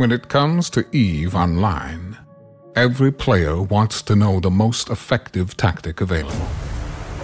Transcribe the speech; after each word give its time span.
When 0.00 0.12
it 0.12 0.30
comes 0.30 0.70
to 0.70 0.86
EVE 0.96 1.34
Online, 1.34 2.16
every 2.74 3.12
player 3.12 3.60
wants 3.60 4.00
to 4.04 4.16
know 4.16 4.40
the 4.40 4.50
most 4.50 4.88
effective 4.88 5.58
tactic 5.58 6.00
available. 6.00 6.48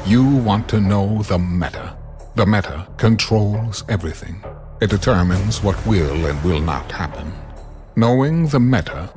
You 0.05 0.23
want 0.23 0.69
to 0.69 0.81
know 0.83 1.23
the 1.23 1.39
meta. 1.39 1.97
The 2.35 2.45
meta 2.45 2.87
controls 2.99 3.83
everything. 3.89 4.45
It 4.83 4.91
determines 4.91 5.63
what 5.63 5.87
will 5.87 6.27
and 6.27 6.45
will 6.45 6.61
not 6.61 6.93
happen. 6.93 7.33
Knowing 7.97 8.47
the 8.47 8.61
meta 8.61 9.09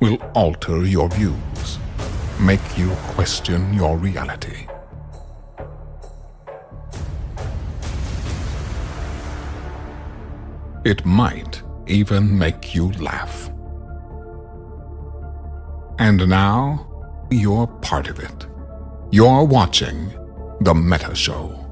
will 0.00 0.18
alter 0.34 0.84
your 0.84 1.08
views, 1.08 1.78
make 2.38 2.76
you 2.76 2.90
question 3.14 3.72
your 3.72 3.96
reality. 3.96 4.66
It 10.84 11.06
might 11.06 11.62
even 11.86 12.38
make 12.38 12.74
you 12.74 12.92
laugh. 12.92 13.50
And 15.98 16.28
now, 16.28 16.86
you're 17.30 17.66
part 17.66 18.08
of 18.08 18.18
it. 18.18 18.46
You're 19.10 19.44
watching 19.44 20.12
The 20.60 20.74
Meta 20.74 21.14
Show. 21.14 21.66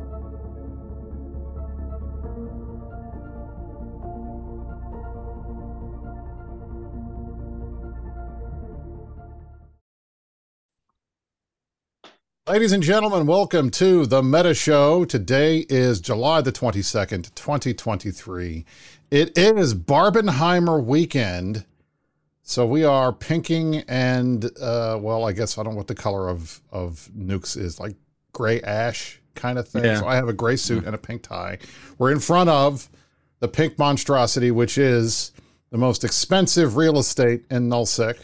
Ladies 12.46 12.72
and 12.72 12.82
gentlemen, 12.82 13.26
welcome 13.26 13.70
to 13.70 14.04
the 14.04 14.22
Meta 14.22 14.52
Show. 14.52 15.06
Today 15.06 15.64
is 15.70 15.98
July 15.98 16.42
the 16.42 16.52
22nd, 16.52 17.34
2023. 17.34 18.66
It 19.10 19.36
is 19.36 19.74
Barbenheimer 19.74 20.82
weekend. 20.82 21.64
So 22.42 22.66
we 22.66 22.84
are 22.84 23.12
pinking 23.12 23.76
and, 23.88 24.44
uh, 24.60 24.98
well, 25.00 25.24
I 25.24 25.32
guess 25.32 25.56
I 25.56 25.62
don't 25.62 25.72
know 25.72 25.78
what 25.78 25.86
the 25.86 25.94
color 25.94 26.28
of, 26.28 26.60
of 26.70 27.08
Nukes 27.16 27.56
is 27.56 27.80
like 27.80 27.96
gray 28.32 28.60
ash 28.60 29.20
kind 29.34 29.58
of 29.58 29.66
thing. 29.66 29.84
Yeah. 29.84 30.00
So 30.00 30.06
I 30.06 30.16
have 30.16 30.28
a 30.28 30.32
gray 30.32 30.56
suit 30.56 30.84
and 30.84 30.94
a 30.94 30.98
pink 30.98 31.22
tie. 31.22 31.58
We're 31.96 32.12
in 32.12 32.20
front 32.20 32.50
of 32.50 32.88
the 33.40 33.48
pink 33.48 33.78
monstrosity, 33.78 34.50
which 34.50 34.76
is 34.78 35.32
the 35.70 35.78
most 35.78 36.04
expensive 36.04 36.76
real 36.76 36.98
estate 36.98 37.44
in 37.50 37.68
Nullsec. 37.68 38.18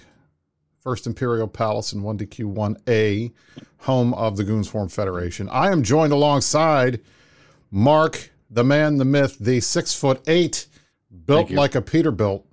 First 0.81 1.07
Imperial 1.07 1.47
Palace 1.47 1.93
in 1.93 2.03
1DQ1A, 2.03 3.33
home 3.81 4.15
of 4.15 4.37
the 4.39 4.45
Goonswarm 4.45 4.91
Federation. 4.91 5.49
I 5.51 5.71
am 5.71 5.83
joined 5.83 6.13
alongside 6.13 7.01
Mark, 7.71 8.31
the 8.49 8.65
man, 8.65 8.97
the 8.97 9.05
myth, 9.05 9.37
the 9.39 9.61
six 9.61 9.95
foot 9.95 10.23
eight, 10.27 10.67
built 11.27 11.51
like 11.51 11.75
a 11.75 11.83
Peterbilt, 11.83 12.45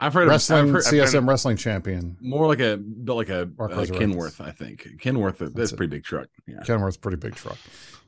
I've 0.00 0.12
heard 0.12 0.28
wrestling 0.28 0.60
Of, 0.60 0.66
I've 0.66 0.72
heard, 0.72 0.84
CSM 0.84 1.06
I've 1.06 1.12
been 1.12 1.26
wrestling 1.26 1.56
champion. 1.56 2.16
more 2.20 2.46
like 2.46 2.60
a 2.60 2.76
built 2.76 3.16
like 3.16 3.28
a 3.28 3.48
Mark 3.56 3.72
uh, 3.72 3.84
Kenworth, 3.86 4.40
I 4.40 4.50
think. 4.50 5.00
Kenworth, 5.00 5.38
that's, 5.38 5.52
That's 5.54 5.72
a 5.72 5.76
pretty 5.76 5.90
big 5.90 6.04
truck. 6.04 6.28
Yeah. 6.46 6.60
Kenworth's 6.64 6.96
pretty 6.96 7.16
big 7.16 7.34
truck. 7.34 7.56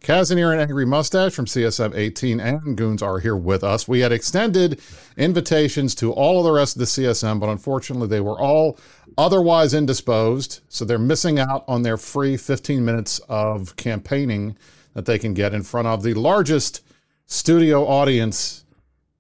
Kazanir 0.03 0.53
and 0.53 0.61
Angry 0.61 0.85
Mustache 0.85 1.33
from 1.33 1.47
CSM 1.47 1.97
18 1.97 2.39
and 2.39 2.77
Goons 2.77 3.03
are 3.03 3.19
here 3.19 3.37
with 3.37 3.65
us. 3.65 3.89
We 3.89 4.01
had 4.01 4.13
extended 4.13 4.81
invitations 5.17 5.95
to 5.97 6.13
all 6.13 6.39
of 6.39 6.45
the 6.45 6.53
rest 6.53 6.77
of 6.77 6.81
the 6.81 6.85
CSM, 6.85 7.41
but 7.41 7.49
unfortunately 7.49 8.09
they 8.09 8.21
were 8.21 8.39
all 8.39 8.79
otherwise 9.17 9.73
indisposed. 9.73 10.61
So 10.69 10.85
they're 10.85 10.99
missing 10.99 11.39
out 11.39 11.65
on 11.67 11.83
their 11.83 11.97
free 11.97 12.37
15 12.37 12.85
minutes 12.85 13.21
of 13.29 13.75
campaigning 13.77 14.57
that 14.93 15.07
they 15.07 15.19
can 15.19 15.35
get 15.35 15.55
in 15.55 15.63
front 15.63 15.89
of 15.89 16.03
the 16.03 16.15
largest 16.15 16.83
studio 17.27 17.85
audience 17.85 18.65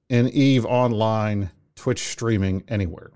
in 0.09 0.29
EVE 0.29 0.65
Online 0.65 1.51
Twitch 1.75 2.01
streaming 2.01 2.63
anywhere. 2.69 3.11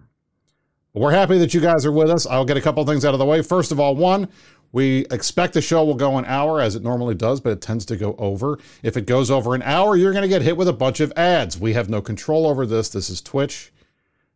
We're 0.92 1.12
happy 1.12 1.38
that 1.38 1.54
you 1.54 1.60
guys 1.60 1.86
are 1.86 1.92
with 1.92 2.10
us. 2.10 2.26
I'll 2.26 2.44
get 2.44 2.56
a 2.56 2.60
couple 2.60 2.84
things 2.84 3.04
out 3.04 3.14
of 3.14 3.20
the 3.20 3.24
way. 3.24 3.42
First 3.42 3.70
of 3.70 3.78
all, 3.78 3.94
one, 3.94 4.28
we 4.72 5.06
expect 5.10 5.54
the 5.54 5.60
show 5.60 5.84
will 5.84 5.94
go 5.94 6.18
an 6.18 6.24
hour 6.24 6.60
as 6.60 6.74
it 6.74 6.82
normally 6.82 7.14
does, 7.14 7.40
but 7.40 7.52
it 7.52 7.60
tends 7.60 7.84
to 7.86 7.96
go 7.96 8.16
over. 8.18 8.58
If 8.82 8.96
it 8.96 9.06
goes 9.06 9.30
over 9.30 9.54
an 9.54 9.62
hour, 9.62 9.96
you're 9.96 10.12
going 10.12 10.22
to 10.22 10.28
get 10.28 10.42
hit 10.42 10.56
with 10.56 10.68
a 10.68 10.72
bunch 10.72 10.98
of 10.98 11.12
ads. 11.16 11.58
We 11.58 11.72
have 11.74 11.88
no 11.88 12.02
control 12.02 12.46
over 12.46 12.66
this. 12.66 12.88
This 12.88 13.08
is 13.08 13.20
Twitch. 13.20 13.72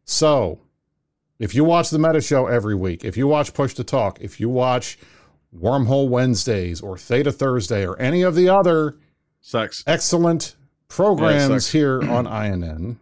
So, 0.05 0.61
if 1.41 1.55
you 1.55 1.65
watch 1.65 1.91
the 1.91 1.99
Meta 1.99 2.21
Show 2.21 2.47
every 2.47 2.77
week, 2.77 3.05
if 3.05 3.17
you 3.17 3.27
watch 3.27 3.55
Push 3.55 3.75
to 3.75 3.85
Talk, 3.85 4.21
if 4.21 4.39
you 4.39 4.49
watch 4.49 4.99
Wormhole 5.57 6.09
Wednesdays 6.09 6.81
or 6.81 6.97
Theta 6.97 7.33
Thursday 7.33 7.85
or 7.85 7.99
any 8.01 8.23
of 8.23 8.37
the 8.37 8.49
other 8.49 8.97
Sucks. 9.47 9.85
excellent 9.87 10.57
programs 10.89 11.65
sucks. 11.65 11.73
here 11.73 12.03
on 12.03 12.27
INN. 12.45 12.99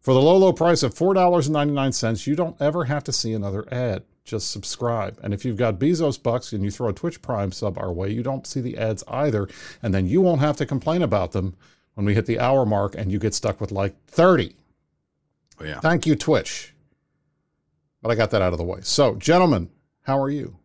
For 0.00 0.14
the 0.14 0.22
low, 0.22 0.38
low 0.38 0.54
price 0.54 0.82
of 0.82 0.94
$4.99, 0.94 2.26
you 2.26 2.34
don't 2.34 2.56
ever 2.60 2.84
have 2.86 3.04
to 3.04 3.12
see 3.12 3.34
another 3.34 3.66
ad. 3.70 4.04
Just 4.24 4.50
subscribe. 4.50 5.18
And 5.22 5.34
if 5.34 5.44
you've 5.44 5.58
got 5.58 5.78
Bezos 5.78 6.20
bucks 6.20 6.54
and 6.54 6.64
you 6.64 6.70
throw 6.70 6.88
a 6.88 6.94
Twitch 6.94 7.20
Prime 7.20 7.52
sub 7.52 7.76
our 7.76 7.92
way, 7.92 8.08
you 8.10 8.22
don't 8.22 8.46
see 8.46 8.62
the 8.62 8.78
ads 8.78 9.04
either. 9.06 9.48
And 9.82 9.92
then 9.92 10.06
you 10.06 10.22
won't 10.22 10.40
have 10.40 10.56
to 10.56 10.66
complain 10.66 11.02
about 11.02 11.32
them 11.32 11.56
when 11.92 12.06
we 12.06 12.14
hit 12.14 12.24
the 12.24 12.40
hour 12.40 12.64
mark 12.64 12.94
and 12.96 13.12
you 13.12 13.18
get 13.18 13.34
stuck 13.34 13.60
with 13.60 13.70
like 13.70 13.94
30. 14.06 14.56
Oh, 15.60 15.64
yeah. 15.64 15.80
Thank 15.80 16.06
you, 16.06 16.16
Twitch. 16.16 16.72
But 18.00 18.10
I 18.10 18.14
got 18.14 18.30
that 18.30 18.40
out 18.40 18.52
of 18.52 18.58
the 18.58 18.64
way. 18.64 18.80
So, 18.80 19.14
gentlemen, 19.16 19.68
how 20.04 20.18
are 20.18 20.30
you? 20.30 20.56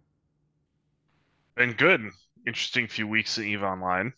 Been 1.55 1.73
good. 1.73 2.11
Interesting 2.45 2.87
few 2.87 3.07
weeks 3.07 3.37
at 3.37 3.43
Eve 3.43 3.61
Online. 3.63 4.13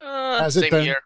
Uh, 0.00 0.40
Has 0.40 0.56
it 0.56 0.70
been? 0.70 0.84
here. 0.84 1.00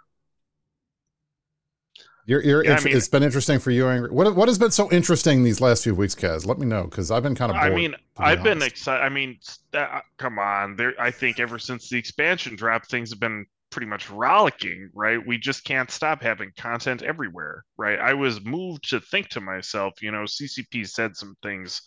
You're, 2.26 2.42
you're 2.42 2.64
Yeah, 2.64 2.76
I 2.76 2.82
mean- 2.82 2.96
it's 2.96 3.08
been 3.08 3.22
interesting 3.22 3.58
for 3.58 3.70
you. 3.70 3.88
Angry. 3.88 4.10
What 4.10 4.34
what 4.36 4.48
has 4.48 4.58
been 4.58 4.70
so 4.70 4.91
interesting 4.91 5.42
these 5.44 5.60
last 5.62 5.82
few 5.82 5.94
weeks, 5.94 6.14
Kaz? 6.14 6.44
Let 6.46 6.58
me 6.58 6.66
know 6.66 6.84
because 6.84 7.10
I've 7.10 7.22
been 7.22 7.34
kind 7.34 7.50
of. 7.50 7.56
Bored, 7.56 7.72
I 7.72 7.74
mean, 7.74 7.91
be 7.92 7.96
I've 8.19 8.42
been 8.42 8.60
excited. 8.60 9.02
I 9.02 9.08
mean, 9.08 9.38
s- 9.46 9.60
that, 9.72 10.04
come 10.19 10.38
on. 10.38 10.76
There, 10.76 10.92
I 11.00 11.10
think 11.10 11.41
ever 11.41 11.58
since 11.58 11.88
the 11.88 11.96
expansion 11.96 12.54
drop, 12.54 12.86
things 12.86 13.10
have 13.10 13.20
been 13.20 13.46
pretty 13.70 13.86
much 13.86 14.10
rollicking, 14.10 14.90
right? 14.94 15.25
We 15.26 15.38
just 15.38 15.64
can't 15.64 15.90
stop 15.90 16.22
having 16.22 16.50
content 16.58 17.02
everywhere, 17.02 17.64
right? 17.78 17.98
I 17.98 18.12
was 18.12 18.44
moved 18.44 18.90
to 18.90 19.00
think 19.00 19.28
to 19.30 19.40
myself, 19.40 19.94
you 20.02 20.10
know, 20.10 20.25
CCP 20.25 20.86
said 20.86 21.16
some 21.16 21.34
things 21.42 21.80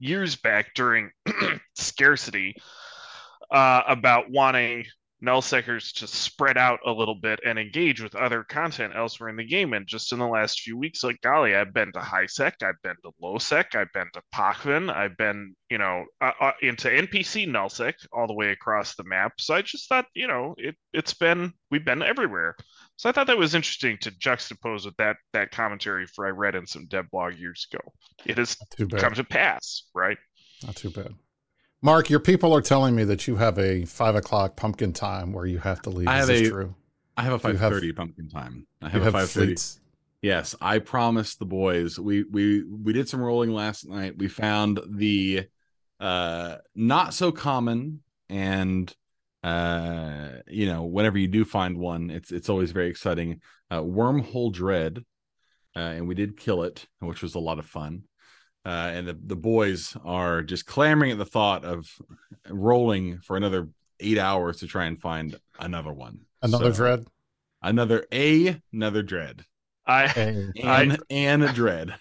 years 0.00 0.34
back 0.34 0.74
during 0.74 1.10
scarcity 1.76 2.56
uh, 3.54 3.84
about 3.86 4.32
wanting 4.32 4.84
nullsecers 5.24 5.92
to 5.94 6.06
spread 6.08 6.58
out 6.58 6.80
a 6.84 6.90
little 6.90 7.14
bit 7.14 7.38
and 7.46 7.58
engage 7.58 8.02
with 8.02 8.14
other 8.14 8.42
content 8.42 8.92
elsewhere 8.96 9.30
in 9.30 9.36
the 9.36 9.44
game. 9.44 9.72
And 9.72 9.86
just 9.86 10.12
in 10.12 10.18
the 10.18 10.26
last 10.26 10.60
few 10.60 10.76
weeks, 10.76 11.04
like 11.04 11.20
golly, 11.22 11.54
I've 11.54 11.72
been 11.72 11.92
to 11.92 12.00
HighSec, 12.00 12.62
I've 12.62 12.82
been 12.82 12.96
to 13.04 13.12
LowSec, 13.22 13.74
I've 13.74 13.92
been 13.94 14.08
to 14.12 14.22
Pochven, 14.34 14.90
I've 14.90 15.16
been, 15.16 15.54
you 15.70 15.78
know, 15.78 16.04
uh, 16.20 16.32
uh, 16.40 16.52
into 16.62 16.88
NPC 16.88 17.48
nullsec 17.48 17.94
all 18.12 18.26
the 18.26 18.34
way 18.34 18.50
across 18.50 18.96
the 18.96 19.04
map. 19.04 19.34
So 19.38 19.54
I 19.54 19.62
just 19.62 19.88
thought, 19.88 20.06
you 20.14 20.26
know, 20.26 20.56
it 20.58 20.74
it's 20.92 21.14
been 21.14 21.52
we've 21.70 21.84
been 21.84 22.02
everywhere. 22.02 22.56
So 22.96 23.08
I 23.08 23.12
thought 23.12 23.28
that 23.28 23.38
was 23.38 23.54
interesting 23.54 23.98
to 24.02 24.10
juxtapose 24.10 24.84
with 24.84 24.96
that 24.96 25.16
that 25.32 25.52
commentary 25.52 26.06
for 26.06 26.26
I 26.26 26.30
read 26.30 26.56
in 26.56 26.66
some 26.66 26.86
dev 26.86 27.10
blog 27.10 27.34
years 27.34 27.66
ago. 27.72 27.92
It 28.26 28.38
has 28.38 28.56
come 28.98 29.14
to 29.14 29.24
pass, 29.24 29.84
right? 29.94 30.18
Not 30.64 30.76
too 30.76 30.90
bad. 30.90 31.14
Mark, 31.84 32.08
your 32.08 32.18
people 32.18 32.54
are 32.54 32.62
telling 32.62 32.96
me 32.96 33.04
that 33.04 33.28
you 33.28 33.36
have 33.36 33.58
a 33.58 33.84
five 33.84 34.14
o'clock 34.16 34.56
pumpkin 34.56 34.94
time 34.94 35.34
where 35.34 35.44
you 35.44 35.58
have 35.58 35.82
to 35.82 35.90
leave. 35.90 36.08
I 36.08 36.14
Is 36.14 36.18
have 36.20 36.28
this 36.28 36.48
a- 36.48 36.50
true? 36.50 36.74
I 37.14 37.22
have 37.24 37.34
a 37.34 37.38
Do 37.38 37.48
you 37.48 37.58
have- 37.58 37.60
five 37.60 37.72
thirty 37.78 37.92
pumpkin 37.92 38.28
time. 38.30 38.66
I 38.80 38.88
have, 38.88 39.06
a 39.06 39.12
five 39.12 39.30
thirty. 39.30 39.54
Yes, 40.22 40.54
I 40.62 40.78
promised 40.78 41.38
the 41.40 41.44
boys. 41.44 42.00
We 42.00 42.22
we 42.24 42.64
we 42.64 42.94
did 42.94 43.06
some 43.06 43.20
rolling 43.20 43.50
last 43.50 43.86
night. 43.86 44.16
We 44.16 44.28
found 44.28 44.80
the 44.88 45.44
uh 46.00 46.56
not 46.74 47.12
so 47.12 47.30
common 47.32 48.00
and 48.30 48.90
uh 49.42 50.30
you 50.48 50.64
know 50.66 50.84
whenever 50.84 51.18
you 51.18 51.28
do 51.28 51.44
find 51.44 51.76
one 51.76 52.08
it's 52.10 52.32
it's 52.32 52.48
always 52.48 52.72
very 52.72 52.88
exciting 52.88 53.40
uh 53.70 53.80
wormhole 53.80 54.50
dread 54.52 55.04
uh 55.76 55.78
and 55.80 56.08
we 56.08 56.14
did 56.16 56.36
kill 56.36 56.62
it 56.64 56.86
which 57.00 57.22
was 57.22 57.34
a 57.36 57.38
lot 57.38 57.58
of 57.60 57.66
fun 57.66 58.02
uh 58.64 58.68
and 58.94 59.06
the 59.08 59.18
the 59.26 59.36
boys 59.36 59.96
are 60.04 60.42
just 60.42 60.66
clamoring 60.66 61.12
at 61.12 61.18
the 61.18 61.24
thought 61.24 61.64
of 61.64 61.86
rolling 62.48 63.18
for 63.20 63.36
another 63.36 63.68
eight 64.00 64.18
hours 64.18 64.58
to 64.58 64.66
try 64.66 64.86
and 64.86 65.00
find 65.00 65.38
another 65.58 65.92
one 65.92 66.20
Another 66.42 66.72
So, 66.72 66.76
dread. 66.76 67.06
another 67.62 68.06
a 68.12 68.60
another 68.72 69.02
dread 69.02 69.44
I 69.86 70.04
and, 70.56 70.98
and 71.10 71.42
a 71.42 71.52
dread 71.52 71.94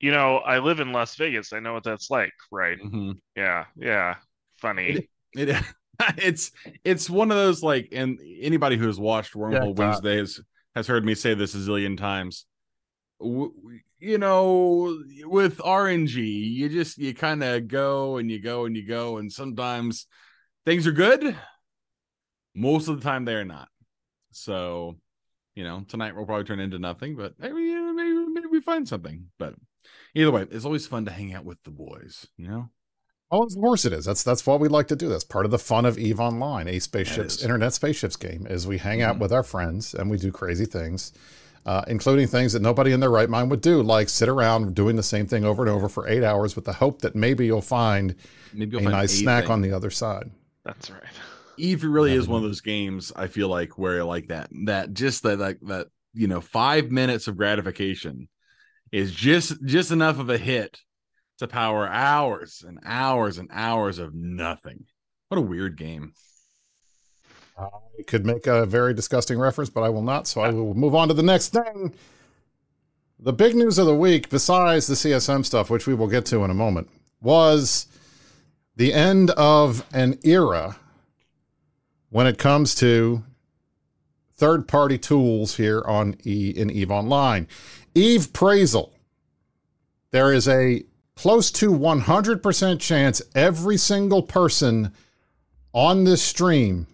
you 0.00 0.12
know, 0.12 0.36
I 0.36 0.60
live 0.60 0.78
in 0.78 0.92
Las 0.92 1.16
Vegas. 1.16 1.52
I 1.52 1.58
know 1.58 1.72
what 1.72 1.82
that's 1.82 2.08
like, 2.08 2.32
right? 2.52 2.78
Mhm. 2.80 3.18
Yeah, 3.34 3.64
yeah. 3.76 4.14
Funny. 4.58 5.08
It, 5.34 5.50
it 5.50 5.64
it's 6.18 6.52
it's 6.84 7.10
one 7.10 7.32
of 7.32 7.36
those 7.36 7.64
like, 7.64 7.88
and 7.90 8.20
anybody 8.40 8.76
who 8.76 8.86
has 8.86 9.00
watched 9.00 9.34
Wormhole 9.34 9.76
Yeah, 9.76 9.88
Wednesdays 9.88 10.40
has 10.76 10.86
heard 10.86 11.04
me 11.04 11.16
say 11.16 11.34
this 11.34 11.54
a 11.56 11.58
zillion 11.58 11.98
times. 11.98 12.46
You 14.00 14.18
know, 14.18 15.02
with 15.24 15.58
RNG, 15.58 16.16
you 16.16 16.68
just 16.68 16.98
you 16.98 17.14
kind 17.14 17.42
of 17.42 17.66
go 17.66 18.18
and 18.18 18.30
you 18.30 18.40
go 18.40 18.64
and 18.64 18.76
you 18.76 18.86
go, 18.86 19.16
and 19.16 19.32
sometimes 19.32 20.06
things 20.64 20.86
are 20.86 20.92
good. 20.92 21.36
Most 22.54 22.88
of 22.88 22.96
the 23.00 23.02
time, 23.02 23.24
they're 23.24 23.44
not. 23.44 23.68
So, 24.30 24.96
you 25.54 25.64
know, 25.64 25.84
tonight 25.88 26.14
will 26.14 26.26
probably 26.26 26.44
turn 26.44 26.60
into 26.60 26.78
nothing, 26.78 27.16
but 27.16 27.34
maybe 27.38 27.74
maybe 27.74 28.26
maybe 28.32 28.46
we 28.50 28.60
find 28.60 28.86
something. 28.88 29.26
But 29.38 29.54
either 30.14 30.30
way, 30.30 30.46
it's 30.50 30.64
always 30.64 30.86
fun 30.86 31.04
to 31.06 31.10
hang 31.10 31.34
out 31.34 31.44
with 31.44 31.58
the 31.64 31.70
boys. 31.70 32.26
You 32.36 32.48
know. 32.48 32.70
Oh, 33.30 33.42
of 33.42 33.52
course 33.54 33.84
it 33.84 33.92
is. 33.92 34.04
That's 34.06 34.22
that's 34.22 34.46
what 34.46 34.60
we 34.60 34.68
like 34.68 34.88
to 34.88 34.96
do. 34.96 35.08
That's 35.08 35.24
part 35.24 35.44
of 35.44 35.50
the 35.50 35.58
fun 35.58 35.84
of 35.84 35.98
Eve 35.98 36.20
Online, 36.20 36.66
a 36.68 36.78
spaceships 36.78 37.42
internet 37.42 37.74
spaceships 37.74 38.16
game. 38.16 38.46
Is 38.46 38.66
we 38.66 38.78
hang 38.78 39.02
out 39.02 39.16
Mhm. 39.16 39.20
with 39.20 39.32
our 39.32 39.42
friends 39.42 39.92
and 39.92 40.08
we 40.08 40.16
do 40.16 40.32
crazy 40.32 40.64
things, 40.64 41.12
uh, 41.68 41.84
including 41.86 42.26
things 42.26 42.54
that 42.54 42.62
nobody 42.62 42.92
in 42.92 43.00
their 43.00 43.10
right 43.10 43.28
mind 43.28 43.50
would 43.50 43.60
do, 43.60 43.82
like 43.82 44.08
sit 44.08 44.26
around 44.26 44.74
doing 44.74 44.96
the 44.96 45.02
same 45.02 45.26
thing 45.26 45.44
over 45.44 45.62
and 45.62 45.70
over 45.70 45.86
for 45.86 46.08
eight 46.08 46.24
hours 46.24 46.56
with 46.56 46.64
the 46.64 46.72
hope 46.72 47.02
that 47.02 47.14
maybe 47.14 47.44
you'll 47.44 47.60
find 47.60 48.14
Maybe 48.54 48.78
a 48.78 48.80
you'll 48.80 48.90
find 48.90 48.96
nice 48.96 49.12
a 49.12 49.16
snack 49.16 49.50
on 49.50 49.60
the 49.60 49.72
other 49.72 49.90
side. 49.90 50.30
That's 50.64 50.90
right. 50.90 51.02
Eve 51.58 51.84
really 51.84 52.14
is 52.14 52.26
one 52.26 52.42
of 52.42 52.48
those 52.48 52.62
games 52.62 53.12
I 53.14 53.26
feel 53.26 53.48
like 53.48 53.76
where 53.76 54.02
like 54.02 54.28
that 54.28 54.48
that 54.64 54.94
just 54.94 55.24
that 55.24 55.38
like 55.38 55.58
that 55.62 55.88
you 56.14 56.26
know 56.26 56.40
five 56.40 56.90
minutes 56.90 57.28
of 57.28 57.36
gratification 57.36 58.28
is 58.90 59.12
just 59.12 59.62
just 59.66 59.90
enough 59.90 60.18
of 60.18 60.30
a 60.30 60.38
hit 60.38 60.78
to 61.38 61.48
power 61.48 61.86
hours 61.86 62.64
and 62.66 62.78
hours 62.82 63.36
and 63.36 63.50
hours 63.52 63.98
of 63.98 64.14
nothing. 64.14 64.86
What 65.28 65.36
a 65.36 65.42
weird 65.42 65.76
game. 65.76 66.14
I 67.58 68.02
could 68.06 68.24
make 68.24 68.46
a 68.46 68.64
very 68.66 68.94
disgusting 68.94 69.38
reference, 69.38 69.70
but 69.70 69.82
I 69.82 69.88
will 69.88 70.02
not. 70.02 70.26
So 70.26 70.40
I 70.40 70.50
will 70.50 70.74
move 70.74 70.94
on 70.94 71.08
to 71.08 71.14
the 71.14 71.22
next 71.22 71.48
thing. 71.48 71.94
The 73.18 73.32
big 73.32 73.56
news 73.56 73.78
of 73.78 73.86
the 73.86 73.94
week, 73.94 74.28
besides 74.28 74.86
the 74.86 74.94
CSM 74.94 75.44
stuff, 75.44 75.70
which 75.70 75.86
we 75.86 75.94
will 75.94 76.06
get 76.06 76.24
to 76.26 76.44
in 76.44 76.50
a 76.50 76.54
moment, 76.54 76.88
was 77.20 77.86
the 78.76 78.94
end 78.94 79.30
of 79.30 79.84
an 79.92 80.18
era 80.22 80.76
when 82.10 82.28
it 82.28 82.38
comes 82.38 82.76
to 82.76 83.24
third-party 84.36 84.98
tools 84.98 85.56
here 85.56 85.82
on 85.84 86.16
E 86.24 86.50
in 86.50 86.70
Eve 86.70 86.92
Online. 86.92 87.48
Eve 87.94 88.32
Praisal. 88.32 88.92
There 90.12 90.32
is 90.32 90.46
a 90.46 90.84
close 91.16 91.50
to 91.50 91.72
100% 91.72 92.78
chance 92.78 93.20
every 93.34 93.76
single 93.76 94.22
person 94.22 94.92
on 95.72 96.04
this 96.04 96.22
stream 96.22 96.86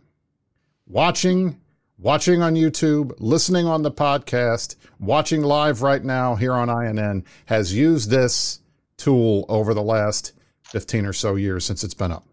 watching 0.87 1.61
watching 1.99 2.43
on 2.43 2.55
YouTube, 2.55 3.13
listening 3.19 3.67
on 3.67 3.83
the 3.83 3.91
podcast, 3.91 4.77
watching 4.99 5.43
live 5.43 5.83
right 5.83 6.05
now 6.05 6.35
here 6.35 6.53
on 6.53 6.69
INN 6.69 7.25
has 7.47 7.75
used 7.75 8.11
this 8.11 8.61
tool 8.97 9.47
over 9.49 9.75
the 9.75 9.83
last 9.83 10.33
15 10.65 11.07
or 11.07 11.13
so 11.13 11.37
years 11.37 11.65
since 11.65 11.85
it's 11.85 11.95
been 11.95 12.13
up. 12.13 12.27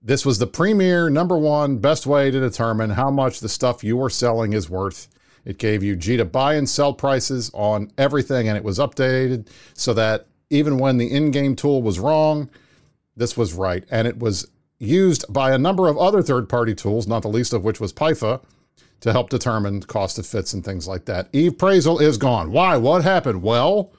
This 0.00 0.24
was 0.24 0.38
the 0.38 0.46
premier 0.46 1.10
number 1.10 1.36
one 1.36 1.78
best 1.78 2.06
way 2.06 2.30
to 2.30 2.40
determine 2.40 2.90
how 2.90 3.10
much 3.10 3.40
the 3.40 3.48
stuff 3.48 3.84
you 3.84 4.00
are 4.02 4.10
selling 4.10 4.52
is 4.52 4.70
worth. 4.70 5.08
It 5.44 5.58
gave 5.58 5.82
you 5.82 5.96
Jita 5.96 6.30
buy 6.30 6.54
and 6.54 6.68
sell 6.68 6.92
prices 6.92 7.50
on 7.52 7.92
everything, 7.98 8.48
and 8.48 8.56
it 8.56 8.64
was 8.64 8.78
updated 8.78 9.48
so 9.74 9.92
that 9.94 10.26
even 10.50 10.78
when 10.78 10.96
the 10.96 11.12
in 11.12 11.30
game 11.30 11.56
tool 11.56 11.82
was 11.82 11.98
wrong, 11.98 12.48
this 13.16 13.36
was 13.36 13.52
right. 13.52 13.84
And 13.90 14.06
it 14.06 14.18
was 14.18 14.48
used 14.78 15.24
by 15.32 15.52
a 15.52 15.58
number 15.58 15.88
of 15.88 15.98
other 15.98 16.22
third 16.22 16.48
party 16.48 16.74
tools, 16.74 17.06
not 17.06 17.22
the 17.22 17.28
least 17.28 17.52
of 17.52 17.64
which 17.64 17.80
was 17.80 17.92
Pyfa, 17.92 18.40
to 19.00 19.12
help 19.12 19.30
determine 19.30 19.82
cost 19.82 20.18
of 20.18 20.26
fits 20.26 20.52
and 20.52 20.64
things 20.64 20.88
like 20.88 21.04
that. 21.06 21.28
Eve 21.32 21.52
Praisal 21.52 22.00
is 22.00 22.18
gone. 22.18 22.50
Why? 22.50 22.76
What 22.76 23.04
happened? 23.04 23.42
Well, 23.42 23.92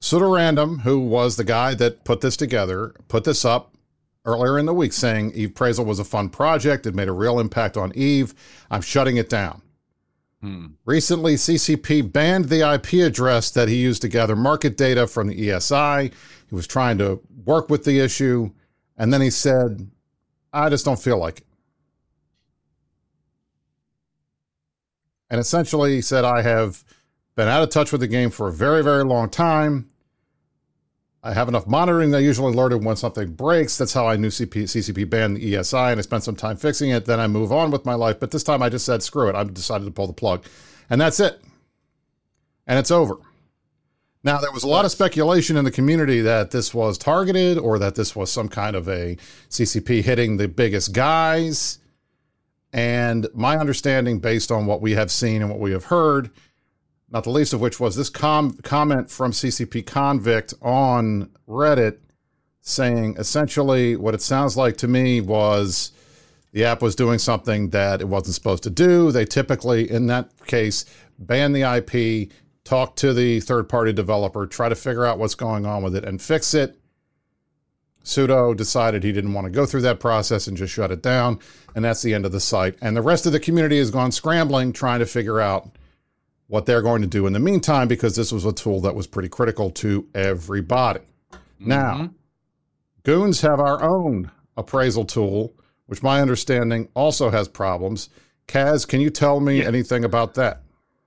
Sudorandom, 0.00 0.82
who 0.82 1.00
was 1.00 1.36
the 1.36 1.44
guy 1.44 1.74
that 1.74 2.04
put 2.04 2.20
this 2.20 2.36
together, 2.36 2.94
put 3.08 3.24
this 3.24 3.44
up 3.44 3.74
earlier 4.24 4.58
in 4.58 4.66
the 4.66 4.74
week 4.74 4.92
saying 4.92 5.32
Eve 5.32 5.50
Praisal 5.50 5.84
was 5.84 5.98
a 5.98 6.04
fun 6.04 6.28
project. 6.28 6.86
It 6.86 6.94
made 6.94 7.08
a 7.08 7.12
real 7.12 7.40
impact 7.40 7.76
on 7.76 7.92
Eve. 7.94 8.34
I'm 8.70 8.82
shutting 8.82 9.16
it 9.16 9.28
down. 9.28 9.62
Recently, 10.84 11.34
CCP 11.34 12.12
banned 12.12 12.46
the 12.46 12.72
IP 12.74 13.04
address 13.04 13.50
that 13.50 13.68
he 13.68 13.76
used 13.76 14.02
to 14.02 14.08
gather 14.08 14.36
market 14.36 14.76
data 14.76 15.06
from 15.06 15.28
the 15.28 15.48
ESI. 15.48 16.12
He 16.48 16.54
was 16.54 16.66
trying 16.66 16.98
to 16.98 17.20
work 17.44 17.68
with 17.68 17.84
the 17.84 18.00
issue, 18.00 18.50
and 18.96 19.12
then 19.12 19.20
he 19.20 19.30
said, 19.30 19.90
I 20.52 20.68
just 20.68 20.84
don't 20.84 21.00
feel 21.00 21.18
like 21.18 21.38
it. 21.38 21.46
And 25.28 25.40
essentially, 25.40 25.94
he 25.96 26.02
said, 26.02 26.24
I 26.24 26.42
have 26.42 26.84
been 27.34 27.48
out 27.48 27.62
of 27.62 27.70
touch 27.70 27.92
with 27.92 28.00
the 28.00 28.06
game 28.06 28.30
for 28.30 28.48
a 28.48 28.52
very, 28.52 28.82
very 28.82 29.04
long 29.04 29.28
time. 29.28 29.88
I 31.26 31.32
have 31.32 31.48
enough 31.48 31.66
monitoring 31.66 32.12
that 32.12 32.18
I 32.18 32.20
usually 32.20 32.52
alert 32.52 32.72
it 32.72 32.82
when 32.82 32.94
something 32.94 33.32
breaks. 33.32 33.76
That's 33.76 33.92
how 33.92 34.06
I 34.06 34.14
knew 34.14 34.28
CP, 34.28 34.62
CCP 34.62 35.10
banned 35.10 35.36
the 35.36 35.54
ESI, 35.54 35.90
and 35.90 35.98
I 35.98 36.02
spent 36.02 36.22
some 36.22 36.36
time 36.36 36.56
fixing 36.56 36.90
it. 36.90 37.04
Then 37.04 37.18
I 37.18 37.26
move 37.26 37.50
on 37.50 37.72
with 37.72 37.84
my 37.84 37.94
life. 37.94 38.20
But 38.20 38.30
this 38.30 38.44
time 38.44 38.62
I 38.62 38.68
just 38.68 38.86
said, 38.86 39.02
screw 39.02 39.28
it. 39.28 39.34
I 39.34 39.42
decided 39.42 39.86
to 39.86 39.90
pull 39.90 40.06
the 40.06 40.12
plug. 40.12 40.44
And 40.88 41.00
that's 41.00 41.18
it. 41.18 41.40
And 42.68 42.78
it's 42.78 42.92
over. 42.92 43.16
Now, 44.22 44.38
there 44.38 44.52
was 44.52 44.62
a 44.62 44.68
lot 44.68 44.84
of 44.84 44.92
speculation 44.92 45.56
in 45.56 45.64
the 45.64 45.72
community 45.72 46.20
that 46.20 46.52
this 46.52 46.72
was 46.72 46.96
targeted 46.96 47.58
or 47.58 47.80
that 47.80 47.96
this 47.96 48.14
was 48.14 48.30
some 48.30 48.48
kind 48.48 48.76
of 48.76 48.88
a 48.88 49.16
CCP 49.50 50.04
hitting 50.04 50.36
the 50.36 50.46
biggest 50.46 50.92
guys. 50.92 51.80
And 52.72 53.26
my 53.34 53.58
understanding, 53.58 54.20
based 54.20 54.52
on 54.52 54.66
what 54.66 54.80
we 54.80 54.92
have 54.92 55.10
seen 55.10 55.42
and 55.42 55.50
what 55.50 55.58
we 55.58 55.72
have 55.72 55.86
heard, 55.86 56.30
not 57.10 57.24
the 57.24 57.30
least 57.30 57.52
of 57.52 57.60
which 57.60 57.78
was 57.78 57.96
this 57.96 58.10
com- 58.10 58.58
comment 58.62 59.10
from 59.10 59.32
CCP 59.32 59.86
Convict 59.86 60.54
on 60.60 61.30
Reddit 61.48 61.98
saying 62.60 63.16
essentially 63.18 63.94
what 63.94 64.14
it 64.14 64.20
sounds 64.20 64.56
like 64.56 64.76
to 64.78 64.88
me 64.88 65.20
was 65.20 65.92
the 66.52 66.64
app 66.64 66.82
was 66.82 66.96
doing 66.96 67.18
something 67.18 67.70
that 67.70 68.00
it 68.00 68.08
wasn't 68.08 68.34
supposed 68.34 68.64
to 68.64 68.70
do. 68.70 69.12
They 69.12 69.24
typically, 69.24 69.88
in 69.90 70.06
that 70.08 70.30
case, 70.46 70.84
ban 71.18 71.52
the 71.52 71.62
IP, 71.62 72.30
talk 72.64 72.96
to 72.96 73.12
the 73.12 73.40
third 73.40 73.68
party 73.68 73.92
developer, 73.92 74.46
try 74.46 74.68
to 74.68 74.74
figure 74.74 75.04
out 75.04 75.18
what's 75.18 75.34
going 75.34 75.64
on 75.64 75.82
with 75.82 75.94
it, 75.94 76.04
and 76.04 76.20
fix 76.20 76.54
it. 76.54 76.76
Sudo 78.04 78.56
decided 78.56 79.02
he 79.02 79.12
didn't 79.12 79.32
want 79.32 79.44
to 79.44 79.50
go 79.50 79.66
through 79.66 79.82
that 79.82 80.00
process 80.00 80.46
and 80.46 80.56
just 80.56 80.72
shut 80.72 80.90
it 80.90 81.02
down. 81.02 81.40
And 81.74 81.84
that's 81.84 82.02
the 82.02 82.14
end 82.14 82.24
of 82.24 82.32
the 82.32 82.40
site. 82.40 82.76
And 82.80 82.96
the 82.96 83.02
rest 83.02 83.26
of 83.26 83.32
the 83.32 83.40
community 83.40 83.78
has 83.78 83.90
gone 83.90 84.12
scrambling 84.12 84.72
trying 84.72 85.00
to 85.00 85.06
figure 85.06 85.40
out 85.40 85.68
what 86.48 86.66
they're 86.66 86.82
going 86.82 87.02
to 87.02 87.08
do 87.08 87.26
in 87.26 87.32
the 87.32 87.38
meantime 87.40 87.88
because 87.88 88.14
this 88.16 88.30
was 88.32 88.44
a 88.44 88.52
tool 88.52 88.80
that 88.82 88.94
was 88.94 89.06
pretty 89.06 89.28
critical 89.28 89.70
to 89.70 90.06
everybody. 90.14 91.00
Now, 91.58 91.94
Mhm. 91.96 92.10
Goons 93.02 93.40
have 93.40 93.60
our 93.60 93.82
own 93.82 94.30
appraisal 94.56 95.04
tool, 95.04 95.54
which 95.86 96.02
my 96.02 96.20
understanding 96.20 96.88
also 96.94 97.30
has 97.30 97.48
problems. 97.48 98.08
Kaz, 98.48 98.86
can 98.86 99.00
you 99.00 99.10
tell 99.10 99.40
me 99.40 99.58
Yeah. 99.58 99.64
anything 99.66 100.04
about 100.04 100.34
that? 100.34 100.62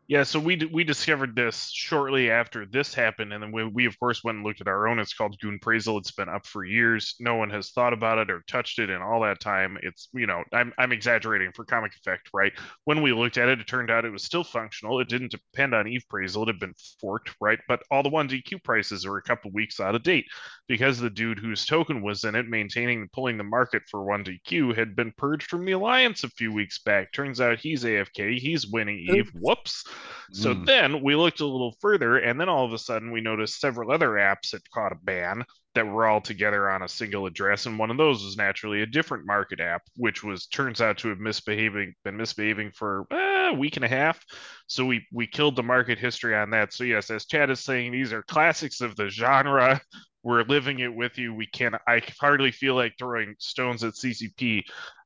Yeah, 0.09 0.23
so 0.23 0.39
we 0.39 0.55
we 0.73 0.83
discovered 0.83 1.35
this 1.35 1.69
shortly 1.71 2.31
after 2.31 2.65
this 2.65 2.95
happened, 2.95 3.31
and 3.31 3.43
then 3.43 3.51
we, 3.51 3.63
we 3.65 3.85
of 3.85 3.99
course 3.99 4.23
went 4.23 4.37
and 4.37 4.45
looked 4.45 4.59
at 4.59 4.67
our 4.67 4.87
own. 4.87 4.97
It's 4.97 5.13
called 5.13 5.39
Goon 5.39 5.59
Praisal. 5.59 5.99
It's 5.99 6.09
been 6.09 6.27
up 6.27 6.47
for 6.47 6.65
years. 6.65 7.15
No 7.19 7.35
one 7.35 7.51
has 7.51 7.69
thought 7.69 7.93
about 7.93 8.17
it 8.17 8.31
or 8.31 8.43
touched 8.47 8.79
it 8.79 8.89
in 8.89 9.03
all 9.03 9.21
that 9.21 9.39
time. 9.39 9.77
It's 9.83 10.09
you 10.11 10.25
know 10.25 10.43
I'm 10.51 10.73
I'm 10.79 10.91
exaggerating 10.91 11.51
for 11.53 11.63
comic 11.63 11.93
effect, 11.95 12.29
right? 12.33 12.51
When 12.85 13.03
we 13.03 13.13
looked 13.13 13.37
at 13.37 13.49
it, 13.49 13.59
it 13.61 13.67
turned 13.67 13.91
out 13.91 14.03
it 14.03 14.09
was 14.09 14.23
still 14.23 14.43
functional. 14.43 14.99
It 14.99 15.09
didn't 15.09 15.31
depend 15.31 15.75
on 15.75 15.87
Eve 15.87 16.05
Praisal. 16.11 16.41
It 16.41 16.47
had 16.47 16.59
been 16.59 16.73
forked, 16.99 17.35
right? 17.39 17.59
But 17.67 17.83
all 17.91 18.01
the 18.01 18.09
one 18.09 18.27
DQ 18.27 18.57
prices 18.57 19.05
are 19.05 19.17
a 19.17 19.21
couple 19.21 19.51
weeks 19.51 19.79
out 19.79 19.93
of 19.93 20.01
date 20.01 20.25
because 20.69 20.99
the 20.99 21.09
dude 21.09 21.39
whose 21.39 21.65
token 21.65 22.01
was 22.01 22.23
in 22.23 22.35
it, 22.35 22.47
maintaining 22.47 23.01
and 23.01 23.11
pulling 23.11 23.37
the 23.37 23.43
market 23.43 23.81
for 23.89 24.05
one 24.05 24.23
DQ, 24.23 24.77
had 24.77 24.95
been 24.95 25.11
purged 25.17 25.49
from 25.49 25.65
the 25.65 25.73
alliance 25.73 26.23
a 26.23 26.29
few 26.29 26.53
weeks 26.53 26.79
back. 26.79 27.11
Turns 27.11 27.41
out 27.41 27.59
he's 27.59 27.83
AFK. 27.83 28.39
He's 28.39 28.67
winning 28.67 28.99
Eve. 28.99 29.31
Whoops. 29.33 29.83
So 30.31 30.53
Mm. 30.53 30.65
then 30.65 31.01
we 31.01 31.15
looked 31.15 31.39
a 31.41 31.45
little 31.45 31.75
further, 31.81 32.17
and 32.17 32.39
then 32.39 32.47
all 32.47 32.65
of 32.65 32.71
a 32.71 32.77
sudden 32.77 33.11
we 33.11 33.19
noticed 33.19 33.59
several 33.59 33.91
other 33.91 34.09
apps 34.11 34.51
that 34.51 34.69
caught 34.69 34.91
a 34.93 34.97
ban 35.03 35.43
that 35.75 35.87
were 35.87 36.05
all 36.05 36.21
together 36.21 36.69
on 36.69 36.83
a 36.83 36.87
single 36.87 37.25
address, 37.25 37.65
and 37.65 37.77
one 37.79 37.89
of 37.91 37.97
those 37.97 38.23
was 38.23 38.37
naturally 38.37 38.81
a 38.81 38.85
different 38.85 39.25
market 39.25 39.59
app, 39.59 39.81
which 39.95 40.23
was 40.23 40.45
turns 40.47 40.81
out 40.81 40.99
to 40.99 41.09
have 41.09 41.19
misbehaving 41.19 41.93
been 42.03 42.17
misbehaving 42.17 42.71
for 42.71 43.05
eh, 43.11 43.49
a 43.49 43.53
week 43.53 43.75
and 43.75 43.85
a 43.85 43.87
half. 43.87 44.23
So 44.67 44.85
we 44.85 45.07
we 45.11 45.25
killed 45.25 45.55
the 45.55 45.63
market 45.63 45.97
history 45.97 46.35
on 46.35 46.51
that. 46.51 46.73
So 46.73 46.83
yes, 46.83 47.09
as 47.09 47.25
Chad 47.25 47.49
is 47.49 47.63
saying, 47.63 47.91
these 47.91 48.13
are 48.13 48.21
classics 48.23 48.81
of 48.81 48.95
the 48.95 49.09
genre. 49.09 49.81
We're 50.23 50.43
living 50.43 50.79
it 50.79 50.93
with 50.93 51.17
you. 51.17 51.33
We 51.33 51.47
can 51.47 51.75
I 51.87 52.01
hardly 52.19 52.51
feel 52.51 52.75
like 52.75 52.93
throwing 52.97 53.35
stones 53.39 53.83
at 53.83 53.93
CCP 53.93 54.63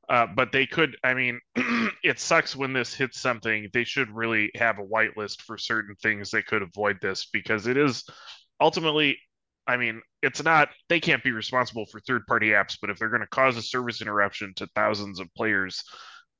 uh, 0.08 0.26
but 0.34 0.52
they 0.52 0.66
could, 0.66 0.96
I 1.02 1.14
mean, 1.14 1.40
it 2.02 2.18
sucks 2.18 2.54
when 2.54 2.72
this 2.72 2.94
hits 2.94 3.20
something. 3.20 3.68
They 3.72 3.84
should 3.84 4.10
really 4.10 4.50
have 4.54 4.78
a 4.78 4.84
whitelist 4.84 5.42
for 5.42 5.56
certain 5.56 5.94
things 5.96 6.30
that 6.30 6.46
could 6.46 6.62
avoid 6.62 6.98
this 7.00 7.26
because 7.32 7.66
it 7.66 7.76
is 7.76 8.04
ultimately, 8.60 9.18
I 9.66 9.76
mean, 9.76 10.02
it's 10.22 10.42
not, 10.42 10.68
they 10.88 11.00
can't 11.00 11.24
be 11.24 11.32
responsible 11.32 11.86
for 11.86 12.00
third 12.00 12.26
party 12.26 12.48
apps, 12.48 12.76
but 12.80 12.90
if 12.90 12.98
they're 12.98 13.08
going 13.08 13.22
to 13.22 13.26
cause 13.28 13.56
a 13.56 13.62
service 13.62 14.02
interruption 14.02 14.52
to 14.56 14.68
thousands 14.74 15.20
of 15.20 15.34
players, 15.34 15.82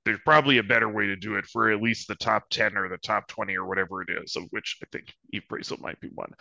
there's 0.04 0.20
probably 0.24 0.58
a 0.58 0.62
better 0.62 0.88
way 0.88 1.06
to 1.06 1.16
do 1.16 1.36
it 1.36 1.46
for 1.46 1.70
at 1.70 1.80
least 1.80 2.08
the 2.08 2.14
top 2.16 2.44
10 2.50 2.76
or 2.76 2.88
the 2.88 2.98
top 2.98 3.26
20 3.28 3.56
or 3.56 3.66
whatever 3.66 4.02
it 4.02 4.08
is, 4.22 4.36
of 4.36 4.44
which 4.50 4.78
I 4.82 4.86
think 4.92 5.14
ePraisal 5.34 5.80
might 5.80 6.00
be 6.00 6.08
one. 6.14 6.32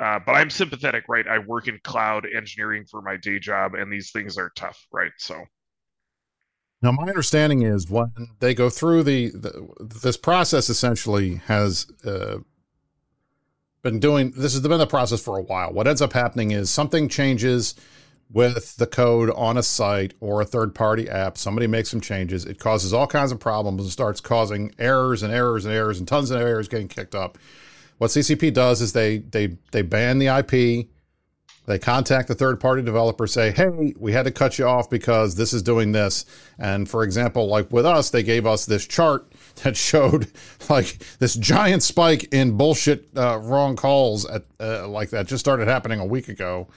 Uh, 0.00 0.20
but 0.24 0.32
I'm 0.32 0.50
sympathetic, 0.50 1.04
right? 1.08 1.26
I 1.26 1.38
work 1.38 1.66
in 1.66 1.80
cloud 1.82 2.26
engineering 2.32 2.84
for 2.88 3.02
my 3.02 3.16
day 3.16 3.40
job, 3.40 3.74
and 3.74 3.92
these 3.92 4.12
things 4.12 4.38
are 4.38 4.52
tough, 4.54 4.78
right? 4.92 5.10
So 5.18 5.42
Now, 6.80 6.92
my 6.92 7.08
understanding 7.08 7.62
is 7.62 7.90
when 7.90 8.12
they 8.38 8.54
go 8.54 8.70
through 8.70 9.02
the, 9.02 9.30
the 9.30 9.68
this 9.80 10.16
process, 10.16 10.68
essentially 10.68 11.36
has 11.46 11.90
uh, 12.04 12.38
been 13.82 13.98
doing 13.98 14.32
this 14.36 14.52
has 14.52 14.62
been 14.62 14.78
the 14.78 14.86
process 14.86 15.20
for 15.20 15.38
a 15.38 15.42
while. 15.42 15.72
What 15.72 15.88
ends 15.88 16.02
up 16.02 16.12
happening 16.12 16.52
is 16.52 16.70
something 16.70 17.08
changes 17.08 17.74
with 18.30 18.76
the 18.76 18.86
code 18.86 19.30
on 19.30 19.56
a 19.56 19.62
site 19.62 20.14
or 20.20 20.40
a 20.40 20.44
third 20.44 20.74
party 20.74 21.08
app. 21.08 21.38
Somebody 21.38 21.66
makes 21.66 21.88
some 21.88 22.00
changes. 22.00 22.44
It 22.44 22.58
causes 22.58 22.92
all 22.92 23.06
kinds 23.06 23.32
of 23.32 23.40
problems 23.40 23.82
and 23.82 23.90
starts 23.90 24.20
causing 24.20 24.74
errors 24.78 25.22
and 25.22 25.32
errors 25.32 25.64
and 25.64 25.74
errors 25.74 25.98
and 25.98 26.06
tons 26.06 26.30
of 26.30 26.40
errors 26.40 26.68
getting 26.68 26.88
kicked 26.88 27.14
up. 27.14 27.38
What 27.96 28.10
CCP 28.10 28.52
does 28.52 28.80
is 28.80 28.92
they 28.92 29.18
they 29.18 29.58
they 29.72 29.82
ban 29.82 30.18
the 30.18 30.28
IP. 30.28 30.88
They 31.66 31.78
contact 31.78 32.28
the 32.28 32.34
third 32.34 32.60
party 32.60 32.82
developer, 32.82 33.26
say, 33.26 33.50
"Hey, 33.50 33.92
we 33.98 34.12
had 34.12 34.24
to 34.24 34.30
cut 34.30 34.58
you 34.58 34.66
off 34.66 34.88
because 34.88 35.34
this 35.34 35.52
is 35.52 35.62
doing 35.62 35.92
this." 35.92 36.24
And 36.58 36.88
for 36.88 37.02
example, 37.02 37.46
like 37.46 37.70
with 37.70 37.84
us, 37.84 38.10
they 38.10 38.22
gave 38.22 38.46
us 38.46 38.66
this 38.66 38.86
chart 38.86 39.30
that 39.62 39.76
showed 39.76 40.30
like 40.70 40.98
this 41.18 41.34
giant 41.34 41.82
spike 41.82 42.32
in 42.32 42.56
bullshit 42.56 43.08
uh, 43.16 43.38
wrong 43.38 43.74
calls 43.74 44.26
at 44.26 44.44
uh, 44.60 44.86
like 44.86 45.10
that 45.10 45.26
just 45.26 45.40
started 45.40 45.66
happening 45.66 45.98
a 45.98 46.06
week 46.06 46.28
ago 46.28 46.68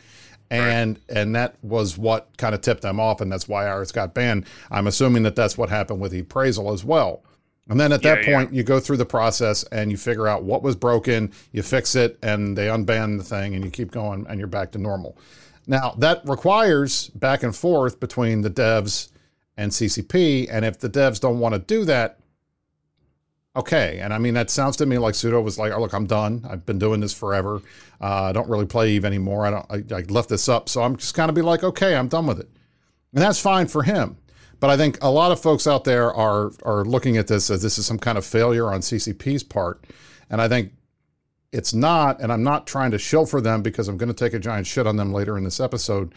and 0.52 1.00
right. 1.08 1.18
and 1.18 1.36
that 1.36 1.56
was 1.64 1.98
what 1.98 2.30
kind 2.38 2.54
of 2.54 2.62
tipped 2.62 2.82
them 2.82 3.00
off 3.00 3.22
and 3.22 3.32
that's 3.32 3.48
why 3.48 3.68
ours 3.68 3.92
got 3.92 4.14
banned 4.14 4.46
i'm 4.70 4.86
assuming 4.86 5.24
that 5.24 5.36
that's 5.36 5.58
what 5.58 5.70
happened 5.70 6.00
with 6.00 6.14
appraisal 6.14 6.72
as 6.72 6.84
well 6.84 7.24
and 7.70 7.80
then 7.80 7.94
at 7.94 8.02
that 8.02 8.26
point 8.26 8.52
yeah. 8.52 8.58
you 8.58 8.64
go 8.64 8.80
through 8.80 8.98
the 8.98 9.06
process 9.06 9.64
and 9.72 9.90
you 9.90 9.98
figure 9.98 10.28
out 10.28 10.44
what 10.44 10.62
was 10.62 10.76
broken 10.76 11.32
you 11.54 11.64
fix 11.64 11.96
it 11.96 12.20
and 12.22 12.58
they 12.58 12.68
unban 12.68 13.18
the 13.18 13.24
thing 13.24 13.56
and 13.56 13.64
you 13.64 13.72
keep 13.72 13.92
going 13.92 14.26
and 14.28 14.38
you're 14.38 14.48
back 14.48 14.72
to 14.72 14.78
normal 14.78 15.18
now 15.68 15.96
that 15.98 16.22
requires 16.26 17.08
back 17.10 17.44
and 17.44 17.56
forth 17.56 18.00
between 18.00 18.42
the 18.42 18.50
devs 18.50 19.10
and 19.56 19.72
ccp 19.72 20.48
and 20.52 20.66
if 20.66 20.80
the 20.80 20.90
devs 20.90 21.20
don't 21.20 21.40
want 21.40 21.56
to 21.56 21.60
do 21.60 21.86
that 21.86 22.20
okay. 23.56 24.00
And 24.00 24.14
I 24.14 24.18
mean, 24.18 24.34
that 24.36 24.50
sounds 24.50 24.78
to 24.78 24.86
me 24.86 24.98
like 24.98 25.14
Sudo 25.14 25.44
was 25.44 25.58
like, 25.58 25.72
oh, 25.72 25.80
look, 25.80 25.94
I'm 25.94 26.08
done. 26.08 26.46
I've 26.50 26.66
been 26.66 26.80
doing 26.80 27.00
this 27.00 27.14
forever. 27.14 27.62
Uh, 28.00 28.24
I 28.24 28.32
don't 28.32 28.50
really 28.50 28.66
play 28.66 28.92
Eve 28.92 29.06
anymore. 29.06 29.46
I 29.46 29.52
don't, 29.52 29.92
I, 29.92 29.96
I 29.96 30.02
left 30.10 30.30
this 30.30 30.50
up. 30.50 30.70
So 30.70 30.82
I'm 30.82 30.96
just 30.96 31.14
kind 31.14 31.30
of 31.30 31.36
be 31.36 31.42
like, 31.42 31.64
okay, 31.64 31.96
I'm 31.96 32.08
done 32.08 32.28
with 32.28 32.40
it. 32.40 32.50
And 33.14 33.22
that's 33.22 33.40
fine 33.40 33.68
for 33.68 33.84
him. 33.84 34.18
But 34.60 34.70
I 34.70 34.78
think 34.78 35.00
a 35.02 35.10
lot 35.10 35.32
of 35.32 35.42
folks 35.42 35.66
out 35.66 35.84
there 35.84 36.14
are, 36.14 36.52
are 36.64 36.86
looking 36.86 37.18
at 37.18 37.28
this 37.28 37.50
as 37.50 37.62
this 37.62 37.78
is 37.78 37.86
some 37.86 37.98
kind 37.98 38.18
of 38.18 38.26
failure 38.26 38.72
on 38.72 38.82
CCP's 38.82 39.44
part. 39.44 39.86
And 40.30 40.40
I 40.40 40.48
think 40.48 40.74
it's 41.52 41.74
not. 41.74 42.22
And 42.22 42.32
I'm 42.32 42.44
not 42.44 42.68
trying 42.68 42.92
to 42.92 43.00
shill 43.00 43.26
for 43.26 43.42
them 43.42 43.62
because 43.64 43.88
I'm 43.88 43.98
going 43.98 44.14
to 44.14 44.14
take 44.14 44.34
a 44.34 44.40
giant 44.40 44.68
shit 44.68 44.88
on 44.88 44.98
them 44.98 45.12
later 45.12 45.38
in 45.38 45.44
this 45.44 45.60
episode. 45.60 46.14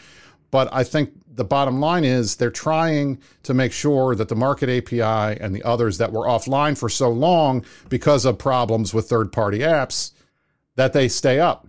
But 0.55 0.73
I 0.73 0.85
think 0.85 1.11
the 1.35 1.43
bottom 1.45 1.81
line 1.81 2.05
is 2.05 2.37
they're 2.37 2.49
trying 2.49 3.19
to 3.43 3.53
make 3.53 3.73
sure 3.73 4.15
that 4.15 4.29
the 4.29 4.37
market 4.37 4.71
API 4.71 5.41
and 5.41 5.53
the 5.53 5.65
others 5.65 5.99
that 5.99 6.13
were 6.13 6.27
offline 6.27 6.79
for 6.79 6.89
so 6.89 7.09
long 7.11 7.65
because 7.89 8.25
of 8.25 8.39
problems 8.39 8.95
with 8.95 9.09
third-party 9.09 9.59
apps 9.59 10.13
that 10.77 10.93
they 10.93 11.09
stay 11.09 11.41
up. 11.41 11.67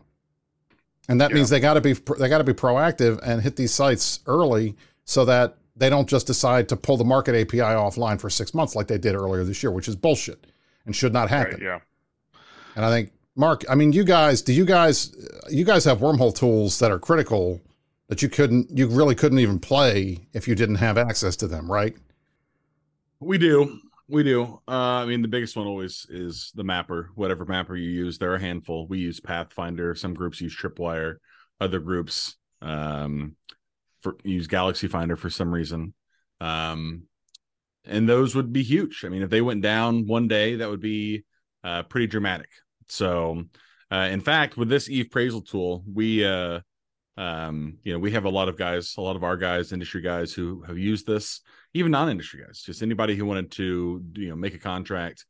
And 1.10 1.20
that 1.20 1.32
yeah. 1.32 1.38
means 1.38 1.50
they 1.50 1.60
got 1.60 1.74
to 1.74 1.82
be 1.82 1.94
they 2.20 2.30
got 2.30 2.38
to 2.38 2.44
be 2.44 2.54
proactive 2.54 3.20
and 3.24 3.42
hit 3.42 3.56
these 3.56 3.74
sites 3.74 4.20
early 4.28 4.76
so 5.04 5.26
that 5.26 5.58
they 5.76 5.90
don't 5.90 6.08
just 6.08 6.28
decide 6.28 6.70
to 6.70 6.76
pull 6.76 6.98
the 6.98 7.04
market 7.04 7.34
API 7.34 7.58
offline 7.58 8.22
for 8.22 8.30
6 8.30 8.54
months 8.54 8.76
like 8.76 8.86
they 8.86 9.00
did 9.00 9.16
earlier 9.16 9.44
this 9.44 9.64
year, 9.64 9.72
which 9.72 9.88
is 9.88 9.96
bullshit 9.96 10.46
and 10.86 10.96
should 10.96 11.12
not 11.12 11.32
happen. 11.32 11.54
Right, 11.54 11.64
yeah. 11.64 11.80
And 12.76 12.86
I 12.86 12.92
think 12.92 13.14
Mark, 13.36 13.64
I 13.68 13.74
mean 13.74 13.94
you 13.94 14.04
guys, 14.04 14.44
do 14.44 14.54
you 14.54 14.64
guys 14.64 15.12
you 15.50 15.66
guys 15.66 15.86
have 15.86 16.02
wormhole 16.02 16.36
tools 16.36 16.78
that 16.78 16.92
are 16.92 17.00
critical 17.00 17.62
that 18.08 18.22
you 18.22 18.30
couldn't 18.30 18.70
you 18.76 18.88
really 18.88 19.16
couldn't 19.16 19.40
even 19.40 19.60
play 19.60 20.28
if 20.34 20.48
you 20.48 20.56
didn't 20.56 20.76
have 20.76 20.98
access 20.98 21.36
to 21.38 21.48
them 21.48 21.72
right? 21.72 21.96
We 23.20 23.38
do. 23.38 23.80
We 24.08 24.24
do. 24.24 24.62
Uh, 24.68 25.02
i 25.02 25.06
mean 25.06 25.22
the 25.22 25.28
biggest 25.28 25.56
one 25.56 25.66
always 25.66 26.06
is 26.10 26.52
the 26.56 26.64
mapper 26.64 27.10
whatever 27.16 27.46
mapper 27.46 27.76
you 27.76 27.90
use. 27.90 28.18
There 28.18 28.32
are 28.32 28.36
a 28.36 28.42
handful. 28.42 28.88
We 28.88 29.00
use 29.00 29.20
pathfinder. 29.20 29.96
Some 29.96 30.14
groups 30.14 30.42
use 30.42 30.56
tripwire. 30.56 31.16
Other 31.60 31.80
groups 31.80 32.36
um, 32.62 33.36
for 34.02 34.18
use 34.24 34.48
galaxy 34.48 34.88
finder 34.88 35.16
for 35.16 35.30
some 35.30 35.54
reason. 35.54 35.94
Um, 36.42 37.04
and 37.86 38.10
those 38.10 38.36
would 38.36 38.52
be 38.52 38.64
huge. 38.64 39.04
I 39.06 39.10
mean 39.10 39.24
if 39.24 39.30
they 39.30 39.42
went 39.42 39.62
down 39.62 40.06
one 40.06 40.28
day 40.28 40.56
that 40.56 40.70
would 40.70 40.82
be 40.82 41.24
uh, 41.64 41.84
pretty 41.84 42.08
dramatic. 42.08 42.50
So 42.88 43.46
uh, 43.92 44.10
in 44.12 44.22
fact 44.22 44.58
with 44.58 44.70
this 44.70 44.88
ePraisal 44.88 45.48
tool 45.48 45.84
we 45.92 46.24
uh, 46.24 46.60
um 47.18 47.78
you 47.84 47.94
know 47.94 48.00
we 48.00 48.12
have 48.12 48.26
a 48.26 48.30
lot 48.30 48.50
of 48.50 48.58
guys 48.58 48.96
a 48.98 49.02
lot 49.02 49.16
of 49.16 49.24
our 49.24 49.38
guys 49.38 49.72
industry 49.72 50.02
guys 50.02 50.34
who 50.34 50.62
have 50.64 50.78
used 50.78 51.06
this 51.08 51.42
even 51.74 51.92
non-industry 51.92 52.44
guys 52.46 52.62
just 52.62 52.82
anybody 52.82 53.16
who 53.16 53.26
wanted 53.26 53.52
to 53.52 54.04
you 54.16 54.30
know 54.30 54.36
make 54.36 54.54
a 54.54 54.60
contract 54.60 55.26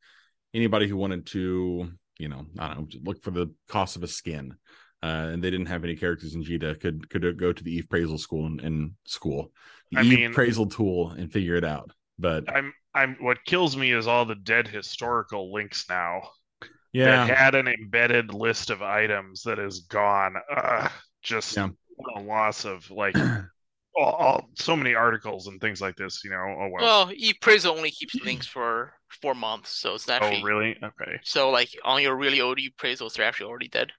anybody 0.53 0.87
who 0.87 0.97
wanted 0.97 1.25
to 1.25 1.91
you 2.17 2.27
know 2.27 2.45
i 2.57 2.73
don't 2.73 2.93
know 2.93 2.99
look 3.03 3.21
for 3.21 3.31
the 3.31 3.53
cost 3.67 3.95
of 3.95 4.03
a 4.03 4.07
skin 4.07 4.55
uh, 5.03 5.29
and 5.31 5.43
they 5.43 5.51
didn't 5.51 5.67
have 5.67 5.83
any 5.83 5.95
characters 5.95 6.33
in 6.33 6.43
Jita 6.43 6.79
could 6.79 7.07
could 7.11 7.37
go 7.37 7.53
to 7.53 7.63
the 7.63 7.79
ePraisal 7.79 8.19
school 8.19 8.47
and, 8.47 8.59
and 8.61 8.91
school. 9.05 9.51
The 9.91 9.99
I 9.99 10.03
mean, 10.03 10.31
appraisal 10.31 10.65
tool 10.65 11.11
and 11.11 11.31
figure 11.31 11.55
it 11.55 11.63
out 11.63 11.91
but 12.17 12.45
i'm 12.49 12.73
i'm 12.95 13.17
what 13.19 13.43
kills 13.45 13.75
me 13.75 13.91
is 13.91 14.07
all 14.07 14.25
the 14.25 14.35
dead 14.35 14.67
historical 14.67 15.53
links 15.53 15.85
now 15.89 16.21
yeah. 16.95 17.27
that 17.27 17.37
had 17.37 17.55
an 17.55 17.67
embedded 17.67 18.33
list 18.33 18.69
of 18.69 18.81
items 18.81 19.43
that 19.43 19.59
is 19.59 19.81
gone. 19.81 20.35
Uh, 20.49 20.87
just 21.25 21.57
yeah. 21.57 21.69
a 22.15 22.21
loss 22.21 22.65
of 22.65 22.89
like 22.91 23.17
all, 23.95 24.11
all, 24.11 24.49
so 24.55 24.75
many 24.75 24.95
articles 24.95 25.47
and 25.47 25.59
things 25.59 25.81
like 25.81 25.95
this. 25.95 26.23
You 26.23 26.29
know, 26.29 26.37
oh 26.37 26.69
well. 26.71 27.07
Well, 27.07 27.15
ePraisal 27.15 27.75
only 27.75 27.91
keeps 27.91 28.15
links 28.23 28.47
for 28.47 28.93
four 29.21 29.35
months, 29.35 29.71
so 29.71 29.95
it's 29.95 30.07
oh, 30.07 30.13
actually. 30.13 30.41
Oh 30.41 30.45
really? 30.45 30.77
Okay. 30.81 31.19
So 31.23 31.49
like 31.49 31.69
on 31.83 32.01
your 32.01 32.15
really 32.15 32.39
old 32.39 32.59
ePraisals, 32.59 33.13
they're 33.13 33.25
actually 33.25 33.49
already 33.49 33.67
dead. 33.67 33.91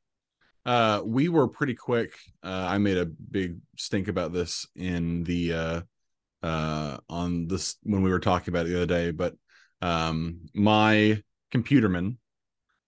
Uh, 0.65 1.01
we 1.05 1.29
were 1.29 1.47
pretty 1.47 1.75
quick. 1.75 2.13
Uh, 2.43 2.67
I 2.69 2.79
made 2.79 2.97
a 2.97 3.07
big 3.07 3.59
stink 3.77 4.09
about 4.09 4.33
this 4.33 4.67
in 4.75 5.23
the 5.25 5.53
uh, 5.53 5.81
uh, 6.43 6.99
on 7.09 7.47
this 7.47 7.77
when 7.83 8.03
we 8.03 8.11
were 8.11 8.21
talking 8.21 8.53
about 8.53 8.67
it 8.67 8.71
the 8.71 8.77
other 8.77 8.87
day, 8.87 9.11
but 9.11 9.35
um, 9.83 10.41
my 10.55 11.23
computerman 11.53 12.17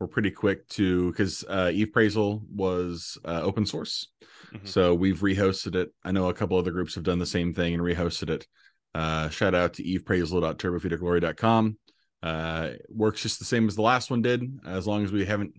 were 0.01 0.09
pretty 0.09 0.31
quick 0.31 0.69
to 0.69 1.11
because 1.11 1.45
uh, 1.49 1.67
ePraisal 1.67 2.43
was 2.55 3.19
uh, 3.25 3.41
open 3.43 3.67
source, 3.67 4.09
mm-hmm. 4.53 4.67
so 4.67 4.95
we've 4.95 5.21
rehosted 5.21 5.75
it. 5.75 5.93
I 6.05 6.13
know 6.13 6.29
a 6.29 6.35
couple 6.35 6.57
other 6.57 6.71
groups 6.71 6.95
have 6.95 7.05
done 7.05 7.19
the 7.19 7.27
same 7.27 7.55
thing 7.55 7.75
and 7.75 7.83
rehosted 7.83 8.31
it. 8.31 8.47
Uh, 8.95 9.29
shout 9.29 9.55
out 9.55 9.75
to 9.75 9.83
evepraisal.turbofeederglory.com. 9.83 11.79
Uh, 12.23 12.71
works 12.89 13.23
just 13.23 13.39
the 13.39 13.45
same 13.45 13.69
as 13.69 13.77
the 13.77 13.83
last 13.83 14.11
one 14.11 14.23
did, 14.23 14.43
as 14.67 14.87
long 14.87 15.05
as 15.05 15.13
we 15.13 15.25
haven't, 15.25 15.55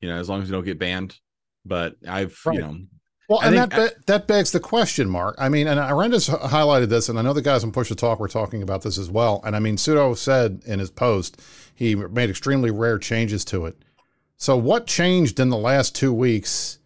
you 0.00 0.08
know, 0.08 0.16
as 0.16 0.28
long 0.28 0.42
as 0.42 0.48
we 0.48 0.52
don't 0.52 0.64
get 0.64 0.78
banned. 0.78 1.16
But 1.64 1.94
I've, 2.06 2.38
right. 2.44 2.56
you 2.56 2.60
know, 2.60 2.76
well, 3.32 3.40
I 3.42 3.46
and 3.48 3.56
that 3.56 3.74
I, 3.74 3.88
that 4.06 4.26
begs 4.26 4.50
the 4.52 4.60
question, 4.60 5.08
Mark. 5.08 5.34
I 5.38 5.48
mean, 5.48 5.66
and 5.66 5.80
Arrendis 5.80 6.28
highlighted 6.28 6.88
this, 6.88 7.08
and 7.08 7.18
I 7.18 7.22
know 7.22 7.32
the 7.32 7.42
guys 7.42 7.64
on 7.64 7.72
Push 7.72 7.88
to 7.88 7.94
Talk 7.94 8.20
were 8.20 8.28
talking 8.28 8.62
about 8.62 8.82
this 8.82 8.98
as 8.98 9.10
well. 9.10 9.40
And 9.44 9.56
I 9.56 9.58
mean, 9.58 9.76
Sudo 9.76 10.16
said 10.16 10.62
in 10.66 10.78
his 10.78 10.90
post 10.90 11.40
he 11.74 11.94
made 11.94 12.30
extremely 12.30 12.70
rare 12.70 12.98
changes 12.98 13.44
to 13.46 13.66
it. 13.66 13.76
So, 14.36 14.56
what 14.56 14.86
changed 14.86 15.40
in 15.40 15.48
the 15.48 15.56
last 15.56 15.96
two 15.96 16.12
weeks 16.12 16.78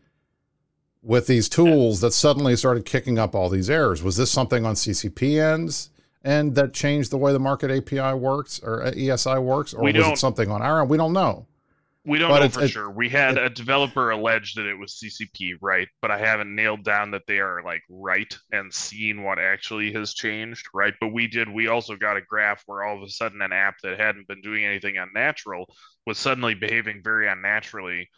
with 1.03 1.26
these 1.26 1.49
tools 1.49 2.00
that 2.00 2.12
suddenly 2.12 2.55
started 2.55 2.85
kicking 2.85 3.19
up 3.19 3.35
all 3.35 3.49
these 3.49 3.69
errors? 3.69 4.03
Was 4.03 4.17
this 4.17 4.31
something 4.31 4.65
on 4.65 4.75
CCP 4.75 5.43
ends 5.43 5.91
and 6.23 6.55
that 6.55 6.73
changed 6.73 7.11
the 7.11 7.19
way 7.19 7.33
the 7.33 7.38
market 7.38 7.71
API 7.71 8.15
works 8.15 8.61
or 8.62 8.83
ESI 8.83 9.43
works, 9.43 9.75
or 9.75 9.83
was 9.85 9.95
it 9.95 10.19
something 10.19 10.50
on 10.50 10.62
our 10.62 10.81
end? 10.81 10.91
We 10.91 10.97
don't 10.97 11.12
know. 11.12 11.47
We 12.07 12.19
don't 12.19 12.31
but 12.31 12.41
know 12.41 12.49
for 12.49 12.63
it, 12.63 12.69
sure. 12.69 12.89
We 12.89 13.09
had 13.09 13.37
it, 13.37 13.45
a 13.45 13.51
developer 13.51 14.11
allege 14.11 14.55
that 14.55 14.67
it 14.67 14.79
was 14.79 14.95
CCP, 14.95 15.55
right? 15.61 15.89
But 16.01 16.13
I 16.13 16.19
haven't 16.19 16.55
nailed 16.55 16.85
down 16.85 17.11
that 17.11 17.27
they 17.27 17.41
are 17.41 17.65
like 17.65 17.83
right 17.91 18.33
and 18.53 18.73
seen 18.73 19.25
what 19.25 19.41
actually 19.41 19.93
has 19.93 20.15
changed, 20.15 20.69
right? 20.73 20.95
But 21.01 21.13
we 21.13 21.27
did. 21.27 21.49
We 21.49 21.67
also 21.67 21.97
got 21.97 22.17
a 22.17 22.21
graph 22.21 22.63
where 22.67 22.85
all 22.85 22.97
of 22.97 23.03
a 23.03 23.11
sudden 23.11 23.43
an 23.43 23.53
app 23.53 23.75
that 23.83 23.99
hadn't 23.99 24.29
been 24.29 24.41
doing 24.41 24.65
anything 24.65 24.99
unnatural 24.99 25.67
was 26.07 26.17
suddenly 26.17 26.55
behaving 26.55 27.03
very 27.03 27.29
unnaturally 27.29 28.09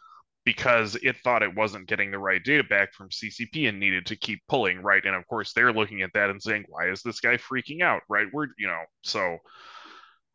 because 0.44 0.94
it 1.02 1.16
thought 1.24 1.42
it 1.42 1.54
wasn't 1.54 1.88
getting 1.88 2.10
the 2.10 2.18
right 2.18 2.42
data 2.44 2.64
back 2.64 2.92
from 2.92 3.08
CCP 3.08 3.68
and 3.68 3.80
needed 3.80 4.04
to 4.06 4.16
keep 4.16 4.40
pulling, 4.48 4.82
right? 4.82 5.04
And 5.04 5.14
of 5.14 5.26
course, 5.26 5.54
they're 5.54 5.72
looking 5.72 6.02
at 6.02 6.12
that 6.12 6.28
and 6.28 6.42
saying, 6.42 6.66
"Why 6.68 6.90
is 6.90 7.02
this 7.02 7.20
guy 7.20 7.38
freaking 7.38 7.82
out?" 7.82 8.02
Right? 8.08 8.26
We're 8.32 8.48
you 8.58 8.66
know 8.66 8.82
so 9.02 9.38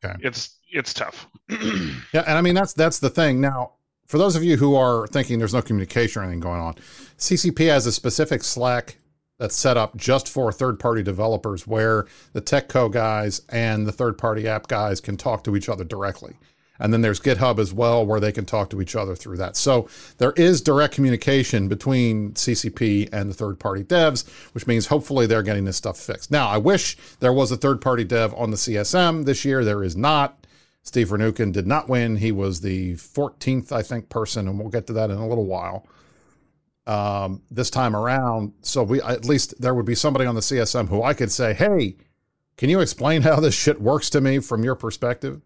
Okay. 0.03 0.15
It's 0.21 0.57
it's 0.71 0.93
tough. 0.93 1.27
yeah, 1.49 2.23
and 2.27 2.37
I 2.37 2.41
mean 2.41 2.55
that's 2.55 2.73
that's 2.73 2.99
the 2.99 3.09
thing. 3.09 3.39
Now, 3.39 3.73
for 4.07 4.17
those 4.17 4.35
of 4.35 4.43
you 4.43 4.57
who 4.57 4.75
are 4.75 5.07
thinking 5.07 5.39
there's 5.39 5.53
no 5.53 5.61
communication 5.61 6.21
or 6.21 6.25
anything 6.25 6.39
going 6.39 6.59
on, 6.59 6.75
CCP 7.17 7.67
has 7.67 7.85
a 7.85 7.91
specific 7.91 8.43
Slack 8.43 8.97
that's 9.39 9.55
set 9.55 9.77
up 9.77 9.97
just 9.97 10.29
for 10.29 10.51
third-party 10.51 11.03
developers 11.03 11.65
where 11.65 12.05
the 12.33 12.41
tech 12.41 12.69
co 12.69 12.87
guys 12.87 13.41
and 13.49 13.87
the 13.87 13.91
third-party 13.91 14.47
app 14.47 14.67
guys 14.67 15.01
can 15.01 15.17
talk 15.17 15.43
to 15.43 15.55
each 15.55 15.69
other 15.69 15.83
directly. 15.83 16.35
And 16.83 16.91
then 16.91 17.01
there's 17.01 17.21
GitHub 17.21 17.59
as 17.59 17.73
well, 17.73 18.05
where 18.05 18.19
they 18.19 18.33
can 18.33 18.45
talk 18.45 18.69
to 18.71 18.81
each 18.81 18.93
other 18.93 19.15
through 19.15 19.37
that. 19.37 19.55
So 19.55 19.87
there 20.17 20.33
is 20.33 20.59
direct 20.59 20.93
communication 20.93 21.69
between 21.69 22.33
CCP 22.33 23.07
and 23.13 23.29
the 23.29 23.33
third 23.33 23.57
party 23.57 23.85
devs, 23.85 24.27
which 24.53 24.67
means 24.67 24.87
hopefully 24.87 25.25
they're 25.25 25.43
getting 25.43 25.63
this 25.63 25.77
stuff 25.77 25.97
fixed. 25.97 26.29
Now, 26.29 26.49
I 26.49 26.57
wish 26.57 26.97
there 27.21 27.31
was 27.31 27.53
a 27.53 27.57
third 27.57 27.79
party 27.79 28.03
dev 28.03 28.33
on 28.33 28.51
the 28.51 28.57
CSM 28.57 29.23
this 29.23 29.45
year. 29.45 29.63
There 29.63 29.81
is 29.81 29.95
not. 29.95 30.45
Steve 30.81 31.07
Ronuken 31.07 31.53
did 31.53 31.65
not 31.65 31.87
win. 31.87 32.17
He 32.17 32.33
was 32.33 32.59
the 32.59 32.95
14th, 32.95 33.71
I 33.71 33.81
think, 33.81 34.09
person, 34.09 34.49
and 34.49 34.59
we'll 34.59 34.67
get 34.67 34.85
to 34.87 34.93
that 34.93 35.09
in 35.09 35.15
a 35.15 35.27
little 35.27 35.45
while. 35.45 35.87
Um, 36.85 37.43
this 37.49 37.69
time 37.69 37.95
around, 37.95 38.51
so 38.61 38.83
we 38.83 39.01
at 39.01 39.23
least 39.23 39.53
there 39.61 39.73
would 39.73 39.85
be 39.85 39.95
somebody 39.95 40.25
on 40.25 40.35
the 40.35 40.41
CSM 40.41 40.89
who 40.89 41.01
I 41.01 41.13
could 41.13 41.31
say, 41.31 41.53
"Hey, 41.53 41.95
can 42.57 42.69
you 42.69 42.81
explain 42.81 43.21
how 43.21 43.39
this 43.39 43.53
shit 43.55 43.79
works 43.79 44.09
to 44.09 44.19
me 44.19 44.39
from 44.39 44.65
your 44.65 44.75
perspective?" 44.75 45.39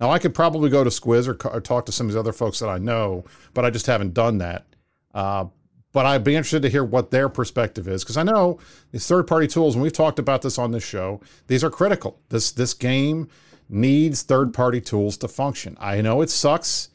Now, 0.00 0.10
I 0.10 0.18
could 0.18 0.34
probably 0.34 0.68
go 0.68 0.82
to 0.82 0.90
Squizz 0.90 1.28
or, 1.28 1.48
or 1.48 1.60
talk 1.60 1.86
to 1.86 1.92
some 1.92 2.06
of 2.06 2.12
these 2.12 2.18
other 2.18 2.32
folks 2.32 2.58
that 2.58 2.68
I 2.68 2.78
know, 2.78 3.24
but 3.54 3.64
I 3.64 3.70
just 3.70 3.86
haven't 3.86 4.14
done 4.14 4.38
that. 4.38 4.66
Uh, 5.14 5.46
but 5.92 6.06
I'd 6.06 6.24
be 6.24 6.34
interested 6.34 6.62
to 6.62 6.70
hear 6.70 6.84
what 6.84 7.10
their 7.10 7.28
perspective 7.28 7.86
is 7.86 8.02
because 8.02 8.16
I 8.16 8.22
know 8.22 8.58
these 8.90 9.06
third-party 9.06 9.46
tools, 9.46 9.74
and 9.74 9.82
we've 9.82 9.92
talked 9.92 10.18
about 10.18 10.42
this 10.42 10.58
on 10.58 10.72
this 10.72 10.84
show. 10.84 11.20
These 11.46 11.62
are 11.62 11.70
critical. 11.70 12.18
This 12.30 12.50
this 12.50 12.74
game 12.74 13.28
needs 13.68 14.22
third-party 14.22 14.80
tools 14.80 15.16
to 15.18 15.28
function. 15.28 15.76
I 15.78 16.00
know 16.00 16.22
it 16.22 16.30
sucks, 16.30 16.88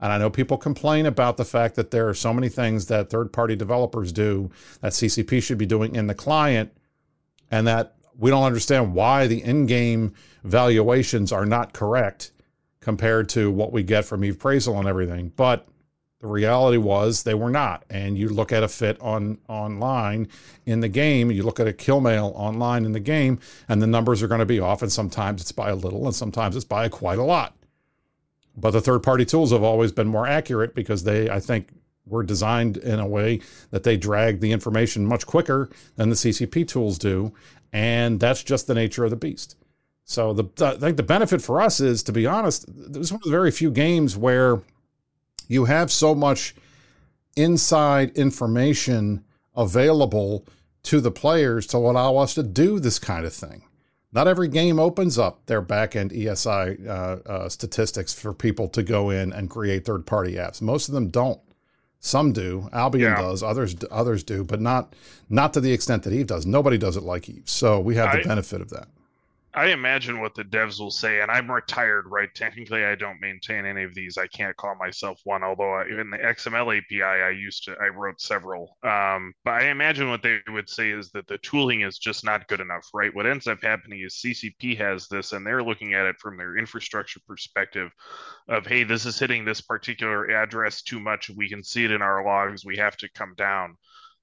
and 0.00 0.12
I 0.12 0.18
know 0.18 0.30
people 0.30 0.58
complain 0.58 1.06
about 1.06 1.38
the 1.38 1.44
fact 1.44 1.76
that 1.76 1.90
there 1.90 2.08
are 2.08 2.14
so 2.14 2.32
many 2.32 2.48
things 2.48 2.86
that 2.86 3.10
third-party 3.10 3.56
developers 3.56 4.12
do 4.12 4.50
that 4.80 4.92
CCP 4.92 5.42
should 5.42 5.58
be 5.58 5.66
doing 5.66 5.94
in 5.96 6.06
the 6.06 6.14
client, 6.14 6.72
and 7.50 7.66
that 7.66 7.94
we 8.18 8.30
don't 8.30 8.44
understand 8.44 8.94
why 8.94 9.26
the 9.26 9.42
in-game 9.42 10.12
valuations 10.44 11.32
are 11.32 11.46
not 11.46 11.72
correct 11.72 12.32
compared 12.82 13.28
to 13.30 13.50
what 13.50 13.72
we 13.72 13.82
get 13.82 14.04
from 14.04 14.24
Eve 14.24 14.38
Praisal 14.38 14.78
and 14.78 14.86
everything. 14.86 15.32
But 15.34 15.66
the 16.20 16.26
reality 16.26 16.76
was 16.76 17.22
they 17.22 17.34
were 17.34 17.50
not. 17.50 17.84
And 17.88 18.18
you 18.18 18.28
look 18.28 18.52
at 18.52 18.62
a 18.62 18.68
fit 18.68 19.00
on 19.00 19.38
online 19.48 20.28
in 20.66 20.80
the 20.80 20.88
game, 20.88 21.30
you 21.30 21.42
look 21.42 21.58
at 21.58 21.66
a 21.66 21.72
kill 21.72 22.00
mail 22.00 22.32
online 22.36 22.84
in 22.84 22.92
the 22.92 23.00
game, 23.00 23.40
and 23.68 23.80
the 23.80 23.86
numbers 23.86 24.22
are 24.22 24.28
going 24.28 24.40
to 24.40 24.46
be 24.46 24.60
off. 24.60 24.82
And 24.82 24.92
sometimes 24.92 25.40
it's 25.40 25.52
by 25.52 25.70
a 25.70 25.74
little, 25.74 26.04
and 26.04 26.14
sometimes 26.14 26.54
it's 26.54 26.64
by 26.64 26.88
quite 26.88 27.18
a 27.18 27.24
lot. 27.24 27.56
But 28.56 28.72
the 28.72 28.80
third 28.80 29.02
party 29.02 29.24
tools 29.24 29.52
have 29.52 29.62
always 29.62 29.92
been 29.92 30.08
more 30.08 30.26
accurate 30.26 30.74
because 30.74 31.04
they, 31.04 31.30
I 31.30 31.40
think, 31.40 31.70
were 32.06 32.22
designed 32.22 32.76
in 32.76 32.98
a 32.98 33.06
way 33.06 33.40
that 33.70 33.84
they 33.84 33.96
drag 33.96 34.40
the 34.40 34.52
information 34.52 35.06
much 35.06 35.26
quicker 35.26 35.70
than 35.96 36.08
the 36.10 36.16
CCP 36.16 36.68
tools 36.68 36.98
do. 36.98 37.32
And 37.72 38.20
that's 38.20 38.42
just 38.42 38.66
the 38.66 38.74
nature 38.74 39.04
of 39.04 39.10
the 39.10 39.16
beast. 39.16 39.56
So 40.04 40.32
the 40.32 40.44
I 40.66 40.76
think 40.78 40.96
the 40.96 41.02
benefit 41.02 41.40
for 41.42 41.60
us 41.60 41.80
is, 41.80 42.02
to 42.04 42.12
be 42.12 42.26
honest, 42.26 42.64
this 42.68 43.02
is 43.06 43.12
one 43.12 43.20
of 43.20 43.24
the 43.24 43.30
very 43.30 43.50
few 43.50 43.70
games 43.70 44.16
where 44.16 44.60
you 45.48 45.64
have 45.66 45.90
so 45.90 46.14
much 46.14 46.54
inside 47.36 48.10
information 48.16 49.24
available 49.56 50.46
to 50.84 51.00
the 51.00 51.10
players 51.10 51.66
to 51.68 51.76
allow 51.76 52.16
us 52.16 52.34
to 52.34 52.42
do 52.42 52.80
this 52.80 52.98
kind 52.98 53.24
of 53.24 53.32
thing. 53.32 53.62
Not 54.12 54.28
every 54.28 54.48
game 54.48 54.78
opens 54.78 55.18
up 55.18 55.46
their 55.46 55.62
backend 55.62 56.12
ESI 56.12 56.86
uh, 56.86 56.90
uh, 56.90 57.48
statistics 57.48 58.12
for 58.12 58.34
people 58.34 58.68
to 58.68 58.82
go 58.82 59.08
in 59.08 59.32
and 59.32 59.48
create 59.48 59.86
third-party 59.86 60.34
apps. 60.34 60.60
Most 60.60 60.88
of 60.88 60.94
them 60.94 61.08
don't. 61.08 61.40
Some 62.00 62.32
do. 62.32 62.68
Albion 62.72 63.12
Yeah. 63.12 63.22
does. 63.22 63.42
Others 63.42 63.76
others 63.90 64.24
do, 64.24 64.42
but 64.42 64.60
not 64.60 64.94
not 65.30 65.54
to 65.54 65.60
the 65.60 65.72
extent 65.72 66.02
that 66.02 66.12
Eve 66.12 66.26
does. 66.26 66.44
Nobody 66.44 66.76
does 66.76 66.96
it 66.96 67.04
like 67.04 67.28
Eve. 67.28 67.44
So 67.46 67.78
we 67.78 67.94
have 67.94 68.12
the 68.12 68.20
I- 68.20 68.24
benefit 68.24 68.60
of 68.60 68.70
that. 68.70 68.88
I 69.54 69.66
imagine 69.66 70.20
what 70.20 70.34
the 70.34 70.44
devs 70.44 70.80
will 70.80 70.90
say, 70.90 71.20
and 71.20 71.30
I'm 71.30 71.50
retired, 71.50 72.06
right? 72.08 72.34
Technically, 72.34 72.86
I 72.86 72.94
don't 72.94 73.20
maintain 73.20 73.66
any 73.66 73.82
of 73.82 73.94
these. 73.94 74.16
I 74.16 74.26
can't 74.26 74.56
call 74.56 74.74
myself 74.76 75.20
one, 75.24 75.44
although 75.44 75.74
I, 75.74 75.84
in 75.84 76.08
the 76.08 76.16
XML 76.16 76.78
API, 76.78 77.02
I 77.02 77.28
used 77.30 77.64
to, 77.64 77.76
I 77.78 77.88
wrote 77.88 78.18
several. 78.18 78.78
Um, 78.82 79.34
but 79.44 79.60
I 79.60 79.64
imagine 79.68 80.08
what 80.08 80.22
they 80.22 80.38
would 80.48 80.70
say 80.70 80.90
is 80.90 81.10
that 81.10 81.26
the 81.26 81.36
tooling 81.38 81.82
is 81.82 81.98
just 81.98 82.24
not 82.24 82.48
good 82.48 82.60
enough, 82.60 82.88
right? 82.94 83.14
What 83.14 83.26
ends 83.26 83.46
up 83.46 83.62
happening 83.62 84.00
is 84.00 84.22
CCP 84.24 84.78
has 84.78 85.06
this, 85.08 85.32
and 85.32 85.46
they're 85.46 85.62
looking 85.62 85.92
at 85.92 86.06
it 86.06 86.16
from 86.18 86.38
their 86.38 86.56
infrastructure 86.56 87.20
perspective 87.26 87.90
of, 88.48 88.66
hey, 88.66 88.84
this 88.84 89.04
is 89.04 89.18
hitting 89.18 89.44
this 89.44 89.60
particular 89.60 90.30
address 90.30 90.80
too 90.80 90.98
much. 90.98 91.28
We 91.28 91.50
can 91.50 91.62
see 91.62 91.84
it 91.84 91.90
in 91.90 92.00
our 92.00 92.24
logs. 92.24 92.64
We 92.64 92.78
have 92.78 92.96
to 92.98 93.08
come 93.10 93.34
down 93.36 93.76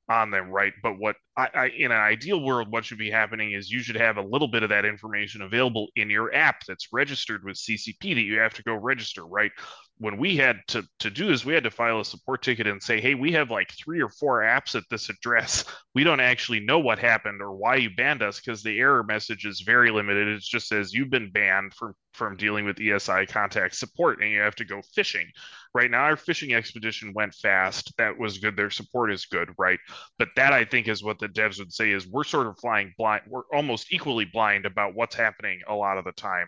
on 0.10 0.32
them, 0.32 0.50
right? 0.50 0.74
But 0.82 0.98
what 0.98 1.16
I, 1.38 1.50
I 1.54 1.66
in 1.68 1.92
an 1.92 2.00
ideal 2.00 2.42
world, 2.42 2.72
what 2.72 2.86
should 2.86 2.98
be 2.98 3.12
happening 3.12 3.54
is 3.54 3.70
you 3.70 3.80
should 3.82 3.96
have 3.96 4.18
a 4.18 4.22
little 4.22 4.48
bit 4.48 4.64
of 4.64 4.70
that 4.70 4.86
information 4.86 5.42
available 5.42 5.88
in 5.96 6.10
your 6.10 6.34
app 6.34 6.66
that's 6.68 6.88
registered 6.92 7.44
with 7.44 7.58
CCP 7.58 8.16
that 8.16 8.22
you 8.22 8.40
have 8.40 8.54
to 8.56 8.64
go 8.64 8.74
register, 8.74 9.26
right? 9.26 9.52
When 10.00 10.18
we 10.18 10.38
had 10.38 10.62
to 10.70 10.84
to 11.00 11.10
do 11.10 11.28
this, 11.28 11.46
we 11.46 11.54
had 11.54 11.64
to 11.66 11.72
file 11.72 12.00
a 12.00 12.06
support 12.06 12.42
ticket 12.42 12.68
and 12.68 12.82
say, 12.82 13.02
hey, 13.02 13.16
we 13.16 13.34
have 13.34 13.52
like 13.52 13.72
three 13.72 14.02
or 14.02 14.10
four 14.10 14.42
apps 14.42 14.76
at 14.76 14.84
this 14.90 15.10
address. 15.10 15.66
We 15.96 16.04
don't 16.04 16.22
actually 16.22 16.62
know 16.62 16.80
what 16.80 17.00
happened 17.00 17.42
or 17.42 17.52
why 17.52 17.76
you 17.76 17.90
banned 17.90 18.22
us 18.22 18.40
because 18.40 18.64
the 18.64 18.80
error 18.80 19.04
message 19.04 19.46
is 19.46 19.62
very 19.62 19.92
limited. 19.92 20.28
It 20.30 20.42
just 20.42 20.68
says 20.68 20.94
you've 20.94 21.10
been 21.10 21.32
banned 21.32 21.74
from 21.74 21.94
from 22.14 22.38
dealing 22.38 22.64
with 22.64 22.78
ESI 22.78 23.28
contact 23.28 23.76
support 23.76 24.22
and 24.22 24.32
you 24.32 24.40
have 24.40 24.56
to 24.56 24.66
go 24.66 24.82
fishing. 24.94 25.28
Right 25.74 25.90
now, 25.90 26.04
our 26.04 26.18
fishing 26.18 26.54
expedition 26.54 27.14
went 27.14 27.34
fast. 27.34 27.92
That 27.98 28.18
was 28.18 28.38
good. 28.38 28.56
Their 28.56 28.70
support 28.70 29.12
is 29.12 29.26
good, 29.26 29.50
right? 29.58 29.80
But 30.18 30.30
that 30.36 30.54
I 30.54 30.64
think 30.66 30.88
is 30.88 31.04
what 31.04 31.20
the 31.20 31.28
devs 31.28 31.60
would 31.60 31.74
say 31.74 31.92
is 31.92 32.08
we're 32.08 32.24
sort 32.24 32.48
of 32.48 32.60
flying 32.60 32.94
blind. 32.98 33.24
We're 33.28 33.44
almost 33.54 33.92
equally 33.92 34.26
blind 34.26 34.66
about 34.66 34.96
what's 34.96 35.16
happening 35.16 35.62
a 35.68 35.76
lot 35.76 35.98
of 35.98 36.06
the 36.06 36.12
time 36.12 36.48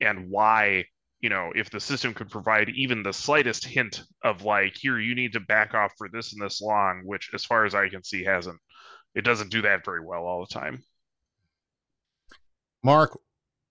and 0.00 0.30
why, 0.30 0.84
you 1.22 1.28
know, 1.28 1.52
if 1.54 1.70
the 1.70 1.80
system 1.80 2.12
could 2.12 2.28
provide 2.28 2.68
even 2.70 3.02
the 3.02 3.12
slightest 3.12 3.64
hint 3.64 4.02
of 4.24 4.42
like, 4.42 4.76
here, 4.76 4.98
you 4.98 5.14
need 5.14 5.32
to 5.32 5.40
back 5.40 5.72
off 5.72 5.92
for 5.96 6.08
this 6.12 6.32
and 6.32 6.42
this 6.42 6.60
long, 6.60 7.02
which 7.04 7.30
as 7.32 7.44
far 7.44 7.64
as 7.64 7.74
I 7.74 7.88
can 7.88 8.02
see 8.02 8.24
hasn't. 8.24 8.58
It 9.14 9.24
doesn't 9.24 9.50
do 9.50 9.62
that 9.62 9.84
very 9.84 10.04
well 10.04 10.24
all 10.24 10.40
the 10.40 10.52
time. 10.52 10.82
Mark, 12.82 13.18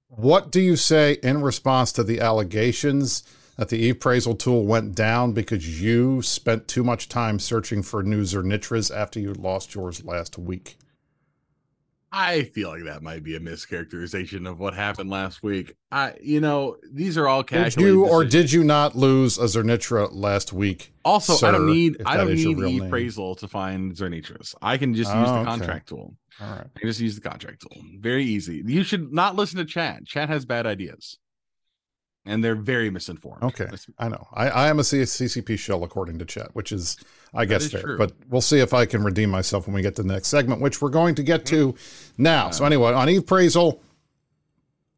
what 0.08 0.50
do 0.50 0.62
you 0.62 0.78
say 0.78 1.18
in 1.22 1.42
response 1.42 1.92
to 1.94 2.04
the 2.04 2.22
allegations 2.22 3.24
that 3.58 3.68
the 3.68 3.90
appraisal 3.90 4.36
tool 4.36 4.66
went 4.66 4.96
down 4.96 5.34
because 5.34 5.82
you 5.82 6.22
spent 6.22 6.70
too 6.70 6.86
much 6.86 7.10
time 7.10 7.38
searching 7.38 7.84
for 7.84 8.02
news 8.02 8.34
or 8.34 8.44
Zirnitras 8.44 8.96
after 8.96 9.20
you 9.20 9.34
lost 9.34 9.76
yours 9.76 10.06
last 10.06 10.38
week? 10.38 10.78
I 12.14 12.44
feel 12.44 12.70
like 12.70 12.84
that 12.84 13.02
might 13.02 13.24
be 13.24 13.36
a 13.36 13.40
mischaracterization 13.40 14.50
of 14.50 14.60
what 14.60 14.74
happened 14.74 15.10
last 15.10 15.42
week. 15.44 15.76
I, 15.92 16.14
you 16.22 16.42
know, 16.42 16.76
these 16.92 17.18
are 17.18 17.28
all 17.28 17.42
Did 17.44 17.48
casual. 17.50 17.84
you 17.84 18.06
or 18.06 18.26
did 18.26 18.52
you 18.52 18.64
not 18.66 18.96
lose 18.98 19.38
a 19.38 19.44
Zirnitra 19.44 20.10
last 20.12 20.52
week? 20.52 20.92
Also, 21.06 21.48
I 21.48 21.52
don't 21.52 21.68
need 21.68 22.02
I 22.06 22.18
don't 22.18 22.34
need 22.34 22.58
name? 22.58 22.82
appraisal 22.84 23.36
to 23.36 23.48
find 23.48 23.94
Zirnitras. 23.94 24.54
I 24.62 24.78
can 24.78 24.94
just 24.94 25.10
use 25.14 25.30
Oh, 25.30 25.34
the 25.34 25.40
okay. 25.40 25.50
contract 25.50 25.90
tool. 25.90 26.14
All 26.42 26.50
right. 26.50 26.68
I 26.76 26.80
can 26.80 26.90
just 26.90 27.00
use 27.00 27.16
the 27.16 27.22
contract 27.22 27.62
tool. 27.62 27.82
Very 28.00 28.26
easy. 28.26 28.62
You 28.66 28.84
should 28.84 29.14
not 29.14 29.36
listen 29.36 29.58
to 29.60 29.66
chat. 29.66 30.06
Chat 30.06 30.28
has 30.30 30.44
bad 30.46 30.66
ideas. 30.66 31.18
And 32.26 32.44
they're 32.44 32.56
very 32.56 32.92
misinformed. 32.92 33.42
Okay. 33.44 33.68
I 33.98 34.08
know. 34.08 34.28
I, 34.34 34.50
I 34.50 34.68
am 34.70 34.78
a 34.78 34.84
CCP 34.84 35.58
shell 35.58 35.84
according 35.84 36.20
to 36.20 36.26
chat, 36.26 36.50
which 36.54 36.72
is, 36.72 36.98
I 37.34 37.46
guess, 37.46 37.64
is 37.64 37.72
fair. 37.72 37.82
true. 37.82 37.98
But 37.98 38.14
we'll 38.30 38.42
see 38.42 38.60
if 38.60 38.76
I 38.76 38.86
can 38.86 39.04
redeem 39.04 39.32
myself 39.32 39.66
when 39.66 39.74
we 39.74 39.82
get 39.82 39.96
to 39.96 40.04
the 40.04 40.14
next 40.14 40.28
segment, 40.28 40.62
which 40.62 40.82
we're 40.82 40.90
going 40.90 41.16
to 41.16 41.24
get 41.24 41.42
hmm. 41.42 41.56
to 41.56 41.76
now. 42.20 42.52
So 42.52 42.64
uh. 42.64 42.68
anyway, 42.68 42.94
on 42.94 43.10
Eve 43.10 43.26
Praisal, 43.26 43.80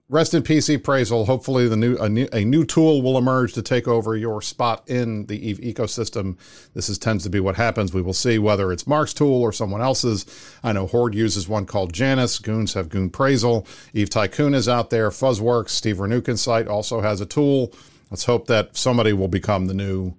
rest 0.10 0.34
in 0.34 0.44
peace, 0.44 0.70
Eve 0.70 0.82
Praisal. 0.82 1.26
Hopefully, 1.26 1.68
the 1.68 1.76
new 1.76 1.98
a, 1.98 2.10
new 2.10 2.28
a 2.34 2.44
new 2.44 2.66
tool 2.66 3.02
will 3.02 3.18
emerge 3.18 3.54
to 3.54 3.62
take 3.62 3.88
over 3.88 4.16
your 4.16 4.42
spot 4.42 4.84
in 4.88 5.26
the 5.26 5.50
Eve 5.50 5.60
ecosystem. 5.60 6.38
This 6.74 6.90
is 6.90 6.98
tends 6.98 7.24
to 7.24 7.30
be 7.30 7.40
what 7.40 7.56
happens. 7.56 7.94
We 7.94 8.02
will 8.02 8.14
see 8.14 8.38
whether 8.38 8.72
it's 8.72 8.88
Mark's 8.88 9.14
tool 9.14 9.42
or 9.42 9.52
someone 9.52 9.82
else's. 9.82 10.26
I 10.64 10.74
know 10.74 10.88
Horde 10.88 11.16
uses 11.16 11.48
one 11.48 11.66
called 11.66 11.94
Janice. 11.94 12.40
Goons 12.40 12.74
have 12.74 12.90
Goon 12.90 13.10
Praisal. 13.10 13.66
Eve 13.94 14.10
Tycoon 14.10 14.54
is 14.54 14.70
out 14.70 14.90
there. 14.90 15.10
Fuzzworks, 15.10 15.70
Steve 15.70 15.98
Ronuken's 15.98 16.42
site 16.42 16.68
also 16.68 17.02
has 17.02 17.22
a 17.22 17.26
tool. 17.26 17.74
Let's 18.12 18.26
hope 18.26 18.48
that 18.48 18.78
somebody 18.78 19.14
will 19.14 19.28
become 19.28 19.66
the 19.66 19.74
new 19.74 20.14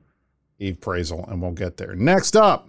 Eve 0.58 0.78
Praisal, 0.80 1.30
and 1.30 1.40
we'll 1.40 1.52
get 1.52 1.76
there. 1.76 1.94
Next 1.94 2.36
up, 2.36 2.68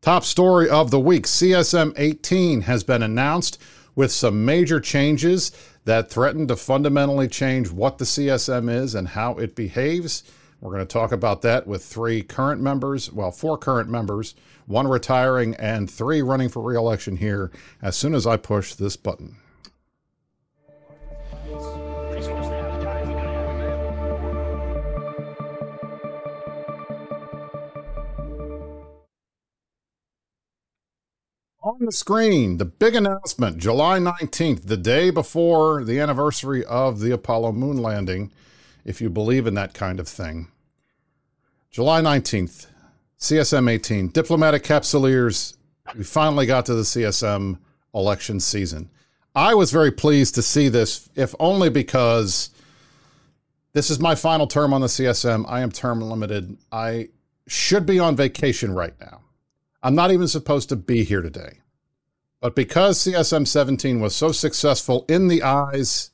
top 0.00 0.24
story 0.24 0.68
of 0.68 0.90
the 0.90 1.00
week 1.00 1.26
CSM 1.26 1.94
18 1.96 2.62
has 2.62 2.82
been 2.82 3.02
announced 3.02 3.62
with 3.94 4.12
some 4.12 4.44
major 4.44 4.80
changes 4.80 5.52
that 5.84 6.10
threaten 6.10 6.46
to 6.48 6.56
fundamentally 6.56 7.28
change 7.28 7.70
what 7.70 7.98
the 7.98 8.04
CSM 8.04 8.70
is 8.70 8.94
and 8.94 9.08
how 9.08 9.34
it 9.34 9.54
behaves. 9.54 10.22
We're 10.60 10.72
going 10.72 10.86
to 10.86 10.92
talk 10.92 11.10
about 11.12 11.42
that 11.42 11.66
with 11.66 11.84
three 11.84 12.22
current 12.22 12.60
members, 12.60 13.12
well, 13.12 13.32
four 13.32 13.58
current 13.58 13.90
members, 13.90 14.34
one 14.66 14.86
retiring, 14.86 15.56
and 15.56 15.90
three 15.90 16.22
running 16.22 16.48
for 16.48 16.62
re 16.62 16.76
election 16.76 17.16
here 17.16 17.50
as 17.82 17.96
soon 17.96 18.14
as 18.14 18.26
I 18.26 18.36
push 18.36 18.74
this 18.74 18.96
button. 18.96 19.36
On 31.64 31.78
the 31.78 31.92
screen, 31.92 32.58
the 32.58 32.64
big 32.64 32.96
announcement 32.96 33.58
July 33.58 34.00
19th, 34.00 34.66
the 34.66 34.76
day 34.76 35.10
before 35.10 35.84
the 35.84 36.00
anniversary 36.00 36.64
of 36.64 36.98
the 36.98 37.12
Apollo 37.12 37.52
moon 37.52 37.76
landing 37.76 38.32
if 38.84 39.00
you 39.00 39.08
believe 39.08 39.46
in 39.46 39.54
that 39.54 39.72
kind 39.72 40.00
of 40.00 40.08
thing. 40.08 40.48
July 41.70 42.00
19th, 42.00 42.66
CSM 43.16 43.70
18, 43.70 44.08
Diplomatic 44.08 44.64
Capsuleers. 44.64 45.56
We 45.96 46.02
finally 46.02 46.46
got 46.46 46.66
to 46.66 46.74
the 46.74 46.82
CSM 46.82 47.58
election 47.94 48.40
season. 48.40 48.90
I 49.36 49.54
was 49.54 49.70
very 49.70 49.92
pleased 49.92 50.34
to 50.34 50.42
see 50.42 50.68
this, 50.68 51.08
if 51.14 51.32
only 51.38 51.68
because 51.68 52.50
this 53.72 53.88
is 53.88 54.00
my 54.00 54.16
final 54.16 54.48
term 54.48 54.74
on 54.74 54.80
the 54.80 54.88
CSM. 54.88 55.44
I 55.48 55.60
am 55.60 55.70
term 55.70 56.00
limited. 56.00 56.56
I 56.72 57.10
should 57.46 57.86
be 57.86 58.00
on 58.00 58.16
vacation 58.16 58.74
right 58.74 58.94
now. 59.00 59.21
I'm 59.82 59.94
not 59.94 60.12
even 60.12 60.28
supposed 60.28 60.68
to 60.68 60.76
be 60.76 61.04
here 61.04 61.22
today. 61.22 61.58
But 62.40 62.54
because 62.56 62.98
CSM 62.98 63.46
17 63.46 64.00
was 64.00 64.14
so 64.14 64.32
successful 64.32 65.04
in 65.08 65.28
the 65.28 65.42
eyes 65.42 66.10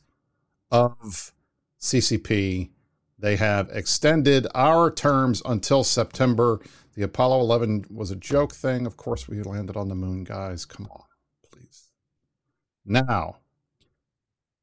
of 0.71 1.33
CCP, 1.81 2.71
they 3.19 3.37
have 3.37 3.69
extended 3.71 4.47
our 4.55 4.91
terms 4.91 5.43
until 5.45 5.85
September. 5.85 6.61
The 6.95 7.03
Apollo 7.03 7.41
11 7.41 7.87
was 7.91 8.11
a 8.11 8.17
joke 8.17 8.55
thing. 8.55 8.87
Of 8.87 8.97
course, 8.97 9.29
we 9.29 9.43
landed 9.43 9.77
on 9.77 9.89
the 9.89 9.95
moon, 9.95 10.25
guys. 10.25 10.65
Come 10.65 10.87
on, 10.91 11.05
please. 11.51 11.89
Now, 12.85 13.37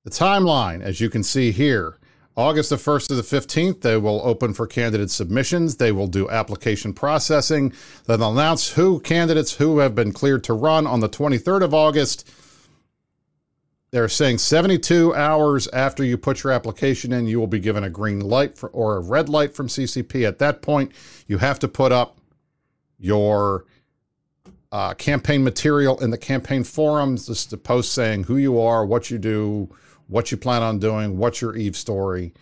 the 0.04 0.12
timeline, 0.12 0.82
as 0.82 1.02
you 1.02 1.10
can 1.10 1.24
see 1.24 1.52
here, 1.52 1.98
August 2.38 2.70
the 2.70 2.76
1st 2.76 3.08
to 3.08 3.16
the 3.16 3.22
15th, 3.22 3.82
they 3.82 3.96
will 3.96 4.22
open 4.26 4.54
for 4.54 4.68
candidate 4.68 5.10
submissions. 5.10 5.78
They 5.78 5.94
will 5.94 6.08
do 6.08 6.30
application 6.30 6.92
processing. 6.92 7.72
Then 8.08 8.20
they'll 8.20 8.32
announce 8.32 8.72
who 8.72 9.00
candidates 9.00 9.54
who 9.54 9.80
have 9.80 9.96
been 9.96 10.12
cleared 10.12 10.44
to 10.46 10.54
run 10.54 10.86
on 10.86 11.00
the 11.00 11.08
23rd 11.08 11.64
of 11.64 11.74
August. 11.74 12.30
They're 13.92 14.10
saying 14.10 14.40
72 14.40 15.16
hours 15.16 15.70
after 15.70 16.04
you 16.04 16.18
put 16.18 16.44
your 16.44 16.52
application 16.52 17.14
in, 17.14 17.28
you 17.28 17.40
will 17.40 17.48
be 17.48 17.60
given 17.60 17.86
a 17.86 17.90
green 17.90 18.20
light 18.20 18.58
for, 18.58 18.68
or 18.70 18.98
a 18.98 19.00
red 19.00 19.30
light 19.30 19.56
from 19.56 19.68
CCP. 19.68 20.28
At 20.28 20.40
that 20.40 20.62
point, 20.62 20.92
you 21.28 21.38
have 21.38 21.60
to 21.60 21.70
put 21.70 21.94
up 21.94 22.18
your 23.00 23.64
uh, 24.74 24.94
campaign 24.96 25.46
material 25.46 25.98
in 26.04 26.10
the 26.10 26.18
campaign 26.18 26.66
forums, 26.66 27.28
just 27.28 27.54
a 27.54 27.58
post 27.58 27.94
saying 27.94 28.26
who 28.26 28.36
you 28.36 28.60
are, 28.60 28.86
what 28.86 29.10
you 29.10 29.18
do, 29.18 29.70
what 30.08 30.32
you 30.32 30.38
plan 30.38 30.64
on 30.64 30.80
doing, 30.80 31.18
what's 31.18 31.42
your 31.42 31.56
Eve 31.56 31.76
story, 31.76 32.34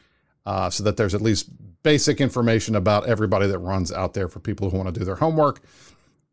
uh, 0.45 0.69
so 0.69 0.83
that 0.83 0.97
there's 0.97 1.15
at 1.15 1.21
least 1.21 1.49
basic 1.83 2.21
information 2.21 2.75
about 2.75 3.07
everybody 3.07 3.47
that 3.47 3.59
runs 3.59 3.91
out 3.91 4.13
there 4.13 4.27
for 4.27 4.39
people 4.39 4.69
who 4.69 4.77
want 4.77 4.93
to 4.93 4.97
do 4.97 5.05
their 5.05 5.15
homework. 5.15 5.61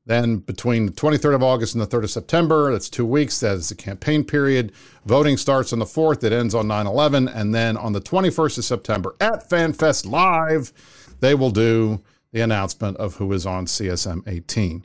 Then 0.06 0.38
between 0.38 0.86
the 0.86 0.92
23rd 0.92 1.34
of 1.36 1.42
August 1.42 1.74
and 1.74 1.82
the 1.82 1.86
3rd 1.86 2.04
of 2.04 2.10
September, 2.10 2.72
that's 2.72 2.88
two 2.88 3.06
weeks. 3.06 3.38
That 3.40 3.56
is 3.56 3.68
the 3.68 3.74
campaign 3.74 4.24
period. 4.24 4.72
Voting 5.04 5.36
starts 5.36 5.72
on 5.72 5.78
the 5.78 5.84
4th. 5.84 6.24
It 6.24 6.32
ends 6.32 6.54
on 6.54 6.66
9 6.66 6.86
11. 6.86 7.28
And 7.28 7.54
then 7.54 7.76
on 7.76 7.92
the 7.92 8.00
21st 8.00 8.58
of 8.58 8.64
September 8.64 9.14
at 9.20 9.48
FanFest 9.48 10.10
Live, 10.10 10.72
they 11.20 11.34
will 11.34 11.50
do 11.50 12.00
the 12.32 12.40
announcement 12.40 12.96
of 12.96 13.16
who 13.16 13.32
is 13.32 13.44
on 13.44 13.66
CSM 13.66 14.26
18. 14.26 14.84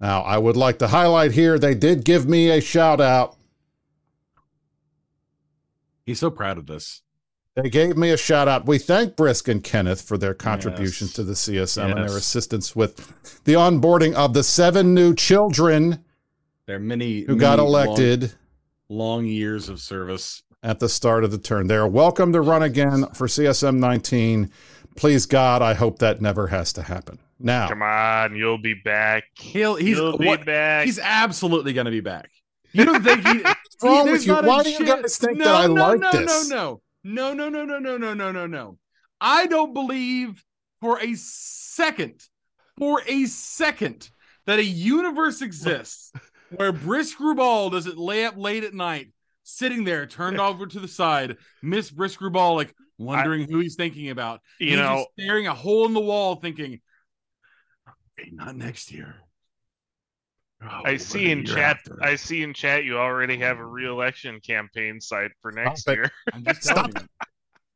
Now, 0.00 0.22
I 0.22 0.38
would 0.38 0.56
like 0.56 0.78
to 0.80 0.88
highlight 0.88 1.32
here, 1.32 1.58
they 1.58 1.74
did 1.74 2.04
give 2.04 2.28
me 2.28 2.50
a 2.50 2.60
shout 2.60 3.00
out 3.00 3.37
He's 6.08 6.18
so 6.20 6.30
proud 6.30 6.56
of 6.56 6.66
this. 6.66 7.02
They 7.54 7.68
gave 7.68 7.98
me 7.98 8.08
a 8.10 8.16
shout 8.16 8.48
out. 8.48 8.66
We 8.66 8.78
thank 8.78 9.14
Brisc 9.14 9.46
and 9.46 9.62
Kenneth 9.62 10.00
for 10.00 10.16
their 10.16 10.32
contributions 10.32 11.10
Yes. 11.10 11.14
to 11.16 11.22
the 11.24 11.34
CSM 11.34 11.90
and 11.90 12.08
their 12.08 12.16
assistance 12.16 12.74
with 12.74 13.42
the 13.44 13.52
onboarding 13.52 14.14
of 14.14 14.32
the 14.32 14.42
seven 14.42 14.94
new 14.94 15.14
children 15.14 16.02
There 16.66 16.76
are 16.76 16.80
many 16.80 17.22
who 17.22 17.36
got 17.36 17.58
elected 17.58 18.32
long, 18.88 19.08
long 19.18 19.26
years 19.26 19.68
of 19.68 19.80
service. 19.80 20.44
at 20.62 20.78
the 20.80 20.88
start 20.88 21.24
of 21.24 21.30
the 21.30 21.36
term. 21.36 21.66
They 21.66 21.76
are 21.76 21.86
welcome 21.86 22.32
to 22.32 22.40
run 22.40 22.62
again 22.62 23.04
for 23.12 23.26
CSM 23.28 23.78
19. 23.78 24.50
Please, 24.96 25.26
God, 25.26 25.60
I 25.60 25.74
hope 25.74 25.98
that 25.98 26.22
never 26.22 26.46
has 26.46 26.72
to 26.72 26.82
happen. 26.82 27.18
Now, 27.38 27.68
Come 27.68 27.82
on, 27.82 28.34
you'll 28.34 28.56
be 28.58 28.74
back. 28.74 29.24
He'll 29.34 29.74
he's 29.76 29.96
you'll 29.98 30.16
be 30.16 30.26
what, 30.26 30.46
back. 30.46 30.86
he's 30.86 30.98
absolutely 30.98 31.74
going 31.74 31.84
to 31.84 31.90
be 31.90 32.00
back. 32.00 32.30
You 32.72 32.84
don't 32.84 33.02
think 33.02 33.26
he? 33.26 33.38
what's 33.42 33.82
wrong 33.82 34.06
there's 34.06 34.26
with 34.26 34.26
you? 34.26 34.48
Why 34.48 34.62
do 34.62 34.70
you 34.70 34.84
guys 34.84 35.16
think 35.16 35.38
no, 35.38 35.44
that 35.44 35.54
I 35.54 35.66
no, 35.66 35.72
like 35.72 36.00
no, 36.00 36.10
this? 36.12 36.50
No, 36.50 36.80
no, 37.04 37.32
no, 37.32 37.48
no, 37.48 37.64
no, 37.64 37.64
no, 37.64 37.78
no, 37.78 37.96
no, 37.96 38.14
no, 38.14 38.32
no, 38.32 38.46
no. 38.46 38.78
I 39.20 39.46
don't 39.46 39.74
believe 39.74 40.44
for 40.80 41.00
a 41.00 41.14
second, 41.14 42.22
for 42.78 43.02
a 43.06 43.24
second, 43.26 44.10
that 44.46 44.58
a 44.58 44.64
universe 44.64 45.42
exists 45.42 46.12
where 46.56 46.72
Brisc 46.72 47.18
Rubal 47.18 47.70
doesn't 47.70 47.98
lay 47.98 48.24
up 48.24 48.36
late 48.36 48.64
at 48.64 48.74
night, 48.74 49.12
sitting 49.42 49.84
there 49.84 50.06
turned 50.06 50.40
over 50.40 50.66
to 50.66 50.80
the 50.80 50.88
side, 50.88 51.36
Miss 51.62 51.90
Brisc 51.90 52.20
Rubal 52.20 52.54
like 52.54 52.74
wondering 52.98 53.48
who 53.48 53.60
he's 53.60 53.76
thinking 53.76 54.10
about. 54.10 54.40
you 54.58 54.70
He's 54.70 54.78
know, 54.78 55.06
staring 55.18 55.46
a 55.46 55.54
hole 55.54 55.86
in 55.86 55.94
the 55.94 56.00
wall, 56.00 56.36
thinking, 56.36 56.80
"Okay, 58.18 58.30
not 58.32 58.56
next 58.56 58.92
year." 58.92 59.16
Oh, 60.62 60.80
I 60.84 60.96
see 60.96 61.30
in 61.30 61.44
chat. 61.44 61.58
after. 61.78 61.98
I 62.02 62.16
see 62.16 62.42
in 62.42 62.52
chat. 62.52 62.84
You 62.84 62.98
already 62.98 63.36
have 63.38 63.58
a 63.58 63.64
re-election 63.64 64.40
campaign 64.40 65.00
site 65.00 65.30
for 65.40 65.52
next 65.52 65.86
it. 65.88 65.92
year. 65.96 66.10
I'm 66.32 66.44
just 66.44 66.62
telling 66.64 66.92
you. 66.96 67.06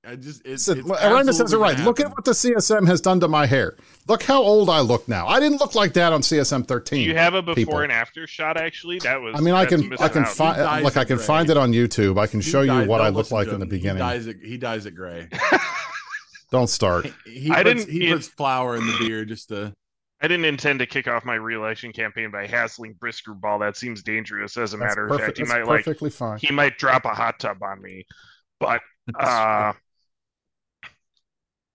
I 0.04 0.16
just 0.16 0.42
it's, 0.44 0.66
Listen, 0.66 0.90
it's 0.90 1.04
Aranda 1.04 1.32
says 1.32 1.52
it 1.52 1.58
right. 1.58 1.76
gonna 1.76 1.84
Look 1.88 2.00
at 2.00 2.10
what 2.10 2.24
the 2.24 2.32
CSM 2.32 2.88
has 2.88 3.00
done 3.00 3.20
to 3.20 3.28
my 3.28 3.46
hair. 3.46 3.76
Look 4.08 4.24
how 4.24 4.42
old 4.42 4.68
I 4.68 4.80
look 4.80 5.06
now. 5.06 5.28
I 5.28 5.38
didn't 5.38 5.60
look 5.60 5.76
like 5.76 5.92
that 5.92 6.12
on 6.12 6.22
CSM 6.22 6.66
13. 6.66 7.04
Do 7.04 7.08
you 7.08 7.14
have 7.16 7.34
a 7.34 7.40
before 7.42 7.54
people. 7.54 7.78
and 7.78 7.92
after 7.92 8.26
shot? 8.26 8.56
Actually, 8.56 8.98
that 8.98 9.20
was. 9.20 9.36
I 9.36 9.40
mean, 9.40 9.54
I 9.54 9.64
can 9.64 9.92
I 10.00 10.08
can 10.08 10.24
find 10.24 10.56
He 10.56 10.82
like 10.82 10.96
I 10.96 11.04
can 11.04 11.18
gray. 11.18 11.24
find 11.26 11.50
it 11.50 11.56
on 11.56 11.70
YouTube. 11.72 12.18
I 12.18 12.26
can 12.26 12.40
He 12.40 12.50
show 12.50 12.62
you 12.62 12.72
what 12.88 13.00
I 13.00 13.04
don't 13.04 13.14
look 13.14 13.30
like 13.30 13.46
in 13.46 13.60
the 13.60 13.66
beginning. 13.66 14.02
He 14.02 14.08
dies 14.10 14.26
at 14.26 14.36
he 14.42 14.56
dies 14.58 14.86
at 14.86 14.96
gray. 14.96 15.28
Don't 16.50 16.66
start. 16.68 17.06
He 17.24 17.52
I 17.52 17.62
puts, 17.62 17.84
didn't- 17.84 17.92
he 18.02 18.12
puts 18.12 18.26
flour 18.26 18.74
in 18.76 18.84
the 18.84 18.96
beer 18.98 19.24
just 19.24 19.50
to 19.50 19.72
I 20.22 20.28
didn't 20.28 20.44
intend 20.44 20.78
to 20.78 20.86
kick 20.86 21.08
off 21.08 21.24
my 21.24 21.34
re-election 21.34 21.92
campaign 21.92 22.30
by 22.30 22.46
hassling 22.46 22.94
Brisc 22.94 23.26
Rubal. 23.26 23.58
That 23.58 23.76
seems 23.76 24.02
dangerous. 24.04 24.56
As 24.56 24.72
a 24.72 24.76
That's 24.76 24.90
matter 24.90 25.08
of 25.08 25.18
fact, 25.20 25.36
he 25.36 25.42
That's 25.42 25.52
might 25.52 25.66
like 25.66 26.12
fine. 26.12 26.38
he 26.38 26.52
might 26.52 26.78
drop 26.78 27.04
a 27.04 27.08
hot 27.14 27.40
tub 27.40 27.60
on 27.62 27.82
me. 27.82 28.06
But 28.60 28.80
uh, 29.18 29.72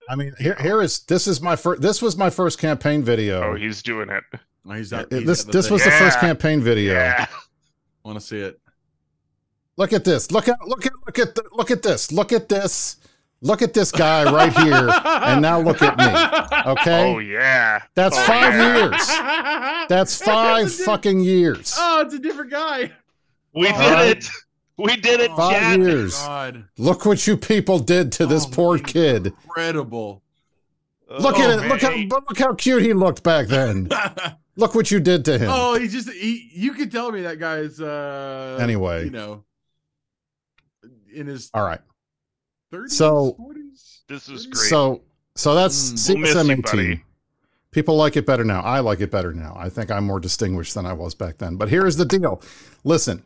I 0.08 0.14
mean, 0.16 0.32
here 0.38 0.56
here 0.60 0.80
is 0.80 1.00
this 1.00 1.26
is 1.26 1.42
my 1.42 1.56
first. 1.56 1.82
This 1.82 2.00
was 2.00 2.16
my 2.16 2.30
first 2.30 2.58
campaign 2.58 3.02
video. 3.02 3.42
oh, 3.52 3.54
he's 3.54 3.82
doing 3.82 4.08
it. 4.08 4.24
Oh, 4.66 4.72
he's 4.72 4.90
got, 4.90 5.12
It- 5.12 5.18
he's 5.18 5.26
this 5.26 5.44
this 5.44 5.66
thing. 5.66 5.74
was 5.74 5.84
the 5.84 5.90
first 5.90 6.18
campaign 6.18 6.62
video. 6.62 6.94
Yeah. 6.94 7.26
want 8.04 8.18
to 8.18 8.24
see 8.24 8.40
it. 8.40 8.58
Look 9.76 9.92
at 9.92 10.04
this. 10.04 10.30
Look 10.32 10.48
at 10.48 10.56
look 10.66 10.86
at 10.86 10.92
look 11.06 11.18
at 11.18 11.34
the, 11.34 11.44
look 11.52 11.70
at 11.70 11.82
this. 11.82 12.10
Look 12.10 12.32
at 12.32 12.48
this. 12.48 12.96
Look 13.40 13.62
at 13.62 13.72
this 13.72 13.92
guy 13.92 14.24
right 14.30 14.52
here. 14.52 14.88
and 15.04 15.40
now 15.42 15.60
look 15.60 15.80
at 15.82 15.96
me. 15.96 16.04
Okay, 16.72 17.14
Oh 17.14 17.18
yeah. 17.20 17.82
that's 17.94 18.16
Oh, 18.18 18.22
five 18.22 18.52
yeah. 18.54 18.76
years. 18.76 19.88
That's 19.88 20.20
five 20.22 20.66
It's 20.66 20.80
a 20.80 20.84
fucking 20.84 21.20
years. 21.20 21.74
Oh, 21.78 22.00
it's 22.02 22.12
a 22.14 22.18
different 22.18 22.50
guy. 22.50 22.92
We 23.54 23.68
Uh, 23.68 24.04
did 24.04 24.18
it. 24.18 24.28
We 24.76 24.96
did 24.96 25.20
it, 25.20 25.30
Five 25.36 25.52
Chad. 25.60 25.78
years. 25.80 26.14
God, 26.20 26.64
Look 26.76 27.06
what 27.06 27.26
you 27.26 27.36
people 27.36 27.78
did 27.78 28.12
to 28.12 28.26
this 28.26 28.44
Oh, 28.44 28.50
poor 28.50 28.76
my 28.76 28.82
kid. 28.82 29.26
incredible. 29.28 30.22
Look 31.08 31.36
Oh, 31.38 31.42
at 31.42 31.64
it. 31.64 31.68
Look 31.68 31.80
how 31.80 31.90
look 31.96 32.38
how 32.38 32.54
cute 32.54 32.82
he 32.82 32.92
looked 32.92 33.22
back 33.22 33.46
then. 33.46 33.88
Look 34.56 34.74
what 34.74 34.90
you 34.90 34.98
did 35.00 35.24
to 35.26 35.38
him. 35.38 35.48
oh, 35.52 35.78
he 35.78 35.86
just 35.88 36.10
he. 36.10 36.50
You 36.52 36.72
could 36.72 36.90
tell 36.92 37.10
me 37.12 37.22
that 37.22 37.38
guy's 37.38 37.80
uh 37.80 38.58
Anyway. 38.60 39.04
You 39.04 39.10
know, 39.10 39.44
in 41.14 41.26
his 41.28 41.48
All 41.54 41.64
right. 41.64 41.80
Thirties, 42.70 42.96
So- 42.96 43.34
forties. 43.36 44.00
This 44.08 44.28
is 44.28 44.46
great. 44.46 44.68
So 44.68 45.02
so 45.34 45.54
that's 45.54 45.92
Mm, 45.92 46.08
we'll 46.08 46.18
miss 46.18 46.30
CSM 46.34 46.46
you, 46.46 46.52
18. 46.52 46.62
buddy. 46.62 47.04
People 47.70 47.96
like 47.96 48.16
it 48.16 48.26
better 48.26 48.44
now. 48.44 48.60
I 48.62 48.80
like 48.80 49.00
it 49.00 49.10
better 49.10 49.32
now. 49.32 49.54
I 49.56 49.68
think 49.68 49.90
I'm 49.90 50.04
more 50.04 50.18
distinguished 50.20 50.74
than 50.74 50.86
I 50.86 50.94
was 50.94 51.14
back 51.14 51.38
then. 51.38 51.56
But 51.56 51.68
here's 51.68 51.96
the 51.96 52.04
deal. 52.06 52.40
Listen, 52.82 53.22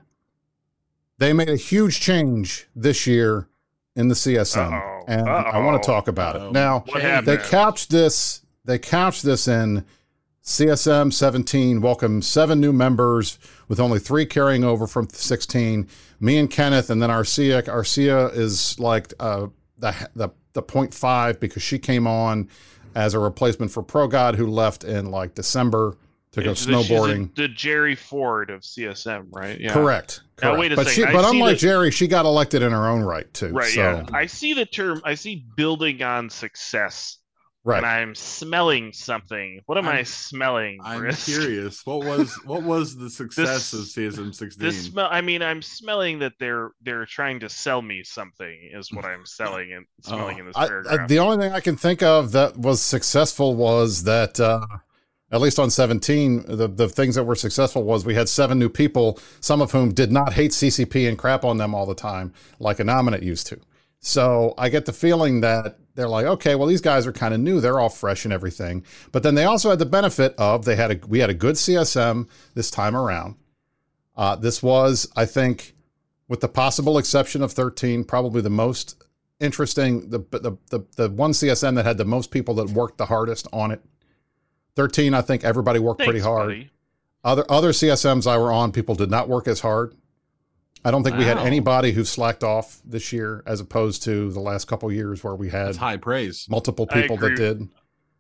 they 1.19 1.33
made 1.33 1.49
a 1.49 1.57
huge 1.57 2.01
change 2.01 2.67
this 2.75 3.07
year 3.07 3.47
in 3.95 4.09
the 4.09 4.15
CSM, 4.15 4.73
Uh-oh. 4.73 5.05
and 5.07 5.29
I 5.29 5.59
want 5.59 5.81
to 5.83 5.87
talk 5.87 6.09
about 6.09 6.35
Uh-oh. 6.37 6.49
it 6.49 6.53
now. 6.53 6.81
What 6.89 7.01
Hey, 7.03 7.09
They 7.25 7.33
happened? 7.37 7.43
couched 7.51 7.91
this. 7.91 8.41
They 8.65 8.79
couched 8.79 9.23
this 9.23 9.47
in 9.47 9.85
CSM 10.45 11.13
17 11.13 11.81
welcomed 11.81 12.25
seven 12.25 12.61
new 12.61 12.73
members 12.73 13.39
with 13.73 13.81
only 13.81 13.99
three 13.99 14.27
carrying 14.27 14.65
over 14.65 14.87
from 14.87 15.09
16. 15.09 15.89
Me 16.21 16.37
and 16.37 16.51
Kenneth, 16.51 16.91
and 16.91 17.01
then 17.01 17.09
Arcia. 17.09 17.63
Arcia 17.63 18.31
is 18.37 18.79
like 18.79 19.15
uh, 19.19 19.47
the 19.79 20.11
the 20.15 20.29
the 20.53 20.61
point 20.61 20.93
five 20.93 21.41
because 21.41 21.63
she 21.63 21.79
came 21.79 22.07
on 22.07 22.51
as 22.95 23.15
a 23.15 23.19
replacement 23.19 23.71
for 23.73 23.83
Pro 23.83 24.09
God 24.09 24.35
who 24.35 24.47
left 24.47 24.85
in 24.85 25.07
like 25.11 25.35
December 25.35 25.97
to 26.33 26.43
go 26.43 26.53
She's 26.53 26.67
the- 26.67 26.75
she's 26.83 26.89
the- 26.89 26.95
snowboarding. 26.95 27.35
The, 27.35 27.49
Jerry 27.49 27.95
Ford 27.95 28.51
of 28.51 28.61
CSM, 28.61 29.29
right? 29.31 29.59
Yeah. 29.59 29.73
Correct. 29.73 30.21
Now, 30.43 30.59
wait 30.59 30.73
a 30.73 30.77
but 30.77 30.87
second. 30.89 31.07
she, 31.09 31.13
but 31.17 31.25
unlike 31.25 31.55
that- 31.55 31.61
Jerry, 31.61 31.91
she 31.91 32.07
got 32.07 32.27
elected 32.27 32.61
in 32.63 32.73
her 32.73 32.87
own 32.89 33.01
right 33.01 33.33
too. 33.33 33.49
Right. 33.55 33.71
so 33.73 33.81
Yeah. 33.81 34.05
I 34.13 34.27
see 34.27 34.53
the 34.53 34.67
term. 34.67 35.01
I 35.03 35.15
see 35.15 35.47
building 35.57 36.03
on 36.03 36.29
success 36.29 37.17
Right. 37.65 37.77
and 37.79 37.87
I'm 37.87 38.15
smelling 38.17 38.93
something. 38.93 39.61
What 39.67 39.79
am 39.79 39.87
i 39.87 39.97
I'm- 39.97 40.05
smelling? 40.05 40.81
I'm 40.83 41.13
curious. 41.15 41.87
What 41.87 42.05
was 42.05 42.33
what 42.45 42.63
was 42.65 42.97
the 42.97 43.09
success 43.21 43.71
This- 43.71 43.73
of 43.73 43.81
CSM 43.87 44.35
16? 44.35 44.67
This 44.67 44.87
smell. 44.87 45.09
I 45.11 45.21
mean, 45.21 45.43
I'm 45.43 45.63
smelling 45.63 46.19
that 46.21 46.33
they're 46.41 46.73
they're 46.83 47.07
trying 47.07 47.39
to 47.41 47.49
sell 47.49 47.81
me 47.81 48.03
something. 48.03 48.71
Is 48.73 48.93
what 48.93 49.05
I'm 49.05 49.25
selling 49.25 49.73
and 49.73 49.87
smelling 50.03 50.37
Oh, 50.37 50.41
in 50.41 50.47
this 50.47 50.57
I, 50.57 50.67
paragraph. 50.67 51.01
I, 51.01 51.07
the 51.07 51.19
only 51.21 51.37
thing 51.45 51.53
I 51.53 51.61
can 51.61 51.77
think 51.77 52.03
of 52.03 52.33
that 52.33 52.57
was 52.57 52.83
successful 52.83 53.55
was 53.55 54.03
that, 54.05 54.41
uh, 54.41 54.67
at 55.31 55.41
least 55.41 55.59
on 55.59 55.71
17, 55.71 56.45
the, 56.47 56.69
the 56.69 56.89
things 56.89 57.15
that 57.15 57.25
were 57.25 57.35
successful 57.37 57.85
was 57.85 58.05
we 58.05 58.15
had 58.15 58.29
seven 58.29 58.59
new 58.59 58.69
people, 58.69 59.19
some 59.41 59.63
of 59.63 59.71
whom 59.73 59.95
did 59.95 60.11
not 60.13 60.33
hate 60.35 60.51
CCP 60.51 61.09
and 61.09 61.17
crap 61.17 61.43
on 61.45 61.57
them 61.59 61.75
all 61.75 61.87
the 61.87 61.95
time, 61.95 62.33
like 62.59 62.81
a 62.81 62.85
nominate 62.85 63.23
used 63.23 63.47
to. 63.47 63.59
So 64.03 64.55
I 64.59 64.69
get 64.69 64.85
the 64.85 64.93
feeling 64.93 65.41
that 65.43 65.79
they're 65.95 66.09
like, 66.09 66.27
okay, 66.27 66.57
well, 66.57 66.67
these 66.67 66.81
guys 66.81 67.07
are 67.07 67.13
kind 67.13 67.33
of 67.33 67.39
new. 67.41 67.61
They're 67.61 67.79
all 67.79 67.89
fresh 67.89 68.25
and 68.25 68.35
everything. 68.35 68.85
But 69.13 69.23
then 69.23 69.37
they 69.37 69.45
also 69.45 69.71
had 69.71 69.79
the 69.79 69.87
benefit 69.87 70.35
of 70.37 70.65
they 70.65 70.75
had 70.75 70.91
a 70.91 71.07
we 71.07 71.21
had 71.21 71.31
a 71.31 71.35
good 71.35 71.55
CSM 71.55 72.29
this 72.55 72.71
time 72.71 72.97
around. 72.97 73.37
Uh, 74.17 74.35
this 74.35 74.61
was, 74.63 75.11
I 75.17 75.25
think, 75.25 75.75
with 76.29 76.41
the 76.41 76.49
possible 76.49 76.99
exception 76.99 77.43
of 77.43 77.53
13, 77.53 78.05
probably 78.05 78.43
the 78.43 78.51
most 78.51 79.03
interesting 79.39 80.11
the, 80.11 80.19
the 80.31 80.57
the 80.71 80.85
the 80.97 81.11
one 81.11 81.31
CSM 81.31 81.77
that 81.77 81.85
had 81.85 81.97
the 81.97 82.05
most 82.05 82.33
people 82.33 82.55
that 82.55 82.71
worked 82.71 82.99
the 82.99 83.07
hardest 83.07 83.47
on 83.53 83.71
it. 83.71 83.83
13, 84.75 85.15
I 85.15 85.23
think 85.23 85.45
everybody 85.45 85.79
worked 85.79 86.01
pretty 86.01 86.21
hard. 86.21 86.49
buddy. 86.49 86.71
Other 87.23 87.45
other 87.49 87.71
CSMs 87.71 88.27
I 88.27 88.37
were 88.37 88.51
on, 88.51 88.73
people 88.73 88.97
did 88.97 89.11
not 89.11 89.29
work 89.29 89.47
as 89.47 89.61
hard. 89.61 89.95
I 90.85 90.91
don't 90.91 91.05
think 91.05 91.17
we 91.17 91.25
had 91.25 91.39
anybody 91.39 91.93
who 91.93 92.05
slacked 92.05 92.43
off 92.43 92.81
this 92.85 93.13
year 93.13 93.43
as 93.47 93.61
opposed 93.61 94.03
to 94.05 94.31
the 94.33 94.41
last 94.41 94.67
couple 94.67 94.91
years 94.91 95.23
where 95.23 95.35
we 95.35 95.49
had 95.49 95.69
That's 95.69 95.77
high 95.77 95.97
praise. 95.97 96.47
multiple 96.51 96.87
people 96.87 97.17
that 97.19 97.37
did. 97.37 97.69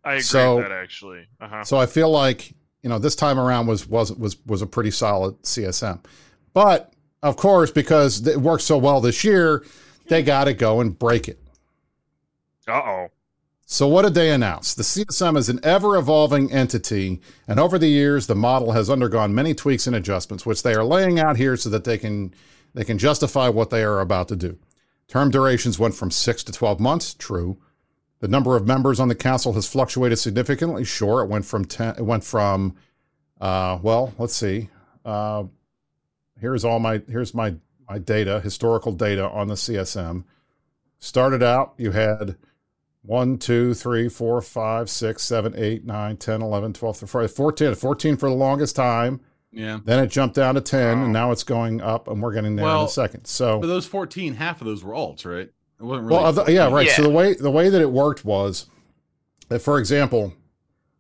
I 0.05 0.13
agree 0.13 0.23
So- 0.23 0.57
with 0.57 0.69
that 0.69 0.73
actually. 0.73 1.27
Uh-huh. 1.41 1.65
So 1.65 1.77
I 1.79 1.87
feel 1.87 2.11
like 2.11 2.53
you 2.83 2.89
know 2.89 2.99
this 2.99 3.15
time 3.17 3.39
around 3.39 3.67
was 3.67 3.89
was 3.89 4.13
was 4.13 4.37
was 4.47 4.63
a 4.63 4.67
pretty 4.67 4.91
solid 4.91 5.41
CSM, 5.43 6.01
but 6.55 6.93
of 7.23 7.37
course 7.37 7.71
because 7.71 8.27
it 8.27 8.41
worked 8.41 8.63
so 8.65 8.79
well 8.79 9.01
this 9.01 9.23
year, 9.25 9.65
they 10.09 10.23
got 10.23 10.45
to 10.45 10.55
go 10.55 10.81
and 10.81 10.97
break 10.99 11.29
it. 11.29 11.39
Uh 12.69 12.73
oh. 12.73 13.09
So 13.73 13.89
what 13.89 14.03
did 14.03 14.13
they 14.13 14.31
announce? 14.31 14.75
The 14.75 14.83
CSM 14.83 15.35
is 15.39 15.49
an 15.49 15.59
ever-evolving 15.63 16.53
entity, 16.53 17.23
and 17.49 17.59
over 17.59 17.79
the 17.79 17.89
years, 17.89 18.27
the 18.27 18.35
model 18.35 18.73
has 18.73 18.91
undergone 18.91 19.35
many 19.35 19.55
tweaks 19.55 19.87
and 19.87 19.97
adjustments, 19.97 20.45
which 20.45 20.63
they 20.63 20.75
are 20.75 20.85
laying 20.85 21.19
out 21.19 21.39
here 21.39 21.57
so 21.57 21.71
that 21.71 21.85
they 21.85 21.97
can 21.97 22.35
they 22.75 22.85
can 22.85 22.99
justify 22.99 23.49
what 23.49 23.71
they 23.71 23.83
are 23.83 24.01
about 24.01 24.29
to 24.29 24.37
do. 24.37 24.59
Term 25.09 25.31
durations 25.31 25.79
went 25.79 25.95
from 25.95 26.11
six 26.11 26.45
to 26.45 26.53
twelve 26.53 26.81
months. 26.81 27.15
True. 27.15 27.57
The 28.21 28.29
number 28.29 28.57
of 28.59 28.67
members 28.67 29.01
on 29.01 29.09
the 29.09 29.15
council 29.15 29.55
has 29.55 29.67
fluctuated 29.67 30.19
significantly. 30.19 30.85
Sure, 30.85 31.23
it 31.23 31.31
went 31.31 31.47
from 31.47 31.65
ten. 31.65 31.95
It 31.97 32.05
went 32.05 32.25
from, 32.25 32.77
uh, 33.41 33.79
well, 33.81 34.13
let's 34.19 34.37
see. 34.37 34.69
Uh, 35.03 35.45
here's 36.39 36.67
all 36.67 36.79
my 36.79 37.01
here's 37.09 37.33
my 37.33 37.55
my 37.89 37.97
data, 37.97 38.39
historical 38.41 38.93
data 38.93 39.27
on 39.31 39.49
the 39.49 39.55
CSM. 39.55 40.25
Started 40.99 41.43
out, 41.43 41.73
you 41.79 41.93
had 41.93 42.37
1, 43.05 43.39
2, 43.39 43.75
3, 43.75 44.09
4, 44.09 44.43
5, 44.43 44.91
6, 44.91 45.23
7, 45.23 45.55
8, 45.57 45.85
9, 45.85 46.17
10, 46.17 46.43
11, 46.43 46.73
12, 46.73 46.97
13, 46.99 47.29
14. 47.29 47.75
14 47.75 48.17
for 48.17 48.29
the 48.29 48.35
longest 48.35 48.77
time. 48.77 49.21
Yeah. 49.51 49.81
Then 49.85 49.99
it 49.99 50.07
jumped 50.07 50.35
down 50.37 50.55
to 50.55 50.61
10, 50.61 50.99
Wow. 50.99 51.05
and 51.05 51.13
now 51.13 51.31
it's 51.33 51.43
going 51.45 51.81
up, 51.81 52.09
and 52.09 52.23
we're 52.23 52.33
getting 52.33 52.57
there 52.57 52.67
in 52.67 52.77
a 52.77 52.89
second. 52.89 53.27
So, 53.27 53.59
But 53.59 53.67
those 53.67 53.87
14, 53.87 54.35
half 54.35 54.61
of 54.61 54.67
those 54.67 54.83
were 54.83 54.95
alts, 54.95 55.27
right? 55.27 55.51
It 55.79 55.85
wasn't 55.85 56.07
really. 56.07 56.17
well, 56.23 56.27
of 56.29 56.35
the- 56.37 56.53
yeah, 56.53 56.69
14. 56.69 56.75
right. 56.75 56.91
So 56.91 57.03
the 57.03 57.11
way 57.11 57.35
the 57.35 57.51
way 57.51 57.69
that 57.69 57.81
it 57.81 57.91
worked 57.91 58.25
was 58.25 58.67
that, 59.49 59.59
for 59.61 59.79
example, 59.79 60.33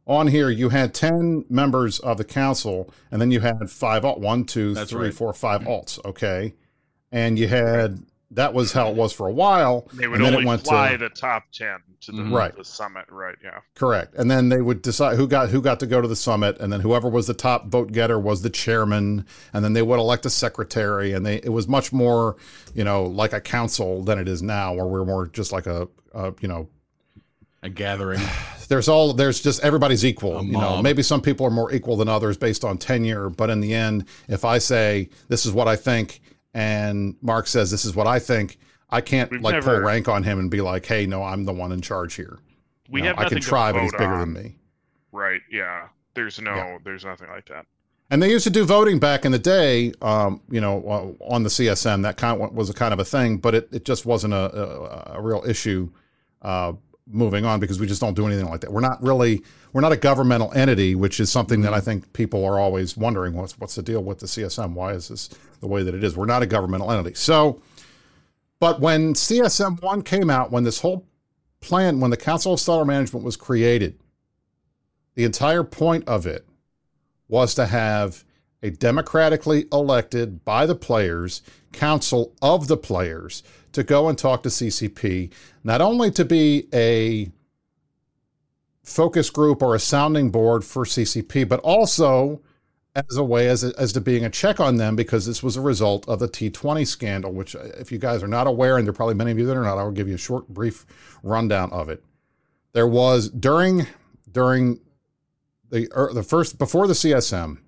on 0.06 0.26
here 0.26 0.50
you 0.50 0.70
had 0.70 0.92
10 0.92 1.44
members 1.48 2.00
of 2.00 2.18
the 2.18 2.24
council, 2.24 2.92
and 3.12 3.20
then 3.22 3.30
you 3.30 3.40
had 3.40 3.70
five 3.70 4.04
alt, 4.04 4.18
one, 4.18 4.44
two, 4.44 4.74
That's 4.74 4.90
three, 4.90 5.06
right. 5.06 5.14
four, 5.14 5.32
five 5.32 5.60
mm-hmm. 5.62 5.70
alts. 5.70 6.04
Okay. 6.04 6.54
And 7.12 7.38
you 7.38 7.46
had, 7.46 8.02
that 8.32 8.52
was 8.54 8.72
how 8.72 8.88
it 8.90 8.96
was 8.96 9.12
for 9.12 9.28
a 9.28 9.32
while. 9.32 9.86
They 9.94 10.08
would 10.08 10.16
and 10.16 10.26
then 10.26 10.32
it 10.34 10.36
only 10.38 10.46
went 10.48 10.64
to- 10.64 10.70
fly 10.70 10.96
the 10.96 11.08
top 11.10 11.44
ten 11.52 11.78
to 12.02 12.12
the, 12.12 12.22
Mhm. 12.22 12.32
Right. 12.36 12.56
the 12.56 12.64
summit, 12.64 13.04
right? 13.10 13.36
Yeah. 13.42 13.60
Correct. 13.74 14.14
And 14.16 14.30
then 14.30 14.48
they 14.48 14.60
would 14.60 14.82
decide 14.82 15.16
who 15.16 15.26
got 15.28 15.48
who 15.50 15.60
got 15.62 15.80
to 15.80 15.86
go 15.86 16.00
to 16.00 16.08
the 16.08 16.16
summit, 16.16 16.56
and 16.60 16.72
then 16.72 16.80
whoever 16.80 17.08
was 17.08 17.26
the 17.26 17.34
top 17.34 17.68
vote 17.68 17.92
getter 17.92 18.18
was 18.18 18.42
the 18.42 18.50
chairman, 18.50 19.24
and 19.52 19.64
then 19.64 19.72
they 19.72 19.82
would 19.82 19.98
elect 19.98 20.26
a 20.26 20.30
secretary, 20.30 21.12
and 21.12 21.24
they 21.24 21.36
it 21.36 21.50
was 21.52 21.66
much 21.68 21.92
more, 21.92 22.36
you 22.74 22.84
know, 22.84 23.04
like 23.04 23.32
a 23.32 23.40
council 23.40 24.02
than 24.02 24.18
it 24.18 24.28
is 24.28 24.42
now, 24.42 24.74
where 24.74 24.86
we're 24.86 25.04
more 25.04 25.26
just 25.26 25.52
like 25.52 25.66
a, 25.66 25.88
a 26.12 26.32
you 26.40 26.48
know, 26.48 26.68
a 27.62 27.68
gathering. 27.70 28.20
there's 28.68 28.88
all 28.88 29.12
there's 29.12 29.40
just 29.40 29.62
everybody's 29.62 30.04
equal. 30.04 30.44
You 30.44 30.52
know, 30.52 30.82
maybe 30.82 31.02
some 31.02 31.20
people 31.20 31.46
are 31.46 31.50
more 31.50 31.72
equal 31.72 31.96
than 31.96 32.08
others 32.08 32.36
based 32.36 32.64
on 32.64 32.78
tenure, 32.78 33.28
but 33.30 33.50
in 33.50 33.60
the 33.60 33.74
end, 33.74 34.06
if 34.28 34.44
I 34.44 34.58
say 34.58 35.08
this 35.28 35.46
is 35.46 35.52
what 35.52 35.68
I 35.68 35.76
think, 35.76 36.20
and 36.54 37.14
Mark 37.22 37.46
says 37.46 37.70
this 37.70 37.84
is 37.84 37.94
what 37.94 38.06
I 38.06 38.18
think, 38.18 38.58
I 38.92 39.00
can't 39.00 39.30
We've 39.30 39.40
like 39.40 39.54
never- 39.54 39.76
pull 39.78 39.80
rank 39.80 40.08
on 40.08 40.22
him 40.22 40.38
and 40.38 40.50
be 40.50 40.60
like, 40.60 40.86
hey, 40.86 41.06
no, 41.06 41.22
I'm 41.22 41.44
the 41.44 41.52
one 41.52 41.72
in 41.72 41.80
charge 41.80 42.14
here. 42.14 42.38
We 42.90 43.02
have 43.02 43.18
I 43.18 43.22
nothing 43.24 43.38
can 43.38 43.42
try, 43.48 43.68
to 43.68 43.74
but 43.78 43.82
he's 43.84 43.92
bigger 43.92 44.04
on. 44.06 44.32
than 44.34 44.44
me. 44.44 44.56
Right. 45.12 45.40
Yeah. 45.50 45.88
There's 46.14 46.40
no. 46.40 46.54
Yeah. 46.54 46.78
There's 46.84 47.04
nothing 47.04 47.28
like 47.30 47.46
that. 47.48 47.66
And 48.10 48.22
they 48.22 48.30
used 48.30 48.44
to 48.44 48.50
do 48.50 48.64
voting 48.66 48.98
back 48.98 49.24
in 49.24 49.32
the 49.32 49.38
day, 49.38 49.94
um, 50.02 50.42
you 50.50 50.60
know, 50.60 51.16
uh, 51.20 51.24
on 51.32 51.42
the 51.42 51.48
CSM. 51.48 52.02
That 52.02 52.18
kind 52.18 52.40
of 52.42 52.52
was 52.52 52.68
a 52.68 52.74
kind 52.74 52.92
of 52.92 53.00
a 53.00 53.04
thing, 53.06 53.38
but 53.38 53.54
it, 53.54 53.68
it 53.72 53.84
just 53.86 54.04
wasn't 54.04 54.34
a, 54.34 55.12
a, 55.14 55.16
a 55.18 55.22
real 55.22 55.42
issue 55.48 55.88
uh, 56.42 56.74
moving 57.06 57.46
on 57.46 57.58
because 57.60 57.80
we 57.80 57.86
just 57.86 58.02
don't 58.02 58.12
do 58.14 58.26
anything 58.26 58.46
like 58.50 58.60
that. 58.60 58.70
We're 58.70 58.80
not 58.82 59.02
really, 59.02 59.42
we're 59.72 59.80
not 59.80 59.92
a 59.92 59.96
governmental 59.96 60.52
entity, 60.52 60.94
which 60.94 61.20
is 61.20 61.32
something 61.32 61.62
that 61.62 61.72
I 61.72 61.80
think 61.80 62.12
people 62.12 62.44
are 62.44 62.60
always 62.60 62.94
wondering 62.98 63.32
what's 63.32 63.58
what's 63.58 63.76
the 63.76 63.82
deal 63.82 64.02
with 64.04 64.18
the 64.18 64.26
CSM? 64.26 64.74
Why 64.74 64.92
is 64.92 65.08
this 65.08 65.30
the 65.60 65.66
way 65.66 65.82
that 65.82 65.94
it 65.94 66.04
is? 66.04 66.14
We're 66.14 66.26
not 66.26 66.42
a 66.42 66.46
governmental 66.46 66.90
entity. 66.92 67.14
So, 67.14 67.62
but 68.62 68.78
when 68.78 69.12
CSM 69.14 69.82
one 69.82 70.02
came 70.02 70.30
out, 70.30 70.52
when 70.52 70.62
this 70.62 70.82
whole 70.82 71.04
plan, 71.58 71.98
when 71.98 72.12
the 72.12 72.16
Council 72.16 72.52
of 72.52 72.60
Stellar 72.60 72.84
Management 72.84 73.24
was 73.24 73.36
created, 73.36 73.98
the 75.16 75.24
entire 75.24 75.64
point 75.64 76.06
of 76.06 76.26
it 76.26 76.46
was 77.26 77.56
to 77.56 77.66
have 77.66 78.22
a 78.62 78.70
democratically 78.70 79.66
elected 79.72 80.44
by 80.44 80.64
the 80.64 80.76
players 80.76 81.42
council 81.72 82.36
of 82.40 82.68
the 82.68 82.76
players 82.76 83.42
to 83.72 83.82
go 83.82 84.08
and 84.08 84.16
talk 84.16 84.44
to 84.44 84.48
CCP, 84.48 85.32
not 85.64 85.80
only 85.80 86.12
to 86.12 86.24
be 86.24 86.68
a 86.72 87.32
focus 88.84 89.28
group 89.28 89.60
or 89.60 89.74
a 89.74 89.80
sounding 89.80 90.30
board 90.30 90.64
for 90.64 90.84
CCP, 90.84 91.48
but 91.48 91.58
also 91.64 92.40
as 92.94 93.16
a 93.16 93.24
way 93.24 93.48
as, 93.48 93.64
as 93.64 93.92
to 93.94 94.00
being 94.00 94.24
a 94.24 94.30
check 94.30 94.60
on 94.60 94.76
them 94.76 94.96
because 94.96 95.24
this 95.26 95.42
was 95.42 95.56
a 95.56 95.60
result 95.60 96.06
of 96.08 96.18
the 96.18 96.28
T20 96.28 96.86
scandal, 96.86 97.32
which, 97.32 97.56
uh, 97.56 97.60
if 97.78 97.90
you 97.90 97.98
guys 97.98 98.22
are 98.22 98.28
not 98.28 98.46
aware, 98.46 98.76
and 98.76 98.86
there 98.86 98.90
are 98.90 98.94
probably 98.94 99.14
many 99.14 99.30
of 99.30 99.38
you 99.38 99.46
that 99.46 99.56
are 99.56 99.62
not, 99.62 99.78
I 99.78 99.82
will 99.82 99.92
give 99.92 100.08
you 100.08 100.14
a 100.14 100.18
short, 100.18 100.48
brief 100.48 100.84
rundown 101.22 101.72
of 101.72 101.88
it. 101.88 102.04
There 102.72 102.86
was 102.86 103.28
during 103.28 103.86
during 104.30 104.80
the 105.70 105.90
er, 105.94 106.10
the 106.12 106.22
first 106.22 106.58
before 106.58 106.86
the 106.86 106.94
CSM, 106.94 107.58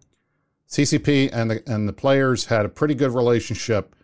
CCP 0.69 1.31
and 1.33 1.51
the 1.51 1.63
and 1.67 1.89
the 1.89 1.93
players 1.93 2.47
had 2.47 2.65
a 2.65 2.71
pretty 2.71 2.95
good 2.95 3.11
relationship. 3.11 3.95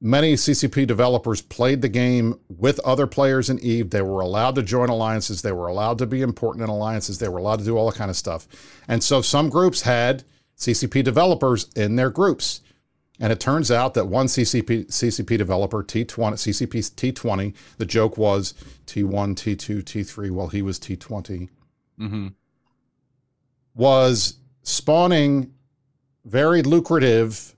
Many 0.00 0.34
CCP 0.34 0.86
developers 0.86 1.42
played 1.42 1.82
the 1.82 1.88
game 1.88 2.38
with 2.48 2.78
other 2.80 3.06
players 3.08 3.50
in 3.50 3.58
Eve. 3.58 3.90
They 3.90 4.02
were 4.02 4.20
allowed 4.20 4.54
to 4.54 4.62
join 4.62 4.88
alliances. 4.90 5.42
They 5.42 5.50
were 5.50 5.66
allowed 5.66 5.98
to 5.98 6.06
be 6.06 6.22
important 6.22 6.62
in 6.62 6.70
alliances. 6.70 7.18
They 7.18 7.28
were 7.28 7.38
allowed 7.38 7.58
to 7.58 7.64
do 7.64 7.76
all 7.76 7.90
that 7.90 7.98
kind 7.98 8.10
of 8.10 8.16
stuff. 8.16 8.46
And 8.86 9.02
so 9.02 9.20
some 9.22 9.48
groups 9.48 9.82
had 9.82 10.22
CCP 10.56 11.02
developers 11.02 11.68
in 11.74 11.96
their 11.96 12.10
groups. 12.10 12.60
And 13.18 13.32
it 13.32 13.40
turns 13.40 13.72
out 13.72 13.94
that 13.94 14.06
one 14.06 14.26
CCP 14.26 14.86
CCP 14.86 15.36
developer, 15.36 15.82
T20, 15.82 16.34
CCP 16.34 17.12
T20, 17.12 17.54
the 17.78 17.86
joke 17.86 18.16
was 18.16 18.54
T1, 18.86 19.34
T2, 19.34 19.82
T3, 19.82 20.30
while 20.30 20.48
he 20.48 20.62
was 20.62 20.78
T20 20.78 21.48
Mm-hmm. 22.00 22.28
was 23.74 24.34
spawning 24.62 25.52
very 26.24 26.62
lucrative 26.62 27.56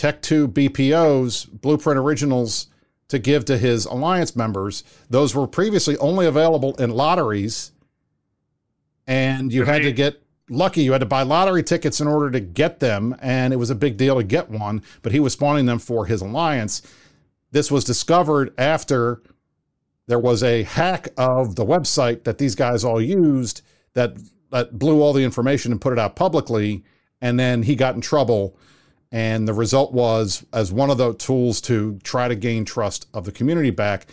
Tech 0.00 0.22
2 0.22 0.48
BPOs, 0.48 1.46
Blueprint 1.60 1.98
Originals, 1.98 2.68
to 3.08 3.18
give 3.18 3.44
to 3.44 3.58
his 3.58 3.84
alliance 3.84 4.34
members. 4.34 4.82
Those 5.10 5.34
were 5.34 5.46
previously 5.46 5.94
only 5.98 6.24
available 6.24 6.74
in 6.76 6.88
lotteries, 6.88 7.72
and 9.06 9.52
you 9.52 9.66
had 9.66 9.82
to 9.82 9.92
get 9.92 10.22
lucky. 10.48 10.84
You 10.84 10.92
had 10.92 11.02
to 11.02 11.06
buy 11.06 11.20
lottery 11.20 11.62
tickets 11.62 12.00
in 12.00 12.08
order 12.08 12.30
to 12.30 12.40
get 12.40 12.80
them, 12.80 13.14
and 13.20 13.52
it 13.52 13.58
was 13.58 13.68
a 13.68 13.74
big 13.74 13.98
deal 13.98 14.16
to 14.16 14.24
get 14.24 14.48
one, 14.48 14.82
but 15.02 15.12
he 15.12 15.20
was 15.20 15.34
spawning 15.34 15.66
them 15.66 15.78
for 15.78 16.06
his 16.06 16.22
alliance. 16.22 16.80
This 17.50 17.70
was 17.70 17.84
discovered 17.84 18.54
after 18.56 19.20
there 20.06 20.18
was 20.18 20.42
a 20.42 20.62
hack 20.62 21.08
of 21.18 21.56
the 21.56 21.66
website 21.66 22.24
that 22.24 22.38
these 22.38 22.54
guys 22.54 22.84
all 22.84 23.02
used 23.02 23.60
that 23.92 24.16
that 24.50 24.78
blew 24.78 25.02
all 25.02 25.12
the 25.12 25.24
information 25.24 25.72
and 25.72 25.80
put 25.80 25.92
it 25.92 25.98
out 25.98 26.16
publicly 26.16 26.84
and 27.20 27.38
then 27.38 27.62
he 27.62 27.76
got 27.76 27.94
in 27.94 28.00
trouble 28.00 28.56
and 29.12 29.46
the 29.46 29.54
result 29.54 29.92
was 29.92 30.44
as 30.52 30.72
one 30.72 30.90
of 30.90 30.98
the 30.98 31.14
tools 31.14 31.60
to 31.62 31.98
try 32.02 32.28
to 32.28 32.34
gain 32.34 32.64
trust 32.64 33.06
of 33.12 33.24
the 33.24 33.32
community 33.32 33.70
back 33.70 34.06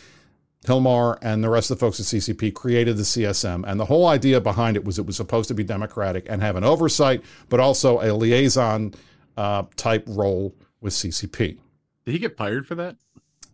Hilmar 0.65 1.17
and 1.21 1.43
the 1.43 1.49
rest 1.49 1.71
of 1.71 1.79
the 1.79 1.85
folks 1.85 1.99
at 1.99 2.05
CCP 2.05 2.53
created 2.53 2.97
the 2.97 3.03
CSM. 3.03 3.63
And 3.65 3.79
the 3.79 3.85
whole 3.85 4.07
idea 4.07 4.41
behind 4.41 4.75
it 4.75 4.83
was 4.83 4.99
it 4.99 5.05
was 5.05 5.15
supposed 5.15 5.47
to 5.47 5.53
be 5.53 5.63
democratic 5.63 6.25
and 6.29 6.41
have 6.41 6.55
an 6.55 6.63
oversight, 6.63 7.23
but 7.49 7.59
also 7.59 8.01
a 8.01 8.11
liaison 8.13 8.93
uh, 9.37 9.63
type 9.75 10.03
role 10.07 10.55
with 10.81 10.93
CCP. 10.93 11.57
Did 12.05 12.11
he 12.11 12.19
get 12.19 12.37
fired 12.37 12.67
for 12.67 12.75
that? 12.75 12.97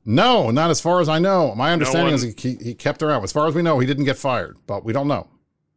No, 0.06 0.52
not 0.52 0.70
as 0.70 0.82
far 0.82 1.00
as 1.00 1.08
I 1.08 1.20
know. 1.20 1.56
My 1.56 1.72
understanding 1.72 2.06
one- 2.06 2.14
is 2.16 2.24
he, 2.24 2.56
he 2.56 2.74
kept 2.74 3.02
around. 3.02 3.24
As 3.24 3.32
far 3.32 3.48
as 3.48 3.56
we 3.56 3.62
know, 3.62 3.80
he 3.80 3.88
didn't 3.88 4.06
get 4.06 4.18
fired, 4.18 4.58
but 4.68 4.84
we 4.84 4.92
don't 4.92 5.08
know. 5.08 5.28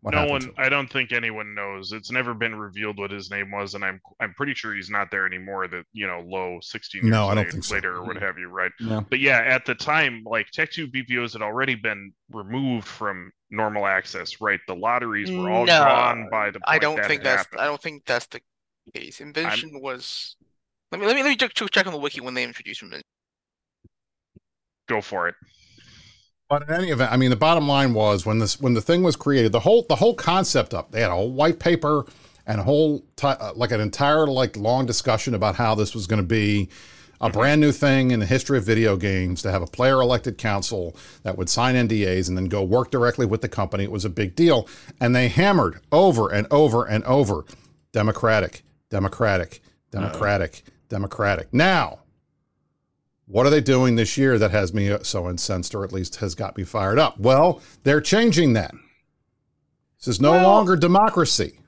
What 0.02 0.14
no 0.14 0.26
one 0.26 0.52
i 0.56 0.68
don't 0.68 0.88
think 0.90 1.10
anyone 1.12 1.54
knows 1.54 1.90
it's 1.92 2.12
never 2.12 2.32
been 2.32 2.54
revealed 2.54 2.98
what 2.98 3.10
his 3.10 3.28
name 3.30 3.50
was 3.50 3.74
and 3.74 3.84
i'm 3.84 4.00
i'm 4.20 4.34
pretty 4.34 4.54
sure 4.54 4.72
he's 4.74 4.88
not 4.90 5.10
there 5.10 5.26
anymore 5.26 5.66
that 5.66 5.84
you 5.92 6.06
know 6.06 6.20
low 6.26 6.58
16 6.62 7.02
years 7.02 7.10
No, 7.10 7.26
I 7.28 7.34
don't 7.34 7.44
late- 7.44 7.52
think 7.52 7.64
so. 7.64 7.74
later 7.74 7.96
or 7.96 8.04
what 8.04 8.16
have 8.22 8.38
you 8.38 8.48
right 8.48 8.70
No. 8.80 9.00
but 9.10 9.18
yeah 9.18 9.38
at 9.38 9.64
the 9.64 9.74
time 9.74 10.22
like 10.24 10.48
tech 10.52 10.70
2 10.70 10.86
bpos 10.88 11.32
had 11.32 11.42
already 11.42 11.74
been 11.74 12.12
removed 12.30 12.86
from 12.86 13.32
normal 13.50 13.84
access 13.86 14.40
right 14.40 14.60
the 14.68 14.76
lotteries 14.76 15.30
were 15.30 15.50
all 15.50 15.66
No, 15.66 15.78
gone 15.80 16.28
by 16.30 16.46
the 16.50 16.60
point 16.60 16.64
I 16.68 16.78
don't 16.78 16.96
that 16.96 17.06
think 17.08 17.22
that's 17.24 17.38
happened. 17.44 17.60
I 17.60 17.64
don't 17.64 17.82
think 17.82 18.04
that's 18.04 18.26
the 18.26 18.40
case. 18.94 19.20
Invention 19.20 19.80
was 19.80 20.36
let 20.92 21.00
me 21.00 21.06
let 21.08 21.16
me 21.16 21.22
let 21.24 21.30
me 21.30 21.36
check, 21.36 21.52
check 21.54 21.86
on 21.86 21.92
the 21.92 21.98
wiki 21.98 22.20
when 22.20 22.34
they 22.34 22.44
introduced 22.44 22.82
Invention. 22.82 23.02
go 24.88 25.00
for 25.00 25.26
it 25.28 25.34
But 26.48 26.62
in 26.68 26.74
any 26.74 26.90
event, 26.90 27.12
I 27.12 27.16
mean, 27.16 27.30
the 27.30 27.36
bottom 27.36 27.66
line 27.66 27.92
was 27.92 28.24
when 28.24 28.38
this 28.38 28.60
when 28.60 28.74
the 28.74 28.80
thing 28.80 29.02
was 29.02 29.16
created, 29.16 29.52
the 29.52 29.60
whole 29.60 29.84
the 29.88 29.96
whole 29.96 30.14
concept 30.14 30.74
up. 30.74 30.92
They 30.92 31.00
had 31.00 31.10
a 31.10 31.14
whole 31.14 31.32
white 31.32 31.58
paper 31.58 32.06
and 32.46 32.60
a 32.60 32.62
whole 32.62 33.00
ti 33.16 33.26
uh, 33.26 33.52
like 33.54 33.72
an 33.72 33.80
entire 33.80 34.26
like 34.26 34.56
long 34.56 34.86
discussion 34.86 35.34
about 35.34 35.56
how 35.56 35.74
this 35.74 35.94
was 35.94 36.06
going 36.06 36.22
to 36.22 36.26
be 36.26 36.68
a 37.20 37.30
brand 37.30 37.60
new 37.60 37.72
thing 37.72 38.10
in 38.10 38.20
the 38.20 38.26
history 38.26 38.58
of 38.58 38.64
video 38.64 38.96
games 38.96 39.42
to 39.42 39.50
have 39.50 39.62
a 39.62 39.66
player 39.66 40.00
elected 40.00 40.38
council 40.38 40.94
that 41.22 41.36
would 41.36 41.48
sign 41.48 41.74
NDAs 41.74 42.28
and 42.28 42.36
then 42.36 42.46
go 42.46 42.62
work 42.62 42.90
directly 42.90 43.26
with 43.26 43.40
the 43.40 43.48
company. 43.48 43.84
It 43.84 43.90
was 43.90 44.04
a 44.04 44.10
big 44.10 44.36
deal, 44.36 44.68
and 45.00 45.16
they 45.16 45.28
hammered 45.28 45.80
over 45.90 46.30
and 46.30 46.46
over 46.50 46.84
and 46.84 47.02
over, 47.04 47.44
democratic, 47.92 48.62
democratic, 48.90 49.62
democratic, 49.90 50.62
democratic. 50.88 51.52
Now. 51.52 52.00
What 53.26 53.44
are 53.44 53.50
they 53.50 53.60
doing 53.60 53.96
this 53.96 54.16
year 54.16 54.38
that 54.38 54.52
has 54.52 54.72
me 54.72 54.96
so 55.02 55.28
incensed, 55.28 55.74
or 55.74 55.84
at 55.84 55.92
least 55.92 56.16
has 56.16 56.34
got 56.34 56.56
me 56.56 56.62
fired 56.64 56.98
up? 56.98 57.18
Well, 57.18 57.60
they're 57.82 58.00
changing 58.00 58.52
that. 58.52 58.72
This 59.98 60.08
is 60.08 60.20
no 60.20 60.32
Well- 60.32 60.42
longer 60.44 60.76
democracy. 60.76 61.58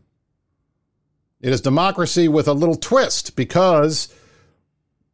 It 1.40 1.52
is 1.52 1.60
democracy 1.60 2.28
with 2.28 2.48
a 2.48 2.52
little 2.52 2.76
twist 2.76 3.34
because 3.36 4.08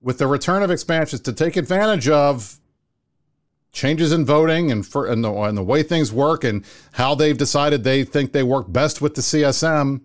with 0.00 0.18
the 0.18 0.26
return 0.26 0.62
of 0.62 0.70
expansions 0.70 1.22
to 1.22 1.33
take 1.33 1.57
advantage 1.57 2.09
of 2.09 2.59
changes 3.72 4.12
in 4.12 4.24
voting 4.24 4.70
and 4.70 4.87
for 4.87 5.07
and 5.07 5.24
the, 5.24 5.33
and 5.33 5.57
the 5.57 5.62
way 5.62 5.83
things 5.83 6.12
work 6.12 6.44
and 6.44 6.64
how 6.92 7.14
they've 7.14 7.37
decided 7.37 7.85
they 7.85 8.04
think 8.04 8.33
they 8.33 8.42
work 8.42 8.70
best 8.70 9.00
with 9.00 9.14
the 9.14 9.22
CSM, 9.22 10.02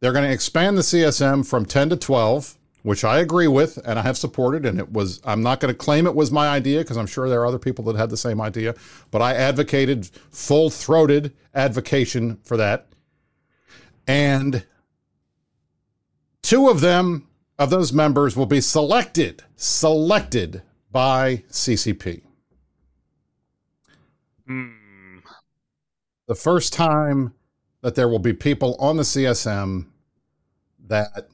they're 0.00 0.12
going 0.12 0.24
to 0.26 0.32
expand 0.32 0.76
the 0.78 0.82
CSM 0.82 1.44
from 1.44 1.64
10 1.64 1.90
to 1.90 1.96
12 1.96 2.57
which 2.82 3.04
I 3.04 3.18
agree 3.18 3.48
with 3.48 3.78
and 3.84 3.98
I 3.98 4.02
have 4.02 4.16
supported. 4.16 4.64
And 4.64 4.78
it 4.78 4.92
was, 4.92 5.20
I'm 5.24 5.42
not 5.42 5.60
going 5.60 5.72
to 5.72 5.78
claim 5.78 6.06
it 6.06 6.14
was 6.14 6.30
my 6.30 6.48
idea 6.48 6.80
because 6.80 6.96
I'm 6.96 7.06
sure 7.06 7.28
there 7.28 7.40
are 7.42 7.46
other 7.46 7.58
people 7.58 7.84
that 7.86 7.96
had 7.96 8.10
the 8.10 8.16
same 8.16 8.40
idea, 8.40 8.74
but 9.10 9.22
I 9.22 9.34
advocated 9.34 10.06
full 10.30 10.70
throated 10.70 11.34
advocation 11.54 12.38
for 12.44 12.56
that. 12.56 12.86
And 14.06 14.64
two 16.42 16.68
of 16.68 16.80
them, 16.80 17.28
of 17.58 17.70
those 17.70 17.92
members, 17.92 18.36
will 18.36 18.46
be 18.46 18.60
selected, 18.60 19.42
selected 19.56 20.62
by 20.90 21.44
CCP. 21.50 22.22
Hmm. 24.46 25.18
The 26.26 26.34
first 26.34 26.72
time 26.72 27.34
that 27.82 27.94
there 27.94 28.08
will 28.08 28.18
be 28.18 28.32
people 28.32 28.76
on 28.78 28.96
the 28.96 29.02
CSM 29.02 29.86
that 30.86 31.28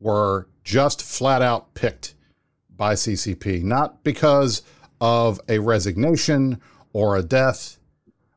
were 0.00 0.48
just 0.64 1.02
flat 1.02 1.42
out 1.42 1.74
picked 1.74 2.14
by 2.74 2.94
CCP, 2.94 3.62
not 3.62 4.02
because 4.02 4.62
of 5.00 5.40
a 5.48 5.58
resignation 5.58 6.60
or 6.92 7.16
a 7.16 7.22
death 7.22 7.78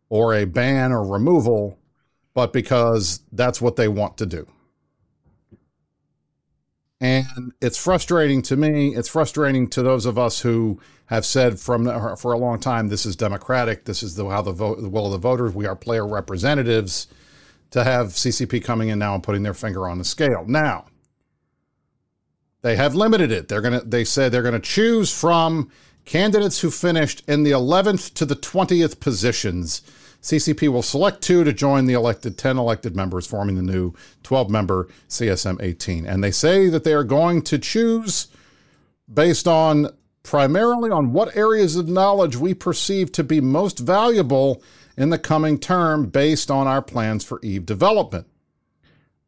or 0.09 0.35
a 0.35 0.45
ban 0.45 0.91
or 0.91 1.03
removal, 1.03 1.79
but 2.33 2.53
because 2.53 3.21
that's 3.31 3.61
what 3.61 3.77
they 3.77 3.87
want 3.87 4.17
to 4.17 4.25
do. 4.25 4.47
And 6.99 7.53
it's 7.61 7.77
frustrating 7.77 8.41
to 8.43 8.57
me. 8.57 8.95
It's 8.95 9.09
frustrating 9.09 9.69
to 9.69 9.83
those 9.83 10.05
of 10.05 10.17
us 10.17 10.41
who 10.41 10.81
have 11.07 11.25
said 11.25 11.59
from 11.59 11.85
for 12.17 12.33
a 12.33 12.37
long 12.37 12.59
time 12.59 12.87
this 12.87 13.05
is 13.05 13.15
democratic. 13.15 13.85
This 13.85 14.01
is 14.01 14.15
the 14.15 14.27
how 14.27 14.41
the 14.41 14.51
vote 14.51 14.81
the 14.81 14.89
will 14.89 15.05
of 15.05 15.11
the 15.11 15.17
voters. 15.19 15.53
We 15.53 15.67
are 15.67 15.75
player 15.75 16.07
representatives. 16.07 17.07
To 17.71 17.83
have 17.83 18.07
CCP 18.07 18.63
coming 18.63 18.87
in 18.87 18.97
now 18.97 19.13
and 19.13 19.21
putting 19.21 19.43
their 19.43 19.53
finger 19.53 19.89
on 19.89 19.97
the 19.97 20.05
scale. 20.05 20.45
Now, 20.47 20.85
they 22.67 22.75
have 22.75 22.95
limited 22.95 23.32
it. 23.32 23.47
They're 23.47 23.62
gonna. 23.62 23.82
They 23.82 24.03
said 24.03 24.32
they're 24.32 24.43
gonna 24.43 24.60
choose 24.60 25.12
from 25.17 25.71
candidates 26.03 26.60
who 26.60 26.69
finished 26.69 27.23
in 27.27 27.43
the 27.43 27.51
11th 27.51 28.13
to 28.15 28.25
the 28.25 28.36
20th 28.36 28.99
positions. 28.99 29.82
CCP 30.21 30.67
will 30.67 30.82
select 30.82 31.21
two 31.21 31.43
to 31.43 31.53
join 31.53 31.86
the 31.86 31.93
elected 31.93 32.38
10 32.38 32.58
elected 32.58 32.95
members, 32.95 33.25
forming 33.27 33.56
the 33.56 33.62
new 33.62 33.93
12-member 34.23 34.88
CSM 35.08 35.62
18. 35.62 36.06
And 36.06 36.23
they 36.23 36.32
say 36.32 36.67
that 36.69 36.84
they 36.84 36.93
are 36.93 37.03
going 37.03 37.41
to 37.43 37.58
choose 37.58 38.27
based 39.13 39.47
on 39.47 39.89
primarily 40.23 40.89
on 40.89 41.13
what 41.13 41.36
areas 41.38 41.75
of 41.75 41.88
knowledge 41.88 42.36
we 42.36 42.53
perceive 42.53 43.12
to 43.13 43.23
be 43.23 43.39
most 43.39 43.80
valuable 43.80 44.62
in 44.97 45.10
the 45.10 45.19
coming 45.19 45.60
term, 45.60 46.08
based 46.08 46.51
on 46.51 46.67
our 46.67 46.82
plans 46.82 47.23
for 47.23 47.39
Eve 47.43 47.65
development. 47.65 48.27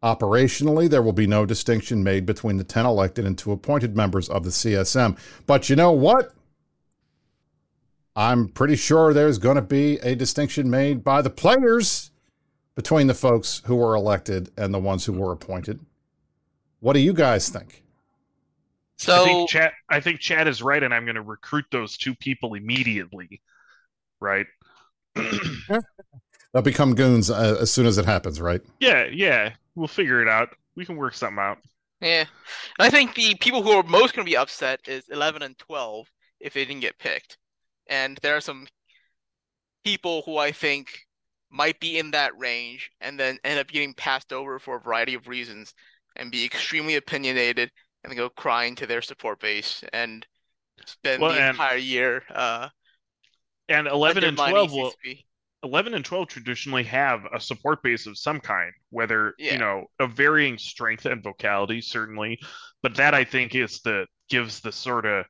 Operationally, 0.04 0.90
there 0.90 1.02
will 1.02 1.14
be 1.14 1.28
no 1.28 1.46
distinction 1.46 2.04
made 2.04 2.26
between 2.26 2.58
the 2.58 2.64
10 2.64 2.86
elected 2.86 3.26
and 3.26 3.38
two 3.38 3.52
appointed 3.52 3.96
members 3.98 4.30
of 4.30 4.44
the 4.44 4.50
CSM. 4.50 5.18
But 5.46 5.70
you 5.70 5.76
know 5.76 5.92
what? 5.92 6.34
I'm 8.16 8.48
pretty 8.50 8.76
sure 8.76 9.14
there's 9.14 9.38
going 9.38 9.56
to 9.56 9.62
be 9.62 9.98
a 9.98 10.16
distinction 10.16 10.70
made 10.70 11.04
by 11.04 11.22
the 11.22 11.30
players 11.30 12.12
between 12.76 13.08
the 13.08 13.14
folks 13.14 13.62
who 13.66 13.76
were 13.76 13.96
elected 13.96 14.52
and 14.58 14.74
the 14.74 14.80
ones 14.80 15.06
who 15.06 15.14
were 15.14 15.32
appointed. 15.32 15.80
What 16.80 16.94
do 16.94 17.00
you 17.00 17.14
guys 17.14 17.50
think? 17.50 17.84
I 19.10 19.20
So 19.20 19.24
think 19.24 19.50
Chad. 19.50 19.72
I 19.90 20.00
think 20.00 20.20
Chad 20.20 20.48
is 20.48 20.62
right, 20.62 20.82
and 20.84 20.94
I'm 20.94 21.06
going 21.06 21.16
to 21.16 21.22
recruit 21.22 21.66
those 21.72 21.98
two 21.98 22.16
people 22.16 22.54
immediately. 22.54 23.42
Right. 24.20 24.46
They'll 25.16 26.62
become 26.64 26.96
goons 26.96 27.30
uh, 27.30 27.58
as 27.62 27.72
soon 27.72 27.86
as 27.86 27.98
it 27.98 28.06
happens, 28.06 28.42
right? 28.42 28.62
yeah, 28.80 29.06
yeah. 29.06 29.54
We'll 29.76 29.88
figure 29.88 30.22
it 30.22 30.28
out. 30.28 30.50
We 30.76 30.86
can 30.86 30.96
work 30.98 31.14
something 31.14 31.40
out. 31.40 31.60
yeah, 32.02 32.22
and 32.22 32.28
I 32.80 32.90
think 32.90 33.16
the 33.16 33.36
people 33.36 33.62
who 33.64 33.72
are 33.72 33.84
most 33.84 34.14
going 34.16 34.26
to 34.26 34.30
be 34.30 34.38
upset 34.38 34.80
is 34.88 35.08
11 35.10 35.42
and 35.42 35.58
12 35.58 36.08
if 36.40 36.54
they 36.54 36.66
didn't 36.66 36.82
get 36.82 36.98
picked, 36.98 37.38
and 37.88 38.18
there 38.22 38.36
are 38.38 38.42
some 38.42 38.68
people 39.84 40.24
who 40.26 40.38
I 40.38 40.52
think 40.52 41.00
might 41.52 41.80
be 41.80 41.98
in 41.98 42.12
that 42.12 42.38
range 42.38 42.92
and 43.02 43.20
then 43.20 43.38
end 43.44 43.60
up 43.60 43.68
getting 43.68 43.94
passed 43.94 44.32
over 44.32 44.60
for 44.60 44.76
a 44.78 44.82
variety 44.82 45.16
of 45.16 45.28
reasons 45.28 45.74
and 46.16 46.32
be 46.32 46.46
extremely 46.46 46.96
opinionated 46.96 47.72
and 48.04 48.16
go 48.16 48.30
crying 48.30 48.76
to 48.76 48.86
their 48.86 49.02
support 49.02 49.40
base 49.40 49.84
and 49.92 50.26
spend 50.86 51.22
Well, 51.22 51.32
the 51.34 51.40
and- 51.40 51.50
entire 51.52 51.78
year 51.78 52.24
uh 52.34 52.70
And 53.68 53.88
11 53.88 54.24
and 54.24 54.38
12 54.38 54.72
will. 54.74 54.92
CCP. 55.06 55.26
11 55.64 55.94
and 55.94 56.06
12 56.06 56.28
traditionally 56.28 56.84
have 56.84 57.22
a 57.34 57.40
support 57.40 57.84
base 57.84 58.08
of 58.08 58.18
some 58.18 58.40
kind, 58.40 58.72
whether, 58.92 59.34
Yeah. 59.38 59.54
you 59.54 59.58
know, 59.60 59.86
of 60.00 60.14
varying 60.14 60.58
strength 60.58 61.06
and 61.06 61.24
vocality, 61.24 61.82
certainly. 61.82 62.40
But 62.82 62.96
that 62.96 63.14
I 63.14 63.26
think 63.26 63.56
is 63.56 63.82
the 63.82 64.08
gives 64.30 64.62
the 64.62 64.72
sort 64.72 65.06
of 65.06 65.26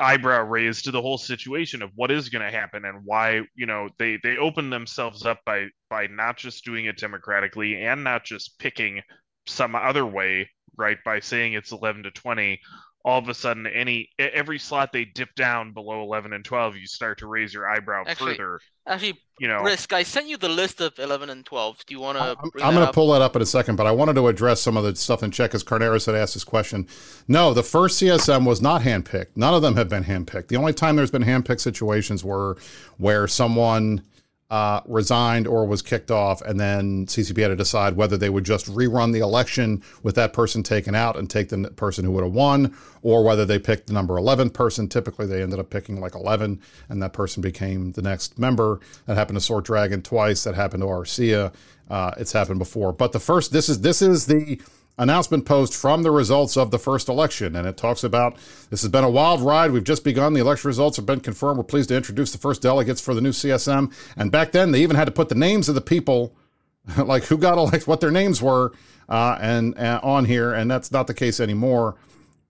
eyebrow 0.00 0.42
raise 0.44 0.82
to 0.82 0.90
the 0.90 1.02
whole 1.02 1.18
situation 1.18 1.82
of 1.82 1.90
what 1.94 2.10
is 2.10 2.28
going 2.28 2.44
to 2.44 2.56
happen 2.56 2.84
and 2.84 3.04
why, 3.04 3.42
you 3.54 3.66
know, 3.66 3.88
they 3.98 4.18
they 4.22 4.36
open 4.36 4.70
themselves 4.70 5.26
up 5.26 5.40
by 5.44 5.66
by 5.90 6.06
not 6.06 6.36
just 6.36 6.64
doing 6.64 6.84
it 6.86 6.96
democratically 6.98 7.82
and 7.84 8.04
not 8.04 8.24
just 8.24 8.58
picking 8.58 9.02
some 9.46 9.74
other 9.74 10.06
way, 10.06 10.48
right? 10.76 10.98
By 11.04 11.20
saying 11.20 11.54
it's 11.54 11.72
11 11.72 12.04
to 12.04 12.10
20, 12.10 12.60
all 13.08 13.18
of 13.18 13.28
a 13.30 13.34
sudden 13.34 13.66
any 13.66 14.10
every 14.18 14.58
slot 14.58 14.92
they 14.92 15.06
dip 15.06 15.34
down 15.34 15.72
below 15.72 16.02
11 16.02 16.34
and 16.34 16.44
12, 16.44 16.76
you 16.76 16.86
start 16.86 17.18
to 17.18 17.26
raise 17.26 17.54
your 17.54 17.66
eyebrow 17.66 18.04
Actually, 18.06 18.32
further, 18.32 18.60
Actually, 18.86 19.18
you 19.40 19.48
know. 19.48 19.62
Risk, 19.62 19.94
I 19.94 20.02
sent 20.02 20.28
you 20.28 20.36
the 20.36 20.50
list 20.50 20.82
of 20.82 20.98
11 20.98 21.30
and 21.30 21.42
12. 21.46 21.86
Do 21.86 21.94
you 21.94 22.00
want 22.00 22.18
to 22.18 22.22
I'm, 22.22 22.50
I'm 22.62 22.74
going 22.74 22.86
to 22.86 22.92
pull 22.92 23.10
that 23.12 23.22
up 23.22 23.34
in 23.34 23.40
a 23.40 23.46
second, 23.46 23.76
but 23.76 23.86
I 23.86 23.92
wanted 23.92 24.12
to 24.16 24.28
address 24.28 24.60
some 24.60 24.76
of 24.76 24.84
the 24.84 24.94
stuff 24.94 25.22
in 25.22 25.30
check 25.30 25.54
as 25.54 25.64
Carneros 25.64 26.04
had 26.04 26.16
asked 26.16 26.34
this 26.34 26.44
question. 26.44 26.86
No, 27.28 27.54
the 27.54 27.62
first 27.62 27.98
CSM 27.98 28.46
was 28.46 28.60
not 28.60 28.82
handpicked. 28.82 29.28
None 29.36 29.54
of 29.54 29.62
them 29.62 29.76
have 29.76 29.88
been 29.88 30.04
handpicked. 30.04 30.48
The 30.48 30.56
only 30.56 30.74
time 30.74 30.96
there's 30.96 31.10
been 31.10 31.24
handpicked 31.24 31.60
situations 31.60 32.22
were 32.22 32.58
where 32.98 33.26
someone 33.26 34.02
uh, 34.50 34.80
resigned 34.86 35.46
or 35.46 35.66
was 35.66 35.82
kicked 35.82 36.10
off, 36.10 36.40
and 36.42 36.58
then 36.58 37.04
CCP 37.06 37.42
had 37.42 37.48
to 37.48 37.56
decide 37.56 37.96
whether 37.96 38.16
they 38.16 38.30
would 38.30 38.44
just 38.44 38.66
rerun 38.66 39.12
the 39.12 39.18
election 39.18 39.82
with 40.02 40.14
that 40.14 40.32
person 40.32 40.62
taken 40.62 40.94
out 40.94 41.16
and 41.16 41.28
take 41.28 41.50
the 41.50 41.70
person 41.76 42.04
who 42.04 42.12
would 42.12 42.24
have 42.24 42.32
won, 42.32 42.74
or 43.02 43.22
whether 43.22 43.44
they 43.44 43.58
picked 43.58 43.88
the 43.88 43.92
number 43.92 44.16
11 44.16 44.50
person. 44.50 44.88
Typically, 44.88 45.26
they 45.26 45.42
ended 45.42 45.58
up 45.58 45.68
picking 45.68 46.00
like 46.00 46.14
11, 46.14 46.60
and 46.88 47.02
that 47.02 47.12
person 47.12 47.42
became 47.42 47.92
the 47.92 48.02
next 48.02 48.38
member. 48.38 48.80
That 49.04 49.16
happened 49.16 49.36
to 49.36 49.44
Sort 49.44 49.64
Dragon 49.64 50.00
twice. 50.00 50.44
That 50.44 50.54
happened 50.54 50.82
to 50.82 50.86
Arcia. 50.86 51.52
Uh, 51.90 52.12
it's 52.16 52.32
happened 52.32 52.58
before, 52.58 52.92
but 52.92 53.12
the 53.12 53.20
first 53.20 53.50
this 53.50 53.70
is 53.70 53.80
this 53.80 54.02
is 54.02 54.26
the 54.26 54.60
announcement 54.98 55.44
post 55.46 55.74
from 55.74 56.02
the 56.02 56.10
results 56.10 56.56
of 56.56 56.70
the 56.70 56.78
first 56.78 57.08
election. 57.08 57.54
And 57.56 57.66
it 57.66 57.76
talks 57.76 58.04
about 58.04 58.36
this 58.70 58.82
has 58.82 58.90
been 58.90 59.04
a 59.04 59.10
wild 59.10 59.40
ride. 59.40 59.70
We've 59.70 59.84
just 59.84 60.04
begun. 60.04 60.32
The 60.34 60.40
election 60.40 60.68
results 60.68 60.96
have 60.96 61.06
been 61.06 61.20
confirmed. 61.20 61.58
We're 61.58 61.64
pleased 61.64 61.88
to 61.90 61.96
introduce 61.96 62.32
the 62.32 62.38
first 62.38 62.62
delegates 62.62 63.00
for 63.00 63.14
the 63.14 63.20
new 63.20 63.30
CSM. 63.32 63.92
And 64.16 64.30
back 64.32 64.52
then, 64.52 64.72
they 64.72 64.82
even 64.82 64.96
had 64.96 65.04
to 65.06 65.12
put 65.12 65.28
the 65.28 65.34
names 65.34 65.68
of 65.68 65.74
the 65.74 65.80
people, 65.80 66.34
like 66.98 67.24
who 67.24 67.38
got 67.38 67.58
elected, 67.58 67.86
what 67.86 68.00
their 68.00 68.10
names 68.10 68.42
were, 68.42 68.72
uh, 69.08 69.38
and 69.40 69.78
uh, 69.78 70.00
on 70.02 70.24
here. 70.24 70.52
And 70.52 70.70
that's 70.70 70.90
not 70.92 71.06
the 71.06 71.14
case 71.14 71.40
anymore. 71.40 71.96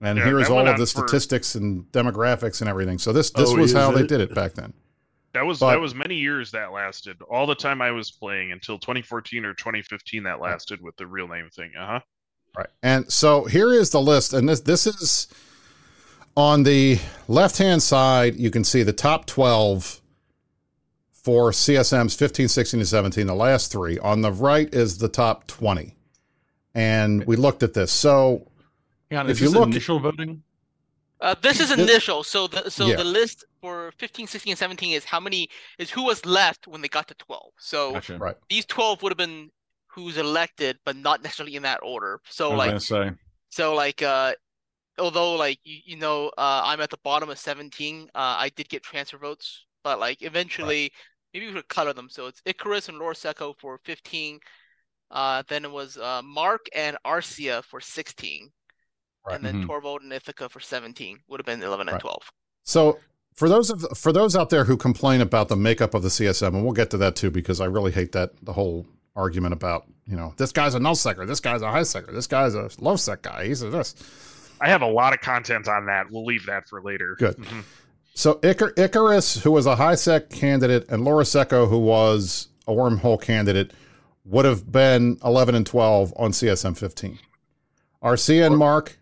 And 0.01 0.17
Yeah, 0.17 0.25
here's 0.25 0.49
all 0.49 0.59
of 0.59 0.67
on 0.67 0.79
the 0.79 0.85
for- 0.85 1.07
statistics 1.07 1.55
and 1.55 1.83
demographics 1.91 2.61
and 2.61 2.69
everything. 2.69 2.97
So 2.97 3.11
this 3.13 3.31
this 3.31 3.49
Oh, 3.51 3.55
was 3.57 3.71
is 3.71 3.77
how 3.77 3.91
they 3.91 4.07
did 4.07 4.21
it 4.21 4.33
back 4.33 4.53
then. 4.53 4.73
That 5.33 5.45
was 5.45 5.59
But- 5.59 5.71
that 5.71 5.79
was 5.81 5.93
many 5.93 6.15
years 6.15 6.51
that 6.51 6.71
lasted. 6.71 7.21
All 7.29 7.45
the 7.45 7.53
time 7.53 7.81
I 7.81 7.91
was 7.91 8.09
playing 8.09 8.51
until 8.53 8.79
2014 8.79 9.45
or 9.45 9.53
2015 9.53 10.23
that 10.23 10.39
lasted 10.39 10.81
with 10.81 10.95
the 10.97 11.05
real 11.05 11.27
name 11.27 11.49
thing. 11.53 11.71
Uh 11.77 11.85
huh. 11.85 11.99
Right. 12.59 12.67
And 12.83 13.11
so 13.11 13.45
here 13.45 13.71
is 13.73 13.89
the 13.91 14.01
list, 14.01 14.33
and 14.33 14.47
this 14.49 14.59
this 14.61 14.85
is 14.85 15.27
on 16.35 16.63
the 16.63 16.99
left 17.27 17.57
hand 17.57 17.81
side. 17.81 18.35
You 18.35 18.51
can 18.51 18.63
see 18.63 18.83
the 18.83 18.93
top 18.93 19.25
twelve 19.25 20.01
for 21.11 21.51
CSMs 21.51 22.15
15, 22.17 22.47
16, 22.47 22.79
and 22.79 22.87
17, 22.87 23.27
the 23.27 23.35
last 23.35 23.71
three. 23.71 23.99
On 23.99 24.21
the 24.21 24.31
right 24.31 24.73
is 24.73 24.97
the 24.99 25.09
top 25.09 25.45
20. 25.47 25.93
And 26.73 27.25
we 27.25 27.35
looked 27.35 27.61
at 27.61 27.73
this. 27.73 27.91
So 27.91 28.47
Hang 29.11 29.19
on, 29.19 29.25
If 29.25 29.33
is 29.33 29.41
you 29.41 29.47
this 29.49 29.55
look- 29.55 29.67
initial 29.69 29.99
voting? 29.99 30.43
Uh, 31.21 31.35
this 31.41 31.59
is 31.59 31.71
initial, 31.71 32.23
so 32.23 32.47
the 32.47 32.69
so 32.71 32.87
Yeah. 32.87 32.95
the 32.95 33.03
list 33.03 33.43
for 33.61 33.91
15, 33.97 34.25
16, 34.27 34.51
and 34.53 34.57
17 34.57 34.93
is 34.93 35.03
how 35.03 35.19
many 35.19 35.49
is 35.77 35.91
who 35.91 36.03
was 36.03 36.25
left 36.25 36.65
when 36.67 36.81
they 36.81 36.87
got 36.87 37.09
to 37.09 37.13
12. 37.15 37.51
So 37.59 37.91
Gotcha. 37.93 38.17
Right. 38.17 38.35
these 38.49 38.65
12 38.65 39.03
would 39.03 39.11
have 39.11 39.17
been 39.17 39.51
who's 39.89 40.17
elected, 40.17 40.79
but 40.85 40.95
not 40.95 41.23
necessarily 41.23 41.55
in 41.55 41.63
that 41.63 41.81
order. 41.83 42.21
So 42.29 42.53
like 42.53 42.77
so 43.49 43.75
like 43.75 44.01
uh 44.01 44.33
although 44.99 45.35
like 45.35 45.59
you, 45.63 45.79
you 45.85 45.97
know 45.97 46.27
uh 46.37 46.61
I'm 46.65 46.81
at 46.81 46.89
the 46.89 46.97
bottom 47.03 47.29
of 47.29 47.39
17, 47.39 48.09
uh 48.15 48.35
I 48.39 48.49
did 48.55 48.69
get 48.69 48.83
transfer 48.83 49.17
votes, 49.17 49.65
but 49.83 49.99
like 49.99 50.21
eventually 50.21 50.91
maybe 51.33 51.47
we 51.47 51.53
could 51.53 51.67
color 51.69 51.93
them. 51.93 52.09
So 52.09 52.27
it's 52.27 52.41
Icarus 52.45 52.89
and 52.89 52.99
Laura 52.99 53.15
Secco 53.15 53.55
for 53.59 53.79
15. 53.85 54.39
Uh 55.11 55.43
then 55.47 55.65
it 55.65 55.71
was 55.71 55.97
uh 55.97 56.21
Mark 56.23 56.67
and 56.75 56.97
Arcia 57.05 57.63
for 57.63 57.81
16. 57.81 58.51
Right. 59.25 59.35
And 59.35 59.45
then 59.45 59.55
Mhm. 59.55 59.61
Torvald 59.61 60.01
and 60.03 60.13
Ithaca 60.13 60.49
for 60.49 60.59
17 60.59 61.19
would 61.27 61.39
have 61.39 61.45
been 61.45 61.63
11 61.63 61.89
and 61.89 61.97
Right. 61.97 61.99
12. 61.99 62.31
So 62.63 62.99
for 63.35 63.49
those 63.49 63.69
of 63.69 63.85
for 63.97 64.11
those 64.11 64.35
out 64.35 64.49
there 64.49 64.65
who 64.65 64.77
complain 64.77 65.21
about 65.21 65.49
the 65.49 65.55
makeup 65.57 65.93
of 65.93 66.03
the 66.03 66.09
CSM, 66.09 66.55
and 66.55 66.63
we'll 66.63 66.73
get 66.73 66.89
to 66.91 66.97
that 66.97 67.15
too, 67.15 67.31
because 67.31 67.61
I 67.61 67.65
really 67.65 67.91
hate 67.91 68.11
that 68.13 68.31
the 68.43 68.53
whole 68.53 68.87
argument 69.19 69.53
about 69.53 69.85
you 70.07 70.15
know 70.15 70.33
this 70.37 70.51
guy's 70.51 70.73
a 70.73 70.79
null 70.79 70.95
secker, 70.95 71.25
this 71.25 71.39
guy's 71.39 71.61
a 71.61 71.69
high 71.69 71.83
secker, 71.83 72.11
this 72.11 72.25
guy's 72.27 72.55
a 72.55 72.69
low 72.79 72.95
sec 72.95 73.21
guy, 73.21 73.45
he's 73.45 73.61
a 73.61 73.69
this. 73.69 73.95
I 74.61 74.69
have 74.69 74.81
a 74.81 74.87
lot 74.87 75.13
of 75.13 75.21
content 75.21 75.67
on 75.67 75.85
that. 75.85 76.09
We'll 76.09 76.25
leave 76.25 76.45
that 76.47 76.67
for 76.67 76.81
later. 76.81 77.15
Good. 77.19 77.35
Mhm. 77.37 77.63
So 78.13 78.35
Icar- 78.35 78.77
Icarus, 78.77 79.41
who 79.43 79.51
was 79.51 79.65
a 79.65 79.75
high 79.75 79.95
sec 79.95 80.29
candidate, 80.29 80.85
and 80.89 81.05
Laura 81.05 81.23
Secco, 81.23 81.69
who 81.69 81.77
was 81.79 82.47
a 82.67 82.71
wormhole 82.73 83.21
candidate, 83.21 83.71
would 84.25 84.45
have 84.45 84.71
been 84.71 85.17
11 85.23 85.55
and 85.55 85.65
12 85.65 86.13
on 86.17 86.31
CSM 86.33 86.75
15. 86.75 87.19
Arcia 88.03 88.45
and 88.45 88.57
Mark, 88.57 88.97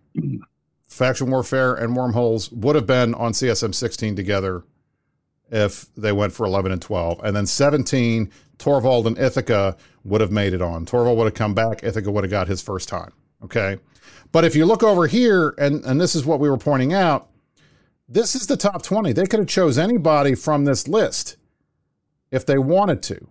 faction 0.88 1.30
warfare 1.32 1.74
and 1.74 1.96
wormholes 1.96 2.52
would 2.52 2.76
have 2.76 2.86
been 2.88 3.14
on 3.16 3.34
CSM 3.34 3.74
16 3.74 4.16
together 4.16 4.64
if 5.52 5.88
they 5.96 6.12
went 6.12 6.34
for 6.34 6.46
11 6.46 6.72
and 6.72 6.82
12. 6.82 7.20
And 7.24 7.36
then 7.36 7.46
17, 7.46 8.30
Torvald 8.58 9.08
and 9.08 9.18
Ithaca 9.18 9.78
would 10.04 10.22
have 10.22 10.32
made 10.32 10.54
it 10.54 10.62
on. 10.62 10.86
Torvald 10.86 11.18
would 11.18 11.26
have 11.26 11.34
come 11.34 11.54
back. 11.54 11.84
Ithaca 11.84 12.12
would 12.12 12.24
have 12.24 12.32
got 12.32 12.48
his 12.48 12.62
first 12.62 12.90
time. 12.90 13.12
Okay. 13.44 13.78
But 14.32 14.46
if 14.46 14.56
you 14.56 14.66
look 14.66 14.84
over 14.84 15.08
here, 15.08 15.54
and, 15.58 15.84
and 15.86 16.02
this 16.02 16.16
is 16.16 16.26
what 16.26 16.40
we 16.40 16.50
were 16.50 16.58
pointing 16.58 16.94
out, 16.94 17.30
this 18.10 18.36
is 18.36 18.48
the 18.48 18.58
top 18.58 18.84
20. 18.84 19.14
They 19.14 19.26
could 19.26 19.40
have 19.40 19.50
chose 19.50 19.78
anybody 19.78 20.36
from 20.36 20.66
this 20.66 20.88
list 20.88 21.38
if 22.32 22.46
they 22.46 22.58
wanted 22.58 23.04
to. 23.04 23.28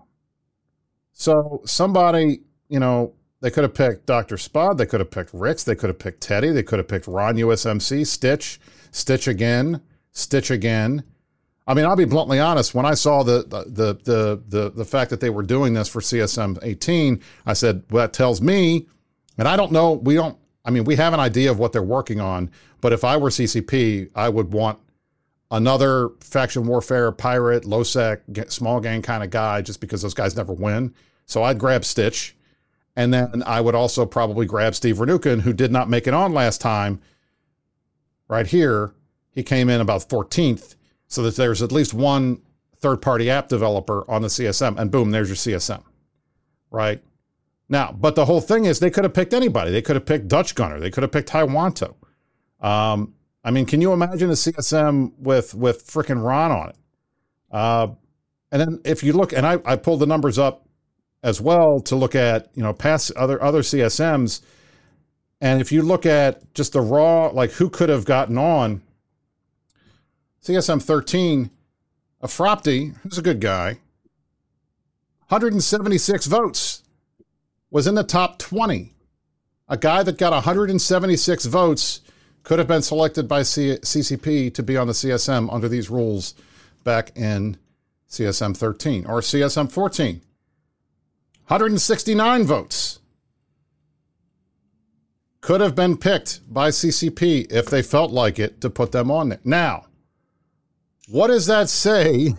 So 1.13 1.63
somebody, 1.65 2.41
you 2.69 2.79
know, 2.79 3.15
they 3.41 3.51
could 3.51 3.65
have 3.65 3.75
picked 3.75 4.07
Dr. 4.07 4.37
Spud, 4.37 4.79
they 4.79 4.87
could 4.87 5.01
have 5.01 5.11
picked 5.11 5.33
Ricks, 5.33 5.65
they 5.65 5.75
could 5.75 5.89
have 5.89 5.99
picked 5.99 6.21
Teddy, 6.21 6.51
they 6.51 6.63
could 6.63 6.79
have 6.79 6.89
picked 6.89 7.07
Ron 7.07 7.37
USMC, 7.37 8.07
Stitch, 8.07 8.61
Stitch 8.91 9.29
again, 9.29 9.83
Stitch 10.13 10.51
again. 10.51 11.05
I 11.67 11.75
mean, 11.75 11.85
I'll 11.85 11.97
be 11.97 12.05
bluntly 12.05 12.39
honest. 12.39 12.75
When 12.75 12.87
I 12.87 12.95
saw 12.95 13.23
the 13.23 13.43
the 13.43 13.99
the 14.05 14.43
the 14.49 14.71
the 14.71 14.85
fact 14.85 15.11
that 15.11 15.21
they 15.21 15.31
were 15.31 15.43
doing 15.43 15.75
this 15.75 15.89
for 15.89 16.01
CSM 16.01 16.59
18, 16.63 17.21
I 17.45 17.53
said, 17.55 17.83
"Well, 17.91 18.05
that 18.05 18.13
tells 18.13 18.41
me." 18.41 18.87
And 19.39 19.49
I 19.49 19.57
don't 19.57 19.73
know. 19.73 19.93
We 19.93 20.15
don't. 20.15 20.39
I 20.65 20.71
mean, 20.71 20.85
we 20.85 20.97
have 20.97 21.13
an 21.13 21.21
idea 21.21 21.51
of 21.51 21.59
what 21.59 21.73
they're 21.73 21.83
working 21.83 22.21
on. 22.21 22.51
But 22.81 22.93
if 22.93 23.05
I 23.05 23.17
were 23.17 23.31
CCP, 23.31 24.11
I 24.15 24.29
would 24.29 24.53
want 24.53 24.79
another 25.51 26.11
faction 26.21 26.67
warfare, 26.67 27.11
pirate, 27.13 27.65
low 27.65 27.83
sec, 27.83 28.23
small 28.49 28.81
gang 28.81 29.03
kind 29.03 29.23
of 29.23 29.31
guy, 29.31 29.63
just 29.63 29.81
because 29.81 30.03
those 30.03 30.15
guys 30.15 30.37
never 30.37 30.53
win. 30.53 30.95
So 31.27 31.43
I'd 31.43 31.59
grab 31.59 31.85
Stitch, 31.85 32.37
and 32.95 33.13
then 33.13 33.43
I 33.45 33.61
would 33.61 33.75
also 33.75 34.07
probably 34.07 34.47
grab 34.47 34.75
Steve 34.75 34.97
Ronuken, 34.97 35.41
who 35.43 35.53
did 35.53 35.73
not 35.73 35.89
make 35.89 36.07
it 36.07 36.15
on 36.15 36.33
last 36.33 36.61
time. 36.61 37.01
Right 38.29 38.47
here, 38.47 38.93
he 39.31 39.43
came 39.43 39.69
in 39.69 39.81
about 39.81 40.09
14th, 40.09 40.75
so 41.09 41.23
that 41.23 41.37
there's 41.37 41.63
at 41.63 41.73
least 41.73 41.95
one 41.95 42.41
third-party 42.79 43.31
app 43.31 43.49
developer 43.49 44.09
on 44.11 44.23
the 44.23 44.29
CSM, 44.29 44.79
and 44.79 44.91
boom, 44.91 45.11
there's 45.11 45.29
your 45.29 45.37
CSM. 45.37 45.83
Right 46.71 47.03
now, 47.69 47.93
but 47.93 48.15
the 48.15 48.25
whole 48.25 48.41
thing 48.41 48.65
is 48.65 48.81
they 48.81 48.91
could 48.91 49.05
have 49.05 49.15
picked 49.15 49.33
anybody. 49.33 49.71
They 49.71 49.83
could 49.83 49.97
have 49.97 50.07
picked 50.07 50.29
Dutch 50.29 50.55
Gunner. 50.55 50.79
They 50.79 50.91
could 50.91 51.03
have 51.03 51.13
picked 51.13 51.31
Taiwanto. 51.31 51.95
Um, 52.61 53.15
I 53.45 53.51
mean, 53.51 53.67
can 53.67 53.81
you 53.81 53.93
imagine 53.93 54.31
a 54.31 54.35
CSM 54.35 55.13
with 55.19 55.55
with 55.55 55.87
frickin' 55.87 56.23
Ron 56.23 56.51
on 56.51 56.69
it? 56.71 56.77
Uh, 57.51 57.89
and 58.53 58.61
then 58.61 58.81
if 58.85 59.03
you 59.03 59.13
look, 59.13 59.33
and 59.33 59.47
I, 59.47 59.59
I 59.65 59.77
pulled 59.77 60.01
the 60.01 60.07
numbers 60.07 60.39
up 60.39 60.67
as 61.23 61.41
well 61.41 61.81
to 61.81 61.97
look 61.97 62.15
at 62.15 62.51
you 62.55 62.63
know 62.63 62.73
past 62.73 63.13
other 63.13 63.43
other 63.43 63.63
CSMs, 63.63 64.43
and 65.41 65.61
if 65.61 65.73
you 65.73 65.83
look 65.83 66.07
at 66.07 66.53
just 66.55 66.73
the 66.73 66.81
raw 66.81 67.27
like 67.29 67.53
who 67.53 67.69
could 67.71 67.89
have 67.89 68.05
gotten 68.05 68.39
on 68.39 68.83
CSM 70.47 70.81
thirteen, 70.81 71.51
a 72.21 72.29
Fropti, 72.29 72.95
who's 72.99 73.19
a 73.19 73.23
good 73.23 73.41
guy, 73.41 73.79
176 75.27 76.27
votes, 76.27 76.85
was 77.69 77.89
in 77.89 77.97
the 77.97 78.05
top 78.05 78.39
20. 78.39 78.93
A 79.69 79.77
guy 79.77 80.05
that 80.05 80.19
got 80.19 80.33
176 80.33 81.47
votes 81.47 82.01
could 82.45 82.61
have 82.61 82.69
been 82.69 82.83
selected 82.83 83.27
by 83.27 83.43
C- 83.43 83.79
CCP 83.83 84.55
to 84.55 84.63
be 84.63 84.77
on 84.77 84.87
the 84.87 84.93
CSM 84.93 85.53
under 85.53 85.69
these 85.69 85.91
rules 85.91 86.35
back 86.85 87.11
in 87.17 87.57
CSM 88.09 88.57
13 88.57 89.05
or 89.05 89.21
CSM 89.23 89.69
14. 89.73 90.21
169 91.49 92.45
votes 92.45 93.01
could 95.41 95.61
have 95.61 95.75
been 95.75 95.97
picked 95.97 96.41
by 96.55 96.69
CCP 96.69 97.51
if 97.51 97.67
they 97.67 97.83
felt 97.83 98.13
like 98.13 98.39
it 98.39 98.61
to 98.61 98.71
put 98.71 98.93
them 98.93 99.11
on 99.11 99.31
there. 99.31 99.41
Now, 99.43 99.87
what 101.09 101.29
does 101.29 101.47
that 101.47 101.69
say? 101.69 102.35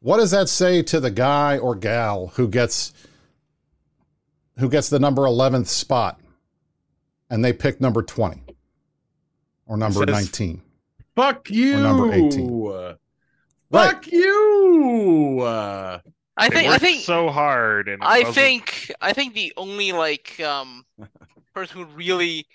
What 0.00 0.18
does 0.18 0.30
that 0.30 0.48
say 0.48 0.82
to 0.84 1.00
the 1.00 1.10
guy 1.10 1.58
or 1.58 1.74
gal 1.74 2.28
who 2.28 2.48
gets 2.48 2.92
who 4.58 4.68
gets 4.68 4.88
the 4.88 4.98
number 4.98 5.22
11th 5.22 5.66
spot 5.68 6.20
and 7.30 7.44
they 7.44 7.52
pick 7.52 7.80
number 7.80 8.02
20 8.02 8.42
or 9.66 9.76
number 9.76 10.00
Says- 10.00 10.08
19? 10.08 10.62
Fuck 11.16 11.50
you. 11.50 11.76
number 11.80 12.12
18. 12.12 12.68
Fuck 12.70 12.98
Right. 13.70 14.06
you. 14.06 15.40
Uh, 15.42 15.98
I 16.36 16.48
They 16.48 16.54
think 16.54 16.68
I 16.70 16.78
think 16.78 17.02
so 17.04 17.28
hard, 17.28 17.88
and 17.88 18.00
I 18.02 18.18
wasn't- 18.20 18.34
think 18.36 18.92
I 19.00 19.12
think 19.12 19.34
the 19.34 19.52
only 19.56 19.90
like 19.92 20.38
um 20.40 20.86
person 21.54 21.78
who 21.78 21.84
really 21.86 22.46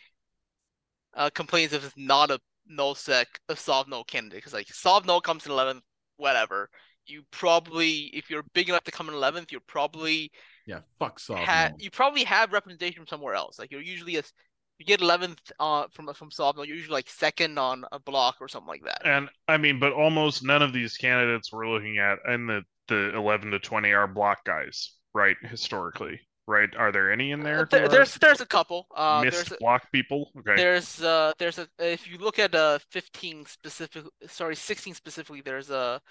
uh 1.14 1.30
complains 1.32 1.74
if 1.74 1.84
it's 1.86 1.94
not 1.98 2.32
a 2.32 2.40
null 2.68 2.96
sec 2.96 3.28
a 3.50 3.56
soft 3.56 3.90
null 3.90 4.04
candidate 4.04 4.38
because 4.38 4.54
like 4.54 4.68
soft 4.74 5.06
null 5.06 5.22
comes 5.22 5.46
in 5.46 5.52
11th 5.52 5.82
whatever 6.18 6.70
you 7.06 7.24
probably 7.32 8.10
if 8.14 8.30
you're 8.30 8.44
big 8.54 8.70
enough 8.70 8.84
to 8.84 8.92
come 8.92 9.10
in 9.10 9.16
11th 9.16 9.52
you're 9.52 9.62
probably 9.68 10.32
yeah, 10.66 10.80
fuck 10.98 11.20
soft. 11.20 11.42
ha- 11.42 11.70
no. 11.72 11.76
you 11.78 11.92
probably 11.92 12.24
have 12.24 12.54
representation 12.54 13.02
from 13.02 13.08
somewhere 13.08 13.34
else 13.36 13.60
like 13.60 13.72
you're 13.72 13.82
usually 13.82 14.16
a 14.16 14.20
s- 14.20 14.34
you 14.78 14.86
get 14.86 15.02
11th 15.02 15.52
uh 15.60 15.86
from 15.92 16.12
from 16.14 16.32
soft 16.32 16.58
null 16.58 16.66
you're 16.66 16.76
usually 16.78 16.94
like 16.96 17.10
second 17.10 17.58
on 17.60 17.86
a 17.92 18.00
block 18.00 18.38
or 18.42 18.48
something 18.48 18.68
like 18.70 18.84
that 18.84 19.06
And 19.06 19.30
I 19.48 19.58
mean, 19.58 19.80
but 19.80 19.94
almost 19.94 20.44
none 20.44 20.62
of 20.62 20.74
these 20.74 20.98
candidates 20.98 21.52
we're 21.52 21.70
looking 21.70 21.98
at 22.00 22.20
in 22.28 22.48
the 22.48 22.64
the 22.88 23.16
11 23.16 23.52
to 23.52 23.60
20 23.60 23.92
are 23.94 24.08
block 24.08 24.44
guys, 24.46 24.94
right? 25.14 25.38
Historically, 25.42 26.20
right? 26.48 26.70
Are 26.76 26.92
there 26.92 27.12
any 27.12 27.32
in 27.32 27.42
there? 27.42 27.60
who 27.60 27.66
There, 27.70 27.88
there's 27.88 28.16
there's 28.16 28.42
a 28.42 28.46
couple. 28.46 28.88
Uh, 28.96 29.22
missed 29.24 29.38
there's 29.38 29.52
a, 29.52 29.58
block 29.60 29.92
people. 29.92 30.32
Okay. 30.40 30.56
there's 30.56 31.02
uh 31.02 31.32
there's 31.40 31.60
a 31.60 31.68
if 31.80 32.10
you 32.10 32.18
look 32.18 32.40
at 32.40 32.54
uh 32.56 32.80
15 32.92 33.46
specific 33.46 34.04
sorry 34.28 34.56
16 34.56 34.94
specifically 34.94 35.42
there's 35.42 35.70
a 35.70 36.02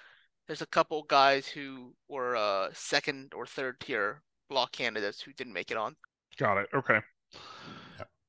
there's 0.47 0.63
a 0.63 0.67
couple 0.67 1.03
guys 1.05 1.47
who 1.47 1.95
were 2.09 2.37
uh 2.37 2.69
second 2.73 3.33
or 3.35 3.47
third 3.47 3.81
tier 3.81 4.23
block 4.49 4.73
candidates 4.73 5.21
who 5.21 5.33
didn't 5.33 5.53
make 5.53 5.71
it 5.71 5.77
on. 5.77 5.97
Got 6.39 6.59
it. 6.59 6.69
Okay. 6.75 6.99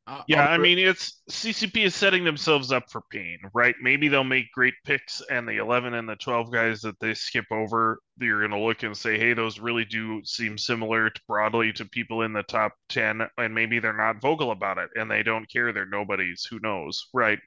Uh, 0.06 0.22
Yeah, 0.28 0.46
I'll- 0.48 0.60
mean, 0.60 0.80
it's 0.80 1.22
CCP 1.30 1.84
is 1.86 1.96
setting 1.96 2.26
themselves 2.26 2.74
up 2.74 2.92
for 2.92 3.02
pain, 3.10 3.40
right? 3.54 3.76
Maybe 3.82 4.10
they'll 4.10 4.24
make 4.26 4.52
great 4.52 4.74
picks, 4.84 5.22
and 5.22 5.48
the 5.48 5.58
11 5.58 5.94
and 5.94 6.10
the 6.10 6.18
12 6.18 6.52
guys 6.52 6.82
that 6.82 7.00
they 7.00 7.14
skip 7.14 7.46
over, 7.52 8.00
you're 8.20 8.40
going 8.40 8.52
to 8.52 8.58
look 8.60 8.84
and 8.84 8.98
say, 8.98 9.18
hey, 9.18 9.34
those 9.34 9.60
really 9.60 9.86
do 9.86 10.22
seem 10.26 10.58
similar 10.58 11.10
to, 11.10 11.22
broadly 11.28 11.72
to 11.74 11.86
people 11.86 12.22
in 12.24 12.34
the 12.34 12.44
top 12.44 12.74
10, 12.90 13.22
and 13.38 13.56
maybe 13.56 13.80
they're 13.80 13.94
not 13.96 14.22
vocal 14.22 14.52
about 14.52 14.78
it, 14.78 14.90
and 14.96 15.10
they 15.10 15.24
don't 15.24 15.50
care. 15.50 15.72
They're 15.72 15.86
nobodies. 15.86 16.46
Who 16.50 16.60
knows, 16.60 17.08
right? 17.14 17.40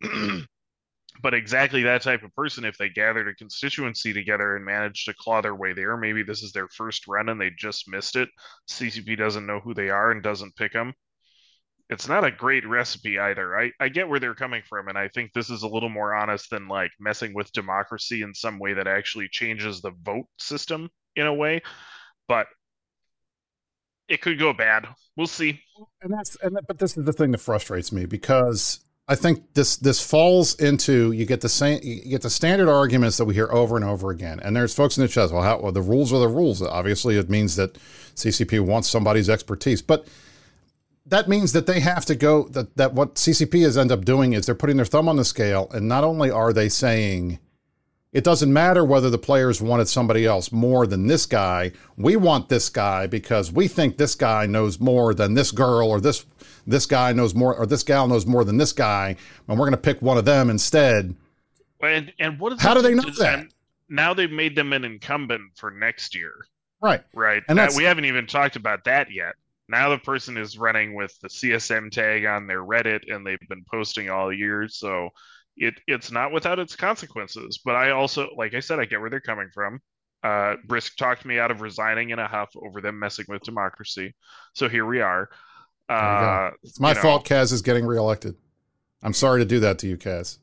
but 1.22 1.34
exactly 1.34 1.82
that 1.82 2.02
type 2.02 2.22
of 2.22 2.34
person, 2.36 2.64
if 2.64 2.78
they 2.78 2.88
gathered 2.88 3.26
a 3.28 3.34
constituency 3.34 4.12
together 4.12 4.54
and 4.54 4.64
managed 4.64 5.06
to 5.06 5.14
claw 5.14 5.40
their 5.40 5.56
way 5.56 5.72
there, 5.72 5.96
maybe 5.96 6.22
this 6.22 6.42
is 6.44 6.52
their 6.52 6.68
first 6.68 7.08
run 7.08 7.30
and 7.30 7.40
they 7.40 7.50
just 7.58 7.88
missed 7.88 8.14
it. 8.16 8.28
CCP 8.68 9.16
doesn't 9.16 9.46
know 9.46 9.58
who 9.60 9.74
they 9.74 9.90
are 9.90 10.12
and 10.12 10.22
doesn't 10.22 10.54
pick 10.56 10.72
them 10.72 10.92
it's 11.88 12.08
not 12.08 12.24
a 12.24 12.30
great 12.30 12.66
recipe 12.66 13.18
either. 13.18 13.56
I, 13.56 13.70
I 13.78 13.88
get 13.88 14.08
where 14.08 14.18
they're 14.18 14.34
coming 14.34 14.62
from, 14.68 14.88
and 14.88 14.98
I 14.98 15.08
think 15.08 15.32
this 15.32 15.50
is 15.50 15.62
a 15.62 15.68
little 15.68 15.88
more 15.88 16.14
honest 16.14 16.50
than 16.50 16.66
like 16.68 16.90
messing 16.98 17.32
with 17.32 17.52
democracy 17.52 18.22
in 18.22 18.34
some 18.34 18.58
way 18.58 18.74
that 18.74 18.88
actually 18.88 19.28
changes 19.30 19.80
the 19.80 19.92
vote 20.02 20.26
system 20.38 20.90
in 21.14 21.26
a 21.26 21.34
way. 21.34 21.62
But 22.26 22.48
it 24.08 24.20
could 24.20 24.38
go 24.38 24.52
bad. 24.52 24.86
We'll 25.16 25.26
see. 25.26 25.60
and 26.02 26.12
that's 26.12 26.36
and 26.42 26.56
that, 26.56 26.66
but 26.66 26.78
this 26.78 26.96
is 26.96 27.04
the 27.04 27.12
thing 27.12 27.30
that 27.32 27.38
frustrates 27.38 27.92
me 27.92 28.06
because 28.06 28.80
I 29.08 29.14
think 29.14 29.54
this 29.54 29.76
this 29.76 30.04
falls 30.04 30.54
into 30.56 31.12
you 31.12 31.24
get 31.24 31.40
the 31.40 31.48
same 31.48 31.78
you 31.84 32.10
get 32.10 32.22
the 32.22 32.30
standard 32.30 32.68
arguments 32.68 33.16
that 33.18 33.26
we 33.26 33.34
hear 33.34 33.48
over 33.52 33.76
and 33.76 33.84
over 33.84 34.10
again, 34.10 34.40
and 34.40 34.56
there's 34.56 34.74
folks 34.74 34.96
in 34.96 35.02
the 35.02 35.08
chat. 35.08 35.30
Well, 35.30 35.42
how 35.42 35.60
well 35.60 35.72
the 35.72 35.82
rules 35.82 36.12
are 36.12 36.18
the 36.18 36.28
rules. 36.28 36.60
Obviously, 36.62 37.16
it 37.16 37.30
means 37.30 37.54
that 37.54 37.74
CCP 38.16 38.60
wants 38.60 38.88
somebody's 38.88 39.30
expertise, 39.30 39.82
but 39.82 40.08
that 41.08 41.28
means 41.28 41.52
that 41.52 41.66
they 41.66 41.80
have 41.80 42.04
to 42.06 42.14
go 42.14 42.48
that 42.48 42.76
that 42.76 42.94
what 42.94 43.14
CCP 43.14 43.62
has 43.62 43.78
ended 43.78 43.98
up 43.98 44.04
doing 44.04 44.32
is 44.32 44.46
they're 44.46 44.54
putting 44.54 44.76
their 44.76 44.84
thumb 44.86 45.08
on 45.08 45.16
the 45.16 45.24
scale, 45.24 45.68
and 45.72 45.88
not 45.88 46.04
only 46.04 46.30
are 46.30 46.52
they 46.52 46.68
saying 46.68 47.38
it 48.12 48.24
doesn't 48.24 48.50
matter 48.52 48.82
whether 48.84 49.10
the 49.10 49.18
players 49.18 49.60
wanted 49.60 49.88
somebody 49.88 50.24
else 50.24 50.50
more 50.50 50.86
than 50.86 51.06
this 51.06 51.26
guy. 51.26 51.72
We 51.98 52.16
want 52.16 52.48
this 52.48 52.70
guy 52.70 53.06
because 53.06 53.52
we 53.52 53.68
think 53.68 53.98
this 53.98 54.14
guy 54.14 54.46
knows 54.46 54.80
more 54.80 55.12
than 55.12 55.34
this 55.34 55.50
girl 55.50 55.88
or 55.90 56.00
this 56.00 56.24
this 56.66 56.86
guy 56.86 57.12
knows 57.12 57.34
more 57.34 57.54
or 57.54 57.66
this 57.66 57.82
gal 57.82 58.08
knows 58.08 58.24
more 58.26 58.44
than 58.44 58.56
this 58.56 58.72
guy, 58.72 59.16
and 59.48 59.58
we're 59.58 59.66
going 59.66 59.72
to 59.72 59.76
pick 59.76 60.00
one 60.02 60.16
of 60.18 60.24
them 60.24 60.50
instead. 60.50 61.14
And 61.82 62.12
and 62.18 62.38
what 62.40 62.52
is 62.54 62.60
How 62.62 62.74
do 62.74 62.82
they 62.82 62.94
know 62.94 63.02
that? 63.18 63.46
Now 63.88 64.14
they've 64.14 64.30
made 64.32 64.56
them 64.56 64.72
an 64.72 64.84
incumbent 64.84 65.42
for 65.56 65.70
next 65.70 66.14
year, 66.16 66.32
Right. 66.80 67.02
right? 67.14 67.42
And 67.48 67.58
That- 67.58 67.74
we 67.76 67.84
haven't 67.84 68.06
even 68.06 68.26
talked 68.26 68.56
about 68.56 68.84
that 68.84 69.12
yet. 69.12 69.34
Now 69.68 69.88
the 69.88 69.98
person 69.98 70.36
is 70.36 70.58
running 70.58 70.94
with 70.94 71.18
the 71.20 71.28
CSM 71.28 71.90
tag 71.90 72.24
on 72.24 72.46
their 72.46 72.62
Reddit, 72.62 73.12
and 73.12 73.26
they've 73.26 73.38
been 73.48 73.64
posting 73.70 74.10
all 74.10 74.32
year, 74.32 74.68
so 74.68 75.10
it 75.56 75.74
it's 75.86 76.10
not 76.10 76.32
without 76.32 76.58
its 76.58 76.76
consequences. 76.76 77.60
But 77.64 77.74
I 77.74 77.90
also, 77.90 78.28
like 78.36 78.54
I 78.54 78.60
said, 78.60 78.78
I 78.78 78.84
get 78.84 79.00
where 79.00 79.10
they're 79.10 79.20
coming 79.20 79.48
from. 79.52 79.80
Uh, 80.22 80.56
Brisc 80.66 80.96
talked 80.96 81.24
me 81.24 81.38
out 81.38 81.50
of 81.50 81.60
resigning 81.60 82.10
in 82.10 82.18
a 82.18 82.28
huff 82.28 82.50
over 82.56 82.80
them 82.80 82.98
messing 82.98 83.26
with 83.28 83.42
democracy, 83.42 84.14
so 84.54 84.68
here 84.68 84.86
we 84.86 85.00
are. 85.00 85.28
Uh, 85.88 86.50
It's 86.62 86.80
my 86.80 86.90
you 86.90 86.94
know, 86.96 87.02
fault. 87.02 87.26
Kaz 87.26 87.52
is 87.52 87.62
getting 87.62 87.86
reelected. 87.86 88.34
I'm 89.02 89.12
sorry 89.12 89.40
to 89.40 89.44
do 89.44 89.60
that 89.60 89.78
to 89.80 89.86
you, 89.86 89.96
Kaz. 89.96 90.38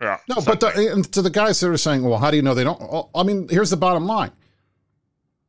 Yeah, 0.00 0.18
No, 0.28 0.36
but 0.44 0.60
the, 0.60 0.92
and 0.92 1.12
to 1.12 1.22
the 1.22 1.30
guys 1.30 1.60
that 1.60 1.68
are 1.68 1.76
saying, 1.76 2.02
well, 2.02 2.18
how 2.18 2.30
do 2.30 2.36
you 2.36 2.42
know 2.42 2.54
they 2.54 2.64
don't? 2.64 3.08
I 3.14 3.22
mean, 3.22 3.48
here's 3.48 3.70
the 3.70 3.76
bottom 3.76 4.06
line. 4.06 4.32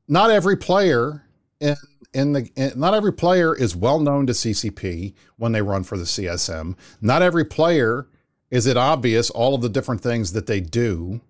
Not 0.07 0.30
every 0.30 0.57
player 0.57 1.24
in 1.61 1.76
in 2.14 2.34
the 2.34 2.49
in, 2.55 2.74
not 2.76 2.93
every 2.93 3.14
player 3.14 3.55
is 3.55 3.76
well 3.76 3.99
known 3.99 4.28
to 4.28 4.34
CCP 4.34 5.14
when 5.38 5.51
they 5.51 5.62
run 5.62 5.84
for 5.84 5.97
the 5.97 6.03
CSM. 6.03 6.76
Not 7.01 7.22
every 7.22 7.45
player 7.45 8.07
is 8.49 8.68
it 8.68 8.78
obvious 8.78 9.30
all 9.30 9.55
of 9.55 9.62
the 9.62 9.70
different 9.70 10.01
things 10.01 10.34
that 10.34 10.45
they 10.47 10.59
do. 10.59 11.22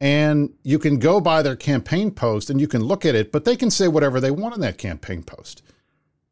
And 0.00 0.52
you 0.62 0.78
can 0.78 0.98
go 0.98 1.20
by 1.20 1.42
their 1.42 1.56
campaign 1.56 2.10
post 2.10 2.50
and 2.50 2.60
you 2.60 2.68
can 2.68 2.82
look 2.82 3.04
at 3.04 3.14
it, 3.14 3.32
but 3.32 3.44
they 3.44 3.56
can 3.56 3.70
say 3.70 3.88
whatever 3.88 4.20
they 4.20 4.30
want 4.30 4.54
in 4.54 4.60
that 4.60 4.78
campaign 4.78 5.22
post. 5.22 5.62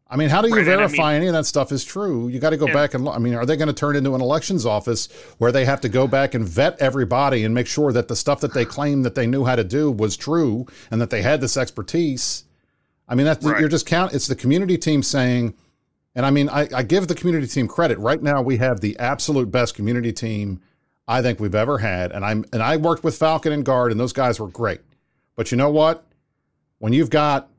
I 0.08 0.16
mean, 0.16 0.28
how 0.28 0.42
do 0.42 0.48
you 0.48 0.54
Right, 0.56 0.66
and 0.66 0.70
I 0.74 0.76
verify 0.76 1.14
any 1.14 1.26
of 1.28 1.32
that 1.32 1.46
stuff 1.46 1.72
is 1.72 1.82
true? 1.82 2.28
You 2.28 2.38
got 2.38 2.50
to 2.50 2.58
go 2.58 2.66
And- 2.66 2.74
back 2.74 2.92
and 2.92 3.02
look. 3.02 3.16
I 3.16 3.18
mean, 3.18 3.34
are 3.34 3.46
they 3.46 3.56
going 3.56 3.68
to 3.68 3.72
turn 3.72 3.96
into 3.96 4.14
an 4.14 4.20
elections 4.20 4.66
office 4.66 5.08
where 5.38 5.50
they 5.52 5.64
have 5.64 5.80
to 5.80 5.88
go 5.88 6.06
back 6.06 6.34
and 6.34 6.46
vet 6.46 6.76
everybody 6.80 7.44
and 7.44 7.54
make 7.54 7.66
sure 7.66 7.92
that 7.94 8.08
the 8.08 8.16
stuff 8.16 8.40
that 8.40 8.52
they 8.52 8.66
claim 8.66 9.04
that 9.04 9.14
they 9.14 9.26
knew 9.26 9.44
how 9.44 9.56
to 9.56 9.64
do 9.64 9.90
was 9.90 10.16
true 10.18 10.66
and 10.90 11.00
that 11.00 11.08
they 11.08 11.22
had 11.22 11.40
this 11.40 11.56
expertise? 11.56 12.44
I 13.12 13.14
mean, 13.14 13.26
that's 13.26 13.44
Right. 13.44 13.60
you're 13.60 13.68
just 13.68 13.84
count. 13.84 14.14
It's 14.14 14.26
the 14.26 14.34
community 14.34 14.78
team 14.78 15.02
saying, 15.02 15.52
and 16.14 16.24
I 16.24 16.30
mean, 16.30 16.48
I, 16.48 16.66
I 16.74 16.82
give 16.82 17.08
the 17.08 17.14
community 17.14 17.46
team 17.46 17.68
credit. 17.68 17.98
Right 17.98 18.22
now, 18.22 18.40
we 18.40 18.56
have 18.56 18.80
the 18.80 18.98
absolute 18.98 19.50
best 19.50 19.74
community 19.74 20.14
team 20.14 20.62
I 21.06 21.20
think 21.20 21.38
we've 21.38 21.54
ever 21.54 21.76
had, 21.76 22.10
and 22.10 22.24
I'm 22.24 22.46
and 22.54 22.62
I 22.62 22.78
worked 22.78 23.04
with 23.04 23.18
Falcon 23.18 23.52
and 23.52 23.66
Guard, 23.66 23.90
and 23.90 24.00
those 24.00 24.14
guys 24.14 24.40
were 24.40 24.48
great. 24.48 24.80
But 25.36 25.50
you 25.50 25.58
know 25.58 25.70
what? 25.70 26.06
When 26.78 26.94
you've 26.94 27.10
got 27.10 27.50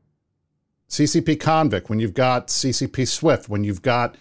CCP 0.88 1.38
Convict, 1.38 1.88
when 1.88 2.00
you've 2.00 2.14
got 2.14 2.48
CCP 2.48 3.06
Swift, 3.06 3.48
when 3.48 3.62
you've 3.62 3.82
got 3.82 4.16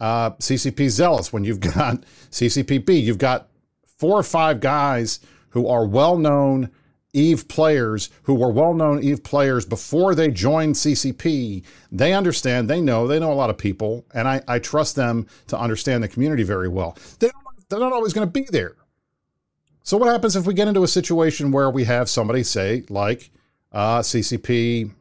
uh, 0.00 0.32
CCP 0.32 0.90
Zealous, 0.90 1.32
when 1.32 1.44
you've 1.44 1.60
got 1.74 2.04
CCPB, 2.30 3.02
you've 3.02 3.16
got 3.16 3.48
four 3.96 4.18
or 4.18 4.22
five 4.22 4.60
guys 4.60 5.20
who 5.48 5.66
are 5.66 5.86
well 5.86 6.18
known 6.18 6.68
Eve 7.14 7.48
players 7.48 8.10
who 8.24 8.34
were 8.34 8.50
well 8.50 8.74
known 8.74 9.02
Eve 9.02 9.22
players 9.24 9.64
before 9.64 10.14
they 10.14 10.30
joined 10.30 10.74
CCP. 10.74 11.64
They 11.90 12.12
understand, 12.12 12.68
they 12.68 12.80
know, 12.80 13.06
they 13.06 13.18
know 13.18 13.32
a 13.32 13.34
lot 13.34 13.50
of 13.50 13.56
people, 13.56 14.04
and 14.12 14.28
I, 14.28 14.42
I 14.46 14.58
trust 14.58 14.96
them 14.96 15.26
to 15.46 15.58
understand 15.58 16.02
the 16.02 16.08
community 16.08 16.42
very 16.42 16.68
well. 16.68 16.98
They 17.20 17.30
they're 17.68 17.78
not 17.78 17.92
always 17.92 18.12
going 18.12 18.26
to 18.26 18.32
be 18.32 18.46
there. 18.50 18.76
So, 19.82 19.96
what 19.96 20.08
happens 20.08 20.36
if 20.36 20.46
we 20.46 20.54
get 20.54 20.68
into 20.68 20.82
a 20.82 20.88
situation 20.88 21.50
where 21.50 21.70
we 21.70 21.84
have 21.84 22.08
somebody 22.08 22.42
say, 22.42 22.84
like 22.88 23.30
uh, 23.72 24.00
CCP, 24.00 24.92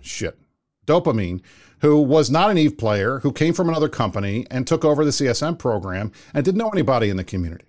shit, 0.00 0.38
dopamine, 0.86 1.42
who 1.80 2.00
was 2.00 2.30
not 2.30 2.50
an 2.50 2.58
Eve 2.58 2.78
player, 2.78 3.20
who 3.20 3.32
came 3.32 3.52
from 3.52 3.68
another 3.68 3.88
company 3.88 4.46
and 4.50 4.66
took 4.66 4.84
over 4.84 5.04
the 5.04 5.10
CSM 5.10 5.58
program 5.58 6.10
and 6.32 6.44
didn't 6.44 6.58
know 6.58 6.70
anybody 6.70 7.10
in 7.10 7.16
the 7.16 7.24
community? 7.24 7.66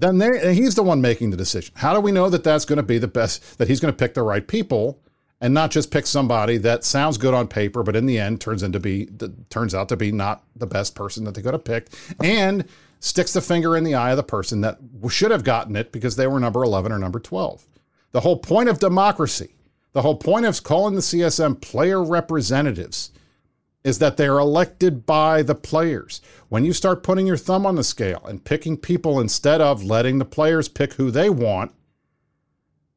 Then 0.00 0.20
he's 0.54 0.74
the 0.74 0.82
one 0.82 1.00
making 1.00 1.30
the 1.30 1.36
decision. 1.36 1.74
How 1.76 1.92
do 1.92 2.00
we 2.00 2.12
know 2.12 2.30
that 2.30 2.44
that's 2.44 2.64
going 2.64 2.76
to 2.76 2.82
be 2.82 2.98
the 2.98 3.08
best, 3.08 3.58
that 3.58 3.68
he's 3.68 3.80
going 3.80 3.92
to 3.92 3.98
pick 3.98 4.14
the 4.14 4.22
right 4.22 4.46
people 4.46 5.00
and 5.40 5.54
not 5.54 5.70
just 5.70 5.90
pick 5.90 6.06
somebody 6.06 6.56
that 6.58 6.84
sounds 6.84 7.18
good 7.18 7.34
on 7.34 7.48
paper, 7.48 7.82
but 7.82 7.96
in 7.96 8.06
the 8.06 8.18
end 8.18 8.40
turns 8.40 8.62
into 8.62 8.80
be, 8.80 9.08
turns 9.50 9.74
out 9.74 9.88
to 9.88 9.96
be 9.96 10.12
not 10.12 10.44
the 10.56 10.66
best 10.66 10.94
person 10.94 11.24
that 11.24 11.34
they 11.34 11.42
could 11.42 11.54
have 11.54 11.64
picked 11.64 11.94
and 12.22 12.64
sticks 13.00 13.32
the 13.32 13.40
finger 13.40 13.76
in 13.76 13.84
the 13.84 13.94
eye 13.94 14.10
of 14.10 14.16
the 14.16 14.22
person 14.22 14.60
that 14.60 14.78
should 15.08 15.30
have 15.30 15.44
gotten 15.44 15.76
it 15.76 15.92
because 15.92 16.16
they 16.16 16.26
were 16.26 16.40
number 16.40 16.64
11 16.64 16.90
or 16.90 16.98
number 16.98 17.20
12. 17.20 17.66
The 18.10 18.20
whole 18.20 18.38
point 18.38 18.68
of 18.68 18.78
democracy, 18.78 19.54
the 19.92 20.02
whole 20.02 20.16
point 20.16 20.46
of 20.46 20.62
calling 20.62 20.94
the 20.94 21.00
CSM 21.00 21.60
player 21.60 22.02
representatives 22.02 23.10
is 23.84 23.98
that 23.98 24.16
they're 24.16 24.38
elected 24.38 25.06
by 25.06 25.42
the 25.42 25.54
players. 25.54 26.20
When 26.48 26.64
you 26.64 26.72
start 26.72 27.02
putting 27.02 27.26
your 27.26 27.36
thumb 27.36 27.64
on 27.64 27.76
the 27.76 27.84
scale 27.84 28.22
and 28.26 28.44
picking 28.44 28.76
people 28.76 29.20
instead 29.20 29.60
of 29.60 29.84
letting 29.84 30.18
the 30.18 30.24
players 30.24 30.68
pick 30.68 30.94
who 30.94 31.10
they 31.10 31.30
want, 31.30 31.72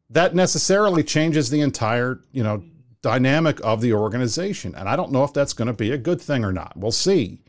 that 0.09 0.35
necessarily 0.35 1.03
changes 1.03 1.49
the 1.49 1.61
entire, 1.61 2.21
you 2.31 2.43
know, 2.43 2.63
dynamic 3.01 3.59
of 3.63 3.81
the 3.81 3.93
organization. 3.93 4.75
And 4.75 4.89
I 4.89 4.95
don't 4.95 5.11
know 5.11 5.23
if 5.23 5.33
that's 5.33 5.53
going 5.53 5.67
to 5.67 5.73
be 5.73 5.91
a 5.91 5.97
good 5.97 6.21
thing 6.21 6.43
or 6.43 6.51
not. 6.51 6.75
We'll 6.75 6.91
see. 6.91 7.39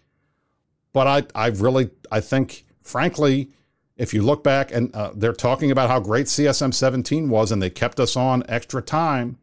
But 0.93 1.07
I, 1.07 1.45
I 1.45 1.49
really, 1.49 1.91
I 2.11 2.21
think, 2.21 2.65
frankly, 2.83 3.51
if 3.97 4.15
you 4.15 4.23
look 4.23 4.45
back 4.45 4.73
and 4.73 4.95
uh, 4.95 5.13
they're 5.15 5.33
talking 5.33 5.71
about 5.71 5.91
how 5.91 6.01
great 6.01 6.27
CSM 6.27 6.73
17 6.73 7.29
was 7.29 7.53
and 7.53 7.63
they 7.63 7.71
kept 7.71 8.01
us 8.01 8.17
on 8.17 8.45
extra 8.49 8.83
time, 8.83 9.39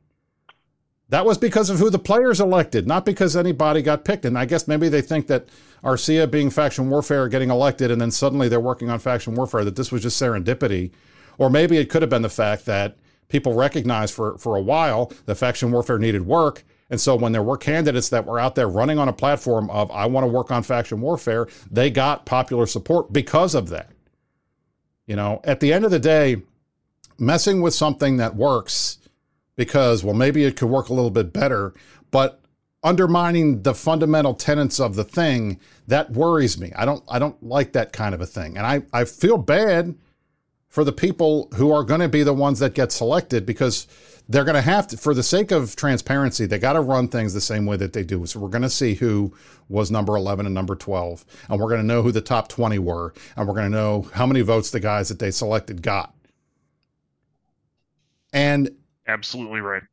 that 1.10 1.26
was 1.26 1.38
because 1.38 1.70
of 1.70 1.80
who 1.80 1.89
the 1.89 1.99
players 1.99 2.39
elected, 2.39 2.88
not 2.88 3.05
because 3.05 3.36
anybody 3.36 3.82
got 3.82 4.05
picked. 4.05 4.26
And 4.26 4.38
I 4.38 4.45
guess 4.45 4.68
maybe 4.68 4.89
they 4.89 5.01
think 5.01 5.28
that 5.28 5.47
Arcia 5.84 6.30
being 6.30 6.49
faction 6.49 6.89
warfare 6.89 7.28
getting 7.28 7.49
elected 7.49 7.89
and 7.89 7.99
then 7.99 8.12
suddenly 8.12 8.47
they're 8.47 8.60
working 8.60 8.89
on 8.89 8.99
faction 8.99 9.34
warfare, 9.34 9.66
that 9.66 9.76
this 9.76 9.91
was 9.91 10.03
just 10.03 10.22
serendipity. 10.22 10.91
Or 11.38 11.49
maybe 11.49 11.78
it 11.78 11.89
could 11.89 12.03
have 12.03 12.10
been 12.10 12.22
the 12.22 12.30
fact 12.30 12.66
that 12.66 12.97
people 13.28 13.53
recognized 13.53 14.14
for, 14.14 14.38
for 14.38 14.55
a 14.55 14.62
while 14.62 15.12
that 15.26 15.36
faction 15.36 15.72
warfare 15.72 15.97
needed 15.97 16.26
work. 16.26 16.64
And 16.91 16.99
so 16.99 17.16
when 17.16 17.32
there 17.32 17.43
were 17.43 17.57
candidates 17.57 18.10
that 18.10 18.26
were 18.26 18.39
out 18.39 18.55
there 18.55 18.68
running 18.68 18.99
on 18.99 19.07
a 19.07 19.14
platform 19.14 19.70
of, 19.70 19.89
I 19.91 20.05
want 20.05 20.26
to 20.26 20.28
work 20.28 20.51
on 20.51 20.64
faction 20.64 21.01
warfare, 21.01 21.47
they 21.72 21.89
got 21.89 22.26
popular 22.26 22.66
support 22.66 23.12
because 23.14 23.55
of 23.55 23.70
that. 23.70 23.89
You 25.07 25.16
know, 25.16 25.41
at 25.43 25.60
the 25.60 25.74
end 25.74 25.86
of 25.86 25.91
the 25.91 25.99
day, 25.99 26.41
messing 27.18 27.62
with 27.62 27.74
something 27.74 28.18
that 28.18 28.36
works 28.36 28.98
because, 29.60 30.05
well, 30.05 30.16
maybe 30.16 30.45
it 30.45 30.55
could 30.55 30.70
work 30.70 30.88
a 30.88 30.93
little 30.93 31.12
bit 31.12 31.34
better, 31.34 31.74
but 32.12 32.39
undermining 32.82 33.62
the 33.64 33.74
fundamental 33.74 34.34
tenets 34.34 34.80
of 34.80 34.95
the 34.95 35.03
thing 35.03 35.60
that 35.88 36.10
worries 36.12 36.57
me. 36.57 36.72
I 36.78 36.86
don't 36.86 37.03
I 37.10 37.20
don't 37.20 37.43
like 37.43 37.74
that 37.74 37.91
kind 37.91 38.16
of 38.16 38.22
a 38.22 38.26
thing. 38.26 38.57
And 38.57 38.66
I 38.66 38.84
I 38.93 39.03
feel 39.03 39.38
bad 39.38 39.95
for 40.70 40.86
the 40.86 40.93
people 40.93 41.49
who 41.55 41.74
are 41.74 41.84
going 41.84 41.99
to 41.99 42.07
be 42.07 42.24
the 42.24 42.34
ones 42.34 42.60
that 42.60 42.74
get 42.74 42.93
selected 42.93 43.45
because 43.45 43.86
they're 44.30 44.45
going 44.45 44.55
to 44.55 44.62
have 44.62 44.88
to 44.88 44.97
for 44.97 45.14
the 45.14 45.24
sake 45.24 45.51
of 45.51 45.76
transparency 45.76 46.45
they 46.45 46.60
got 46.60 46.74
to 46.74 46.82
run 46.82 47.10
things 47.10 47.34
the 47.34 47.41
same 47.41 47.66
way 47.66 47.76
that 47.76 47.91
they 47.91 48.03
do 48.03 48.24
so 48.28 48.39
we're 48.39 48.47
going 48.47 48.62
to 48.62 48.70
see 48.70 48.93
who 48.93 49.34
was 49.68 49.89
number 49.89 50.16
11 50.16 50.45
and 50.45 50.53
number 50.53 50.76
12 50.76 51.26
and 51.49 51.60
we're 51.60 51.68
going 51.68 51.82
to 51.82 51.88
know 51.88 52.03
who 52.03 52.12
the 52.12 52.22
top 52.22 52.47
20 52.47 52.78
were 52.78 53.12
and 53.36 53.47
we're 53.47 53.55
going 53.55 53.66
to 53.66 53.76
know 53.76 54.07
how 54.14 54.28
many 54.28 54.41
votes 54.41 54.70
the 54.70 54.80
guys 54.80 55.10
that 55.10 55.18
they 55.18 55.32
selected 55.32 55.82
got 55.82 56.14
and 58.32 58.70
Absolutely 59.10 59.62
right. 59.62 59.84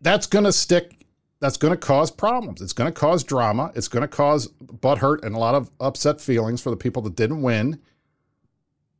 that's 0.00 0.26
going 0.26 0.44
to 0.44 0.52
stick 0.52 1.06
that's 1.40 1.56
going 1.56 1.72
to 1.72 1.78
cause 1.78 2.10
problems 2.10 2.60
it's 2.60 2.72
going 2.72 2.92
to 2.92 2.98
cause 2.98 3.22
drama 3.22 3.70
it's 3.74 3.88
going 3.88 4.02
to 4.02 4.08
cause 4.08 4.48
butthurt 4.62 5.22
and 5.24 5.34
a 5.34 5.38
lot 5.38 5.54
of 5.54 5.70
upset 5.80 6.20
feelings 6.20 6.60
for 6.60 6.70
the 6.70 6.76
people 6.76 7.02
that 7.02 7.16
didn't 7.16 7.42
win 7.42 7.78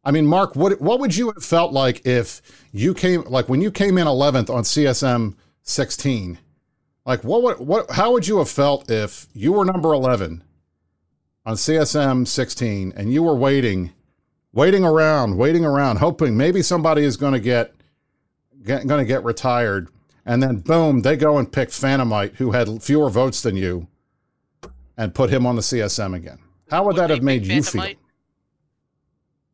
I 0.05 0.11
mean, 0.11 0.27
Mark, 0.27 0.55
what 0.55 0.81
what 0.81 1.01
would 1.01 1.17
you 1.17 1.33
have 1.33 1.43
felt 1.43 1.73
like 1.73 2.07
if 2.07 2.43
you 2.73 2.93
came 2.93 3.23
like 3.23 3.49
when 3.49 3.63
you 3.63 3.71
came 3.71 3.97
in 3.97 4.07
11th 4.07 4.51
on 4.51 4.63
CSM 4.63 5.35
16? 5.63 6.39
Like 7.07 7.25
what 7.25 7.43
would 7.43 7.59
what 7.59 7.91
how 7.91 8.13
would 8.13 8.27
you 8.27 8.39
have 8.39 8.51
felt 8.51 8.91
if 8.91 9.27
you 9.33 9.53
were 9.53 9.65
number 9.65 9.93
11 9.93 10.45
on 11.47 11.55
CSM 11.55 12.27
16 12.27 12.93
and 12.97 13.13
you 13.13 13.23
were 13.23 13.35
waiting 13.35 13.93
waiting 14.53 14.85
around, 14.85 15.37
waiting 15.37 15.65
around, 15.65 15.97
hoping 15.97 16.37
maybe 16.37 16.63
somebody 16.63 17.03
is 17.03 17.17
going 17.17 17.33
to 17.33 17.41
get 17.41 17.74
going 18.65 18.89
to 18.89 19.05
get 19.05 19.25
retired 19.25 19.89
and 20.27 20.43
then 20.43 20.57
boom, 20.61 21.03
they 21.03 21.17
go 21.17 21.37
and 21.39 21.51
pick 21.53 21.69
Phantomite 21.69 22.37
who 22.37 22.53
had 22.53 22.83
fewer 22.83 23.11
votes 23.11 23.43
than 23.43 23.57
you 23.57 23.89
and 24.97 25.15
put 25.15 25.31
him 25.31 25.47
on 25.47 25.57
the 25.57 25.63
CSM 25.63 26.15
again. 26.15 26.39
How 26.71 26.83
would 26.85 26.97
Would 26.97 27.03
that 27.03 27.11
have 27.11 27.23
made 27.23 27.47
you 27.47 27.63
feel? 27.63 27.95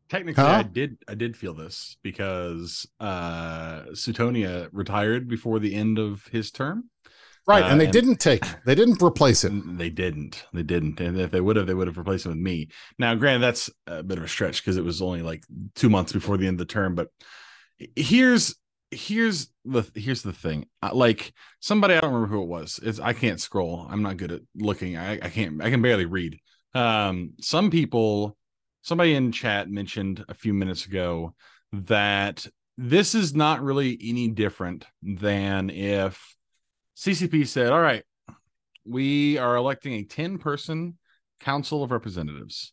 Technically, 0.09 0.43
Huh? 0.43 0.51
I 0.51 0.63
did 0.65 0.99
I 1.09 1.15
did 1.15 1.37
feel 1.37 1.55
this 1.55 1.97
because 2.03 2.87
uh 2.99 3.83
Suitonia 3.93 4.69
retired 4.73 5.29
before 5.29 5.59
the 5.61 5.75
end 5.75 5.99
of 5.99 6.27
his 6.33 6.51
term. 6.51 6.91
Right, 7.47 7.63
Uh, 7.63 7.69
and 7.69 7.81
they 7.81 7.85
and- 7.85 7.93
didn't 7.93 8.17
take 8.21 8.45
they 8.65 8.75
didn't 8.75 9.01
replace 9.03 9.45
him. 9.45 9.77
They 9.77 9.91
didn't. 9.91 10.45
They 10.53 10.63
didn't. 10.65 11.01
And 11.01 11.19
if 11.19 11.31
they 11.31 11.41
would 11.41 11.57
have, 11.57 11.67
they 11.67 11.75
would 11.75 11.87
have 11.87 11.97
replaced 11.99 12.27
him 12.27 12.33
with 12.33 12.41
me. 12.41 12.69
Now, 12.99 13.15
granted, 13.15 13.41
that's 13.43 13.71
a 13.87 14.03
bit 14.03 14.19
of 14.19 14.25
a 14.25 14.29
stretch 14.29 14.63
because 14.65 14.77
it 14.77 14.85
was 14.85 15.01
only 15.01 15.23
like 15.23 15.45
two 15.75 15.89
months 15.89 16.13
before 16.13 16.37
the 16.37 16.47
end 16.47 16.61
of 16.61 16.67
the 16.67 16.73
term. 16.73 16.95
But 16.97 17.09
here's 17.97 18.57
here's 18.91 19.49
the 19.65 19.89
here's 19.95 20.23
the 20.23 20.33
thing. 20.33 20.67
Like 20.93 21.33
somebody, 21.61 21.95
I 21.95 22.01
don't 22.01 22.13
remember 22.13 22.35
who 22.35 22.43
it 22.43 22.49
was. 22.49 22.81
It's 22.83 23.01
I 23.01 23.13
can't 23.13 23.41
scroll. 23.41 23.87
I'm 23.89 24.03
not 24.03 24.17
good 24.17 24.33
at 24.33 24.43
looking. 24.55 24.97
I, 24.97 25.15
I 25.15 25.29
can't. 25.29 25.63
I 25.63 25.71
can 25.71 25.83
barely 25.83 26.07
read. 26.07 26.39
Um, 26.75 27.33
some 27.41 27.71
people, 27.71 28.37
somebody 28.83 29.15
in 29.15 29.33
chat 29.33 29.69
mentioned 29.69 30.25
a 30.29 30.35
few 30.35 30.55
minutes 30.55 30.87
ago 30.87 31.35
that 31.73 32.47
this 32.77 33.15
is 33.15 33.35
not 33.35 33.63
really 33.63 33.99
any 34.03 34.29
different 34.29 34.87
than 35.03 35.71
if 35.71 36.37
CCP 36.97 37.47
said, 37.47 37.73
"All 37.73 37.81
right." 37.81 38.05
we 38.85 39.39
are 39.39 39.57
electing 39.57 39.95
a 39.95 40.05
10 40.05 40.39
person 40.39 40.99
council 41.39 41.83
of 41.83 41.91
representatives 41.91 42.73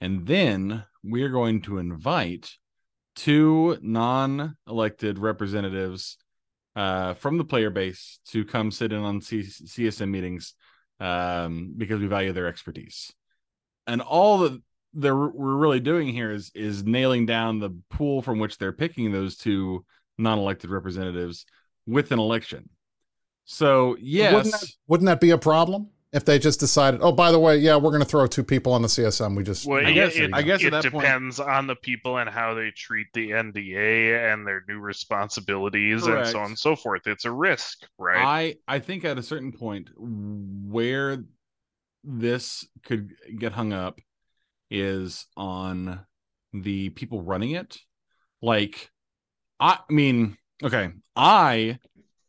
and 0.00 0.26
then 0.26 0.84
we 1.02 1.22
are 1.22 1.28
going 1.28 1.62
to 1.62 1.78
invite 1.78 2.52
two 3.16 3.78
non-elected 3.80 5.18
representatives 5.18 6.18
uh, 6.76 7.14
from 7.14 7.38
the 7.38 7.44
player 7.44 7.70
base 7.70 8.20
to 8.28 8.44
come 8.44 8.70
sit 8.70 8.92
in 8.92 9.00
on 9.00 9.20
C- 9.20 9.40
csm 9.40 10.10
meetings 10.10 10.54
um, 11.00 11.74
because 11.76 12.00
we 12.00 12.06
value 12.06 12.32
their 12.32 12.46
expertise. 12.46 13.12
And 13.86 14.00
all 14.00 14.38
that 14.40 14.60
they're 14.92 15.16
we're 15.16 15.56
really 15.56 15.80
doing 15.80 16.08
here 16.08 16.30
is 16.30 16.50
is 16.54 16.84
nailing 16.84 17.26
down 17.26 17.58
the 17.58 17.70
pool 17.90 18.22
from 18.22 18.38
which 18.38 18.58
they're 18.58 18.72
picking 18.72 19.12
those 19.12 19.36
two 19.36 19.84
non-elected 20.18 20.70
representatives 20.70 21.46
with 21.86 22.12
an 22.12 22.18
election. 22.18 22.68
So 23.44 23.96
yes. 24.00 24.34
Wouldn't 24.34 24.52
that, 24.52 24.68
wouldn't 24.86 25.06
that 25.06 25.20
be 25.20 25.30
a 25.30 25.38
problem 25.38 25.88
if 26.12 26.24
they 26.24 26.38
just 26.38 26.60
decided, 26.60 27.00
oh, 27.02 27.12
by 27.12 27.30
the 27.32 27.38
way, 27.38 27.56
yeah, 27.58 27.76
we're 27.76 27.90
going 27.90 28.02
to 28.02 28.08
throw 28.08 28.26
two 28.26 28.44
people 28.44 28.72
on 28.72 28.80
the 28.80 28.88
CSM. 28.88 29.36
We 29.36 29.42
just 29.42 29.66
Well, 29.66 29.84
I 29.84 29.92
guess- 29.92 30.16
it, 30.16 30.30
I 30.32 30.42
guess 30.42 30.60
at 30.60 30.68
it 30.68 30.70
that 30.70 30.92
point- 30.92 31.04
depends 31.04 31.40
on 31.40 31.66
the 31.66 31.74
people 31.76 32.16
and 32.18 32.30
how 32.30 32.54
they 32.54 32.70
treat 32.70 33.08
the 33.12 33.30
NDA 33.32 34.32
and 34.32 34.46
their 34.46 34.64
new 34.68 34.78
responsibilities 34.78 36.06
and 36.06 36.26
so 36.26 36.38
on 36.38 36.46
and 36.46 36.58
so 36.58 36.76
forth. 36.76 37.06
It's 37.06 37.24
a 37.24 37.30
risk, 37.32 37.86
right? 37.98 38.56
I 38.66 38.76
I 38.76 38.78
think 38.78 39.04
at 39.04 39.18
a 39.18 39.22
certain 39.22 39.52
point 39.52 39.90
where 39.98 41.24
this 42.04 42.66
could 42.84 43.10
get 43.38 43.52
hung 43.52 43.72
up 43.72 44.00
is 44.70 45.26
on 45.36 46.00
the 46.52 46.88
people 46.90 47.20
running 47.20 47.50
it. 47.50 47.78
Like 48.40 48.90
I 49.58 49.80
mean, 49.90 50.38
okay, 50.62 50.92
I 51.16 51.78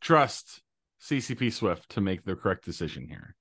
trust 0.01 0.61
CCP 0.99 1.53
Swift 1.53 1.89
to 1.91 2.01
make 2.01 2.25
the 2.25 2.35
correct 2.35 2.65
decision 2.65 3.07
here. 3.07 3.35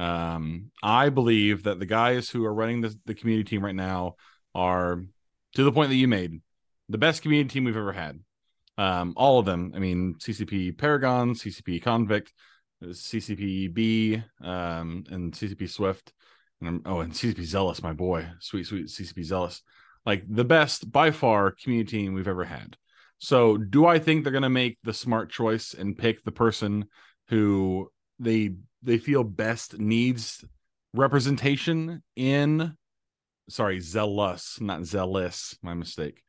Um, 0.00 0.70
I 0.82 1.10
believe 1.10 1.64
that 1.64 1.78
the 1.78 1.86
guys 1.86 2.30
who 2.30 2.44
are 2.46 2.54
running 2.54 2.80
the, 2.80 2.96
the 3.04 3.14
community 3.14 3.48
team 3.48 3.62
right 3.62 3.74
now 3.74 4.14
are 4.54 5.04
to 5.54 5.62
the 5.62 5.72
point 5.72 5.90
that 5.90 5.96
you 5.96 6.08
made 6.08 6.40
the 6.88 6.96
best 6.96 7.20
community 7.20 7.52
team 7.52 7.64
we've 7.64 7.76
ever 7.76 7.92
had. 7.92 8.18
Um, 8.78 9.12
all 9.14 9.38
of 9.38 9.44
them. 9.44 9.72
I 9.76 9.78
mean, 9.78 10.14
CCP 10.18 10.78
Paragon, 10.78 11.34
CCP 11.34 11.82
Convict, 11.82 12.32
CCP 12.82 13.74
B, 13.74 14.22
um, 14.42 15.04
and 15.10 15.34
CCP 15.34 15.68
Swift, 15.68 16.14
and 16.62 16.80
oh, 16.86 17.00
and 17.00 17.12
CCP 17.12 17.44
Zealous, 17.44 17.82
my 17.82 17.92
boy, 17.92 18.26
sweet, 18.40 18.66
sweet 18.66 18.86
CCP 18.86 19.22
Zealous, 19.22 19.62
like 20.06 20.24
the 20.26 20.46
best 20.46 20.90
by 20.90 21.10
far 21.10 21.50
community 21.50 21.98
team 21.98 22.14
we've 22.14 22.26
ever 22.26 22.44
had. 22.44 22.78
So, 23.18 23.58
do 23.58 23.84
I 23.84 23.98
think 23.98 24.24
they're 24.24 24.32
going 24.32 24.44
to 24.44 24.48
make 24.48 24.78
the 24.82 24.94
smart 24.94 25.30
choice 25.30 25.74
and 25.74 25.98
pick 25.98 26.24
the 26.24 26.32
person 26.32 26.86
who 27.28 27.90
they 28.18 28.54
they 28.82 28.98
feel 28.98 29.24
best 29.24 29.78
needs 29.78 30.44
representation 30.94 32.02
in? 32.16 32.74
Sorry, 33.48 33.80
zealous, 33.80 34.58
not 34.60 34.84
zealous. 34.84 35.56
My 35.62 35.74
mistake. 35.74 36.22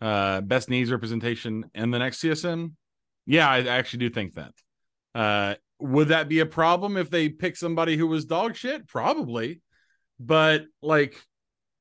Uh, 0.00 0.40
best 0.40 0.68
needs 0.68 0.90
representation 0.90 1.70
in 1.74 1.90
the 1.90 1.98
next 1.98 2.20
CSM. 2.20 2.72
Yeah, 3.26 3.48
I, 3.48 3.60
actually 3.66 4.00
do 4.00 4.10
think 4.10 4.34
that. 4.34 4.52
Uh, 5.14 5.54
would 5.78 6.08
that 6.08 6.28
be 6.28 6.40
a 6.40 6.46
problem 6.46 6.96
if 6.96 7.10
they 7.10 7.28
pick 7.28 7.56
somebody 7.56 7.96
who 7.96 8.06
was 8.06 8.24
dog 8.24 8.56
shit? 8.56 8.86
Probably, 8.86 9.60
but 10.20 10.64
like, 10.82 11.16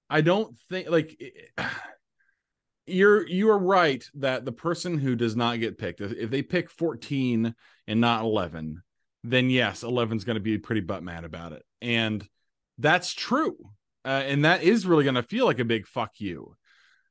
I 0.09 0.21
don't 0.21 0.57
think 0.69 0.89
like 0.89 1.19
you're 2.86 3.28
you 3.28 3.49
are 3.49 3.57
right 3.57 4.03
that 4.15 4.45
the 4.45 4.51
person 4.51 4.97
who 4.97 5.15
does 5.15 5.36
not 5.36 5.59
get 5.59 5.78
picked, 5.78 6.01
if 6.01 6.30
they 6.30 6.43
pick 6.43 6.69
14 6.69 7.53
and 7.88 8.01
not 8.01 8.21
11, 8.21 8.82
then 9.24 9.49
yes, 9.49 9.84
11 9.84 10.17
is 10.17 10.24
going 10.24 10.36
to 10.36 10.41
be 10.41 10.57
pretty 10.57 10.82
butt 10.82 11.03
mad 11.03 11.24
about 11.24 11.53
it, 11.53 11.63
and 11.82 12.28
that's 12.78 13.13
true, 13.13 13.57
uh, 14.05 14.24
and 14.26 14.45
that 14.45 14.63
is 14.63 14.86
really 14.86 15.03
going 15.03 15.15
to 15.15 15.24
feel 15.24 15.45
like 15.45 15.59
a 15.59 15.65
big 15.65 15.88
fuck 15.88 16.11
you. 16.19 16.55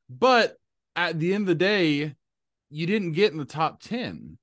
But 0.09 0.57
at 0.95 1.19
the 1.19 1.35
end 1.35 1.43
of 1.43 1.49
the 1.49 1.55
day, 1.55 2.15
you 2.71 2.87
didn't 2.87 3.13
get 3.13 3.33
in 3.33 3.39
the 3.39 3.45
top 3.45 3.83
10. 3.83 4.39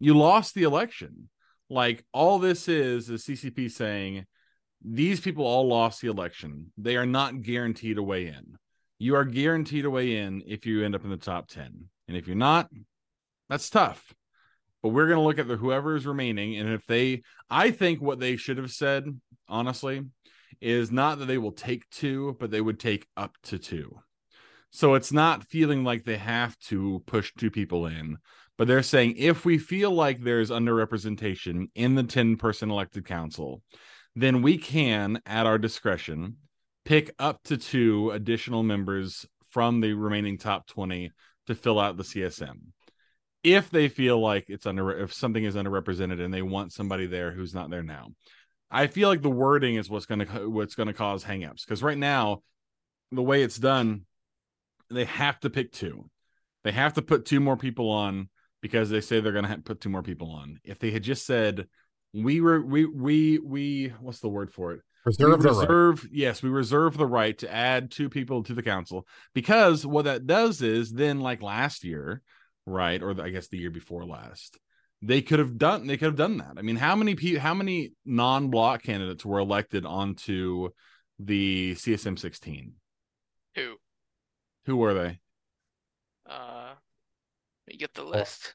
You 0.00 0.14
lost 0.14 0.54
the 0.54 0.62
election. 0.62 1.28
Like 1.70 2.04
all 2.12 2.38
this 2.38 2.68
is 2.68 3.08
is 3.08 3.24
CCP 3.24 3.70
saying 3.70 4.26
these 4.84 5.20
people 5.20 5.46
all 5.46 5.68
lost 5.68 6.00
the 6.00 6.08
election. 6.08 6.72
They 6.76 6.96
are 6.96 7.06
not 7.06 7.42
guaranteed 7.42 7.98
a 7.98 8.02
way 8.02 8.26
in. 8.26 8.56
You 8.98 9.16
are 9.16 9.24
guaranteed 9.24 9.84
a 9.84 9.90
way 9.90 10.16
in 10.16 10.42
if 10.46 10.66
you 10.66 10.84
end 10.84 10.94
up 10.94 11.04
in 11.04 11.10
the 11.10 11.16
top 11.16 11.48
10. 11.48 11.88
And 12.08 12.16
if 12.16 12.26
you're 12.26 12.36
not, 12.36 12.68
that's 13.48 13.70
tough. 13.70 14.12
But 14.82 14.90
we're 14.90 15.06
going 15.06 15.18
to 15.18 15.24
look 15.24 15.38
at 15.38 15.48
the 15.48 15.56
whoever 15.56 15.96
is 15.96 16.06
remaining 16.06 16.56
and 16.56 16.68
if 16.68 16.86
they 16.86 17.22
I 17.48 17.70
think 17.70 18.00
what 18.00 18.18
they 18.18 18.36
should 18.36 18.58
have 18.58 18.72
said, 18.72 19.04
honestly, 19.48 20.02
is 20.60 20.90
not 20.90 21.18
that 21.18 21.26
they 21.26 21.38
will 21.38 21.52
take 21.52 21.88
two, 21.90 22.36
but 22.38 22.50
they 22.50 22.60
would 22.60 22.80
take 22.80 23.06
up 23.16 23.36
to 23.44 23.58
two. 23.58 23.98
So 24.70 24.94
it's 24.94 25.12
not 25.12 25.44
feeling 25.48 25.84
like 25.84 26.04
they 26.04 26.16
have 26.16 26.58
to 26.60 27.02
push 27.06 27.32
two 27.36 27.50
people 27.50 27.86
in, 27.86 28.16
but 28.56 28.68
they're 28.68 28.82
saying 28.82 29.16
if 29.18 29.44
we 29.44 29.58
feel 29.58 29.90
like 29.90 30.22
there's 30.22 30.50
underrepresentation 30.50 31.66
in 31.74 31.94
the 31.94 32.02
10 32.02 32.36
person 32.36 32.70
elected 32.70 33.04
council, 33.04 33.62
then 34.14 34.40
we 34.40 34.56
can, 34.56 35.20
at 35.26 35.46
our 35.46 35.58
discretion, 35.58 36.36
pick 36.84 37.14
up 37.18 37.42
to 37.44 37.56
two 37.56 38.10
additional 38.10 38.62
members 38.62 39.26
from 39.48 39.80
the 39.80 39.92
remaining 39.92 40.38
top 40.38 40.66
20 40.66 41.10
to 41.46 41.54
fill 41.54 41.78
out 41.78 41.96
the 41.96 42.02
CSM. 42.02 42.56
If 43.44 43.70
they 43.70 43.88
feel 43.88 44.20
like 44.20 44.46
it's 44.48 44.66
under, 44.66 44.90
if 44.98 45.12
something 45.12 45.42
is 45.42 45.56
underrepresented 45.56 46.22
and 46.22 46.32
they 46.32 46.42
want 46.42 46.72
somebody 46.72 47.06
there 47.06 47.32
who's 47.32 47.54
not 47.54 47.70
there 47.70 47.82
now, 47.82 48.08
I 48.70 48.86
feel 48.86 49.08
like 49.08 49.22
the 49.22 49.30
wording 49.30 49.74
is 49.74 49.90
what's 49.90 50.06
going 50.06 50.26
to 50.26 50.48
what's 50.48 50.74
going 50.74 50.86
to 50.86 50.94
cause 50.94 51.24
hangups 51.24 51.64
because 51.66 51.82
right 51.82 51.98
now, 51.98 52.42
the 53.10 53.22
way 53.22 53.42
it's 53.42 53.58
done, 53.58 54.06
they 54.90 55.04
have 55.04 55.38
to 55.40 55.50
pick 55.50 55.72
two. 55.72 56.08
They 56.64 56.72
have 56.72 56.94
to 56.94 57.02
put 57.02 57.26
two 57.26 57.40
more 57.40 57.56
people 57.56 57.90
on 57.90 58.28
because 58.62 58.88
they 58.88 59.00
say 59.00 59.20
they're 59.20 59.32
going 59.32 59.44
to 59.44 59.58
put 59.58 59.80
two 59.80 59.90
more 59.90 60.02
people 60.02 60.30
on. 60.30 60.60
If 60.64 60.78
they 60.78 60.90
had 60.90 61.02
just 61.02 61.26
said 61.26 61.66
we 62.14 62.40
were 62.40 62.60
we 62.60 62.86
we 62.86 63.38
we 63.38 63.92
what's 64.00 64.20
the 64.20 64.28
word 64.28 64.52
for 64.52 64.72
it? 64.72 64.80
Reserve 65.04 65.42
the 65.42 65.48
right. 65.48 65.60
reserve 65.60 66.08
yes 66.12 66.42
we 66.42 66.48
reserve 66.48 66.96
the 66.96 67.06
right 67.06 67.36
to 67.38 67.52
add 67.52 67.90
two 67.90 68.08
people 68.08 68.44
to 68.44 68.54
the 68.54 68.62
council 68.62 69.06
because 69.34 69.84
what 69.84 70.04
that 70.04 70.28
does 70.28 70.62
is 70.62 70.92
then 70.92 71.20
like 71.20 71.42
last 71.42 71.82
year 71.82 72.22
right 72.66 73.02
or 73.02 73.14
the, 73.14 73.22
i 73.22 73.30
guess 73.30 73.48
the 73.48 73.58
year 73.58 73.70
before 73.70 74.04
last 74.04 74.58
they 75.02 75.20
could 75.22 75.38
have 75.40 75.58
done 75.58 75.86
they 75.86 75.96
could 75.96 76.06
have 76.06 76.16
done 76.16 76.36
that 76.38 76.54
i 76.58 76.62
mean 76.62 76.76
how 76.76 76.94
many 76.94 77.14
people 77.14 77.40
how 77.40 77.54
many 77.54 77.92
non-block 78.04 78.82
candidates 78.82 79.24
were 79.24 79.38
elected 79.40 79.84
onto 79.84 80.68
the 81.18 81.74
csm 81.74 82.18
16 82.18 82.72
Who? 83.56 83.74
who 84.66 84.76
were 84.76 84.94
they 84.94 85.18
Uh, 86.28 86.74
let 87.66 87.72
me 87.74 87.76
get 87.78 87.92
the 87.94 88.02
list. 88.04 88.54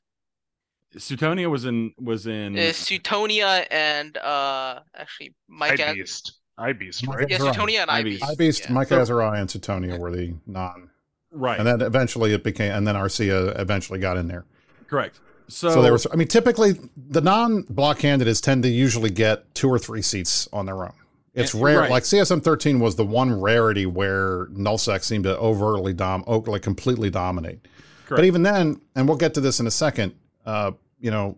suitonia 0.96 1.50
was 1.50 1.66
in 1.66 1.92
was 2.00 2.28
in 2.28 2.58
It's 2.58 2.84
Suitonia 2.90 3.66
and 3.70 4.18
uh, 4.18 4.80
actually 4.96 5.36
Mike. 5.48 5.80
I 5.82 5.84
Az- 5.92 5.96
beast. 5.96 6.34
I 6.58 6.74
beast, 6.74 7.06
Mike 7.06 7.18
right? 7.20 7.30
yeah, 7.30 7.36
Azariah. 7.38 7.54
Suitonia 7.54 7.82
and 7.82 7.92
Ibeast. 7.92 8.20
Ibeast. 8.22 8.38
Ibeast, 8.38 8.60
yeah. 8.66 8.72
Mike 8.74 8.88
So- 8.88 9.00
Azariah, 9.02 9.42
and 9.42 9.50
Suitonia 9.50 10.00
were 10.00 10.12
the 10.12 10.34
non, 10.48 10.90
right 11.32 11.58
and 11.60 11.68
then 11.68 11.82
eventually 11.82 12.34
it 12.34 12.44
became, 12.44 12.72
and 12.72 12.88
then 12.88 12.96
Arcia 12.96 13.60
eventually 13.60 14.00
got 14.00 14.18
in 14.18 14.28
there. 14.28 14.46
correct 14.88 15.20
so, 15.50 15.70
So, 15.70 15.82
they 15.82 15.92
were. 15.92 16.00
I 16.12 16.18
mean, 16.18 16.28
typically 16.28 16.74
the 16.98 17.22
non-block 17.22 18.00
candidates 18.00 18.42
tend 18.42 18.64
to 18.64 18.70
usually 18.70 19.10
get 19.10 19.56
two 19.56 19.70
or 19.70 19.80
three 19.80 20.02
seats 20.02 20.50
on 20.52 20.66
their 20.66 20.84
own. 20.84 20.92
It's 21.34 21.56
Eh, 21.56 21.60
rare. 21.62 21.80
right. 21.80 21.90
Like 21.92 22.04
CSM 22.04 22.44
13 22.44 22.80
was 22.82 22.98
the 22.98 23.06
one 23.06 23.40
rarity 23.40 23.86
where 23.86 24.48
nullsec 24.48 25.04
seemed 25.06 25.24
to 25.24 25.38
overtly 25.38 25.94
dom, 25.94 26.24
like 26.28 26.64
completely 26.64 27.10
dominate. 27.10 27.66
But 28.10 28.26
even 28.26 28.44
then, 28.44 28.82
and 28.96 29.08
we'll 29.08 29.18
get 29.18 29.36
to 29.36 29.40
this 29.42 29.60
in 29.62 29.68
a 29.68 29.72
second. 29.72 30.16
Uh, 30.46 30.72
you 31.00 31.12
know, 31.12 31.38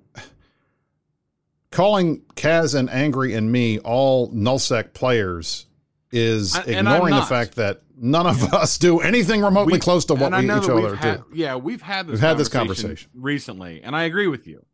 calling 1.71 2.21
Kaz 2.35 2.75
and 2.75 2.89
Angry 2.89 3.33
and 3.33 3.51
me 3.51 3.79
all 3.79 4.31
nullsec 4.31 4.93
players 4.93 5.65
is 6.11 6.55
I- 6.55 6.63
ignoring 6.63 7.13
the 7.15 7.21
fact 7.23 7.55
that 7.55 7.81
none 7.99 8.25
of 8.27 8.53
us 8.53 8.77
do 8.77 8.99
anything 8.99 9.41
remotely 9.41 9.73
We- 9.73 9.79
close 9.79 10.05
to 10.05 10.15
what 10.15 10.31
we 10.31 10.45
each 10.45 10.49
other 10.51 10.95
had- 10.95 11.17
do. 11.17 11.25
Yeah, 11.33 11.55
we've 11.55 11.81
had 11.81 12.07
this 12.07 12.13
We've 12.13 12.21
had 12.21 12.37
this 12.37 12.47
conversation 12.49 13.09
recently, 13.13 13.81
and 13.83 13.95
I 13.95 14.03
agree 14.03 14.27
with 14.27 14.47
you. 14.47 14.65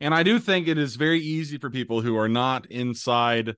And 0.00 0.12
I 0.14 0.22
do 0.24 0.38
think 0.40 0.66
it 0.66 0.78
is 0.78 0.96
very 0.96 1.20
easy 1.20 1.58
for 1.58 1.70
people 1.70 2.00
who 2.00 2.16
are 2.16 2.28
not 2.28 2.66
inside 2.66 3.54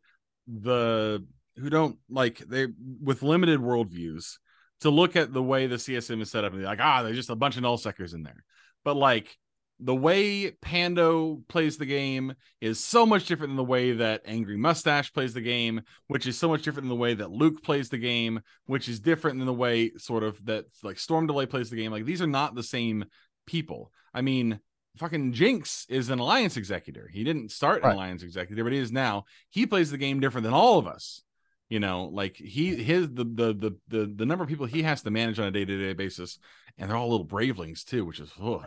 the 0.46 1.24
who 1.56 1.70
don't 1.70 1.98
like 2.10 2.38
they 2.38 2.66
with 3.00 3.22
limited 3.22 3.60
worldviews 3.60 4.38
to 4.80 4.90
look 4.90 5.16
at 5.16 5.32
the 5.32 5.42
way 5.42 5.66
the 5.66 5.76
CSM 5.78 6.20
is 6.20 6.30
set 6.30 6.44
up 6.44 6.52
and 6.52 6.60
be 6.60 6.66
like, 6.66 6.80
ah, 6.82 7.02
there's 7.02 7.16
just 7.16 7.30
a 7.30 7.36
bunch 7.36 7.56
of 7.56 7.62
null 7.62 7.78
suckers 7.78 8.12
in 8.12 8.22
there. 8.24 8.44
But 8.84 8.96
like 8.96 9.38
the 9.80 9.94
way 9.94 10.50
Pando 10.52 11.42
plays 11.48 11.76
the 11.78 11.86
game 11.86 12.34
is 12.60 12.78
so 12.82 13.04
much 13.04 13.26
different 13.26 13.50
than 13.50 13.56
the 13.56 13.64
way 13.64 13.92
that 13.92 14.22
Angry 14.24 14.56
Mustache 14.56 15.12
plays 15.12 15.34
the 15.34 15.40
game, 15.40 15.82
which 16.06 16.26
is 16.26 16.38
so 16.38 16.48
much 16.48 16.62
different 16.62 16.84
than 16.84 16.96
the 16.96 17.02
way 17.02 17.14
that 17.14 17.30
Luke 17.30 17.62
plays 17.62 17.88
the 17.88 17.98
game, 17.98 18.40
which 18.66 18.88
is 18.88 19.00
different 19.00 19.38
than 19.38 19.46
the 19.46 19.52
way 19.52 19.90
sort 19.96 20.22
of 20.22 20.42
that 20.46 20.66
like 20.82 20.98
Storm 20.98 21.26
Delay 21.26 21.46
plays 21.46 21.70
the 21.70 21.76
game. 21.76 21.90
Like 21.92 22.04
these 22.04 22.22
are 22.22 22.26
not 22.26 22.54
the 22.54 22.62
same 22.62 23.04
people. 23.46 23.90
I 24.14 24.20
mean, 24.22 24.60
fucking 24.96 25.32
Jinx 25.32 25.86
is 25.88 26.08
an 26.08 26.20
alliance 26.20 26.56
executor. 26.56 27.10
He 27.12 27.24
didn't 27.24 27.50
start 27.50 27.78
an 27.82 27.88
Right. 27.88 27.94
alliance 27.94 28.22
executor, 28.22 28.62
but 28.62 28.72
he 28.72 28.78
is 28.78 28.92
now. 28.92 29.24
He 29.50 29.66
plays 29.66 29.90
the 29.90 29.98
game 29.98 30.20
different 30.20 30.44
than 30.44 30.54
all 30.54 30.78
of 30.78 30.86
us. 30.86 31.22
You 31.68 31.80
know, 31.80 32.04
like 32.12 32.36
he 32.36 32.76
his 32.76 33.08
the 33.08 33.24
the 33.24 33.52
the 33.54 33.76
the, 33.88 34.12
the 34.14 34.26
number 34.26 34.44
of 34.44 34.48
people 34.50 34.66
he 34.66 34.82
has 34.84 35.02
to 35.02 35.10
manage 35.10 35.38
on 35.40 35.46
a 35.46 35.50
day 35.50 35.64
to 35.64 35.78
day 35.78 35.94
basis, 35.94 36.38
and 36.78 36.88
they're 36.88 36.96
all 36.96 37.10
little 37.10 37.24
bravelings 37.26 37.82
too, 37.82 38.04
which 38.04 38.20
is 38.20 38.30
ugh. 38.40 38.64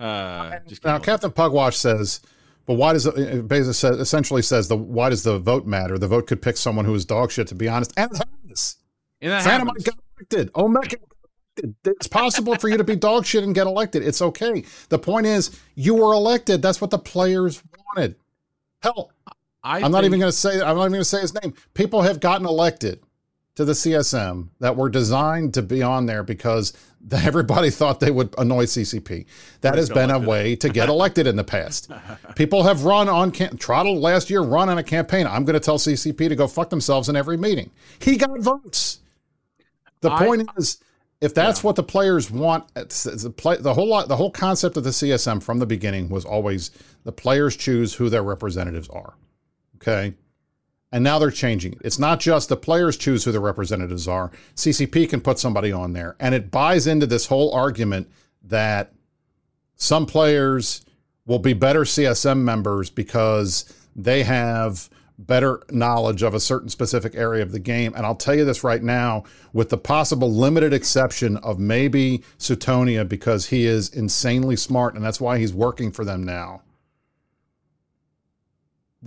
Uh 0.00 0.58
Now, 0.84 0.98
Captain 0.98 1.30
Pugwash 1.30 1.76
says, 1.76 2.20
"But 2.66 2.74
why 2.74 2.92
does 2.92 3.06
it, 3.06 3.18
it 3.18 3.48
basically 3.48 3.72
says, 3.74 3.98
essentially 3.98 4.42
says 4.42 4.68
the 4.68 4.76
why 4.76 5.08
does 5.08 5.22
the 5.22 5.38
vote 5.38 5.66
matter? 5.66 5.98
The 5.98 6.08
vote 6.08 6.26
could 6.26 6.40
pick 6.40 6.56
someone 6.56 6.84
who 6.84 6.94
is 6.94 7.04
dog 7.04 7.30
shit. 7.30 7.48
To 7.48 7.54
be 7.54 7.68
honest, 7.68 7.92
and 7.96 8.10
it 8.12 8.18
has. 8.48 8.76
and 9.20 9.32
that 9.32 9.42
happens. 9.42 9.84
got 9.84 9.98
elected. 10.16 10.50
Elected. 10.56 11.00
It's 11.84 12.06
possible 12.06 12.54
for 12.56 12.68
you 12.68 12.76
to 12.76 12.84
be 12.84 12.94
dog 12.94 13.26
shit 13.26 13.42
and 13.42 13.52
get 13.54 13.66
elected. 13.66 14.06
It's 14.06 14.22
okay. 14.22 14.64
The 14.90 14.98
point 14.98 15.26
is, 15.26 15.58
you 15.74 15.94
were 15.96 16.12
elected. 16.12 16.62
That's 16.62 16.80
what 16.80 16.90
the 16.90 17.00
players 17.00 17.60
wanted. 17.96 18.14
Hell, 18.80 19.10
I 19.64 19.80
I'm 19.80 19.90
not 19.90 20.04
even 20.04 20.20
going 20.20 20.30
to 20.30 20.36
say. 20.36 20.60
I'm 20.60 20.76
not 20.76 20.82
even 20.82 20.92
going 20.92 21.00
to 21.00 21.04
say 21.04 21.20
his 21.20 21.34
name. 21.42 21.54
People 21.74 22.02
have 22.02 22.20
gotten 22.20 22.46
elected 22.46 23.00
to 23.58 23.64
the 23.64 23.72
CSM 23.72 24.50
that 24.60 24.76
were 24.76 24.88
designed 24.88 25.52
to 25.54 25.62
be 25.62 25.82
on 25.82 26.06
there 26.06 26.22
because 26.22 26.72
everybody 27.12 27.70
thought 27.70 27.98
they 27.98 28.12
would 28.12 28.32
annoy 28.38 28.66
CCP. 28.66 29.26
That 29.62 29.74
has 29.74 29.90
been 29.90 30.12
a 30.12 30.18
way 30.20 30.54
to 30.54 30.68
get 30.68 30.88
elected 30.88 31.26
in 31.26 31.34
the 31.34 31.42
past. 31.42 31.90
People 32.36 32.62
have 32.62 32.84
run 32.84 33.08
on 33.08 33.32
cam- 33.32 33.56
Trottle 33.56 33.98
last 33.98 34.30
year 34.30 34.42
run 34.42 34.68
on 34.68 34.78
a 34.78 34.84
campaign. 34.84 35.26
I'm 35.26 35.44
going 35.44 35.54
to 35.54 35.60
tell 35.60 35.76
CCP 35.76 36.28
to 36.28 36.36
go 36.36 36.46
fuck 36.46 36.70
themselves 36.70 37.08
in 37.08 37.16
every 37.16 37.36
meeting. 37.36 37.72
He 37.98 38.16
got 38.16 38.38
votes. 38.38 39.00
The 40.02 40.12
I- 40.12 40.24
point 40.24 40.48
is, 40.56 40.78
if 41.20 41.34
that's 41.34 41.58
Yeah. 41.58 41.66
what 41.66 41.74
the 41.74 41.82
players 41.82 42.30
want, 42.30 42.62
it's, 42.76 43.06
it's 43.06 43.24
the 43.24 43.30
play, 43.30 43.56
the 43.56 43.74
whole 43.74 43.88
lot, 43.88 44.06
the 44.06 44.14
whole 44.14 44.30
concept 44.30 44.76
of 44.76 44.84
the 44.84 44.90
CSM 44.90 45.42
from 45.42 45.58
the 45.58 45.66
beginning 45.66 46.10
was 46.10 46.24
always 46.24 46.70
the 47.02 47.10
players 47.10 47.56
choose 47.56 47.92
who 47.94 48.08
their 48.08 48.22
representatives 48.22 48.88
are. 48.90 49.14
Okay. 49.78 50.14
And 50.90 51.04
now 51.04 51.18
they're 51.18 51.30
changing 51.30 51.72
it. 51.74 51.82
It's 51.84 51.98
not 51.98 52.18
just 52.18 52.48
the 52.48 52.56
players 52.56 52.96
choose 52.96 53.24
who 53.24 53.32
the 53.32 53.40
representatives 53.40 54.08
are. 54.08 54.30
CCP 54.56 55.10
can 55.10 55.20
put 55.20 55.38
somebody 55.38 55.70
on 55.70 55.92
there. 55.92 56.16
And 56.18 56.34
it 56.34 56.50
buys 56.50 56.86
into 56.86 57.06
this 57.06 57.26
whole 57.26 57.52
argument 57.52 58.10
that 58.44 58.92
some 59.76 60.06
players 60.06 60.84
will 61.26 61.38
be 61.38 61.52
better 61.52 61.82
CSM 61.82 62.38
members 62.38 62.88
because 62.88 63.72
they 63.94 64.22
have 64.22 64.88
better 65.18 65.62
knowledge 65.70 66.22
of 66.22 66.32
a 66.32 66.40
certain 66.40 66.68
specific 66.68 67.14
area 67.14 67.42
of 67.42 67.52
the 67.52 67.58
game. 67.58 67.92
And 67.94 68.06
I'll 68.06 68.14
tell 68.14 68.34
you 68.34 68.44
this 68.44 68.64
right 68.64 68.82
now, 68.82 69.24
with 69.52 69.68
the 69.68 69.76
possible 69.76 70.32
limited 70.32 70.72
exception 70.72 71.36
of 71.38 71.58
maybe 71.58 72.22
Suitonia, 72.38 73.06
because 73.06 73.46
he 73.46 73.66
is 73.66 73.88
insanely 73.90 74.56
smart 74.56 74.94
and 74.94 75.04
that's 75.04 75.20
why 75.20 75.38
he's 75.38 75.52
working 75.52 75.90
for 75.90 76.04
them 76.04 76.22
now. 76.22 76.62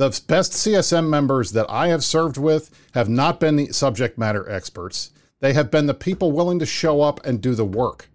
The 0.02 0.20
best 0.26 0.54
CSM 0.54 1.10
members 1.10 1.52
that 1.52 1.68
I 1.70 1.89
have 1.89 2.04
served 2.04 2.36
with 2.36 2.72
have 2.95 3.08
not 3.08 3.39
been 3.39 3.56
the 3.56 3.72
subject 3.72 4.18
matter 4.18 4.49
experts. 4.49 5.12
They 5.41 5.54
have 5.54 5.70
been 5.70 5.86
the 5.86 5.93
people 5.93 6.32
willing 6.32 6.58
to 6.58 6.66
show 6.66 7.02
up 7.02 7.24
and 7.24 7.39
do 7.39 7.54
the 7.54 7.66
work. 7.66 8.10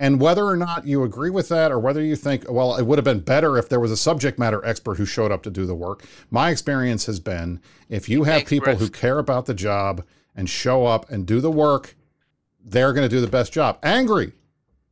And 0.00 0.20
whether 0.20 0.44
or 0.44 0.56
not 0.56 0.88
you 0.88 1.04
agree 1.04 1.30
with 1.30 1.48
that, 1.50 1.70
or 1.70 1.78
whether 1.78 2.02
you 2.02 2.16
think, 2.16 2.50
well, 2.50 2.74
it 2.74 2.82
would 2.82 2.98
have 2.98 3.04
been 3.04 3.20
better 3.20 3.56
if 3.56 3.68
there 3.68 3.78
was 3.78 3.92
a 3.92 3.96
subject 3.96 4.40
matter 4.40 4.60
expert 4.66 4.96
who 4.96 5.04
showed 5.04 5.30
up 5.30 5.44
to 5.44 5.52
do 5.52 5.66
the 5.66 5.74
work, 5.76 6.04
my 6.32 6.50
experience 6.50 7.06
has 7.06 7.20
been 7.20 7.60
if 7.88 8.08
you 8.08 8.24
have 8.24 8.38
Thanks, 8.38 8.50
people 8.50 8.74
who 8.74 8.90
care 8.90 9.20
about 9.20 9.46
the 9.46 9.54
job 9.54 10.04
and 10.34 10.50
show 10.50 10.84
up 10.84 11.08
and 11.10 11.26
do 11.26 11.40
the 11.40 11.48
work, 11.48 11.94
they're 12.58 12.92
going 12.92 13.08
to 13.08 13.16
do 13.16 13.20
the 13.20 13.28
best 13.28 13.52
job. 13.52 13.78
Angry 13.84 14.32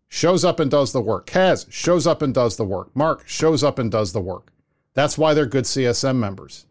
shows 0.07 0.45
up 0.45 0.61
and 0.61 0.71
does 0.71 0.93
the 0.93 1.03
work. 1.03 1.27
Kaz 1.27 1.67
shows 1.69 2.07
up 2.07 2.23
and 2.23 2.33
does 2.33 2.57
the 2.57 2.65
work. 2.65 2.95
Mark 2.95 3.27
shows 3.27 3.65
up 3.65 3.81
and 3.81 3.91
does 3.91 4.13
the 4.13 4.21
work. 4.21 4.53
That's 4.99 5.17
why 5.17 5.33
they're 5.33 5.47
good 5.47 5.63
CSM 5.63 6.17
members. 6.17 6.67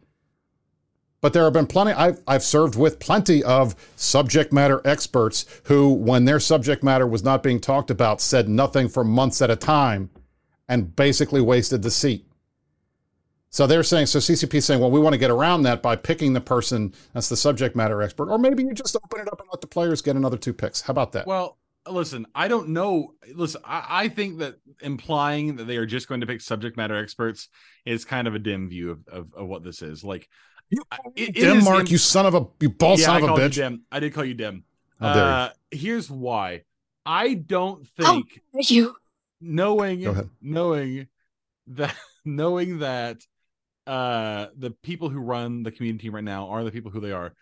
But 1.22 1.32
there 1.32 1.46
have 1.46 1.54
been 1.54 1.66
plenty, 1.66 1.94
I've, 1.94 2.22
I've 2.28 2.44
served 2.44 2.76
with 2.76 3.00
plenty 3.00 3.42
of 3.42 3.74
subject 3.96 4.52
matter 4.52 4.82
experts 4.84 5.46
who, 5.64 5.94
when 5.94 6.26
their 6.26 6.42
subject 6.42 6.84
matter 6.84 7.08
was 7.08 7.24
not 7.24 7.42
being 7.42 7.62
talked 7.62 7.90
about, 7.90 8.20
said 8.20 8.50
nothing 8.50 8.90
for 8.90 9.06
months 9.06 9.42
at 9.42 9.50
a 9.50 9.56
time 9.56 10.10
and 10.68 10.94
basically 10.94 11.40
wasted 11.40 11.84
the 11.84 11.90
seat. 11.90 12.28
So 13.50 13.66
they're 13.66 13.82
saying, 13.82 14.08
so 14.08 14.20
CCP 14.20 14.56
is 14.56 14.66
saying, 14.66 14.82
well, 14.82 14.92
we 14.92 15.00
want 15.00 15.14
to 15.14 15.20
get 15.20 15.32
around 15.32 15.64
that 15.64 15.82
by 15.82 15.96
picking 15.96 16.34
the 16.34 16.42
person 16.42 16.94
that's 17.14 17.30
the 17.30 17.38
subject 17.38 17.78
matter 17.78 18.02
expert, 18.02 18.30
or 18.30 18.38
maybe 18.38 18.62
you 18.62 18.74
just 18.74 18.98
open 18.98 19.22
it 19.22 19.32
up 19.32 19.40
and 19.40 19.48
let 19.54 19.62
the 19.62 19.68
players 19.68 20.02
get 20.02 20.18
another 20.18 20.38
two 20.38 20.52
picks. 20.52 20.82
How 20.82 20.92
about 20.92 21.14
that? 21.14 21.28
Well, 21.28 21.58
listen, 21.92 22.26
I 22.36 22.48
don't 22.48 22.70
know. 22.70 23.14
Listen, 23.34 23.62
I, 23.66 23.86
I 23.90 24.08
think 24.10 24.40
that 24.40 24.56
implying 24.82 25.56
that 25.58 25.66
they 25.66 25.78
are 25.78 25.86
just 25.86 26.08
going 26.08 26.22
to 26.22 26.28
pick 26.28 26.42
subject 26.42 26.78
matter 26.78 26.96
experts 26.96 27.50
is 27.86 28.06
kind 28.06 28.28
of 28.28 28.36
a 28.36 28.40
dim 28.40 28.70
view 28.70 28.92
of, 28.92 29.08
of, 29.08 29.34
of 29.34 29.48
what 29.48 29.64
this 29.64 29.82
is. 29.82 30.04
Like, 30.04 30.28
you 30.70 30.84
it- 31.16 31.30
it 31.30 31.34
Dim 31.36 31.58
is 31.58 31.64
Mark, 31.66 31.82
im- 31.82 31.88
you 31.88 31.98
son 31.98 32.26
of 32.26 32.36
a, 32.36 32.46
you 32.60 32.70
bald 32.70 33.00
yeah, 33.00 33.06
son 33.08 33.16
I 33.16 33.18
of 33.20 33.24
a 33.38 33.42
bitch. 33.42 33.54
dim. 33.56 33.84
I 33.92 34.00
did 34.00 34.14
call 34.14 34.26
you 34.26 34.34
dim. 34.34 34.64
How 35.00 35.14
dare 35.14 35.24
you. 35.24 35.32
Uh, 35.32 35.50
here's 35.72 36.10
why. 36.10 36.64
I 37.06 37.36
don't 37.36 37.88
think 37.88 38.42
you. 38.70 38.96
knowing 39.40 40.30
knowing 40.42 41.08
that 41.68 41.96
knowing 42.26 42.80
that 42.80 43.22
uh 43.86 44.48
the 44.58 44.72
people 44.72 45.08
who 45.10 45.20
run 45.20 45.64
the 45.64 45.72
community 45.72 46.04
team 46.04 46.16
right 46.16 46.24
now 46.24 46.50
are 46.50 46.64
the 46.66 46.72
people 46.72 46.92
who 46.92 47.00
they 47.00 47.14
are 47.14 47.34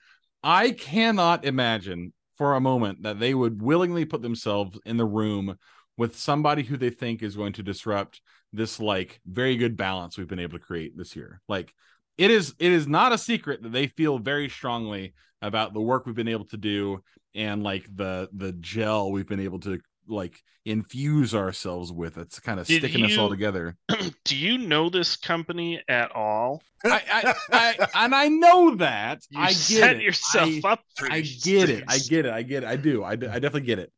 i 0.44 0.70
cannot 0.70 1.44
imagine 1.46 2.14
for 2.38 2.56
a 2.56 2.62
moment 2.62 3.04
that 3.04 3.20
they 3.20 3.34
would 3.34 3.62
willingly 3.62 4.06
put 4.06 4.22
themselves 4.22 4.78
in 4.86 4.98
the 4.98 5.06
room 5.06 5.58
with 5.98 6.18
somebody 6.18 6.64
who 6.64 6.78
they 6.78 6.90
think 6.90 7.24
is 7.24 7.36
going 7.36 7.54
to 7.54 7.64
disrupt 7.64 8.22
this 8.52 8.80
like 8.80 9.20
very 9.26 9.56
good 9.58 9.78
balance 9.78 10.18
we've 10.18 10.28
been 10.28 10.40
able 10.40 10.58
to 10.58 10.66
create 10.66 10.98
this 10.98 11.16
year. 11.16 11.42
Like 11.48 11.74
it 12.18 12.32
is 12.32 12.54
it 12.60 12.72
is 12.72 12.88
not 12.88 13.14
a 13.14 13.18
secret 13.18 13.64
that 13.64 13.72
they 13.72 13.88
feel 13.88 14.20
very 14.20 14.50
strongly 14.50 15.14
about 15.42 15.74
the 15.74 15.82
work 15.82 16.06
we've 16.06 16.16
been 16.16 16.28
able 16.28 16.46
to 16.46 16.58
do 16.58 17.04
and 17.34 17.64
like 17.64 17.86
the 17.94 18.30
the 18.34 18.54
gel 18.54 19.12
we've 19.12 19.28
been 19.28 19.40
able 19.40 19.60
to 19.60 19.80
like 20.08 20.42
infuse 20.66 21.36
ourselves 21.36 21.92
with. 21.92 22.18
It's 22.18 22.40
kind 22.40 22.60
of 22.60 22.68
Did 22.68 22.82
sticking 22.82 23.06
us 23.06 23.18
all 23.18 23.30
together. 23.30 23.76
Do 24.26 24.36
you 24.36 24.58
know 24.58 24.90
this 24.90 25.16
company 25.16 25.82
at 25.88 26.12
all? 26.16 26.64
I, 26.84 27.02
I, 27.12 27.34
I 27.52 28.06
and 28.06 28.16
I 28.16 28.28
know 28.28 28.76
that. 28.76 29.22
You 29.30 29.40
I 29.40 29.48
get 29.48 29.56
set 29.56 29.96
it. 29.98 30.02
yourself 30.02 30.66
I, 30.66 30.72
up 30.72 30.82
for 30.96 31.12
I 31.12 31.22
get 31.22 31.70
it. 31.70 31.84
I 31.88 31.98
get 31.98 32.26
it. 32.26 32.32
I 32.34 32.42
get 32.42 32.64
it. 32.64 32.68
I 32.68 32.76
do. 32.76 33.04
I, 33.04 33.12
I 33.12 33.16
definitely 33.16 33.62
get 33.62 33.80
it. 33.80 33.92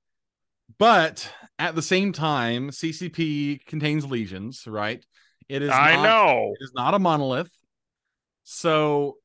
But 0.78 1.30
at 1.60 1.76
the 1.76 1.82
same 1.82 2.12
time, 2.12 2.70
CCP 2.70 3.66
contains 3.66 4.06
legions, 4.06 4.66
right? 4.68 5.04
It 5.50 5.62
is. 5.62 5.70
I 5.72 5.96
not- 5.96 6.04
know. 6.04 6.54
It 6.60 6.64
is 6.64 6.72
not 6.76 6.94
a 6.94 7.00
monolith. 7.00 7.50
So, 8.44 9.18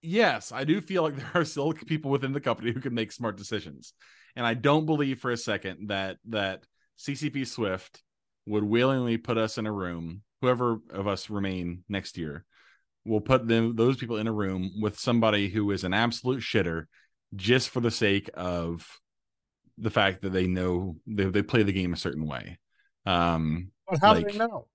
yes, 0.00 0.52
I 0.52 0.64
do 0.64 0.80
feel 0.80 1.02
like 1.02 1.16
there 1.32 1.42
are 1.42 1.44
still 1.44 1.72
people 1.72 2.10
within 2.10 2.32
the 2.32 2.40
company 2.40 2.72
who 2.72 2.80
can 2.80 2.94
make 2.94 3.12
smart 3.12 3.36
decisions, 3.36 3.92
and 4.36 4.46
I 4.46 4.54
don't 4.54 4.86
believe 4.86 5.18
for 5.20 5.30
a 5.30 5.36
second 5.36 5.88
that 5.88 6.18
that 6.28 6.64
CCP 6.98 7.46
Swift 7.46 8.02
would 8.46 8.64
willingly 8.64 9.16
put 9.16 9.38
us 9.38 9.58
in 9.58 9.66
a 9.66 9.72
room. 9.72 10.22
Whoever 10.42 10.78
of 10.90 11.06
us 11.08 11.30
remain 11.30 11.82
next 11.88 12.16
year 12.18 12.44
will 13.04 13.20
put 13.20 13.48
them 13.48 13.74
those 13.76 13.96
people 13.96 14.16
in 14.18 14.26
a 14.26 14.32
room 14.32 14.70
with 14.80 14.98
somebody 14.98 15.48
who 15.48 15.70
is 15.70 15.82
an 15.84 15.94
absolute 15.94 16.40
shitter, 16.40 16.84
just 17.34 17.70
for 17.70 17.80
the 17.80 17.90
sake 17.90 18.28
of 18.34 18.86
the 19.78 19.90
fact 19.90 20.22
that 20.22 20.30
they 20.32 20.46
know 20.46 20.96
they 21.06 21.24
they 21.24 21.42
play 21.42 21.62
the 21.62 21.72
game 21.72 21.92
a 21.92 21.96
certain 21.96 22.26
way. 22.26 22.58
Um, 23.06 23.70
But 23.88 24.00
how 24.00 24.14
Like- 24.14 24.26
do 24.26 24.32
they 24.32 24.38
know? 24.38 24.66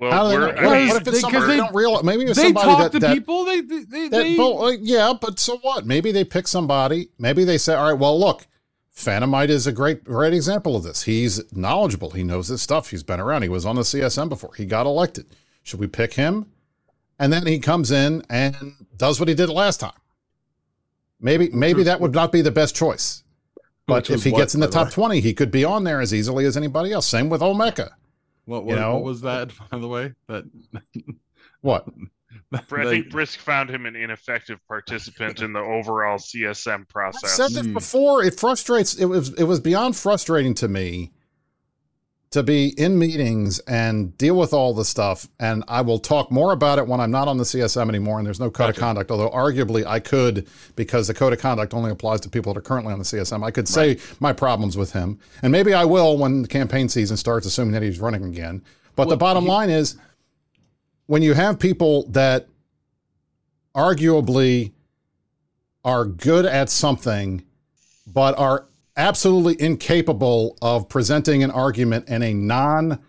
Well, 0.00 0.10
How 0.10 0.24
do 0.24 0.30
they 0.30 0.38
we're, 0.38 0.52
know? 0.54 0.58
I 0.58 0.78
mean, 0.78 0.88
what 0.88 1.02
if 1.02 1.08
it's 1.08 1.10
they- 1.16 1.20
somebody 1.20 1.38
'cause 1.40 1.46
they 1.48 1.54
they- 1.54 1.60
don't 1.60 1.74
realize? 1.74 2.02
Maybe 2.04 2.24
it's 2.24 2.36
they 2.36 2.44
somebody 2.46 2.66
talk 2.66 2.78
that, 2.78 2.92
to 2.92 2.98
that, 3.00 3.14
people. 3.14 3.44
They 3.44 3.60
they, 3.60 3.78
they, 3.84 4.08
that 4.08 4.10
they- 4.10 4.36
well, 4.38 4.64
uh, 4.64 4.70
yeah, 4.80 5.12
but 5.20 5.38
so 5.38 5.58
what? 5.58 5.86
Maybe 5.86 6.10
they 6.10 6.24
pick 6.24 6.48
somebody. 6.48 7.10
Maybe 7.18 7.44
they 7.44 7.58
say, 7.58 7.74
all 7.74 7.84
right, 7.90 7.98
well, 7.98 8.18
look, 8.18 8.46
Phantomite 8.96 9.48
is 9.48 9.66
a 9.66 9.72
great, 9.72 10.04
great 10.04 10.32
example 10.32 10.76
of 10.76 10.84
this. 10.84 11.02
He's 11.02 11.52
knowledgeable. 11.52 12.10
He 12.10 12.22
knows 12.22 12.48
his 12.48 12.62
stuff. 12.62 12.90
He's 12.90 13.02
been 13.02 13.20
around. 13.20 13.42
He 13.42 13.48
was 13.48 13.66
on 13.66 13.76
the 13.76 13.82
CSM 13.82 14.28
before. 14.28 14.54
He 14.54 14.66
got 14.66 14.86
elected. 14.86 15.26
Should 15.64 15.80
we 15.80 15.88
pick 15.88 16.14
him? 16.14 16.46
And 17.18 17.32
then 17.32 17.46
he 17.46 17.58
comes 17.58 17.90
in 17.90 18.22
and 18.30 18.56
does 18.96 19.18
what 19.18 19.28
he 19.28 19.34
did 19.34 19.48
last 19.48 19.80
time. 19.80 19.92
Maybe, 21.20 21.48
maybe 21.50 21.82
that 21.84 22.00
would 22.00 22.14
not 22.14 22.32
be 22.32 22.40
the 22.42 22.50
best 22.50 22.76
choice. 22.76 23.24
But 23.86 24.10
if 24.10 24.22
he 24.24 24.30
what, 24.30 24.38
gets 24.38 24.54
in 24.54 24.60
the 24.60 24.68
top 24.68 24.88
way? 24.88 24.92
20, 24.92 25.20
he 25.20 25.34
could 25.34 25.50
be 25.50 25.64
on 25.64 25.84
there 25.84 26.00
as 26.00 26.14
easily 26.14 26.44
as 26.44 26.56
anybody 26.56 26.92
else. 26.92 27.06
Same 27.06 27.28
with 27.28 27.40
Omeka. 27.40 27.90
What, 28.46 28.64
You 28.66 28.76
know- 28.76 28.94
what 28.94 29.04
was 29.04 29.20
that, 29.22 29.50
by 29.70 29.78
the 29.78 29.88
way? 29.88 30.12
That, 30.28 30.44
What? 31.60 31.86
I 32.72 32.84
that- 32.84 32.88
think 32.90 33.08
Brisc 33.08 33.36
found 33.36 33.70
him 33.70 33.86
an 33.86 33.96
ineffective 33.96 34.58
participant 34.68 35.40
in 35.42 35.52
the 35.52 35.60
overall 35.60 36.18
CSM 36.18 36.80
I've 36.82 36.88
process. 36.88 37.32
said 37.32 37.50
this 37.52 37.66
Mm. 37.66 37.74
before. 37.74 38.22
It 38.24 38.38
frustrates. 38.38 38.94
It 38.94 39.06
was. 39.06 39.32
It 39.34 39.44
was 39.44 39.60
beyond 39.60 39.96
frustrating 39.96 40.54
to 40.54 40.68
me 40.68 41.12
to 42.30 42.42
be 42.42 42.68
in 42.80 42.98
meetings 42.98 43.60
and 43.60 44.18
deal 44.18 44.34
with 44.36 44.52
all 44.52 44.74
the 44.74 44.84
stuff. 44.84 45.28
And 45.38 45.62
I 45.68 45.82
will 45.82 46.00
talk 46.00 46.32
more 46.32 46.52
about 46.52 46.80
it 46.80 46.86
when 46.88 46.98
I'm 47.00 47.12
not 47.12 47.28
on 47.28 47.36
the 47.36 47.44
CSM 47.44 47.88
anymore. 47.88 48.18
And 48.18 48.26
there's 48.26 48.40
no 48.40 48.50
code 48.50 48.70
of 48.70 48.76
conduct. 48.76 49.12
Although 49.12 49.30
arguably 49.30 49.86
I 49.86 50.00
could, 50.00 50.48
because 50.74 51.06
the 51.06 51.14
code 51.14 51.32
of 51.32 51.38
conduct 51.38 51.72
only 51.74 51.92
applies 51.92 52.20
to 52.22 52.28
people 52.28 52.52
that 52.52 52.58
are 52.58 52.62
currently 52.62 52.92
on 52.92 52.98
the 52.98 53.04
CSM. 53.04 53.44
I 53.44 53.52
could 53.52 53.68
say 53.68 53.98
my 54.18 54.32
problems 54.32 54.76
with 54.76 54.92
him, 54.92 55.20
and 55.42 55.52
maybe 55.52 55.74
I 55.74 55.84
will 55.84 56.18
when 56.18 56.42
the 56.42 56.48
campaign 56.48 56.88
season 56.88 57.16
starts, 57.16 57.46
assuming 57.46 57.72
that 57.72 57.82
he's 57.84 58.00
running 58.00 58.24
again. 58.24 58.62
But 58.96 59.08
the 59.08 59.16
bottom 59.16 59.44
he- 59.44 59.50
line 59.50 59.70
is, 59.70 59.96
when 61.06 61.22
you 61.22 61.34
have 61.34 61.58
people 61.58 62.08
that 62.10 62.48
arguably 63.74 64.72
are 65.84 66.04
good 66.04 66.46
at 66.46 66.70
something, 66.70 67.44
but 68.06 68.38
are 68.38 68.66
absolutely 68.96 69.60
incapable 69.64 70.56
of 70.62 70.88
presenting 70.88 71.42
an 71.42 71.50
argument 71.50 72.08
in 72.08 72.22
a 72.22 72.32
non 72.32 73.00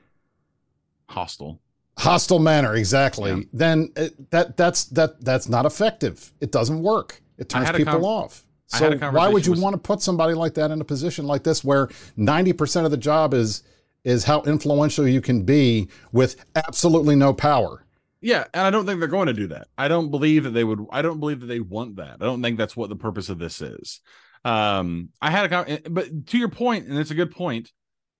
hostile. 1.07 1.59
hostile 1.97 2.39
manner 2.39 2.73
exactly 2.75 3.29
Yeah. 3.31 3.39
then 3.53 3.91
it, 3.95 4.31
that 4.31 4.57
that's 4.57 4.85
that 4.85 5.23
that's 5.23 5.47
not 5.47 5.65
effective 5.67 6.33
it 6.41 6.51
doesn't 6.51 6.81
work 6.81 7.21
it 7.37 7.47
turns 7.47 7.69
people 7.71 7.93
con- 7.93 8.03
off 8.03 8.43
so 8.65 8.97
why 9.11 9.29
would 9.29 9.45
you 9.45 9.51
with- 9.51 9.61
want 9.61 9.75
to 9.75 9.77
put 9.77 10.01
somebody 10.01 10.33
like 10.33 10.55
that 10.55 10.71
in 10.71 10.81
a 10.81 10.83
position 10.83 11.27
like 11.27 11.43
this 11.43 11.63
where 11.63 11.87
90% 12.17 12.85
of 12.85 12.91
the 12.91 12.97
job 12.97 13.33
is 13.35 13.61
is 14.03 14.23
how 14.23 14.41
influential 14.41 15.07
you 15.07 15.21
can 15.21 15.43
be 15.43 15.87
with 16.11 16.43
absolutely 16.55 17.15
no 17.15 17.31
power 17.33 17.84
Yeah, 18.25 18.45
and 18.55 18.65
I 18.65 18.71
don't 18.71 18.87
think 18.87 18.99
they're 18.99 19.07
going 19.07 19.27
to 19.27 19.33
do 19.33 19.45
that. 19.49 19.67
I 19.77 19.87
don't 19.87 20.09
believe 20.09 20.45
that 20.45 20.49
they 20.49 20.63
would. 20.63 20.83
I 20.91 21.03
don't 21.03 21.19
believe 21.19 21.41
that 21.41 21.45
they 21.45 21.59
want 21.59 21.97
that. 21.97 22.17
I 22.19 22.25
don't 22.25 22.41
think 22.41 22.57
that's 22.57 22.75
what 22.75 22.89
the 22.89 22.95
purpose 22.95 23.29
of 23.29 23.37
this 23.37 23.61
is. 23.61 24.01
Um, 24.43 25.09
I 25.21 25.29
had 25.29 25.53
a, 25.53 25.79
but 25.87 26.25
to 26.27 26.37
your 26.39 26.49
point, 26.49 26.87
and 26.87 26.97
it's 26.97 27.11
a 27.11 27.15
good 27.15 27.29
point. 27.29 27.71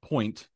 Point. 0.03 0.47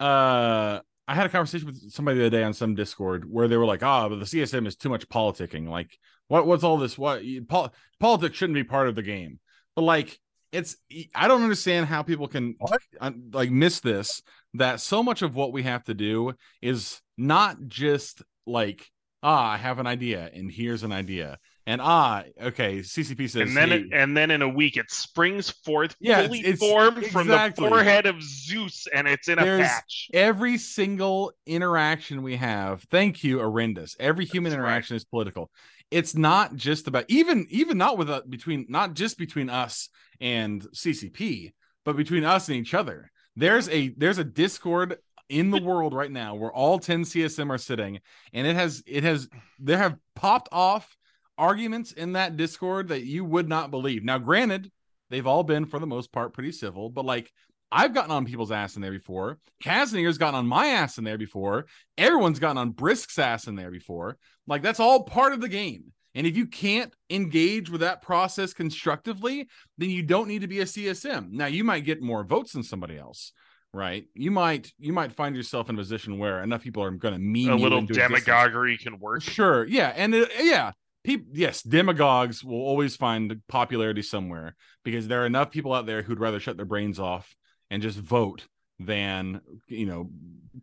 Uh, 0.00 0.80
I 1.06 1.14
had 1.14 1.26
a 1.26 1.28
conversation 1.28 1.66
with 1.66 1.90
somebody 1.92 2.16
the 2.16 2.28
other 2.28 2.38
day 2.38 2.42
on 2.42 2.54
some 2.54 2.74
Discord 2.74 3.30
where 3.30 3.46
they 3.46 3.58
were 3.58 3.66
like, 3.66 3.82
"Ah, 3.82 4.08
but 4.08 4.20
the 4.20 4.24
CSM 4.24 4.66
is 4.66 4.74
too 4.74 4.88
much 4.88 5.06
politicking. 5.10 5.68
Like, 5.68 5.98
what? 6.28 6.46
What's 6.46 6.64
all 6.64 6.78
this? 6.78 6.96
What? 6.96 7.22
Pol- 7.46 7.74
politics 8.00 8.38
shouldn't 8.38 8.54
be 8.54 8.64
part 8.64 8.88
of 8.88 8.94
the 8.94 9.02
game." 9.02 9.38
But 9.76 9.82
like, 9.82 10.18
it's. 10.50 10.78
I 11.14 11.28
don't 11.28 11.42
understand 11.42 11.84
how 11.84 12.02
people 12.02 12.26
can 12.26 12.56
uh, 13.02 13.10
like 13.34 13.50
miss 13.50 13.80
this. 13.80 14.22
That 14.54 14.80
so 14.80 15.02
much 15.02 15.20
of 15.20 15.34
what 15.34 15.52
we 15.52 15.64
have 15.64 15.84
to 15.84 15.94
do 15.94 16.32
is 16.62 17.02
not 17.18 17.58
just 17.66 18.22
like 18.48 18.86
ah, 19.22 19.50
I 19.50 19.56
have 19.56 19.80
an 19.80 19.86
idea, 19.88 20.30
and 20.32 20.48
here's 20.50 20.84
an 20.84 20.92
idea, 20.92 21.38
and 21.66 21.80
ah, 21.82 22.22
okay, 22.40 22.78
CCP 22.78 23.28
says, 23.28 23.48
and 23.48 23.56
then 23.56 23.68
hey, 23.70 23.78
it, 23.80 23.86
and 23.92 24.16
then 24.16 24.30
in 24.30 24.42
a 24.42 24.48
week 24.48 24.76
it 24.76 24.90
springs 24.92 25.50
forth 25.50 25.96
Yeah, 25.98 26.22
fully 26.24 26.38
it's- 26.38 26.54
it's- 26.54 26.70
formed 26.70 27.04
from 27.06 27.26
the 27.26 27.52
forehead 27.56 28.06
of 28.06 28.22
Zeus 28.22 28.86
and 28.94 29.08
it's 29.08 29.28
in 29.28 29.40
a 29.40 29.44
There's- 29.44 29.68
patch. 29.68 30.08
every 30.14 30.56
single 30.56 31.32
interaction 31.46 32.22
we 32.22 32.36
have. 32.36 32.82
Thank 32.90 33.24
you 33.24 33.40
horrendous 33.40 33.96
every 33.98 34.24
human 34.24 34.50
That's 34.52 34.60
right. 34.60 34.66
interaction 34.68 34.96
is 34.96 35.04
political. 35.04 35.50
It's 35.90 36.14
not 36.14 36.54
just 36.54 36.86
about 36.86 37.04
even 37.08 37.46
even 37.50 37.76
not 37.76 37.98
with 37.98 38.08
uh, 38.10 38.22
between 38.28 38.66
not 38.68 38.94
just 38.94 39.18
between 39.18 39.48
us 39.50 39.88
and 40.20 40.62
ccp 40.74 41.52
but 41.84 41.96
between 41.96 42.22
us 42.24 42.48
and 42.48 42.56
each 42.56 42.74
other. 42.74 43.10
There's 43.34 43.68
a 43.70 43.88
there's 43.96 44.18
a 44.18 44.24
discord 44.24 44.98
in 45.28 45.50
the 45.50 45.60
world 45.60 45.92
right 45.92 46.10
now 46.10 46.34
where 46.34 46.52
all 46.52 46.78
10 46.78 47.04
csm 47.04 47.50
are 47.50 47.58
sitting 47.58 48.00
and 48.32 48.46
it 48.46 48.56
has 48.56 48.82
it 48.86 49.04
has 49.04 49.28
there 49.58 49.78
have 49.78 49.96
popped 50.14 50.48
off 50.52 50.96
arguments 51.36 51.92
in 51.92 52.12
that 52.12 52.36
discord 52.36 52.88
that 52.88 53.04
you 53.04 53.24
would 53.24 53.48
not 53.48 53.70
believe 53.70 54.02
now 54.02 54.18
granted 54.18 54.70
they've 55.10 55.26
all 55.26 55.44
been 55.44 55.66
for 55.66 55.78
the 55.78 55.86
most 55.86 56.12
part 56.12 56.32
pretty 56.32 56.52
civil 56.52 56.88
but 56.88 57.04
like 57.04 57.30
I've 57.70 57.94
gotten 57.94 58.10
on 58.10 58.24
people's 58.24 58.50
ass 58.50 58.76
in 58.76 58.82
there 58.82 58.92
before. 58.92 59.38
Kazanir's 59.62 60.16
gotten 60.16 60.36
on 60.36 60.46
my 60.46 60.68
ass 60.68 60.96
in 60.96 61.04
there 61.04 61.18
before. 61.18 61.66
Everyone's 61.98 62.38
gotten 62.38 62.56
on 62.56 62.72
Brisc's 62.72 63.18
ass 63.18 63.46
in 63.46 63.56
there 63.56 63.70
before. 63.70 64.16
Like 64.46 64.62
that's 64.62 64.80
all 64.80 65.04
part 65.04 65.34
of 65.34 65.40
the 65.40 65.48
game. 65.48 65.92
And 66.14 66.26
if 66.26 66.36
you 66.36 66.46
can't 66.46 66.92
engage 67.10 67.70
with 67.70 67.82
that 67.82 68.02
process 68.02 68.54
constructively, 68.54 69.48
then 69.76 69.90
you 69.90 70.02
don't 70.02 70.28
need 70.28 70.40
to 70.40 70.48
be 70.48 70.60
a 70.60 70.64
CSM. 70.64 71.30
Now 71.30 71.46
you 71.46 71.62
might 71.62 71.84
get 71.84 72.02
more 72.02 72.24
votes 72.24 72.52
than 72.52 72.62
somebody 72.62 72.98
else, 72.98 73.32
right? 73.72 74.06
You 74.14 74.30
might 74.30 74.72
you 74.78 74.92
might 74.92 75.12
find 75.12 75.36
yourself 75.36 75.68
in 75.68 75.74
a 75.76 75.78
position 75.78 76.18
where 76.18 76.42
enough 76.42 76.62
people 76.62 76.82
are 76.82 76.90
going 76.90 77.14
to 77.14 77.20
mean 77.20 77.50
A 77.50 77.56
little 77.56 77.78
into 77.78 77.92
existence. 77.92 78.24
demagoguery 78.24 78.78
can 78.78 78.98
work. 78.98 79.22
Sure. 79.22 79.66
Yeah. 79.66 79.92
And 79.96 80.14
it, 80.14 80.30
yeah. 80.40 80.72
People, 81.04 81.26
yes, 81.32 81.62
demagogues 81.62 82.42
will 82.44 82.60
always 82.60 82.96
find 82.96 83.40
popularity 83.48 84.02
somewhere 84.02 84.56
because 84.84 85.06
there 85.08 85.22
are 85.22 85.26
enough 85.26 85.50
people 85.50 85.72
out 85.72 85.86
there 85.86 86.02
who'd 86.02 86.18
rather 86.20 86.40
shut 86.40 86.56
their 86.56 86.66
brains 86.66 86.98
off 86.98 87.34
and 87.70 87.80
just 87.82 87.98
vote 87.98 88.46
than, 88.80 89.40
you 89.68 89.86
know, 89.86 90.10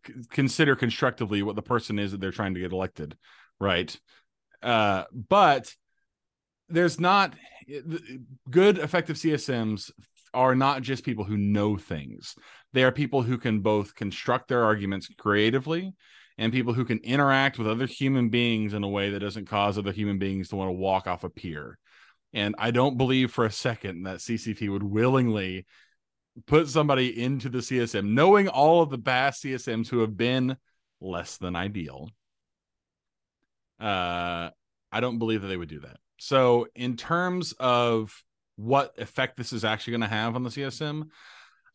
c- 0.05 0.13
consider 0.29 0.75
constructively 0.75 1.41
what 1.41 1.55
the 1.55 1.61
person 1.61 1.97
is 1.97 2.11
that 2.11 2.19
they're 2.21 2.31
trying 2.31 2.53
to 2.53 2.59
get 2.59 2.73
elected. 2.73 3.15
Right. 3.59 3.97
Uh, 4.61 5.05
but 5.13 5.73
there's 6.69 6.99
not 6.99 7.33
good, 8.49 8.77
effective 8.77 9.15
CSMs 9.15 9.91
are 10.33 10.55
not 10.55 10.81
just 10.81 11.05
people 11.05 11.23
who 11.23 11.37
know 11.37 11.77
things. 11.77 12.35
They 12.75 12.83
are 12.83 12.91
people 12.91 13.21
who 13.21 13.37
can 13.37 13.61
both 13.61 13.95
construct 13.95 14.49
their 14.49 14.65
arguments 14.65 15.09
creatively 15.17 15.93
and 16.37 16.51
people 16.51 16.73
who 16.73 16.83
can 16.83 16.97
interact 16.97 17.57
with 17.57 17.69
other 17.69 17.85
human 17.85 18.27
beings 18.27 18.73
in 18.73 18.83
a 18.83 18.89
way 18.89 19.11
that 19.11 19.21
doesn't 19.21 19.47
cause 19.47 19.77
other 19.77 19.93
human 19.93 20.19
beings 20.19 20.49
to 20.49 20.57
want 20.57 20.67
to 20.67 20.73
walk 20.73 21.07
off 21.07 21.23
a 21.23 21.29
pier. 21.29 21.79
And 22.33 22.53
I 22.59 22.71
don't 22.71 22.97
believe 22.97 23.31
for 23.31 23.45
a 23.45 23.51
second 23.51 24.03
that 24.03 24.17
CCP 24.17 24.69
would 24.69 24.83
willingly 24.83 25.65
put 26.47 26.67
somebody 26.67 27.23
into 27.23 27.47
the 27.47 27.59
CSM, 27.59 28.09
knowing 28.09 28.49
all 28.49 28.81
of 28.81 28.89
the 28.89 28.97
past 28.97 29.41
CSMs 29.41 29.87
who 29.87 29.99
have 29.99 30.17
been 30.17 30.57
less 30.99 31.37
than 31.37 31.55
ideal. 31.55 32.09
Uh, 33.79 34.49
I 34.91 34.99
don't 34.99 35.17
believe 35.17 35.43
that 35.43 35.47
they 35.47 35.55
would 35.55 35.69
do 35.69 35.79
that. 35.79 35.95
So, 36.17 36.67
in 36.75 36.97
terms 36.97 37.53
of 37.53 38.21
what 38.57 38.99
effect 38.99 39.37
this 39.37 39.53
is 39.53 39.63
actually 39.63 39.91
going 39.91 40.01
to 40.01 40.07
have 40.07 40.35
on 40.35 40.43
the 40.43 40.49
CSM, 40.49 41.05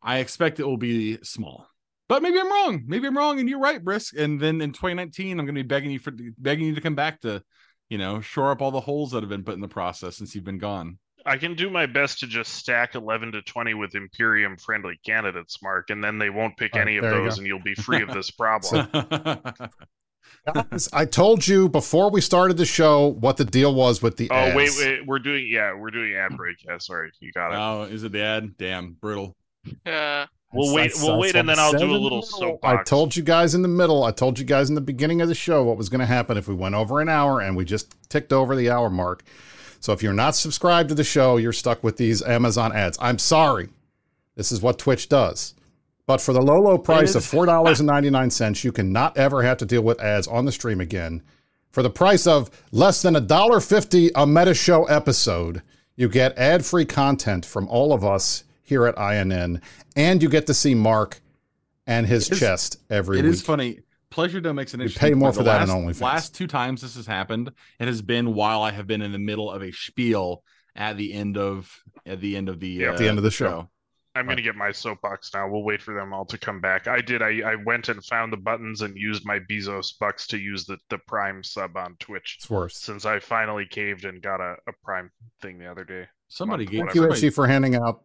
I 0.02 0.18
expect 0.18 0.60
it 0.60 0.64
will 0.64 0.76
be 0.76 1.18
small. 1.22 1.66
But 2.08 2.22
maybe 2.22 2.40
I'm 2.40 2.50
wrong. 2.50 2.82
Maybe 2.86 3.06
I'm 3.06 3.16
wrong, 3.16 3.38
and 3.38 3.48
you're 3.48 3.60
right, 3.60 3.82
Brisc. 3.84 4.16
And 4.18 4.40
then 4.40 4.60
in 4.60 4.72
2019, 4.72 5.38
I'm 5.38 5.46
going 5.46 5.54
to 5.54 5.62
be 5.62 5.66
begging 5.66 5.92
you 5.92 6.00
for 6.00 6.12
begging 6.38 6.66
you 6.66 6.74
to 6.74 6.80
come 6.80 6.96
back 6.96 7.20
to, 7.20 7.42
you 7.88 7.98
know, 7.98 8.20
shore 8.20 8.50
up 8.50 8.60
all 8.60 8.72
the 8.72 8.80
holes 8.80 9.12
that 9.12 9.22
have 9.22 9.30
been 9.30 9.44
put 9.44 9.54
in 9.54 9.60
the 9.60 9.68
process 9.68 10.16
since 10.16 10.34
you've 10.34 10.44
been 10.44 10.58
gone. 10.58 10.98
I 11.24 11.36
can 11.36 11.54
do 11.54 11.70
my 11.70 11.86
best 11.86 12.20
to 12.20 12.26
just 12.26 12.54
stack 12.54 12.94
11 12.94 13.32
to 13.32 13.42
20 13.42 13.74
with 13.74 13.94
Imperium 13.94 14.56
friendly 14.56 14.98
candidates, 15.04 15.62
Mark, 15.62 15.90
and 15.90 16.02
then 16.02 16.18
they 16.18 16.30
won't 16.30 16.56
pick 16.56 16.74
All 16.74 16.80
right, 16.80 16.88
any 16.88 16.96
of 16.96 17.02
there 17.02 17.18
you 17.18 17.24
those, 17.24 17.38
and 17.38 17.46
you'll 17.46 17.62
be 17.62 17.74
free 17.74 18.02
of 18.02 18.12
this 18.12 18.30
problem. 18.30 18.88
Guys, 20.54 20.88
I 20.92 21.04
told 21.04 21.46
you 21.46 21.68
before 21.68 22.10
we 22.10 22.20
started 22.20 22.56
the 22.56 22.64
show 22.64 23.08
what 23.08 23.36
the 23.36 23.44
deal 23.44 23.74
was 23.74 24.00
with 24.00 24.16
the 24.16 24.30
oh, 24.30 24.34
ads. 24.34 24.56
wait, 24.56 24.70
wait. 24.78 25.06
We're 25.06 25.18
doing, 25.18 25.46
yeah, 25.48 25.74
we're 25.74 25.90
doing 25.90 26.14
ad 26.14 26.36
break. 26.36 26.56
Yeah, 26.66 26.78
sorry. 26.78 27.12
You 27.20 27.30
got 27.32 27.52
it. 27.52 27.56
oh, 27.56 27.82
is 27.82 28.04
it 28.04 28.12
the 28.12 28.22
ad? 28.22 28.56
Damn, 28.56 28.92
brutal. 28.94 29.36
Uh, 29.86 30.26
We'll 30.52 30.74
That's- 30.74 30.96
wait- 30.96 31.06
we'll 31.06 31.12
that's 31.20 31.20
wait, 31.22 31.36
and 31.38 31.48
then 31.48 31.60
I 31.60 31.66
I'll 31.66 31.78
do 31.78 31.92
a 31.92 31.96
little 31.96 32.22
soapbox. 32.22 32.80
I 32.80 32.82
told 32.82 33.14
you 33.14 33.22
guys 33.22 33.54
in 33.54 33.62
the 33.62 33.68
middle. 33.68 34.02
I 34.02 34.10
told 34.10 34.36
you 34.36 34.44
guys 34.44 34.68
in 34.68 34.74
the 34.74 34.80
beginning 34.80 35.20
of 35.20 35.28
the 35.28 35.34
show 35.36 35.62
what 35.62 35.76
was 35.76 35.88
going 35.88 36.00
to 36.00 36.06
happen 36.06 36.36
if 36.36 36.48
we 36.48 36.54
went 36.56 36.74
over 36.74 37.00
an 37.00 37.08
hour, 37.08 37.40
and 37.40 37.56
we 37.56 37.64
just 37.64 37.94
ticked 38.08 38.32
over 38.32 38.56
the 38.56 38.68
hour 38.68 38.90
mark. 38.90 39.22
So 39.78 39.92
if 39.92 40.02
you're 40.02 40.12
not 40.12 40.34
subscribed 40.34 40.88
to 40.88 40.96
the 40.96 41.04
show, 41.04 41.36
you're 41.36 41.52
stuck 41.52 41.84
with 41.84 41.98
these 41.98 42.20
Amazon 42.20 42.72
ads. 42.74 42.98
I'm 43.00 43.16
sorry. 43.20 43.68
This 44.34 44.50
is 44.50 44.60
what 44.60 44.76
Twitch 44.80 45.08
does. 45.08 45.54
But 46.04 46.20
for 46.20 46.32
the 46.32 46.42
low, 46.42 46.60
low 46.60 46.78
price 46.78 47.14
of 47.14 47.22
$4.99, 47.22 48.64
you 48.64 48.72
can 48.72 48.90
not 48.92 49.16
ever 49.16 49.42
have 49.44 49.58
to 49.58 49.64
deal 49.66 49.82
with 49.82 50.00
ads 50.00 50.26
on 50.26 50.46
the 50.46 50.52
stream 50.52 50.80
again. 50.80 51.22
For 51.70 51.84
the 51.84 51.90
price 51.90 52.26
of 52.26 52.50
less 52.72 53.02
than 53.02 53.14
$1.50 53.14 54.10
a 54.16 54.26
Meta 54.26 54.54
Show 54.54 54.84
episode, 54.86 55.62
you 55.94 56.08
get 56.08 56.36
ad 56.36 56.64
free 56.66 56.84
content 56.84 57.46
from 57.46 57.68
all 57.68 57.92
of 57.92 58.04
us 58.04 58.42
here 58.70 58.86
at 58.86 58.96
INN, 58.96 59.60
and 59.96 60.22
you 60.22 60.28
get 60.30 60.46
to 60.46 60.54
see 60.54 60.74
Mark 60.74 61.20
and 61.86 62.06
his 62.06 62.28
It 62.28 62.34
is- 62.34 62.40
chest 62.40 62.76
every 62.88 63.18
It 63.18 63.24
week. 63.24 63.32
is 63.34 63.42
funny. 63.42 63.80
Pleasure 64.10 64.40
Dome 64.40 64.56
makes 64.56 64.72
an 64.74 64.80
We 64.80 64.84
interesting 64.86 65.08
pay 65.10 65.14
more 65.14 65.32
for 65.32 65.38
The 65.42 65.50
that 65.50 65.62
in 65.62 65.68
last, 65.68 65.98
OnlyFans. 65.98 66.00
Last 66.00 66.34
two 66.34 66.46
times 66.46 66.80
this 66.80 66.94
has 66.96 67.06
happened, 67.06 67.50
it 67.78 67.86
has 67.88 68.00
been 68.00 68.32
while 68.34 68.62
I 68.62 68.70
have 68.70 68.86
been 68.86 69.02
in 69.02 69.12
the 69.12 69.18
middle 69.18 69.50
of 69.50 69.62
a 69.62 69.70
spiel 69.72 70.42
at 70.74 70.96
the 70.96 71.12
end 71.12 71.36
of 71.36 71.82
at 72.06 72.20
the 72.20 72.36
end 72.36 72.48
of 72.48 72.58
the 72.60 72.68
Yeah. 72.68 72.88
uh, 72.88 72.92
At 72.92 72.98
the 72.98 73.08
end 73.08 73.18
of 73.18 73.24
the 73.24 73.30
show. 73.30 73.68
I'm 74.16 74.24
going 74.24 74.36
to 74.38 74.42
get 74.42 74.56
my 74.56 74.72
soapbox 74.72 75.30
now. 75.32 75.48
We'll 75.48 75.62
wait 75.62 75.80
for 75.80 75.94
them 75.94 76.12
all 76.12 76.24
to 76.26 76.36
come 76.38 76.60
back. 76.60 76.88
I 76.88 77.00
did. 77.00 77.22
I, 77.22 77.40
I 77.52 77.54
went 77.54 77.88
and 77.88 78.04
found 78.04 78.32
the 78.32 78.36
buttons 78.36 78.82
and 78.82 78.96
used 78.96 79.24
my 79.24 79.38
Bezos 79.38 79.96
bucks 80.00 80.26
to 80.28 80.38
use 80.38 80.64
the, 80.64 80.78
the 80.90 80.98
Prime 81.06 81.44
sub 81.44 81.76
on 81.76 81.94
Twitch 82.00 82.36
It's 82.40 82.50
worse. 82.50 82.76
since 82.76 83.04
I 83.06 83.20
finally 83.20 83.66
caved 83.66 84.04
and 84.04 84.20
got 84.20 84.40
a, 84.40 84.56
a 84.66 84.72
Prime 84.82 85.12
thing 85.40 85.58
the 85.60 85.70
other 85.70 85.84
day. 85.84 86.06
Somebody 86.26 86.64
Thank 86.64 86.72
gave 86.72 86.94
you, 86.96 87.02
somebody- 87.02 87.18
Itchy, 87.18 87.30
for 87.30 87.46
handing 87.46 87.76
out 87.76 88.02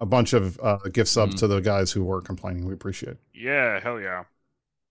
a 0.00 0.06
bunch 0.06 0.32
of 0.32 0.58
uh, 0.62 0.76
gift 0.92 1.08
subs 1.10 1.34
Mhm. 1.34 1.38
to 1.40 1.46
the 1.46 1.60
guys 1.60 1.92
who 1.92 2.04
were 2.04 2.20
complaining. 2.20 2.66
We 2.66 2.74
appreciate 2.74 3.12
it. 3.12 3.18
Yeah, 3.32 3.80
hell 3.80 4.00
yeah. 4.00 4.24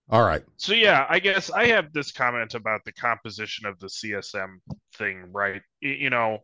All 0.10 0.24
right. 0.24 0.44
So 0.58 0.74
yeah, 0.74 1.06
I 1.10 1.20
guess 1.20 1.50
I 1.50 1.68
have 1.68 1.94
this 1.94 2.12
comment 2.12 2.54
about 2.56 2.84
the 2.86 2.92
composition 2.92 3.66
of 3.66 3.80
the 3.80 3.90
CSM 3.90 4.62
thing, 4.96 5.32
right? 5.32 5.62
Y- 5.82 5.98
You 6.00 6.10
know, 6.10 6.40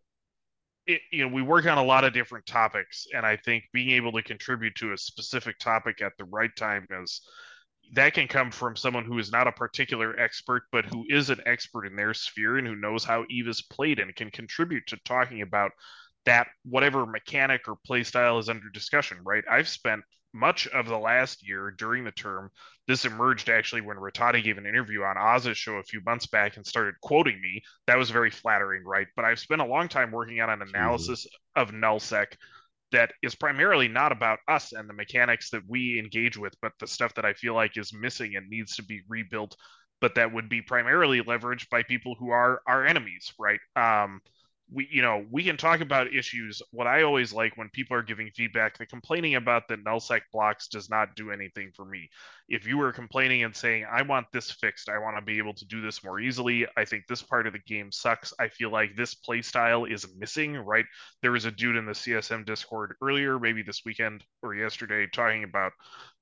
it, 0.87 1.01
you 1.11 1.27
know, 1.27 1.33
we 1.33 1.41
work 1.41 1.65
on 1.65 1.77
a 1.77 1.83
lot 1.83 2.03
of 2.03 2.13
different 2.13 2.45
topics, 2.45 3.07
and 3.13 3.25
I 3.25 3.37
think 3.37 3.65
being 3.73 3.91
able 3.91 4.11
to 4.13 4.23
contribute 4.23 4.75
to 4.75 4.93
a 4.93 4.97
specific 4.97 5.59
topic 5.59 6.01
at 6.01 6.13
the 6.17 6.25
right 6.25 6.55
time 6.55 6.87
is 6.91 7.21
that 7.93 8.13
can 8.13 8.27
come 8.27 8.51
from 8.51 8.75
someone 8.75 9.05
who 9.05 9.17
is 9.19 9.31
not 9.31 9.47
a 9.47 9.51
particular 9.51 10.19
expert, 10.19 10.63
but 10.71 10.85
who 10.85 11.05
is 11.09 11.29
an 11.29 11.41
expert 11.45 11.85
in 11.85 11.95
their 11.95 12.13
sphere 12.13 12.57
and 12.57 12.67
who 12.67 12.75
knows 12.75 13.03
how 13.03 13.25
Eve 13.29 13.47
is 13.47 13.61
played 13.63 13.99
and 13.99 14.15
can 14.15 14.31
contribute 14.31 14.85
to 14.87 14.97
talking 15.05 15.41
about 15.41 15.71
that 16.25 16.47
whatever 16.63 17.05
mechanic 17.05 17.61
or 17.67 17.77
play 17.85 18.03
style 18.03 18.37
is 18.37 18.49
under 18.49 18.69
discussion, 18.69 19.17
right? 19.23 19.43
I've 19.49 19.67
spent 19.67 20.01
much 20.33 20.67
of 20.67 20.87
the 20.87 20.97
last 20.97 21.47
year 21.47 21.71
during 21.71 22.03
the 22.03 22.11
term 22.11 22.51
this 22.87 23.05
emerged 23.05 23.49
actually 23.49 23.81
when 23.81 23.97
Rattati 23.97 24.43
gave 24.43 24.57
an 24.57 24.65
interview 24.65 25.03
on 25.03 25.17
Oz's 25.17 25.57
show 25.57 25.75
a 25.75 25.83
few 25.83 26.01
months 26.05 26.27
back 26.27 26.57
and 26.57 26.65
started 26.65 26.95
quoting 27.01 27.39
me. 27.41 27.61
That 27.87 27.97
was 27.97 28.09
very 28.09 28.29
flattering, 28.29 28.83
right? 28.83 29.07
But 29.15 29.25
I've 29.25 29.39
spent 29.39 29.61
a 29.61 29.65
long 29.65 29.87
time 29.87 30.11
working 30.11 30.39
on 30.41 30.49
an 30.49 30.61
analysis 30.61 31.27
of 31.55 31.71
nullsec 31.71 32.27
that 32.91 33.11
is 33.21 33.35
primarily 33.35 33.87
not 33.87 34.11
about 34.11 34.39
us 34.47 34.73
and 34.73 34.89
the 34.89 34.93
mechanics 34.93 35.51
that 35.51 35.61
we 35.67 35.99
engage 35.99 36.37
with, 36.37 36.53
but 36.61 36.71
the 36.79 36.87
stuff 36.87 37.13
that 37.15 37.25
I 37.25 37.33
feel 37.33 37.53
like 37.53 37.77
is 37.77 37.93
missing 37.93 38.35
and 38.35 38.49
needs 38.49 38.75
to 38.77 38.83
be 38.83 39.01
rebuilt, 39.07 39.55
but 40.01 40.15
that 40.15 40.33
would 40.33 40.49
be 40.49 40.61
primarily 40.61 41.21
leveraged 41.21 41.69
by 41.69 41.83
people 41.83 42.15
who 42.17 42.31
are 42.31 42.61
our 42.67 42.85
enemies, 42.85 43.31
right? 43.37 43.59
Um, 43.75 44.21
we 44.71 44.87
you 44.91 45.01
know 45.01 45.25
we 45.31 45.43
can 45.43 45.57
talk 45.57 45.81
about 45.81 46.13
issues. 46.13 46.61
What 46.71 46.87
i 46.87 47.03
always 47.03 47.33
like 47.33 47.57
when 47.57 47.69
people 47.69 47.95
are 47.97 48.03
giving 48.03 48.29
feedback 48.35 48.77
the 48.77 48.85
complaining 48.85 49.35
about 49.35 49.67
the 49.67 49.77
nullsec 49.77 50.21
blocks 50.31 50.67
does 50.67 50.89
not 50.89 51.15
do 51.15 51.31
anything 51.31 51.71
for 51.75 51.85
me. 51.85 52.09
If 52.47 52.67
you 52.67 52.77
were 52.77 52.91
complaining 52.91 53.43
and 53.43 53.55
saying 53.55 53.85
i 53.91 54.01
want 54.01 54.27
this 54.31 54.51
fixed 54.51 54.89
i 54.89 54.97
want 54.97 55.17
to 55.17 55.21
be 55.21 55.37
able 55.37 55.53
to 55.53 55.65
do 55.65 55.81
this 55.81 56.03
more 56.03 56.19
easily 56.19 56.67
i 56.77 56.85
think 56.85 57.05
this 57.07 57.21
part 57.21 57.47
of 57.47 57.53
the 57.53 57.59
game 57.59 57.91
sucks. 57.91 58.33
I 58.39 58.47
feel 58.49 58.71
like 58.71 58.95
this 58.95 59.15
playstyle 59.15 59.91
is 59.91 60.05
missing 60.17 60.57
right? 60.57 60.85
There 61.21 61.31
was 61.31 61.45
a 61.45 61.51
dude 61.51 61.75
in 61.75 61.85
the 61.85 61.93
csm 61.93 62.45
discord 62.45 62.95
earlier 63.01 63.39
maybe 63.39 63.61
this 63.63 63.81
weekend 63.85 64.23
or 64.41 64.55
yesterday 64.55 65.07
talking 65.11 65.43
about 65.43 65.71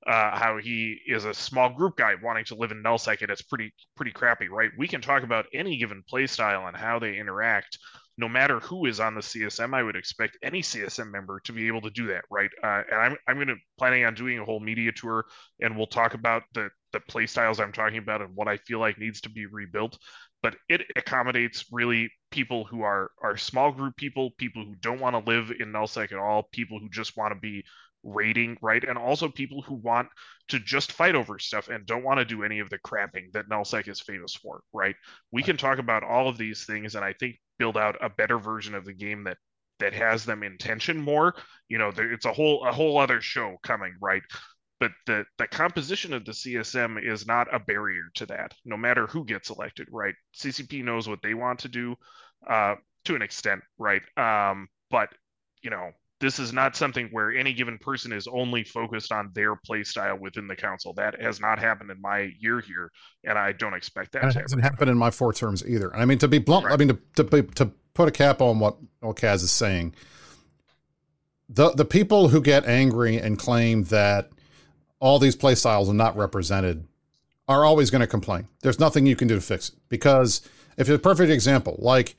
uh, 0.06 0.38
how 0.38 0.58
he 0.58 0.98
is 1.06 1.24
a 1.24 1.34
small 1.34 1.68
group 1.70 1.96
guy 1.96 2.14
wanting 2.22 2.44
to 2.46 2.54
live 2.54 2.70
in 2.70 2.82
nullsec 2.82 3.20
and 3.20 3.30
it's 3.30 3.42
pretty 3.42 3.72
pretty 3.96 4.12
crappy 4.12 4.48
right? 4.48 4.70
We 4.78 4.88
can 4.88 5.00
talk 5.00 5.22
about 5.22 5.46
any 5.52 5.76
given 5.76 6.02
playstyle 6.10 6.68
and 6.68 6.76
how 6.76 6.98
they 6.98 7.18
interact 7.18 7.78
no 8.18 8.28
matter 8.28 8.58
who 8.60 8.84
is 8.86 8.98
on 8.98 9.14
the 9.14 9.22
CSM, 9.22 9.72
I 9.72 9.82
would 9.82 9.96
expect 9.96 10.36
any 10.42 10.60
CSM 10.60 11.10
member 11.12 11.40
to 11.44 11.52
be 11.52 11.68
able 11.68 11.80
to 11.82 11.90
do 11.90 12.08
that, 12.08 12.24
right? 12.30 12.50
Uh, 12.62 12.82
and 12.90 13.00
I'm 13.00 13.16
I'm 13.28 13.36
going 13.36 13.48
to 13.48 13.56
planning 13.78 14.04
on 14.04 14.14
doing 14.14 14.38
a 14.40 14.44
whole 14.44 14.58
media 14.60 14.90
tour, 14.92 15.24
and 15.60 15.76
we'll 15.76 15.86
talk 15.86 16.14
about 16.14 16.42
the 16.52 16.68
the 16.92 17.00
play 17.00 17.26
styles 17.26 17.60
I'm 17.60 17.72
talking 17.72 17.98
about 17.98 18.20
and 18.20 18.34
what 18.34 18.48
I 18.48 18.56
feel 18.56 18.80
like 18.80 18.98
needs 18.98 19.20
to 19.22 19.30
be 19.30 19.46
rebuilt. 19.46 19.98
But 20.42 20.56
it 20.68 20.82
accommodates 20.96 21.66
really 21.70 22.10
people 22.32 22.64
who 22.64 22.82
are 22.82 23.12
are 23.22 23.36
small 23.36 23.70
group 23.70 23.96
people, 23.96 24.32
people 24.36 24.64
who 24.64 24.74
don't 24.74 25.00
want 25.00 25.14
to 25.14 25.30
live 25.30 25.52
in 25.58 25.72
nullsec 25.72 26.10
at 26.12 26.18
all, 26.18 26.48
people 26.52 26.80
who 26.80 26.88
just 26.88 27.16
want 27.16 27.32
to 27.34 27.40
be 27.40 27.64
raiding, 28.02 28.56
right? 28.60 28.82
And 28.82 28.98
also 28.98 29.28
people 29.28 29.62
who 29.62 29.74
want 29.74 30.08
to 30.48 30.58
just 30.58 30.90
fight 30.92 31.14
over 31.14 31.38
stuff 31.38 31.68
and 31.68 31.86
don't 31.86 32.04
want 32.04 32.18
to 32.18 32.24
do 32.24 32.42
any 32.42 32.58
of 32.58 32.70
the 32.70 32.78
crapping 32.78 33.32
that 33.32 33.48
nullsec 33.48 33.86
is 33.88 34.00
famous 34.00 34.34
for, 34.34 34.62
right? 34.72 34.96
We 35.30 35.42
can 35.44 35.56
talk 35.56 35.78
about 35.78 36.02
all 36.02 36.28
of 36.28 36.38
these 36.38 36.64
things, 36.64 36.94
and 36.96 37.04
I 37.04 37.12
think 37.12 37.36
build 37.58 37.76
out 37.76 37.96
a 38.00 38.08
better 38.08 38.38
version 38.38 38.74
of 38.74 38.84
the 38.84 38.92
game 38.94 39.24
that 39.24 39.38
that 39.80 39.94
has 39.94 40.24
them 40.24 40.42
in 40.42 40.58
tension 40.58 41.00
more. 41.00 41.34
You 41.68 41.78
know, 41.78 41.90
there, 41.90 42.12
it's 42.12 42.24
a 42.24 42.32
whole 42.32 42.64
a 42.64 42.72
whole 42.72 42.98
other 42.98 43.20
show 43.20 43.56
coming, 43.62 43.94
right? 44.00 44.22
But 44.80 44.92
the 45.06 45.24
the 45.38 45.46
composition 45.46 46.12
of 46.12 46.24
the 46.24 46.32
CSM 46.32 47.02
is 47.02 47.26
not 47.26 47.52
a 47.52 47.58
barrier 47.58 48.04
to 48.14 48.26
that. 48.26 48.54
No 48.64 48.76
matter 48.76 49.06
who 49.06 49.24
gets 49.24 49.50
elected, 49.50 49.88
right? 49.90 50.14
CCP 50.36 50.84
knows 50.84 51.08
what 51.08 51.22
they 51.22 51.34
want 51.34 51.60
to 51.60 51.68
do, 51.68 51.96
uh, 52.48 52.76
to 53.04 53.14
an 53.14 53.22
extent, 53.22 53.62
right? 53.78 54.02
Um, 54.16 54.68
but 54.90 55.08
you 55.62 55.70
know, 55.70 55.90
this 56.20 56.38
is 56.38 56.52
not 56.52 56.74
something 56.74 57.08
where 57.12 57.30
any 57.32 57.52
given 57.52 57.78
person 57.78 58.12
is 58.12 58.26
only 58.26 58.64
focused 58.64 59.12
on 59.12 59.30
their 59.34 59.54
play 59.54 59.84
style 59.84 60.18
within 60.18 60.48
the 60.48 60.56
council. 60.56 60.92
That 60.94 61.20
has 61.20 61.40
not 61.40 61.58
happened 61.60 61.90
in 61.90 62.00
my 62.00 62.32
year 62.40 62.60
here, 62.60 62.90
and 63.24 63.38
I 63.38 63.52
don't 63.52 63.74
expect 63.74 64.12
that 64.12 64.22
And 64.22 64.30
it 64.30 64.34
to 64.34 64.40
hasn't 64.40 64.62
happen. 64.62 64.74
happened 64.76 64.90
in 64.90 64.98
my 64.98 65.10
four 65.10 65.32
terms 65.32 65.64
either. 65.66 65.90
And 65.90 66.02
I 66.02 66.04
mean, 66.04 66.18
to 66.18 66.28
be 66.28 66.38
blunt, 66.38 66.66
I 66.66 66.76
mean, 66.76 66.88
to, 66.88 66.98
to, 67.16 67.24
be- 67.24 67.54
to 67.54 67.70
put 67.94 68.08
a 68.08 68.10
cap 68.10 68.40
on 68.42 68.58
what, 68.58 68.76
what 69.00 69.16
Kaz 69.16 69.36
is 69.44 69.50
saying, 69.52 69.94
the, 71.48 71.70
the 71.70 71.84
people 71.84 72.28
who 72.28 72.40
get 72.40 72.66
angry 72.66 73.16
and 73.18 73.38
claim 73.38 73.84
that 73.84 74.30
all 75.00 75.18
these 75.18 75.36
play 75.36 75.54
styles 75.54 75.88
are 75.88 75.94
not 75.94 76.16
represented 76.16 76.84
are 77.46 77.64
always 77.64 77.90
going 77.90 78.00
to 78.00 78.06
complain. 78.06 78.48
There's 78.62 78.78
nothing 78.80 79.06
you 79.06 79.16
can 79.16 79.28
do 79.28 79.34
to 79.36 79.40
fix 79.40 79.70
it. 79.70 79.76
Because 79.88 80.42
if 80.76 80.88
it's 80.88 80.96
a 80.96 80.98
perfect 80.98 81.30
example, 81.30 81.76
like 81.78 82.16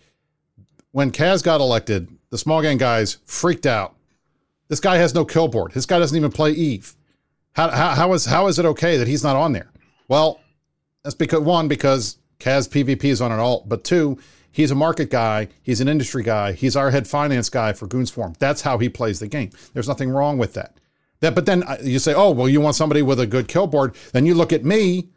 when 0.92 1.12
Kaz 1.12 1.44
got 1.44 1.62
elected, 1.62 2.08
the 2.30 2.38
small 2.38 2.62
gang 2.62 2.78
guys 2.78 3.18
freaked 3.26 3.66
out. 3.66 3.96
This 4.68 4.80
guy 4.80 4.98
has 4.98 5.16
no 5.16 5.26
kill 5.26 5.48
board. 5.48 5.72
This 5.74 5.86
guy 5.86 6.00
doesn't 6.00 6.16
even 6.16 6.32
play 6.32 6.52
Eve. 6.52 6.96
How, 7.54 7.70
how, 7.70 7.90
how 7.96 8.14
is 8.14 8.26
how 8.26 8.48
is 8.48 8.60
it 8.60 8.66
okay 8.66 8.98
that 8.98 9.08
he's 9.08 9.24
not 9.24 9.36
on 9.36 9.54
there? 9.54 9.72
Well, 10.08 10.40
that's 11.04 11.16
because 11.16 11.42
one, 11.42 11.68
because 11.68 12.18
Kaz 12.40 12.70
PvP 12.70 13.06
is 13.06 13.22
on 13.22 13.32
an 13.32 13.40
alt, 13.40 13.68
but 13.68 13.84
two, 13.84 14.18
he's 14.52 14.72
a 14.72 14.76
market 14.76 15.10
guy, 15.10 15.48
he's 15.64 15.82
an 15.82 15.88
industry 15.88 16.24
guy, 16.24 16.54
he's 16.54 16.76
our 16.76 16.92
head 16.92 17.08
finance 17.08 17.50
guy 17.50 17.74
for 17.74 17.88
Goonswarm. 17.88 18.38
That's 18.38 18.62
how 18.62 18.78
he 18.78 18.90
plays 18.90 19.20
the 19.20 19.28
game. 19.28 19.50
There's 19.74 19.88
nothing 19.88 20.10
wrong 20.10 20.38
with 20.38 20.54
that. 20.54 20.78
That, 21.22 21.36
but 21.36 21.46
then 21.46 21.64
uh, 21.64 21.78
you 21.82 22.00
say, 22.00 22.14
oh, 22.14 22.32
well, 22.32 22.48
you 22.48 22.62
want 22.62 22.76
somebody 22.76 23.02
with 23.02 23.20
a 23.20 23.28
good 23.28 23.48
kill 23.48 23.68
board. 23.68 23.96
Then 24.14 24.26
you 24.26 24.36
look 24.36 24.54
at 24.54 24.64
me, 24.64 25.10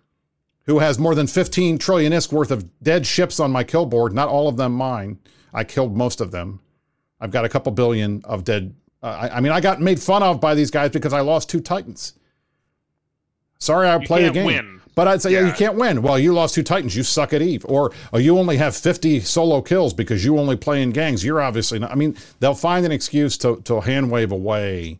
who 0.66 0.79
has 0.79 0.99
more 0.99 1.14
than 1.14 1.27
15 1.27 1.79
trillion 1.79 2.12
ISK 2.12 2.33
worth 2.33 2.51
of 2.51 2.83
dead 2.83 3.07
ships 3.07 3.41
on 3.41 3.51
my 3.51 3.64
kill 3.64 3.87
board. 3.87 4.12
Not 4.12 4.29
all 4.29 4.49
of 4.49 4.57
them 4.57 4.73
mine. 4.73 5.18
I 5.53 5.65
killed 5.65 5.97
most 5.97 6.21
of 6.21 6.31
them. 6.31 6.61
I've 7.21 7.31
got 7.31 7.45
a 7.45 7.49
couple 7.49 7.73
billion 7.73 8.23
of 8.25 8.45
dead. 8.45 8.75
Uh, 9.03 9.07
I, 9.07 9.37
I 9.37 9.41
mean, 9.41 9.53
I 9.53 9.61
got 9.61 9.81
made 9.81 10.01
fun 10.01 10.23
of 10.23 10.41
by 10.41 10.55
these 10.55 10.71
guys 10.71 10.91
because 10.91 11.13
I 11.13 11.21
lost 11.21 11.49
two 11.51 11.61
Titans. 11.61 12.15
Sorry, 13.59 13.89
I 13.89 13.99
You 13.99 14.07
play 14.07 14.21
the 14.23 14.25
can't 14.27 14.35
game. 14.35 14.47
win. 14.47 14.81
But 14.95 15.09
I'd 15.09 15.23
say, 15.23 15.33
yeah. 15.33 15.47
you 15.47 15.53
can't 15.53 15.77
win. 15.77 16.03
Well, 16.03 16.19
you 16.19 16.35
lost 16.35 16.55
two 16.55 16.63
Titans. 16.63 16.95
You 16.95 17.03
suck 17.03 17.33
at 17.33 17.41
Eve. 17.41 17.65
Or, 17.67 17.93
or 18.13 18.21
you 18.21 18.39
only 18.39 18.59
have 18.59 18.77
50 18.77 19.21
solo 19.21 19.63
kills 19.63 19.95
because 19.95 20.23
you 20.25 20.39
only 20.39 20.57
play 20.57 20.83
in 20.83 20.91
gangs. 20.91 21.25
You're 21.25 21.41
obviously 21.41 21.79
not. 21.79 21.91
I 21.91 21.95
mean, 21.95 22.17
they'll 22.41 22.55
find 22.55 22.85
an 22.85 22.93
excuse 22.93 23.39
to, 23.39 23.57
to 23.63 23.81
hand 23.81 24.11
wave 24.11 24.33
away 24.33 24.99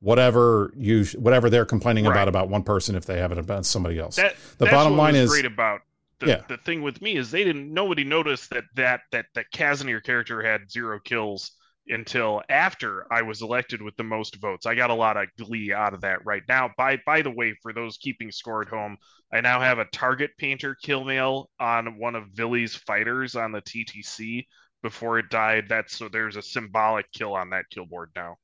whatever 0.00 0.72
you 0.78 1.04
whatever 1.18 1.50
they're 1.50 1.66
complaining 1.66 2.06
Right. 2.06 2.12
about 2.12 2.28
about 2.28 2.48
one 2.48 2.62
person 2.62 2.94
if 2.96 3.04
they 3.04 3.18
have 3.18 3.32
it 3.32 3.38
about 3.38 3.66
somebody 3.66 3.98
else. 3.98 4.16
That 4.16 4.34
The 4.58 4.64
bottom 4.66 4.96
line 4.96 5.14
is- 5.14 5.28
great 5.30 5.44
about 5.44 5.80
the, 6.20 6.26
Yeah. 6.26 6.42
the 6.48 6.56
thing 6.58 6.82
with 6.82 7.00
me 7.02 7.16
is 7.16 7.30
they 7.30 7.44
didn't 7.44 7.72
nobody 7.72 8.04
noticed 8.04 8.50
that 8.50 8.64
that 8.76 9.00
that 9.12 9.26
that 9.34 9.46
Kazanir 9.54 10.02
character 10.02 10.42
had 10.42 10.70
zero 10.70 11.00
kills 11.00 11.52
until 11.88 12.42
after 12.48 13.06
I 13.12 13.22
was 13.22 13.42
elected 13.42 13.82
with 13.82 13.96
the 13.96 14.04
most 14.04 14.36
votes. 14.40 14.66
I 14.66 14.74
got 14.74 14.90
a 14.90 14.94
lot 14.94 15.16
of 15.16 15.26
glee 15.38 15.72
out 15.72 15.94
of 15.94 16.02
that 16.02 16.24
right 16.24 16.42
now. 16.48 16.70
By 16.76 16.98
by 17.04 17.22
the 17.22 17.30
way, 17.30 17.54
for 17.62 17.72
those 17.72 17.96
keeping 17.96 18.30
score 18.30 18.62
at 18.62 18.68
home, 18.68 18.96
I 19.32 19.40
now 19.40 19.60
have 19.60 19.78
a 19.78 19.86
target 19.86 20.30
painter 20.38 20.76
kill 20.82 21.04
mail 21.04 21.50
on 21.58 21.98
one 21.98 22.14
of 22.14 22.28
Villy's 22.34 22.76
fighters 22.76 23.34
on 23.34 23.50
the 23.52 23.62
TTC 23.62 24.46
before 24.82 25.18
it 25.18 25.30
died. 25.30 25.64
That's 25.68 25.96
so 25.96 26.08
there's 26.08 26.36
a 26.36 26.42
symbolic 26.42 27.10
kill 27.12 27.34
on 27.34 27.50
that 27.50 27.64
kill 27.70 27.86
board 27.86 28.10
now. 28.14 28.36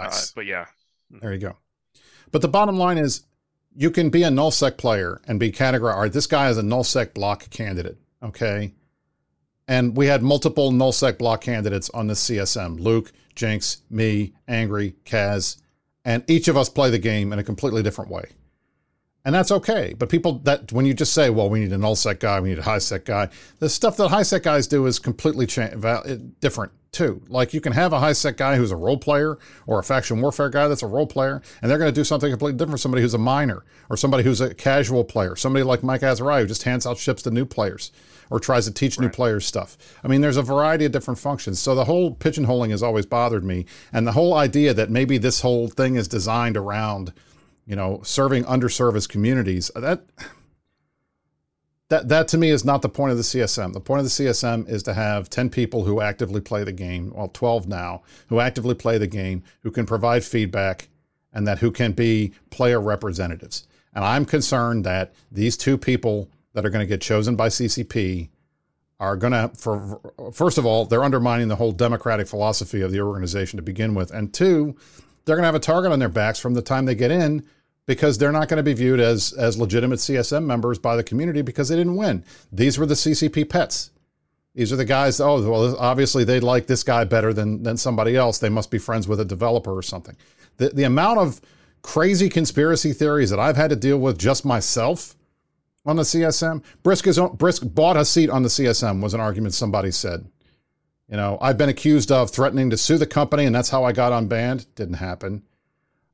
Nice. 0.00 0.30
Uh, 0.30 0.32
but 0.36 0.46
yeah, 0.46 0.66
There 1.10 1.32
you 1.32 1.38
go. 1.40 1.56
But 2.30 2.42
the 2.42 2.48
bottom 2.48 2.76
line 2.78 2.98
is 2.98 3.24
you 3.78 3.92
can 3.92 4.10
be 4.10 4.24
a 4.24 4.28
nullsec 4.28 4.76
player 4.76 5.20
and 5.28 5.38
be 5.38 5.52
categorized. 5.52 6.12
This 6.12 6.26
guy 6.26 6.50
is 6.50 6.58
a 6.58 6.62
nullsec 6.62 7.14
block 7.14 7.48
candidate. 7.48 7.96
Okay. 8.20 8.74
And 9.68 9.96
we 9.96 10.06
had 10.06 10.20
multiple 10.20 10.72
nullsec 10.72 11.16
block 11.16 11.42
candidates 11.42 11.88
on 11.90 12.08
the 12.08 12.14
CSM 12.14 12.80
Luke, 12.80 13.12
Jinx, 13.36 13.82
me, 13.88 14.32
Angry, 14.48 14.96
Kaz. 15.04 15.58
And 16.04 16.24
each 16.26 16.48
of 16.48 16.56
us 16.56 16.68
play 16.68 16.90
the 16.90 16.98
game 16.98 17.32
in 17.32 17.38
a 17.38 17.44
completely 17.44 17.84
different 17.84 18.10
way. 18.10 18.24
And 19.24 19.32
that's 19.32 19.52
okay. 19.52 19.94
But 19.96 20.08
people 20.08 20.40
that 20.40 20.72
when 20.72 20.84
you 20.84 20.92
just 20.92 21.12
say, 21.12 21.30
well, 21.30 21.48
we 21.48 21.60
need 21.60 21.72
a 21.72 21.76
nullsec 21.76 22.18
guy, 22.18 22.40
we 22.40 22.48
need 22.48 22.58
a 22.58 22.62
high 22.62 22.78
sec 22.78 23.04
guy, 23.04 23.28
the 23.60 23.68
stuff 23.68 23.96
that 23.98 24.08
high 24.08 24.24
sec 24.24 24.42
guys 24.42 24.66
do 24.66 24.86
is 24.86 24.98
completely 24.98 25.46
cha- 25.46 26.02
different 26.40 26.72
too. 26.92 27.22
Like 27.28 27.52
you 27.54 27.60
can 27.60 27.72
have 27.72 27.92
a 27.92 28.00
high 28.00 28.12
sec 28.12 28.36
guy 28.36 28.56
who's 28.56 28.70
a 28.70 28.76
role 28.76 28.98
player 28.98 29.38
or 29.66 29.78
a 29.78 29.82
faction 29.82 30.20
warfare 30.20 30.50
guy 30.50 30.68
that's 30.68 30.82
a 30.82 30.86
role 30.86 31.06
player, 31.06 31.42
and 31.62 31.70
they're 31.70 31.78
going 31.78 31.92
to 31.92 32.00
do 32.00 32.04
something 32.04 32.30
completely 32.30 32.56
different 32.56 32.72
from 32.72 32.78
somebody 32.78 33.02
who's 33.02 33.14
a 33.14 33.18
miner 33.18 33.64
or 33.90 33.96
somebody 33.96 34.24
who's 34.24 34.40
a 34.40 34.54
casual 34.54 35.04
player, 35.04 35.36
somebody 35.36 35.62
like 35.62 35.82
Mike 35.82 36.02
Azariah 36.02 36.42
who 36.42 36.46
just 36.46 36.62
hands 36.62 36.86
out 36.86 36.98
ships 36.98 37.22
to 37.22 37.30
new 37.30 37.44
players 37.44 37.92
or 38.30 38.38
tries 38.38 38.66
to 38.66 38.72
teach 38.72 39.00
new 39.00 39.08
players 39.08 39.46
stuff. 39.46 39.76
I 40.04 40.08
mean, 40.08 40.20
there's 40.20 40.36
a 40.36 40.42
variety 40.42 40.84
of 40.84 40.92
different 40.92 41.18
functions. 41.18 41.58
So 41.58 41.74
the 41.74 41.84
whole 41.84 42.14
pigeonholing 42.14 42.70
has 42.70 42.82
always 42.82 43.06
bothered 43.06 43.44
me. 43.44 43.64
And 43.92 44.06
the 44.06 44.12
whole 44.12 44.34
idea 44.34 44.74
that 44.74 44.90
maybe 44.90 45.18
this 45.18 45.40
whole 45.40 45.68
thing 45.68 45.96
is 45.96 46.08
designed 46.08 46.56
around, 46.56 47.12
you 47.66 47.76
know, 47.76 48.00
serving 48.02 48.44
underserviced 48.44 49.08
communities, 49.08 49.70
that 49.74 50.02
that 51.88 52.08
that 52.08 52.28
to 52.28 52.38
me 52.38 52.50
is 52.50 52.64
not 52.64 52.82
the 52.82 52.88
point 52.88 53.12
of 53.12 53.16
the 53.16 53.22
CSM. 53.22 53.72
The 53.72 53.80
point 53.80 54.00
of 54.00 54.04
the 54.04 54.10
CSM 54.10 54.68
is 54.68 54.82
to 54.84 54.94
have 54.94 55.30
10 55.30 55.48
people 55.50 55.84
who 55.84 56.00
actively 56.00 56.40
play 56.40 56.64
the 56.64 56.72
game, 56.72 57.12
well 57.14 57.28
12 57.28 57.66
now, 57.66 58.02
who 58.28 58.40
actively 58.40 58.74
play 58.74 58.98
the 58.98 59.06
game, 59.06 59.42
who 59.62 59.70
can 59.70 59.86
provide 59.86 60.24
feedback 60.24 60.88
and 61.32 61.46
that 61.46 61.58
who 61.58 61.70
can 61.70 61.92
be 61.92 62.32
player 62.50 62.80
representatives. 62.80 63.66
And 63.94 64.04
I'm 64.04 64.24
concerned 64.24 64.84
that 64.84 65.14
these 65.32 65.56
two 65.56 65.78
people 65.78 66.30
that 66.52 66.66
are 66.66 66.70
going 66.70 66.84
to 66.84 66.88
get 66.88 67.00
chosen 67.00 67.36
by 67.36 67.48
CCP 67.48 68.28
are 69.00 69.16
going 69.16 69.32
to 69.32 69.50
for 69.56 70.00
first 70.32 70.58
of 70.58 70.66
all, 70.66 70.84
they're 70.84 71.04
undermining 71.04 71.48
the 71.48 71.56
whole 71.56 71.72
democratic 71.72 72.26
philosophy 72.26 72.82
of 72.82 72.92
the 72.92 73.00
organization 73.00 73.56
to 73.56 73.62
begin 73.62 73.94
with. 73.94 74.10
And 74.10 74.32
two, 74.34 74.76
they're 75.24 75.36
going 75.36 75.44
to 75.44 75.48
have 75.48 75.54
a 75.54 75.60
target 75.60 75.92
on 75.92 76.00
their 76.00 76.08
backs 76.08 76.38
from 76.38 76.54
the 76.54 76.62
time 76.62 76.84
they 76.84 76.94
get 76.94 77.10
in 77.10 77.46
because 77.88 78.18
they're 78.18 78.30
not 78.30 78.48
going 78.48 78.58
to 78.58 78.62
be 78.62 78.74
viewed 78.74 79.00
as 79.00 79.32
as 79.32 79.58
legitimate 79.58 79.98
CSM 79.98 80.44
members 80.44 80.78
by 80.78 80.94
the 80.94 81.02
community 81.02 81.42
because 81.42 81.70
they 81.70 81.76
didn't 81.76 81.96
win. 81.96 82.22
These 82.52 82.78
were 82.78 82.86
the 82.86 82.94
CCP 82.94 83.48
pets. 83.48 83.90
These 84.54 84.72
are 84.72 84.76
the 84.76 84.84
guys. 84.84 85.20
Oh, 85.20 85.50
well, 85.50 85.76
obviously 85.78 86.22
they 86.22 86.38
like 86.38 86.66
this 86.66 86.84
guy 86.84 87.04
better 87.04 87.32
than 87.32 87.62
than 87.62 87.76
somebody 87.78 88.14
else. 88.14 88.38
They 88.38 88.50
must 88.50 88.70
be 88.70 88.78
friends 88.78 89.08
with 89.08 89.18
a 89.18 89.24
developer 89.24 89.76
or 89.76 89.82
something. 89.82 90.16
The 90.58 90.68
the 90.68 90.84
amount 90.84 91.18
of 91.18 91.40
crazy 91.80 92.28
conspiracy 92.28 92.92
theories 92.92 93.30
that 93.30 93.40
I've 93.40 93.56
had 93.56 93.70
to 93.70 93.76
deal 93.76 93.98
with 93.98 94.18
just 94.18 94.44
myself 94.44 95.16
on 95.86 95.96
the 95.96 96.02
CSM. 96.02 96.62
Brisc 96.84 97.06
is 97.06 97.18
Brisc 97.18 97.74
bought 97.74 97.96
a 97.96 98.04
seat 98.04 98.28
on 98.28 98.42
the 98.42 98.50
CSM 98.50 99.00
was 99.00 99.14
an 99.14 99.20
argument 99.20 99.54
somebody 99.54 99.90
said. 99.90 100.28
You 101.08 101.16
know, 101.16 101.38
I've 101.40 101.56
been 101.56 101.70
accused 101.70 102.12
of 102.12 102.30
threatening 102.30 102.68
to 102.68 102.76
sue 102.76 102.98
the 102.98 103.06
company, 103.06 103.46
and 103.46 103.54
that's 103.54 103.70
how 103.70 103.84
I 103.84 103.92
got 103.92 104.12
unbanned. 104.12 104.66
Didn't 104.74 104.96
happen. 104.96 105.42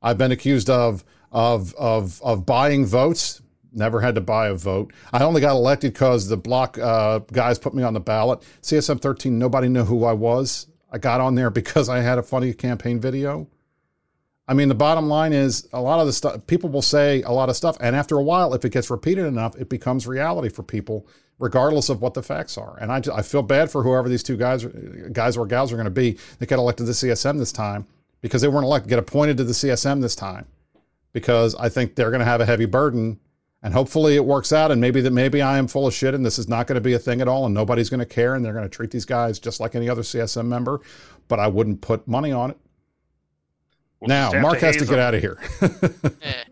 I've 0.00 0.18
been 0.18 0.30
accused 0.30 0.70
of 0.70 1.02
of 1.34 1.74
of 1.74 2.22
of 2.22 2.46
buying 2.46 2.86
votes. 2.86 3.42
Never 3.72 4.00
had 4.00 4.14
to 4.14 4.20
buy 4.20 4.48
a 4.48 4.54
vote. 4.54 4.92
I 5.12 5.24
only 5.24 5.40
got 5.40 5.56
elected 5.56 5.92
because 5.92 6.28
the 6.28 6.36
block 6.36 6.78
uh, 6.78 7.18
guys 7.32 7.58
put 7.58 7.74
me 7.74 7.82
on 7.82 7.92
the 7.92 8.00
ballot. 8.00 8.40
CSM 8.62 9.02
13, 9.02 9.36
nobody 9.36 9.68
knew 9.68 9.82
who 9.82 10.04
I 10.04 10.12
was. 10.12 10.68
I 10.92 10.98
got 10.98 11.20
on 11.20 11.34
there 11.34 11.50
because 11.62 11.88
I 11.88 11.98
had 11.98 12.18
a 12.18 12.22
funny 12.22 12.54
campaign 12.54 13.00
video. 13.00 13.48
I 14.46 14.54
mean, 14.54 14.68
the 14.68 14.76
bottom 14.76 15.08
line 15.08 15.32
is 15.32 15.68
a 15.72 15.80
lot 15.80 15.98
of 15.98 16.06
the 16.06 16.12
stuff 16.12 16.46
people 16.46 16.70
will 16.70 16.82
say 16.82 17.22
a 17.22 17.32
lot 17.32 17.48
of 17.48 17.56
stuff, 17.56 17.76
and 17.80 17.96
after 17.96 18.16
a 18.16 18.22
while, 18.22 18.54
if 18.54 18.64
it 18.64 18.70
gets 18.70 18.90
repeated 18.90 19.24
enough, 19.24 19.56
it 19.56 19.68
becomes 19.68 20.06
reality 20.06 20.50
for 20.50 20.62
people, 20.62 21.08
regardless 21.40 21.88
of 21.88 22.00
what 22.00 22.14
the 22.14 22.22
facts 22.22 22.56
are. 22.56 22.78
And 22.78 22.92
I, 22.92 23.02
I 23.12 23.22
feel 23.22 23.42
bad 23.42 23.70
for 23.72 23.82
whoever 23.82 24.08
these 24.08 24.22
two 24.22 24.36
guys, 24.36 24.64
guys 25.12 25.36
or 25.36 25.46
gals 25.46 25.72
are 25.72 25.76
going 25.76 25.86
to 25.86 25.90
be 25.90 26.18
that 26.38 26.48
get 26.48 26.58
elected 26.60 26.86
to 26.86 26.92
the 26.92 26.92
CSM 26.92 27.38
this 27.38 27.52
time 27.52 27.86
because 28.20 28.42
they 28.42 28.48
weren't 28.48 28.66
elected, 28.66 28.90
get 28.90 28.98
appointed 29.00 29.38
to 29.38 29.44
the 29.44 29.52
CSM 29.52 30.00
this 30.00 30.14
time 30.14 30.46
because 31.14 31.54
I 31.54 31.70
think 31.70 31.94
they're 31.94 32.10
going 32.10 32.18
to 32.20 32.26
have 32.26 32.42
a 32.42 32.46
heavy 32.46 32.66
burden. 32.66 33.18
And 33.62 33.72
hopefully 33.72 34.14
it 34.16 34.24
works 34.26 34.52
out. 34.52 34.70
And 34.70 34.78
maybe 34.78 35.00
that 35.00 35.12
maybe 35.12 35.40
I 35.40 35.56
am 35.56 35.68
full 35.68 35.86
of 35.86 35.94
shit 35.94 36.12
and 36.12 36.26
this 36.26 36.38
is 36.38 36.46
not 36.48 36.66
going 36.66 36.74
to 36.74 36.82
be 36.82 36.92
a 36.92 36.98
thing 36.98 37.22
at 37.22 37.28
all 37.28 37.46
and 37.46 37.54
nobody's 37.54 37.88
going 37.88 38.00
to 38.00 38.04
care 38.06 38.34
and 38.34 38.44
they're 38.44 38.52
going 38.52 38.64
to 38.66 38.68
treat 38.68 38.90
these 38.90 39.06
guys 39.06 39.38
just 39.38 39.58
like 39.58 39.74
any 39.74 39.88
other 39.88 40.02
CSM 40.02 40.44
member. 40.44 40.82
But 41.28 41.38
I 41.38 41.46
wouldn't 41.46 41.80
put 41.80 42.06
money 42.06 42.30
on 42.30 42.50
it. 42.50 42.58
We'll 44.00 44.08
now, 44.08 44.26
just 44.26 44.34
have 44.34 44.42
Mark 44.42 44.58
has 44.58 44.76
to 44.76 44.84
get 44.84 44.90
them. 44.90 44.98
out 45.00 45.14
of 45.14 45.20
here. 45.22 45.38
Eh. 46.22 46.44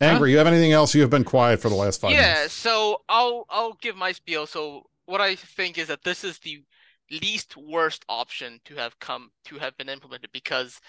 Angry, 0.00 0.30
you 0.30 0.38
have 0.38 0.46
anything 0.46 0.70
else? 0.72 0.94
You 0.94 1.00
have 1.02 1.10
been 1.10 1.24
quiet 1.24 1.60
for 1.60 1.68
the 1.68 1.74
last 1.74 2.00
five 2.00 2.12
Yeah, 2.12 2.34
minutes. 2.34 2.54
so 2.54 3.02
I'll 3.08 3.44
I'll 3.50 3.72
give 3.82 3.96
my 3.96 4.12
spiel. 4.12 4.46
So 4.46 4.84
what 5.06 5.20
I 5.20 5.34
think 5.34 5.76
is 5.76 5.88
that 5.88 6.04
this 6.04 6.22
is 6.22 6.38
the 6.38 6.62
least 7.10 7.56
worst 7.56 8.04
option 8.08 8.60
to 8.66 8.76
have 8.76 8.98
come 9.00 9.30
to 9.46 9.56
have 9.58 9.76
been 9.76 9.88
implemented 9.88 10.30
because 10.32 10.80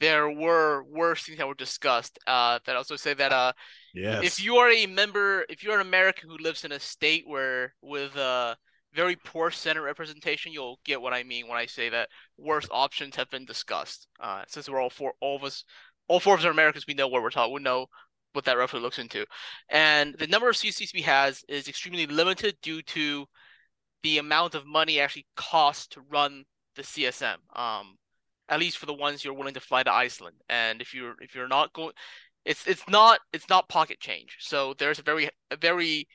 there 0.00 0.30
were 0.30 0.84
worse 0.84 1.24
things 1.24 1.38
that 1.38 1.48
were 1.48 1.54
discussed. 1.54 2.18
Uh, 2.26 2.58
that 2.66 2.76
also 2.76 2.96
say 2.96 3.14
that 3.14 3.32
uh, 3.32 3.52
Yes. 3.94 4.24
if 4.24 4.44
you 4.44 4.56
are 4.56 4.70
a 4.70 4.86
member, 4.86 5.44
if 5.48 5.62
you're 5.62 5.74
an 5.80 5.86
American 5.86 6.28
who 6.28 6.36
lives 6.38 6.64
in 6.64 6.72
a 6.72 6.80
state 6.80 7.24
where 7.26 7.74
with 7.82 8.16
uh 8.16 8.54
very 8.94 9.16
poor 9.16 9.50
Senate 9.50 9.82
representation, 9.82 10.52
you'll 10.52 10.80
get 10.84 11.00
what 11.00 11.12
I 11.12 11.22
mean 11.22 11.46
when 11.48 11.58
I 11.58 11.66
say 11.66 11.88
that 11.90 12.08
worse 12.38 12.66
options 12.70 13.16
have 13.16 13.28
been 13.30 13.44
discussed. 13.44 14.08
Uh, 14.20 14.42
since 14.48 14.68
we're 14.68 14.80
all 14.80 14.90
four, 14.90 15.12
all 15.20 15.36
of 15.36 15.44
us, 15.44 15.64
all 16.08 16.20
four 16.20 16.34
of 16.34 16.40
us 16.40 16.46
are 16.46 16.50
Americans, 16.50 16.84
we 16.88 16.94
know 16.94 17.08
what 17.08 17.22
we're 17.22 17.30
talking. 17.30 17.54
We 17.54 17.60
know 17.62 17.86
what 18.32 18.44
that 18.46 18.56
roughly 18.56 18.80
looks 18.80 18.98
into, 18.98 19.26
and 19.68 20.14
the 20.18 20.26
number 20.26 20.48
of 20.48 20.56
CCP 20.56 21.02
has 21.02 21.42
is 21.48 21.68
extremely 21.68 22.06
limited 22.06 22.56
due 22.62 22.82
to 22.82 23.26
the 24.02 24.18
amount 24.18 24.54
of 24.54 24.66
money 24.66 24.98
it 24.98 25.02
actually 25.02 25.26
costs 25.36 25.88
to 25.88 26.00
run 26.10 26.44
the 26.76 26.82
CSM. 26.82 27.36
Um, 27.54 27.96
at 28.48 28.60
least 28.60 28.78
for 28.78 28.86
the 28.86 28.94
ones 28.94 29.24
you're 29.24 29.34
willing 29.34 29.54
to 29.54 29.60
fly 29.60 29.82
to 29.82 29.92
Iceland, 29.92 30.36
and 30.48 30.80
if 30.80 30.94
you're 30.94 31.14
if 31.20 31.34
you're 31.34 31.48
not 31.48 31.72
going 31.72 31.92
it's 32.44 32.66
it's 32.66 32.88
not 32.88 33.20
it's 33.32 33.48
not 33.48 33.68
pocket 33.68 34.00
change. 34.00 34.36
So 34.40 34.74
there's 34.78 34.98
a 34.98 35.02
very 35.02 35.28
a 35.50 35.56
very 35.56 36.08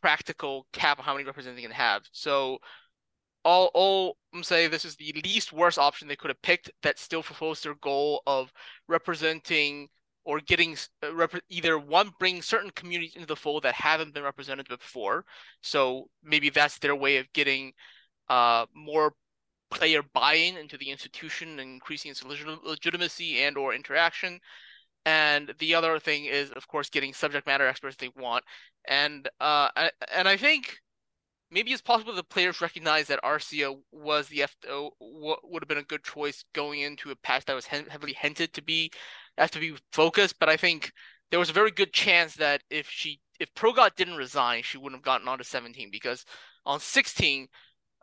practical 0.00 0.66
cap 0.72 0.98
on 0.98 1.04
how 1.04 1.14
many 1.14 1.24
representatives 1.24 1.62
they 1.62 1.68
can 1.68 1.76
have. 1.76 2.02
So 2.12 2.58
all 3.44 3.70
all 3.74 4.16
I'm 4.32 4.44
saying 4.44 4.70
this 4.70 4.84
is 4.84 4.96
the 4.96 5.14
least 5.24 5.52
worst 5.52 5.78
option 5.78 6.06
they 6.08 6.16
could 6.16 6.30
have 6.30 6.42
picked 6.42 6.70
that 6.82 6.98
still 6.98 7.22
fulfills 7.22 7.60
their 7.62 7.74
goal 7.74 8.22
of 8.26 8.52
representing 8.88 9.88
or 10.24 10.40
getting 10.40 10.76
uh, 11.02 11.14
rep- 11.14 11.42
either 11.50 11.78
one 11.78 12.10
bring 12.18 12.40
certain 12.40 12.70
communities 12.70 13.14
into 13.14 13.26
the 13.26 13.36
fold 13.36 13.64
that 13.64 13.74
haven't 13.74 14.14
been 14.14 14.22
represented 14.22 14.68
before. 14.68 15.24
So 15.60 16.08
maybe 16.22 16.50
that's 16.50 16.78
their 16.78 16.96
way 16.96 17.18
of 17.18 17.32
getting 17.32 17.72
uh 18.28 18.66
more 18.74 19.14
player 19.74 20.02
buy-in 20.02 20.56
into 20.56 20.78
the 20.78 20.90
institution 20.90 21.58
and 21.58 21.60
increasing 21.60 22.10
its 22.10 22.24
legit- 22.24 22.64
legitimacy 22.64 23.42
and 23.42 23.58
or 23.58 23.74
interaction. 23.74 24.40
And 25.04 25.52
the 25.58 25.74
other 25.74 25.98
thing 25.98 26.24
is, 26.24 26.50
of 26.52 26.66
course, 26.66 26.88
getting 26.88 27.12
subject 27.12 27.46
matter 27.46 27.66
experts 27.66 27.96
they 27.96 28.10
want. 28.16 28.44
And 28.88 29.28
uh, 29.40 29.68
and 30.14 30.26
I 30.26 30.36
think 30.36 30.78
maybe 31.50 31.72
it's 31.72 31.82
possible 31.82 32.14
the 32.14 32.24
players 32.24 32.60
recognize 32.60 33.08
that 33.08 33.22
Arsia 33.22 33.76
was 33.92 34.28
the 34.28 34.42
FO 34.42 34.90
what 34.98 35.40
would 35.44 35.62
have 35.62 35.68
been 35.68 35.78
a 35.78 35.82
good 35.82 36.02
choice 36.02 36.44
going 36.54 36.80
into 36.80 37.10
a 37.10 37.16
patch 37.16 37.44
that 37.44 37.54
was 37.54 37.66
he- 37.66 37.88
heavily 37.88 38.14
hinted 38.18 38.52
to 38.54 38.62
be 38.62 38.90
have 39.36 39.50
to 39.50 39.60
be 39.60 39.74
focused. 39.92 40.38
But 40.38 40.48
I 40.48 40.56
think 40.56 40.90
there 41.30 41.38
was 41.40 41.50
a 41.50 41.54
very 41.54 41.70
good 41.70 41.92
chance 41.92 42.34
that 42.36 42.62
if 42.70 42.88
she 42.88 43.20
if 43.40 43.52
Progot 43.54 43.96
didn't 43.96 44.16
resign, 44.16 44.62
she 44.62 44.78
wouldn't 44.78 45.00
have 45.00 45.04
gotten 45.04 45.28
onto 45.28 45.44
17 45.44 45.90
because 45.90 46.24
on 46.64 46.80
16, 46.80 47.48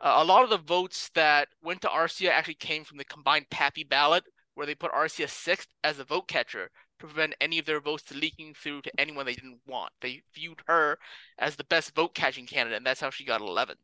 uh, 0.02 0.14
a 0.16 0.24
lot 0.24 0.42
of 0.44 0.50
the 0.50 0.58
votes 0.58 1.10
that 1.14 1.48
went 1.62 1.80
to 1.82 1.88
Arsia 1.88 2.30
actually 2.30 2.54
came 2.54 2.84
from 2.84 2.98
the 2.98 3.04
combined 3.04 3.46
PAPI 3.50 3.88
ballot, 3.88 4.24
where 4.54 4.66
they 4.66 4.74
put 4.74 4.92
Arsia 4.92 5.28
sixth 5.28 5.68
as 5.82 5.98
a 5.98 6.04
vote 6.04 6.28
catcher 6.28 6.70
to 6.98 7.06
prevent 7.06 7.34
any 7.40 7.58
of 7.58 7.64
their 7.66 7.80
votes 7.80 8.12
leaking 8.14 8.54
through 8.54 8.82
to 8.82 9.00
anyone 9.00 9.24
they 9.26 9.34
didn't 9.34 9.60
want. 9.66 9.92
They 10.00 10.22
viewed 10.34 10.60
her 10.66 10.98
as 11.38 11.56
the 11.56 11.64
best 11.64 11.94
vote 11.94 12.14
catching 12.14 12.46
candidate, 12.46 12.76
and 12.78 12.86
that's 12.86 13.00
how 13.00 13.10
she 13.10 13.24
got 13.24 13.40
11. 13.40 13.76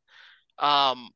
Um, 0.58 1.10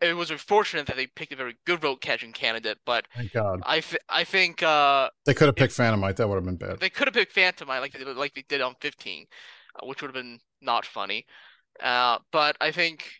it 0.00 0.14
was 0.16 0.30
unfortunate 0.30 0.86
that 0.86 0.96
they 0.96 1.08
picked 1.08 1.32
a 1.32 1.36
very 1.36 1.56
good 1.66 1.80
vote 1.80 2.00
catching 2.00 2.32
candidate, 2.32 2.78
but 2.86 3.06
Thank 3.16 3.32
God. 3.32 3.60
I 3.64 3.80
th- 3.80 4.02
I 4.08 4.24
think 4.24 4.62
uh, 4.62 5.10
They 5.26 5.34
could 5.34 5.48
have 5.48 5.56
picked 5.56 5.76
Phantomite. 5.76 6.16
That 6.16 6.28
would 6.28 6.36
have 6.36 6.44
been 6.44 6.56
bad. 6.56 6.78
they 6.78 6.90
could 6.90 7.08
have 7.08 7.14
picked 7.14 7.34
Phantomite 7.34 7.80
like 7.80 7.92
they 7.92 8.04
did, 8.04 8.16
like 8.16 8.34
they 8.34 8.44
did 8.48 8.60
on 8.60 8.76
15, 8.80 9.26
uh, 9.74 9.86
which 9.86 10.00
would 10.00 10.08
have 10.08 10.14
been 10.14 10.38
not 10.62 10.86
funny. 10.86 11.26
Uh, 11.82 12.18
but 12.30 12.56
I 12.60 12.70
think 12.70 13.19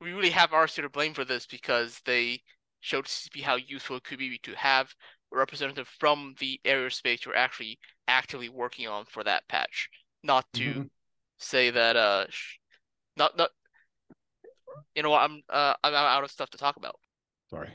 we 0.00 0.12
really 0.12 0.30
have 0.30 0.50
Arsia 0.50 0.82
to 0.82 0.88
blame 0.88 1.14
for 1.14 1.24
this 1.24 1.46
because 1.46 2.00
they 2.04 2.40
showed 2.80 3.06
CCP 3.06 3.42
how 3.42 3.56
useful 3.56 3.96
it 3.96 4.04
could 4.04 4.18
be 4.18 4.38
to 4.44 4.54
have 4.54 4.94
a 5.32 5.36
representative 5.36 5.88
from 5.98 6.34
the 6.38 6.60
area 6.64 6.90
space 6.90 7.24
you're 7.24 7.36
actually 7.36 7.78
actively 8.06 8.48
working 8.48 8.86
on 8.86 9.04
for 9.06 9.24
that 9.24 9.46
patch, 9.48 9.88
not 10.22 10.46
to 10.54 10.64
Mhm. 10.74 10.90
say 11.38 11.70
that 11.70 11.96
uh, 11.96 12.26
not 13.16 13.36
not. 13.36 13.50
You 14.94 15.02
know 15.02 15.10
what? 15.10 15.22
I'm 15.22 15.42
uh 15.48 15.74
I'm 15.82 15.94
out 15.94 16.24
of 16.24 16.30
stuff 16.30 16.50
to 16.50 16.58
talk 16.58 16.76
about. 16.76 16.96
Sorry. 17.50 17.68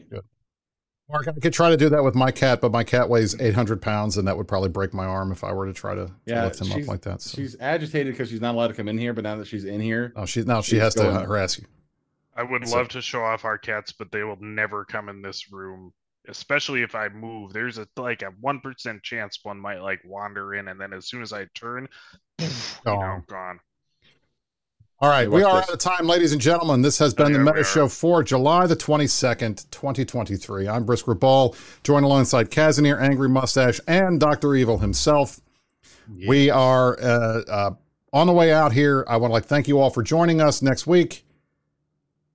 Mark, 1.09 1.27
I 1.27 1.33
could 1.33 1.51
try 1.53 1.69
to 1.69 1.75
do 1.77 1.89
that 1.89 2.03
with 2.03 2.15
my 2.15 2.31
cat, 2.31 2.61
but 2.61 2.71
my 2.71 2.83
cat 2.83 3.09
weighs 3.09 3.39
800 3.39 3.81
pounds, 3.81 4.17
and 4.17 4.25
that 4.27 4.37
would 4.37 4.47
probably 4.47 4.69
break 4.69 4.93
my 4.93 5.05
arm 5.05 5.31
if 5.33 5.43
I 5.43 5.51
were 5.51 5.65
to 5.67 5.73
try 5.73 5.93
to, 5.93 6.05
to 6.07 6.13
Yeah, 6.25 6.45
lift 6.45 6.61
him 6.61 6.71
up 6.71 6.77
she's- 6.77 6.87
like 6.87 7.01
that. 7.01 7.21
So. 7.21 7.35
She's 7.35 7.57
agitated 7.59 8.13
because 8.13 8.29
she's 8.29 8.39
not 8.39 8.55
allowed 8.55 8.69
to 8.69 8.73
come 8.73 8.87
in 8.87 8.97
here, 8.97 9.13
but 9.13 9.23
now 9.25 9.35
that 9.35 9.47
she's 9.47 9.65
in 9.65 9.81
here, 9.81 10.13
Oh, 10.15 10.25
she's 10.25 10.45
now 10.45 10.61
she 10.61 10.71
she's 10.71 10.79
has 10.81 10.95
to 10.95 11.03
harass 11.11 11.59
you. 11.59 11.65
I 12.35 12.43
would 12.43 12.67
So- 12.67 12.77
love 12.77 12.87
to 12.89 13.01
show 13.01 13.23
off 13.23 13.45
our 13.45 13.57
cats, 13.57 13.91
but 13.91 14.11
they 14.11 14.23
will 14.23 14.37
never 14.41 14.85
come 14.85 15.09
in 15.09 15.21
this 15.21 15.51
room. 15.51 15.93
Especially 16.29 16.81
if 16.83 16.95
I 16.95 17.09
move, 17.09 17.51
there's 17.51 17.77
a 17.77 17.85
like 17.97 18.21
a 18.21 18.31
one 18.39 18.61
percent 18.61 19.03
chance 19.03 19.39
one 19.43 19.59
might 19.59 19.79
like 19.81 19.99
wander 20.05 20.53
in, 20.55 20.69
and 20.69 20.79
then 20.79 20.93
as 20.93 21.07
soon 21.09 21.21
as 21.21 21.33
I 21.33 21.45
turn, 21.53 21.87
you 22.39 22.47
know, 22.85 22.95
Gone. 22.95 23.23
gone. 23.27 23.59
All 25.01 25.09
right, 25.09 25.29
we 25.29 25.43
are 25.43 25.57
this. 25.59 25.69
out 25.69 25.73
of 25.73 25.79
time, 25.79 26.07
ladies 26.07 26.31
and 26.31 26.39
gentlemen. 26.39 26.81
This 26.81 26.97
has 26.99 27.13
been 27.13 27.25
Oh, 27.25 27.29
the 27.39 27.39
yeah, 27.39 27.51
Meta. 27.51 27.63
Show 27.65 27.89
for 27.89 28.23
July 28.23 28.67
the 28.67 28.75
22nd, 28.77 29.69
2023. 29.69 30.65
I'm 30.69 30.85
Brisc 30.85 31.07
Rubal, 31.07 31.57
joined 31.83 32.05
alongside 32.05 32.49
Kazanir, 32.49 33.01
Angry 33.01 33.27
Mustache, 33.27 33.81
and 33.85 34.17
Dr. 34.17 34.55
Evil 34.55 34.77
himself. 34.77 35.41
We 36.25 36.49
are 36.49 36.97
uh, 37.01 37.41
uh, 37.49 37.71
on 38.13 38.27
the 38.27 38.33
way 38.33 38.53
out 38.53 38.71
here. 38.71 39.03
I 39.09 39.17
want 39.17 39.31
to 39.31 39.33
like 39.33 39.45
thank 39.45 39.67
you 39.67 39.77
all 39.81 39.89
for 39.89 40.03
joining 40.03 40.39
us 40.39 40.61
next 40.61 40.87
week. 40.87 41.25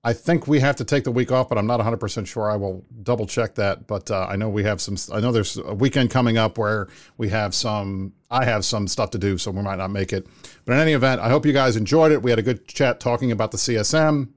I 0.01 0.13
think 0.13 0.47
we 0.47 0.61
have 0.61 0.77
to 0.77 0.85
take 0.85 1.03
the 1.03 1.11
week 1.11 1.29
off, 1.31 1.49
but 1.49 1.57
I'm 1.57 1.67
not 1.67 1.81
100% 1.81 2.25
sure. 2.25 2.49
I 2.49 2.55
will 2.55 2.85
double 3.03 3.25
check 3.25 3.55
that. 3.55 3.85
But 3.85 4.09
uh, 4.09 4.27
I 4.29 4.37
know 4.37 4.47
we 4.47 4.63
have 4.63 4.79
some, 4.79 4.95
I 5.13 5.19
know 5.19 5.33
there's 5.33 5.57
a 5.57 5.73
weekend 5.73 6.09
coming 6.09 6.37
up 6.37 6.57
where 6.57 6.87
we 7.17 7.29
have 7.29 7.53
some, 7.53 8.13
I 8.31 8.45
have 8.45 8.63
some 8.63 8.87
stuff 8.87 9.11
to 9.11 9.17
do, 9.17 9.37
so 9.37 9.51
we 9.51 9.61
might 9.61 9.77
not 9.77 9.91
make 9.91 10.13
it. 10.13 10.25
But 10.63 10.73
in 10.73 10.79
any 10.79 10.93
event, 10.93 11.19
I 11.19 11.29
hope 11.29 11.45
you 11.45 11.51
guys 11.51 11.75
enjoyed 11.75 12.13
it. 12.13 12.21
We 12.21 12.29
had 12.29 12.39
a 12.39 12.43
good 12.43 12.65
chat 12.65 13.01
talking 13.01 13.31
about 13.33 13.51
the 13.51 13.57
CSM. 13.57 14.29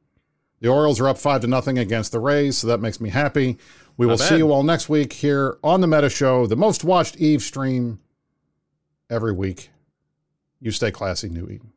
The 0.61 0.69
Orioles 0.69 0.99
are 1.01 1.09
up 1.09 1.19
five 1.19 1.43
to 1.43 1.47
nothing 1.47 1.79
against 1.79 2.11
the 2.11 2.21
Rays, 2.21 2.59
so 2.59 2.67
that 2.69 2.81
makes 2.81 3.01
me 3.01 3.11
happy. 3.11 3.59
We 3.97 4.07
will 4.07 4.19
see 4.19 4.39
you 4.39 4.53
all 4.53 4.63
next 4.63 4.89
week 4.89 5.13
here 5.13 5.59
on 5.63 5.81
the 5.81 5.87
Meta 5.87 6.09
Show, 6.09 6.47
the 6.47 6.57
most 6.57 6.83
watched 6.83 7.17
Eve 7.17 7.43
stream 7.43 8.01
every 9.11 9.33
week. 9.33 9.71
You 10.61 10.71
stay 10.71 10.91
classy, 10.91 11.29
New 11.29 11.45
Eden. 11.47 11.72